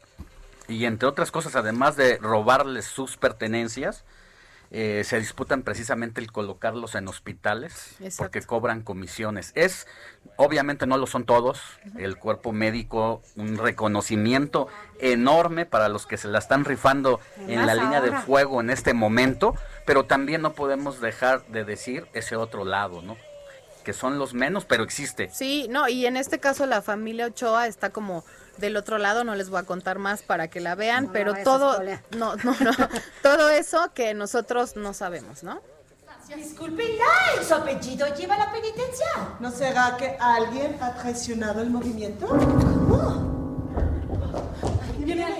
y 0.67 0.85
entre 0.85 1.07
otras 1.07 1.31
cosas, 1.31 1.55
además 1.55 1.95
de 1.95 2.17
robarles 2.17 2.85
sus 2.85 3.17
pertenencias, 3.17 4.05
eh, 4.71 5.03
se 5.03 5.19
disputan 5.19 5.63
precisamente 5.63 6.21
el 6.21 6.31
colocarlos 6.31 6.93
en 6.93 7.07
hospitales 7.07 7.97
porque 8.17 8.41
cobran 8.41 8.83
comisiones. 8.83 9.51
Es, 9.55 9.87
obviamente 10.35 10.85
no 10.85 10.97
lo 10.97 11.07
son 11.07 11.25
todos, 11.25 11.61
el 11.97 12.17
cuerpo 12.17 12.51
médico, 12.51 13.21
un 13.35 13.57
reconocimiento 13.57 14.67
enorme 14.99 15.65
para 15.65 15.89
los 15.89 16.05
que 16.05 16.17
se 16.17 16.27
la 16.27 16.39
están 16.39 16.65
rifando 16.65 17.19
en 17.47 17.65
la 17.65 17.73
línea 17.73 18.01
de 18.01 18.11
fuego 18.11 18.61
en 18.61 18.69
este 18.69 18.93
momento, 18.93 19.55
pero 19.85 20.05
también 20.05 20.41
no 20.41 20.53
podemos 20.53 21.01
dejar 21.01 21.45
de 21.47 21.63
decir 21.63 22.07
ese 22.13 22.35
otro 22.35 22.63
lado, 22.63 23.01
¿no? 23.01 23.17
Que 23.89 23.93
son 23.93 24.19
los 24.19 24.35
menos, 24.35 24.65
pero 24.65 24.83
existe. 24.83 25.31
Sí, 25.33 25.65
no, 25.67 25.89
y 25.89 26.05
en 26.05 26.15
este 26.15 26.39
caso 26.39 26.67
la 26.67 26.83
familia 26.83 27.25
Ochoa 27.25 27.65
está 27.65 27.89
como 27.89 28.23
del 28.57 28.77
otro 28.77 28.99
lado, 28.99 29.23
no 29.23 29.33
les 29.33 29.49
voy 29.49 29.61
a 29.61 29.63
contar 29.63 29.97
más 29.97 30.21
para 30.21 30.47
que 30.47 30.59
la 30.59 30.75
vean, 30.75 31.05
No 31.05 31.11
pero 31.11 31.33
a 31.33 31.41
todo, 31.41 31.81
no, 32.15 32.35
no, 32.35 32.55
no, 32.59 32.71
todo 33.23 33.49
eso 33.49 33.91
que 33.95 34.13
nosotros 34.13 34.75
no 34.75 34.93
sabemos, 34.93 35.41
¿no? 35.41 35.59
Discúlpenla, 36.35 37.03
¿en 37.35 37.43
su 37.43 37.55
apellido 37.55 38.05
lleva 38.13 38.37
la 38.37 38.51
penitencia? 38.51 39.07
¿No 39.39 39.49
será 39.49 39.97
que 39.97 40.15
alguien 40.19 40.77
ha 40.81 40.93
traicionado 40.93 41.63
el 41.63 41.71
movimiento? 41.71 42.27
Viene 44.99 45.23
alguien. 45.23 45.38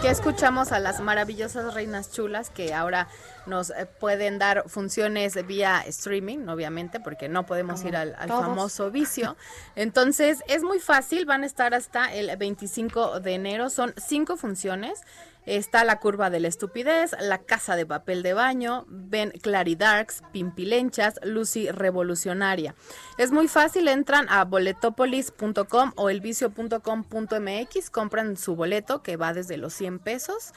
Que 0.00 0.08
escuchamos 0.08 0.70
a 0.72 0.78
las 0.78 1.00
maravillosas 1.00 1.74
reinas 1.74 2.12
chulas 2.12 2.48
que 2.50 2.72
ahora 2.74 3.08
nos 3.46 3.70
eh, 3.70 3.86
pueden 3.86 4.38
dar 4.38 4.68
funciones 4.68 5.34
vía 5.46 5.82
streaming, 5.86 6.46
obviamente, 6.48 7.00
porque 7.00 7.28
no 7.28 7.44
podemos 7.44 7.80
Como 7.80 7.88
ir 7.88 7.96
al, 7.96 8.14
al 8.18 8.28
famoso 8.28 8.90
vicio. 8.92 9.36
Entonces, 9.74 10.44
es 10.46 10.62
muy 10.62 10.78
fácil, 10.78 11.26
van 11.26 11.42
a 11.42 11.46
estar 11.46 11.74
hasta 11.74 12.12
el 12.14 12.34
25 12.36 13.20
de 13.20 13.34
enero, 13.34 13.68
son 13.68 13.94
cinco 13.96 14.36
funciones. 14.36 15.00
Está 15.46 15.84
la 15.84 16.00
curva 16.00 16.30
de 16.30 16.40
la 16.40 16.48
estupidez, 16.48 17.14
la 17.20 17.38
casa 17.38 17.76
de 17.76 17.84
papel 17.84 18.22
de 18.22 18.32
baño, 18.32 18.86
Ben 18.88 19.30
Claridarks, 19.30 20.22
Pimpilenchas, 20.32 21.20
Lucy 21.22 21.70
Revolucionaria. 21.70 22.74
Es 23.18 23.30
muy 23.30 23.48
fácil, 23.48 23.88
entran 23.88 24.26
a 24.30 24.44
boletopolis.com 24.44 25.92
o 25.96 26.08
elvicio.com.mx, 26.10 27.90
compran 27.90 28.36
su 28.36 28.56
boleto 28.56 29.02
que 29.02 29.16
va 29.16 29.34
desde 29.34 29.58
los 29.58 29.74
100 29.74 29.98
pesos 29.98 30.52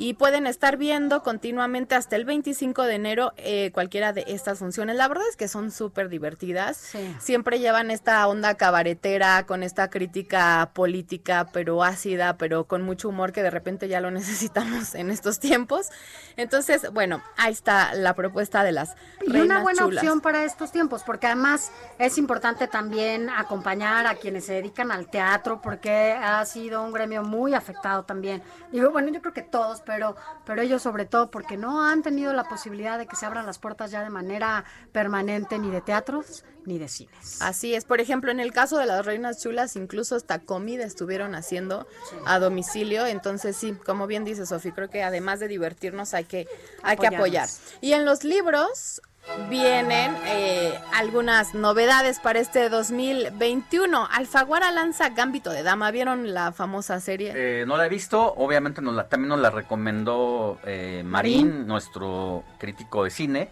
y 0.00 0.14
pueden 0.14 0.46
estar 0.46 0.78
viendo 0.78 1.22
continuamente 1.22 1.94
hasta 1.94 2.16
el 2.16 2.24
25 2.24 2.84
de 2.84 2.94
enero 2.94 3.34
eh, 3.36 3.70
cualquiera 3.74 4.14
de 4.14 4.24
estas 4.28 4.58
funciones. 4.58 4.96
La 4.96 5.06
verdad 5.08 5.24
es 5.28 5.36
que 5.36 5.46
son 5.46 5.70
súper 5.70 6.08
divertidas. 6.08 6.92
Siempre 7.18 7.58
llevan 7.58 7.90
esta 7.90 8.26
onda 8.26 8.54
cabaretera 8.54 9.44
con 9.44 9.62
esta 9.62 9.90
crítica 9.90 10.70
política, 10.72 11.50
pero 11.52 11.84
ácida, 11.84 12.38
pero 12.38 12.64
con 12.64 12.80
mucho 12.80 13.10
humor 13.10 13.32
que 13.32 13.42
de 13.42 13.50
repente 13.50 13.88
ya 13.88 14.00
lo 14.00 14.10
necesitamos 14.20 14.94
en 14.94 15.10
estos 15.10 15.38
tiempos. 15.38 15.90
Entonces, 16.38 16.90
bueno, 16.94 17.22
ahí 17.36 17.52
está 17.52 17.92
la 17.92 18.14
propuesta 18.14 18.64
de 18.64 18.72
las 18.72 18.96
Y 19.20 19.30
reinas 19.30 19.44
una 19.44 19.60
buena 19.60 19.82
chulas. 19.82 20.02
opción 20.02 20.22
para 20.22 20.44
estos 20.44 20.72
tiempos, 20.72 21.02
porque 21.04 21.26
además 21.26 21.72
es 21.98 22.16
importante 22.16 22.68
también 22.68 23.28
acompañar 23.28 24.06
a 24.06 24.14
quienes 24.14 24.46
se 24.46 24.54
dedican 24.54 24.92
al 24.92 25.10
teatro, 25.10 25.60
porque 25.60 26.12
ha 26.12 26.42
sido 26.46 26.82
un 26.82 26.90
gremio 26.90 27.22
muy 27.22 27.52
afectado 27.52 28.04
también. 28.04 28.42
Digo, 28.72 28.90
bueno, 28.92 29.10
yo 29.12 29.20
creo 29.20 29.34
que 29.34 29.42
todos, 29.42 29.82
pero, 29.90 30.14
pero 30.46 30.62
ellos 30.62 30.82
sobre 30.82 31.04
todo 31.04 31.32
porque 31.32 31.56
no 31.56 31.84
han 31.84 32.04
tenido 32.04 32.32
la 32.32 32.44
posibilidad 32.44 32.96
de 32.96 33.06
que 33.08 33.16
se 33.16 33.26
abran 33.26 33.44
las 33.44 33.58
puertas 33.58 33.90
ya 33.90 34.04
de 34.04 34.10
manera 34.10 34.64
permanente 34.92 35.58
ni 35.58 35.68
de 35.68 35.80
teatros 35.80 36.44
ni 36.64 36.78
de 36.78 36.86
cines. 36.86 37.42
Así 37.42 37.74
es, 37.74 37.84
por 37.84 38.00
ejemplo, 38.00 38.30
en 38.30 38.38
el 38.38 38.52
caso 38.52 38.78
de 38.78 38.86
las 38.86 39.04
reinas 39.04 39.42
chulas, 39.42 39.74
incluso 39.74 40.14
hasta 40.14 40.38
comida 40.38 40.84
estuvieron 40.84 41.34
haciendo 41.34 41.88
a 42.24 42.38
domicilio, 42.38 43.04
entonces 43.04 43.56
sí, 43.56 43.72
como 43.84 44.06
bien 44.06 44.24
dice 44.24 44.46
Sofi, 44.46 44.70
creo 44.70 44.90
que 44.90 45.02
además 45.02 45.40
de 45.40 45.48
divertirnos 45.48 46.14
hay 46.14 46.24
que, 46.24 46.46
hay 46.84 46.96
que 46.96 47.08
apoyar. 47.08 47.48
Y 47.80 47.94
en 47.94 48.04
los 48.04 48.22
libros 48.22 49.02
vienen 49.48 50.16
eh, 50.26 50.78
algunas 50.94 51.54
novedades 51.54 52.20
para 52.20 52.38
este 52.38 52.68
2021. 52.68 54.08
Alfaguara 54.10 54.70
lanza 54.70 55.10
Gambito 55.10 55.50
de 55.50 55.62
Dama, 55.62 55.90
¿vieron 55.90 56.34
la 56.34 56.52
famosa 56.52 57.00
serie? 57.00 57.32
Eh, 57.34 57.64
no 57.66 57.76
la 57.76 57.86
he 57.86 57.88
visto, 57.88 58.34
obviamente 58.34 58.80
nos 58.82 58.94
la, 58.94 59.08
también 59.08 59.30
nos 59.30 59.40
la 59.40 59.50
recomendó 59.50 60.58
eh, 60.64 61.02
Marín, 61.04 61.48
Marín. 61.48 61.66
nuestro 61.66 62.44
crítico 62.58 63.04
de 63.04 63.10
cine, 63.10 63.48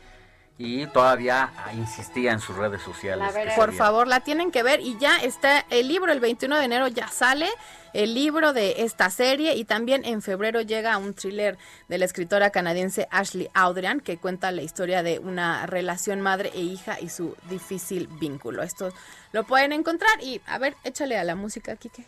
y 0.58 0.86
todavía 0.88 1.52
insistía 1.74 2.32
en 2.32 2.40
sus 2.40 2.56
redes 2.56 2.82
sociales. 2.82 3.32
Por 3.54 3.72
favor, 3.72 4.08
la 4.08 4.20
tienen 4.20 4.50
que 4.50 4.62
ver 4.64 4.80
y 4.80 4.98
ya 4.98 5.18
está 5.18 5.64
el 5.70 5.86
libro, 5.88 6.10
el 6.12 6.18
21 6.20 6.56
de 6.58 6.64
enero 6.64 6.88
ya 6.88 7.06
sale 7.08 7.48
el 7.94 8.12
libro 8.12 8.52
de 8.52 8.82
esta 8.82 9.08
serie 9.08 9.54
y 9.54 9.64
también 9.64 10.04
en 10.04 10.20
febrero 10.20 10.60
llega 10.60 10.98
un 10.98 11.14
thriller 11.14 11.56
de 11.88 11.98
la 11.98 12.04
escritora 12.04 12.50
canadiense 12.50 13.06
Ashley 13.10 13.48
Audrian 13.54 14.00
que 14.00 14.18
cuenta 14.18 14.50
la 14.50 14.62
historia 14.62 15.02
de 15.02 15.20
una 15.20 15.64
relación 15.66 16.20
madre 16.20 16.50
e 16.54 16.60
hija 16.60 16.98
y 17.00 17.08
su 17.08 17.34
difícil 17.48 18.08
vínculo. 18.20 18.62
Esto 18.62 18.92
lo 19.32 19.44
pueden 19.44 19.72
encontrar 19.72 20.10
y 20.22 20.40
a 20.46 20.58
ver, 20.58 20.74
échale 20.84 21.16
a 21.16 21.24
la 21.24 21.34
música, 21.36 21.76
Kike. 21.76 22.04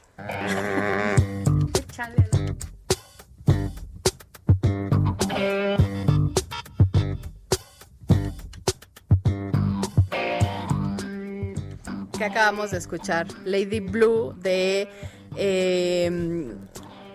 Échale 1.88 2.16
la- 2.32 2.50
que 12.20 12.26
acabamos 12.26 12.70
de 12.70 12.76
escuchar, 12.76 13.26
Lady 13.46 13.80
Blue 13.80 14.34
de 14.36 14.90
eh, 15.36 16.54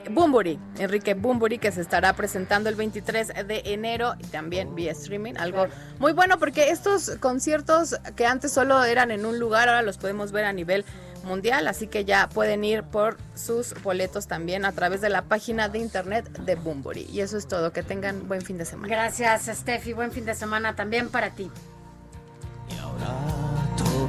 Bumburi, 0.10 0.60
Enrique 0.80 1.14
Bumburi, 1.14 1.60
que 1.60 1.72
se 1.72 1.82
estará 1.82 2.14
presentando 2.14 2.70
el 2.70 2.76
23 2.76 3.28
de 3.46 3.62
enero 3.66 4.16
y 4.18 4.24
también 4.24 4.74
vía 4.74 4.94
streaming. 4.94 5.36
Algo 5.38 5.68
muy 6.00 6.12
bueno 6.12 6.40
porque 6.40 6.72
estos 6.72 7.12
conciertos 7.20 7.96
que 8.16 8.26
antes 8.26 8.52
solo 8.52 8.84
eran 8.84 9.12
en 9.12 9.28
un 9.28 9.38
lugar, 9.38 9.70
ahora 9.70 9.84
los 9.84 10.00
podemos 10.00 10.32
ver 10.32 10.46
a 10.46 10.54
nivel 10.54 10.84
mundial, 11.24 11.68
así 11.68 11.86
que 11.86 12.04
ya 12.04 12.28
pueden 12.28 12.64
ir 12.64 12.82
por 12.82 13.18
sus 13.36 13.80
boletos 13.84 14.26
también 14.26 14.66
a 14.66 14.72
través 14.72 15.02
de 15.02 15.10
la 15.10 15.22
página 15.22 15.70
de 15.70 15.78
internet 15.78 16.28
de 16.32 16.56
Bumburi. 16.56 17.08
Y 17.12 17.20
eso 17.20 17.38
es 17.38 17.48
todo, 17.48 17.72
que 17.72 17.84
tengan 17.84 18.28
buen 18.28 18.42
fin 18.42 18.58
de 18.58 18.66
semana. 18.66 18.88
Gracias, 18.88 19.56
Steffi. 19.56 19.94
Buen 19.94 20.12
fin 20.12 20.26
de 20.26 20.34
semana 20.34 20.76
también 20.76 21.10
para 21.10 21.30
ti. 21.30 21.52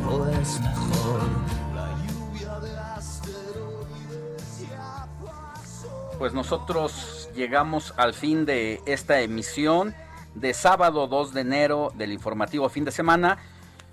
Todo 0.06 0.28
es 0.30 0.60
mejor. 0.60 1.20
Pues 6.18 6.32
nosotros 6.32 7.28
llegamos 7.34 7.92
al 7.96 8.14
fin 8.14 8.46
de 8.46 8.80
esta 8.86 9.20
emisión 9.20 9.94
de 10.34 10.54
sábado 10.54 11.08
2 11.08 11.34
de 11.34 11.40
enero 11.42 11.92
del 11.94 12.12
informativo 12.12 12.68
fin 12.68 12.84
de 12.84 12.92
semana. 12.92 13.38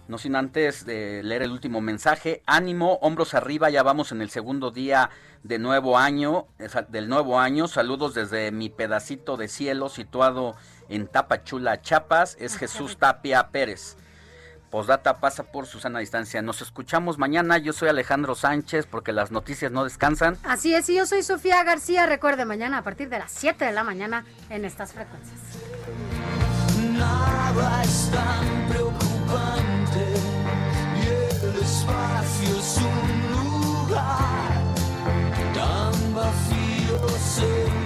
No 0.07 0.17
sin 0.17 0.35
antes 0.35 0.85
de 0.85 1.23
leer 1.23 1.43
el 1.43 1.51
último 1.51 1.81
mensaje. 1.81 2.41
Ánimo, 2.45 2.99
hombros 3.01 3.33
arriba, 3.33 3.69
ya 3.69 3.83
vamos 3.83 4.11
en 4.11 4.21
el 4.21 4.29
segundo 4.29 4.71
día 4.71 5.09
de 5.43 5.59
nuevo 5.59 5.97
año, 5.97 6.47
eh, 6.59 6.67
del 6.89 7.09
nuevo 7.09 7.39
año. 7.39 7.67
Saludos 7.67 8.13
desde 8.13 8.51
mi 8.51 8.69
pedacito 8.69 9.35
de 9.35 9.47
cielo 9.47 9.89
situado 9.89 10.55
en 10.89 11.07
Tapachula, 11.07 11.81
Chiapas. 11.81 12.37
Es 12.39 12.57
Jesús 12.57 12.97
Tapia 12.97 13.49
Pérez. 13.49 13.97
Postdata 14.73 15.19
pasa 15.19 15.43
por 15.43 15.67
Susana 15.67 15.99
Distancia. 15.99 16.41
Nos 16.41 16.63
escuchamos 16.63 17.19
mañana. 17.19 17.59
Yo 17.59 17.73
soy 17.73 17.89
Alejandro 17.89 18.33
Sánchez 18.33 18.87
porque 18.87 19.11
las 19.11 19.29
noticias 19.29 19.71
no 19.71 19.83
descansan. 19.83 20.35
Así 20.43 20.73
es, 20.73 20.89
y 20.89 20.95
yo 20.95 21.05
soy 21.05 21.21
Sofía 21.21 21.63
García. 21.63 22.07
Recuerde, 22.07 22.43
mañana 22.43 22.79
a 22.79 22.81
partir 22.81 23.07
de 23.07 23.19
las 23.19 23.31
7 23.33 23.65
de 23.65 23.71
la 23.71 23.83
mañana 23.83 24.25
en 24.49 24.65
estas 24.65 24.91
frecuencias. 24.91 25.39
Nada 26.91 27.83
es 27.83 28.09
tan 28.09 28.67
preocupante 28.67 30.05
y 30.95 31.45
el 31.45 31.55
espacio 31.61 32.57
es 32.57 32.77
un 32.77 33.85
lugar 33.85 34.73
tan 35.53 36.15
vacío 36.15 37.82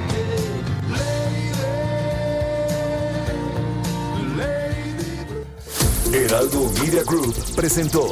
Heraldo 6.14 6.72
Media 6.82 7.04
Group 7.04 7.36
presentó 7.56 8.08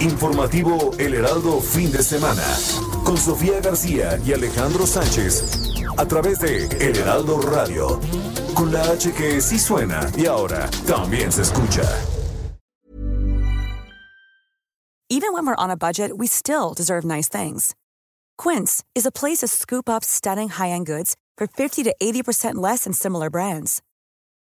Informativo 0.00 0.92
El 0.98 1.14
Heraldo 1.14 1.60
Fin 1.60 1.92
de 1.92 2.02
Semana 2.02 2.42
con 3.04 3.18
Sofía 3.18 3.60
García 3.60 4.18
y 4.24 4.32
Alejandro 4.32 4.86
Sánchez 4.86 5.74
a 5.98 6.06
través 6.06 6.38
de 6.38 6.66
El 6.80 6.96
Heraldo 6.96 7.40
Radio 7.42 8.00
con 8.54 8.72
la 8.72 8.82
H 8.82 9.12
que 9.12 9.40
sí 9.42 9.58
suena 9.58 10.10
y 10.16 10.26
ahora 10.26 10.70
también 10.86 11.30
se 11.30 11.42
escucha. 11.42 11.82
Even 15.10 15.32
when 15.32 15.44
we're 15.44 15.56
on 15.56 15.70
a 15.70 15.76
budget, 15.76 16.16
we 16.16 16.26
still 16.26 16.72
deserve 16.72 17.04
nice 17.04 17.28
things. 17.28 17.74
Quince 18.38 18.84
is 18.94 19.04
a 19.04 19.10
place 19.12 19.38
to 19.38 19.48
scoop 19.48 19.88
up 19.88 20.04
stunning 20.04 20.48
high-end 20.48 20.86
goods 20.86 21.16
for 21.36 21.46
50 21.46 21.82
to 21.82 21.94
80% 22.00 22.54
less 22.54 22.84
than 22.84 22.92
similar 22.92 23.28
brands. 23.28 23.82